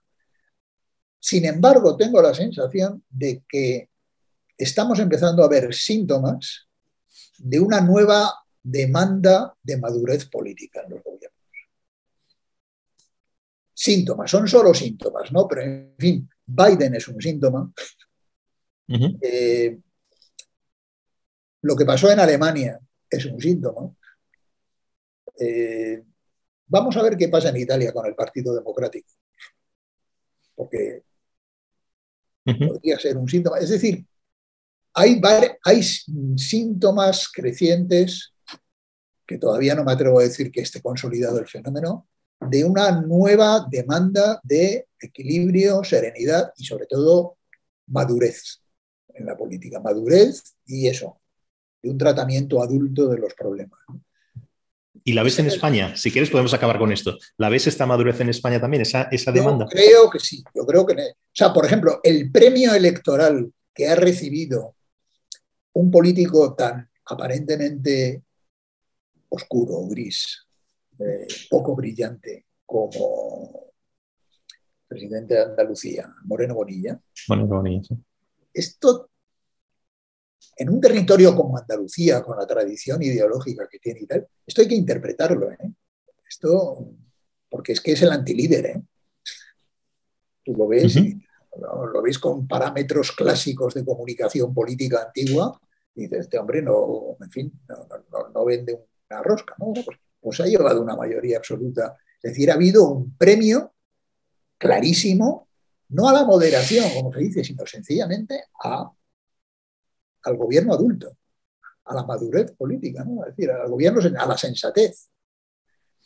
Sin 1.20 1.46
embargo, 1.46 1.98
tengo 1.98 2.22
la 2.22 2.34
sensación 2.34 3.04
de 3.10 3.44
que 3.48 3.90
estamos 4.58 5.00
empezando 5.00 5.44
a 5.44 5.50
ver 5.50 5.74
síntomas 5.74 6.68
de 7.38 7.60
una 7.60 7.82
nueva 7.82 8.34
demanda 8.62 9.56
de 9.64 9.78
madurez 9.78 10.26
política 10.26 10.82
en 10.84 10.92
los 10.92 11.04
gobiernos. 11.04 11.19
Síntomas, 13.82 14.30
son 14.30 14.46
solo 14.46 14.74
síntomas, 14.74 15.32
¿no? 15.32 15.48
Pero 15.48 15.62
en 15.62 15.96
fin, 15.98 16.30
Biden 16.46 16.96
es 16.96 17.08
un 17.08 17.22
síntoma. 17.22 17.72
Lo 21.62 21.76
que 21.78 21.86
pasó 21.86 22.12
en 22.12 22.20
Alemania 22.20 22.78
es 23.10 23.26
un 23.26 23.40
síntoma. 23.40 23.90
Eh, 25.40 26.04
vamos 26.68 26.98
a 26.98 27.04
ver 27.04 27.16
qué 27.16 27.30
pasa 27.30 27.50
en 27.50 27.56
Italia 27.56 27.94
con 27.94 28.06
el 28.06 28.16
Partido 28.16 28.54
Democrático. 28.54 29.14
Porque 30.56 31.04
podría 32.44 33.00
ser 33.00 33.16
un 33.16 33.30
síntoma. 33.30 33.60
Es 33.60 33.70
decir, 33.70 34.06
hay, 34.94 35.22
hay 35.64 35.84
síntomas 36.36 37.30
crecientes, 37.32 38.34
que 39.26 39.38
todavía 39.38 39.74
no 39.74 39.86
me 39.86 39.94
atrevo 39.94 40.20
a 40.20 40.24
decir 40.24 40.52
que 40.52 40.60
esté 40.60 40.82
consolidado 40.82 41.40
el 41.40 41.48
fenómeno, 41.48 42.10
de 42.40 42.64
una 42.64 42.92
nueva 43.02 43.68
demanda 43.70 44.40
de 44.44 44.88
equilibrio, 45.00 45.84
serenidad 45.84 46.52
y 46.58 46.66
sobre 46.66 46.86
todo 46.86 47.38
madurez 47.88 48.62
en 49.14 49.26
la 49.26 49.38
política. 49.38 49.80
Madurez 49.80 50.56
y 50.66 50.88
eso, 50.88 51.18
de 51.82 51.90
un 51.90 51.98
tratamiento 51.98 52.62
adulto 52.62 53.08
de 53.10 53.18
los 53.18 53.34
problemas. 53.34 53.80
¿Y 55.04 55.14
la 55.14 55.24
ves 55.24 55.40
en 55.40 55.48
España? 55.48 55.96
Si 55.96 56.12
quieres 56.12 56.30
podemos 56.30 56.54
acabar 56.54 56.78
con 56.78 56.92
esto. 56.92 57.18
¿La 57.38 57.50
ves 57.50 57.68
esta 57.68 57.86
madurez 57.86 58.20
en 58.20 58.30
España 58.30 58.60
también, 58.60 58.82
esa, 58.82 59.04
esa 59.04 59.32
demanda? 59.32 59.66
Yo 59.66 59.70
creo 59.70 60.10
que 60.10 60.20
sí. 60.20 60.44
Yo 60.54 60.66
creo 60.66 60.86
que... 60.86 60.94
O 60.94 61.16
sea, 61.34 61.54
por 61.54 61.66
ejemplo, 61.66 62.00
el 62.04 62.32
premio 62.32 62.74
electoral 62.74 63.52
que 63.74 63.88
ha 63.88 63.96
recibido 63.96 64.76
un 65.74 65.90
político 65.90 66.54
tan 66.54 66.90
aparentemente 67.06 68.24
oscuro, 69.30 69.88
gris, 69.88 70.46
eh, 71.00 71.28
poco 71.50 71.76
brillante 71.76 72.46
como 72.66 73.74
presidente 74.88 75.36
de 75.36 75.42
Andalucía, 75.42 76.14
Moreno 76.24 76.56
Bonilla. 76.56 77.00
Moreno 77.28 77.48
Bonilla, 77.48 77.84
sí. 77.84 77.96
Esto 78.54 79.10
en 80.60 80.70
un 80.70 80.82
territorio 80.82 81.36
como 81.36 81.58
Andalucía, 81.58 82.22
con 82.22 82.38
la 82.38 82.46
tradición 82.46 83.02
ideológica 83.02 83.68
que 83.70 83.80
tiene 83.80 84.02
y 84.02 84.06
tal, 84.06 84.28
esto 84.46 84.62
hay 84.62 84.68
que 84.68 84.76
interpretarlo. 84.76 85.52
¿eh? 85.52 85.58
Esto, 86.28 86.92
porque 87.50 87.72
es 87.74 87.82
que 87.82 87.94
es 87.94 88.02
el 88.02 88.12
antilíder. 88.12 88.66
¿eh? 88.66 88.82
Tú 90.44 90.54
lo 90.54 90.68
ves, 90.68 90.96
lo, 91.58 92.02
ves 92.02 92.20
con 92.20 92.46
parámetros 92.46 93.14
clásicos 93.14 93.74
de 93.74 93.86
comunicación 93.86 94.54
política 94.54 95.04
antigua, 95.08 95.60
y 95.96 96.04
dices, 96.04 96.20
este 96.22 96.38
hombre 96.38 96.62
no, 96.62 97.16
en 97.22 97.32
fin, 97.32 97.62
no, 98.34 98.46
vende 98.46 98.86
una 99.10 99.24
rosca, 99.24 99.56
¿no? 99.60 99.74
Pues 100.20 100.40
ha 100.40 100.46
llevado 100.46 100.82
una 100.82 100.96
mayoría 100.96 101.38
absoluta. 101.38 101.98
Es 102.22 102.32
decir, 102.32 102.52
ha 102.52 102.56
habido 102.56 102.88
un 102.90 103.16
premio 103.16 103.74
clarísimo, 104.58 105.48
no 105.90 106.10
a 106.10 106.14
la 106.14 106.26
moderación, 106.26 106.86
como 106.94 107.14
se 107.14 107.20
dice, 107.20 107.44
sino 107.44 107.66
sencillamente 107.66 108.44
a 108.64 108.92
al 110.24 110.38
gobierno 110.38 110.74
adulto, 110.74 111.18
a 111.86 111.96
la 111.96 112.04
madurez 112.04 112.52
política, 112.52 113.04
¿no? 113.04 113.24
es 113.24 113.36
decir, 113.36 113.52
al 113.52 113.70
gobierno, 113.70 114.02
a 114.02 114.26
la 114.26 114.38
sensatez. 114.38 115.10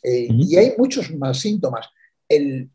Eh, 0.02 0.28
y 0.30 0.56
hay 0.56 0.74
muchos 0.76 1.10
más 1.14 1.40
síntomas. 1.40 1.88
El, 2.28 2.70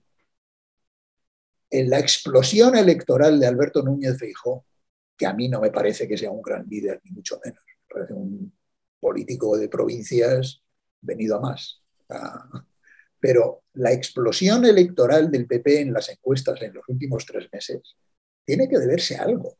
la 1.72 2.00
explosión 2.00 2.76
electoral 2.76 3.40
de 3.40 3.48
Alberto 3.48 3.84
Núñez 3.84 4.18
Feijó, 4.18 4.66
que 5.16 5.26
a 5.26 5.34
mí 5.34 5.48
no 5.48 5.62
me 5.62 5.72
parece 5.72 6.08
que 6.08 6.18
sea 6.18 6.32
un 6.32 6.42
gran 6.42 6.66
líder, 6.68 7.02
ni 7.04 7.12
mucho 7.12 7.40
menos, 7.44 7.62
me 7.66 7.94
parece 7.94 8.14
un 8.14 8.54
político 9.00 9.58
de 9.58 9.70
provincias 9.70 10.62
venido 11.02 11.38
a 11.38 11.42
más. 11.42 11.80
Pero 13.20 13.64
la 13.74 13.92
explosión 13.92 14.66
electoral 14.66 15.30
del 15.30 15.46
PP 15.46 15.82
en 15.82 15.94
las 15.94 16.10
encuestas 16.10 16.62
en 16.62 16.74
los 16.74 16.88
últimos 16.88 17.26
tres 17.26 17.48
meses 17.52 17.96
tiene 18.46 18.68
que 18.68 18.80
deberse 18.80 19.18
a 19.18 19.24
algo 19.24 19.58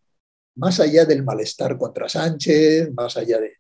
más 0.60 0.80
allá 0.80 1.06
del 1.06 1.24
malestar 1.24 1.78
contra 1.78 2.10
Sánchez, 2.10 2.92
más 2.94 3.16
allá 3.18 3.40
de... 3.40 3.54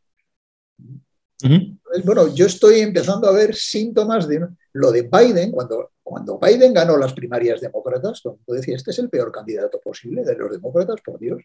Bueno, 2.03 2.33
yo 2.35 2.45
estoy 2.45 2.81
empezando 2.81 3.27
a 3.27 3.31
ver 3.31 3.55
síntomas 3.55 4.27
de 4.27 4.45
lo 4.73 4.91
de 4.91 5.03
Biden, 5.03 5.51
cuando, 5.51 5.91
cuando 6.03 6.37
Biden 6.37 6.73
ganó 6.73 6.97
las 6.97 7.13
primarias 7.13 7.61
demócratas, 7.61 8.21
todo 8.21 8.37
decía, 8.47 8.75
este 8.75 8.91
es 8.91 8.99
el 8.99 9.09
peor 9.09 9.31
candidato 9.31 9.79
posible 9.79 10.23
de 10.23 10.35
los 10.35 10.51
demócratas, 10.51 10.99
por 11.01 11.17
Dios. 11.17 11.41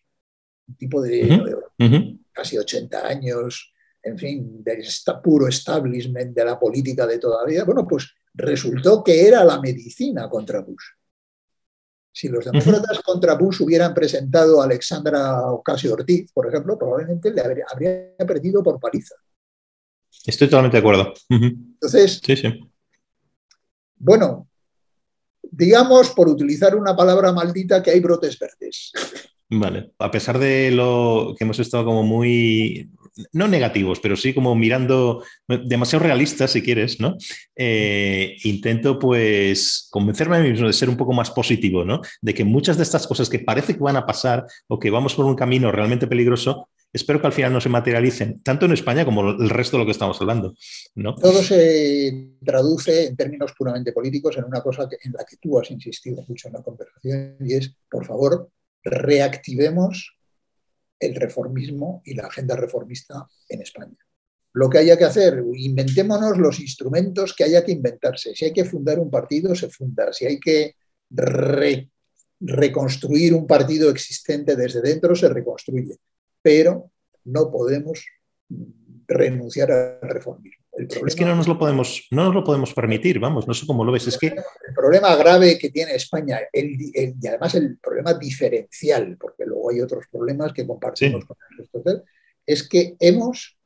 Un 0.67 0.77
tipo 0.77 1.01
de, 1.01 2.19
casi 2.33 2.59
80 2.59 3.07
años, 3.07 3.73
en 4.05 4.19
fin, 4.19 4.63
de 4.63 4.85
puro 5.23 5.49
establishment 5.49 6.35
de 6.35 6.45
la 6.45 6.59
política 6.59 7.07
de 7.07 7.19
todavía. 7.19 7.65
Bueno, 7.65 7.87
pues 7.89 8.13
resultó 8.35 9.03
que 9.03 9.27
era 9.27 9.45
la 9.45 9.61
medicina 9.61 10.29
contra 10.29 10.61
Bush. 10.61 10.85
Si 12.13 12.29
los 12.29 12.45
demócratas 12.45 13.01
contra 13.01 13.35
Bush 13.35 13.63
hubieran 13.63 13.93
presentado 13.93 14.61
a 14.61 14.67
Alexandra 14.67 15.51
Ocasio 15.51 15.95
Ortiz, 15.95 16.31
por 16.33 16.47
ejemplo, 16.47 16.79
probablemente 16.79 17.33
le 17.33 17.41
habría, 17.41 18.17
perdido 18.19 18.63
por 18.63 18.79
paliza. 18.79 19.17
Estoy 20.25 20.47
totalmente 20.47 20.77
de 20.77 20.81
acuerdo. 20.81 21.13
Entonces, 21.29 22.21
sí, 22.25 22.37
sí. 22.37 22.61
bueno, 23.97 24.49
digamos, 25.43 26.11
por 26.11 26.29
utilizar 26.29 26.77
una 26.77 26.95
palabra 26.95 27.33
maldita, 27.33 27.83
que 27.83 27.91
hay 27.91 28.01
brotes 28.01 28.39
verdes. 28.39 28.93
Vale, 29.51 29.93
a 29.99 30.11
pesar 30.11 30.39
de 30.39 30.71
lo 30.71 31.35
que 31.37 31.45
hemos 31.45 31.59
estado 31.59 31.85
como 31.85 32.03
muy, 32.03 32.91
no 33.33 33.47
negativos, 33.47 34.01
pero 34.01 34.17
sí 34.17 34.33
como 34.33 34.55
mirando 34.55 35.23
demasiado 35.47 36.05
realistas, 36.05 36.53
si 36.53 36.63
quieres, 36.63 36.99
¿no? 36.99 37.17
Eh, 37.55 38.37
intento 38.45 38.99
pues 38.99 39.87
convencerme 39.91 40.37
a 40.37 40.41
mí 40.41 40.51
mismo 40.51 40.67
de 40.67 40.73
ser 40.73 40.89
un 40.89 40.97
poco 40.97 41.13
más 41.13 41.31
positivo, 41.31 41.85
¿no? 41.85 42.01
De 42.23 42.35
que 42.35 42.45
muchas 42.45 42.77
de 42.77 42.83
estas 42.83 43.07
cosas 43.07 43.29
que 43.29 43.39
parece 43.39 43.75
que 43.75 43.83
van 43.83 43.97
a 43.97 44.07
pasar 44.07 44.47
o 44.67 44.79
que 44.79 44.91
vamos 44.91 45.15
por 45.15 45.27
un 45.27 45.37
camino 45.37 45.71
realmente 45.71 46.07
peligroso, 46.07 46.69
espero 46.93 47.21
que 47.21 47.27
al 47.27 47.33
final 47.33 47.53
no 47.53 47.61
se 47.61 47.69
materialicen, 47.69 48.41
tanto 48.43 48.67
en 48.67 48.73
España 48.73 49.05
como 49.05 49.31
el 49.31 49.51
resto 49.51 49.77
de 49.77 49.83
lo 49.83 49.87
que 49.87 49.93
estamos 49.93 50.19
hablando. 50.21 50.55
¿no? 50.95 51.15
Todo 51.17 51.43
se 51.43 52.31
traduce 52.45 53.07
en 53.09 53.17
términos 53.17 53.53
puramente 53.57 53.93
políticos 53.93 54.37
en 54.39 54.45
una 54.45 54.63
cosa 54.63 54.89
en 55.03 55.13
la 55.13 55.25
que 55.25 55.37
tú 55.37 55.59
has 55.59 55.71
insistido 55.71 56.25
mucho 56.27 56.49
en 56.49 56.55
la 56.55 56.63
conversación 56.63 57.37
y 57.41 57.55
es, 57.55 57.77
por 57.91 58.07
favor, 58.07 58.49
reactivemos 58.85 60.17
el 61.01 61.15
reformismo 61.17 62.03
y 62.05 62.15
la 62.15 62.27
agenda 62.27 62.57
reformista 62.57 63.27
en 63.49 63.63
España. 63.63 63.97
Lo 64.53 64.71
que 64.71 64.79
haya 64.79 64.97
que 64.97 65.05
hacer, 65.05 65.43
inventémonos 65.55 66.39
los 66.39 66.61
instrumentos 66.61 67.35
que 67.35 67.45
haya 67.45 67.65
que 67.65 67.73
inventarse. 67.73 68.35
Si 68.35 68.45
hay 68.45 68.53
que 68.53 68.65
fundar 68.65 69.01
un 69.01 69.11
partido, 69.11 69.55
se 69.55 69.69
funda. 69.69 70.13
Si 70.13 70.27
hay 70.27 70.39
que 70.39 70.77
reconstruir 72.41 73.35
un 73.35 73.47
partido 73.47 73.91
existente 73.91 74.55
desde 74.55 74.81
dentro, 74.81 75.17
se 75.17 75.29
reconstruye 75.29 75.99
pero 76.45 76.91
no 77.25 77.51
podemos 77.51 78.05
renunciar 79.09 79.73
al 79.73 79.99
reformismo. 80.03 80.64
Es 80.77 81.15
que 81.15 81.25
no 81.25 81.37
nos 81.37 81.47
lo 81.47 81.59
podemos, 81.59 82.07
no 82.11 82.25
nos 82.25 82.35
lo 82.35 82.45
podemos 82.45 82.75
permitir, 82.75 83.19
vamos, 83.19 83.47
no 83.47 83.55
sé 83.55 83.67
cómo 83.67 83.85
lo 83.85 83.93
ves. 83.93 84.07
Es 84.09 84.19
que 84.19 84.29
el 84.29 84.75
problema 84.75 85.15
grave 85.17 85.59
que 85.59 85.71
tiene 85.71 85.95
España, 85.95 86.41
y 86.53 87.27
además 87.27 87.55
el 87.55 87.79
problema 87.79 88.15
diferencial, 88.15 89.17
porque 89.19 89.45
luego 89.47 89.71
hay 89.71 89.81
otros 89.81 90.07
problemas 90.11 90.53
que 90.53 90.67
compartimos 90.67 91.25
con 91.25 91.37
el 91.51 91.59
resto, 91.59 92.05
es 92.47 92.69
que 92.69 92.97
hemos 92.99 93.57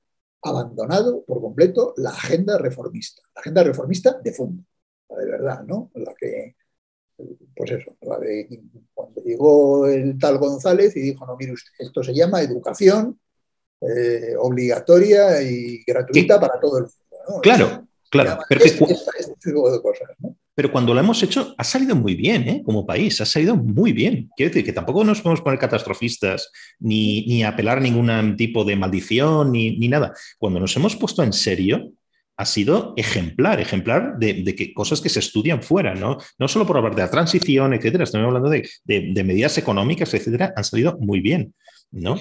abandonado 0.43 1.25
por 1.25 1.41
completo 1.41 1.95
la 1.97 2.11
agenda 2.11 2.59
reformista, 2.59 3.23
la 3.35 3.41
agenda 3.41 3.65
reformista 3.65 4.21
de 4.23 4.33
fondo, 4.33 4.63
la 5.09 5.17
de 5.17 5.31
verdad, 5.31 5.65
¿no? 5.65 5.91
La 5.95 6.15
que 6.15 6.57
pues 7.57 7.73
eso, 7.73 7.97
cuando 7.99 9.21
llegó 9.25 9.87
el 9.89 10.17
tal 10.19 10.39
González 10.39 10.97
y 10.97 11.01
dijo, 11.01 11.27
no, 11.27 11.37
mire 11.37 11.53
usted, 11.53 11.73
esto 11.81 12.03
se 12.05 12.15
llama 12.15 12.43
educación 12.43 13.19
eh, 13.81 14.35
obligatoria 14.39 15.43
y 15.43 15.83
gratuita 15.87 16.41
para 16.41 16.61
todo 16.61 16.79
el 16.79 16.85
mundo. 16.85 17.41
Claro, 17.43 17.87
claro. 18.11 18.43
Este, 18.49 18.87
pero, 20.55 20.73
cuando 20.73 20.93
lo 20.93 21.01
hemos 21.01 21.23
hecho, 21.23 21.55
ha 21.57 21.63
salido 21.63 21.95
muy 21.95 22.17
bien, 22.17 22.49
¿eh? 22.49 22.63
Como 22.65 22.85
país, 22.85 23.21
ha 23.21 23.27
salido 23.27 23.55
muy 23.55 23.93
bien. 23.93 24.31
Quiero 24.37 24.51
decir 24.51 24.65
que 24.65 24.73
tampoco 24.73 25.05
nos 25.05 25.21
podemos 25.21 25.41
poner 25.41 25.59
catastrofistas 25.59 26.51
ni, 26.81 27.27
ni 27.27 27.45
apelar 27.45 27.79
a 27.79 27.81
ningún 27.81 28.37
tipo 28.37 28.65
de 28.65 28.75
maldición 28.75 29.53
ni, 29.53 29.79
ni 29.79 29.89
nada. 29.89 30.13
Cuando 30.39 30.59
nos 30.59 30.75
hemos 30.77 30.97
puesto 30.97 31.23
en 31.23 31.33
serio, 31.33 31.93
ha 32.39 32.45
sido 32.45 32.95
ejemplar, 32.97 33.61
ejemplar 33.61 34.17
de, 34.17 34.55
que 34.55 34.73
cosas 34.73 35.01
que 35.01 35.09
se 35.09 35.19
estudian 35.19 35.61
fuera, 35.61 35.97
¿no? 35.97 36.19
No 36.39 36.47
solo 36.47 36.67
por 36.67 36.77
hablar 36.77 36.95
de 36.95 37.03
la 37.03 37.11
transición, 37.11 37.75
etcétera, 37.75 38.05
estamos 38.05 38.29
hablando 38.29 38.49
de, 38.49 39.25
medidas 39.25 39.59
económicas, 39.59 40.15
etcétera, 40.15 40.53
han 40.55 40.63
salido 40.63 40.97
muy 41.01 41.19
bien. 41.21 41.53
¿No? 41.91 42.17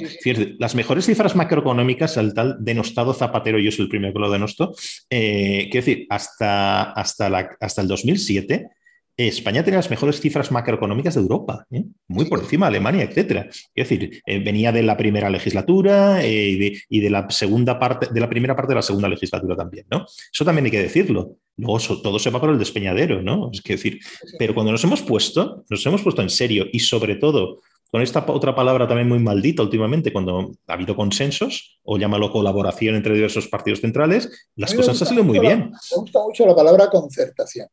las 0.60 0.76
mejores 0.76 1.06
cifras 1.06 1.36
macroeconómicas 1.36 2.18
al 2.18 2.34
tal 2.34 2.58
denostado 2.60 3.14
Zapatero, 3.14 3.60
yo 3.60 3.72
soy 3.72 3.84
el 3.86 3.90
primero 3.90 4.14
que 4.14 4.20
lo 4.20 4.32
denosto, 4.32 4.74
eh, 5.10 5.68
quiero 5.72 5.86
decir, 5.86 6.08
hasta, 6.10 6.92
hasta, 6.92 7.30
la, 7.30 7.50
hasta 7.60 7.82
el 7.82 7.88
2007 7.88 8.70
España 9.18 9.64
tenía 9.64 9.80
las 9.80 9.90
mejores 9.90 10.22
cifras 10.22 10.52
macroeconómicas 10.52 11.16
de 11.16 11.22
Europa, 11.22 11.66
¿eh? 11.72 11.86
muy 12.08 12.26
por 12.26 12.40
encima 12.40 12.68
de 12.68 12.78
Alemania, 12.78 13.04
etcétera. 13.04 13.48
Es 13.50 13.90
decir, 13.90 14.22
eh, 14.26 14.40
venía 14.40 14.72
de 14.72 14.84
la 14.84 14.96
primera 14.96 15.30
legislatura 15.32 16.24
eh, 16.24 16.78
y, 16.88 17.00
de, 17.00 17.10
la 17.10 17.28
segunda 17.32 17.80
parte, 17.80 18.14
de 18.14 18.20
la 18.20 18.30
primera 18.30 18.56
parte 18.56 18.74
de 18.74 18.76
la 18.76 18.84
segunda 18.84 19.10
legislatura 19.10 19.56
también, 19.56 19.88
¿no? 19.90 20.06
Eso 20.32 20.46
también 20.46 20.66
hay 20.66 20.72
que 20.72 20.84
decirlo. 20.84 21.38
Luego 21.58 21.80
todo 21.80 22.20
se 22.20 22.30
va 22.30 22.40
por 22.40 22.52
el 22.52 22.60
despeñadero, 22.60 23.24
¿no? 23.24 23.50
Es 23.52 23.64
decir, 23.64 24.00
pero 24.38 24.54
cuando 24.54 24.72
nos 24.72 24.84
hemos 24.84 25.02
puesto, 25.02 25.66
nos 25.68 25.84
hemos 25.88 26.04
puesto 26.04 26.22
en 26.22 26.30
serio 26.30 26.68
y 26.72 26.80
sobre 26.80 27.16
todo 27.16 27.62
con 27.90 28.02
esta 28.02 28.26
otra 28.28 28.54
palabra 28.54 28.88
también 28.88 29.08
muy 29.08 29.20
maldita 29.20 29.64
últimamente, 29.64 30.12
cuando 30.12 30.52
ha 30.68 30.74
habido 30.74 30.96
consensos, 30.96 31.80
o 31.84 31.98
llámalo 31.98 32.32
colaboración 32.32 32.96
entre 32.96 33.14
diversos 33.14 33.48
partidos 33.48 33.82
centrales, 33.82 34.30
las 34.56 34.74
cosas 34.74 35.02
han 35.02 35.08
salido 35.08 35.24
muy 35.24 35.40
bien. 35.40 35.72
Me 35.72 36.02
gusta 36.02 36.20
mucho 36.22 36.46
la 36.46 36.56
palabra 36.56 36.90
concertación. 36.90 37.68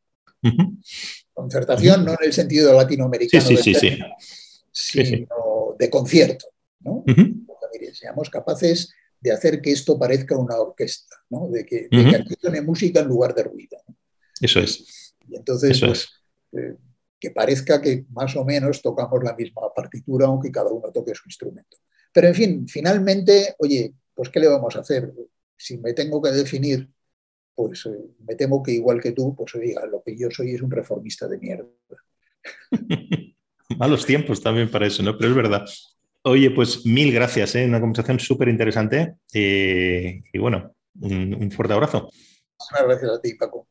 Concertación 1.33 2.05
no 2.05 2.11
en 2.11 2.17
el 2.21 2.33
sentido 2.33 2.73
latinoamericano, 2.73 3.45
sino 4.71 5.75
de 5.77 5.89
concierto. 5.89 6.45
¿no? 6.79 7.03
seamos 7.93 8.29
capaces 8.29 8.93
de 9.19 9.31
hacer 9.31 9.61
que 9.61 9.71
esto 9.71 9.97
parezca 9.97 10.37
una 10.37 10.55
orquesta, 10.59 11.15
¿no? 11.29 11.47
de, 11.49 11.65
que, 11.65 11.87
aquí 12.15 12.35
suene 12.39 12.61
música 12.61 12.99
en 12.99 13.07
lugar 13.07 13.33
de 13.33 13.43
ruido. 13.43 13.77
Eso 14.39 14.59
es. 14.59 15.15
Y 15.27 15.35
entonces, 15.35 15.79
pues, 15.79 16.09
eh, 16.53 16.75
que 17.25 17.31
parezca 17.31 17.81
que 17.81 18.05
más 18.11 18.35
o 18.35 18.45
menos 18.45 18.81
tocamos 18.81 19.23
la 19.23 19.35
misma 19.35 19.73
partitura, 19.75 20.27
aunque 20.27 20.51
cada 20.51 20.71
uno 20.71 20.91
toque 20.91 21.15
su 21.15 21.23
instrumento. 21.27 21.77
Pero 22.13 22.27
en 22.27 22.35
fin, 22.35 22.67
finalmente, 22.67 23.55
oye, 23.57 23.93
pues 24.13 24.29
¿qué 24.29 24.39
le 24.39 24.47
vamos 24.47 24.75
a 24.75 24.81
hacer? 24.81 25.11
Si 25.57 25.77
me 25.77 25.93
tengo 25.93 26.21
que 26.21 26.31
definir 26.31 26.89
pues 27.55 27.85
eh, 27.85 28.05
me 28.27 28.35
temo 28.35 28.61
que 28.61 28.73
igual 28.73 29.01
que 29.01 29.13
tú, 29.13 29.33
pues 29.35 29.53
diga, 29.59 29.85
lo 29.85 30.03
que 30.03 30.15
yo 30.15 30.29
soy 30.29 30.53
es 30.53 30.61
un 30.61 30.69
reformista 30.69 31.27
de 31.27 31.37
mierda. 31.39 31.67
Malos 33.79 34.05
tiempos 34.05 34.43
también 34.43 34.69
para 34.69 34.85
eso, 34.85 35.01
¿no? 35.01 35.17
Pero 35.17 35.29
es 35.29 35.35
verdad. 35.35 35.65
Oye, 36.23 36.51
pues 36.51 36.85
mil 36.85 37.13
gracias, 37.13 37.55
¿eh? 37.55 37.65
una 37.65 37.79
conversación 37.79 38.19
súper 38.19 38.49
interesante 38.49 39.15
eh, 39.33 40.23
y 40.31 40.37
bueno, 40.37 40.75
un, 40.99 41.33
un 41.33 41.51
fuerte 41.51 41.73
abrazo. 41.73 42.09
Muchas 42.59 42.87
gracias 42.87 43.11
a 43.11 43.21
ti, 43.21 43.33
Paco. 43.35 43.67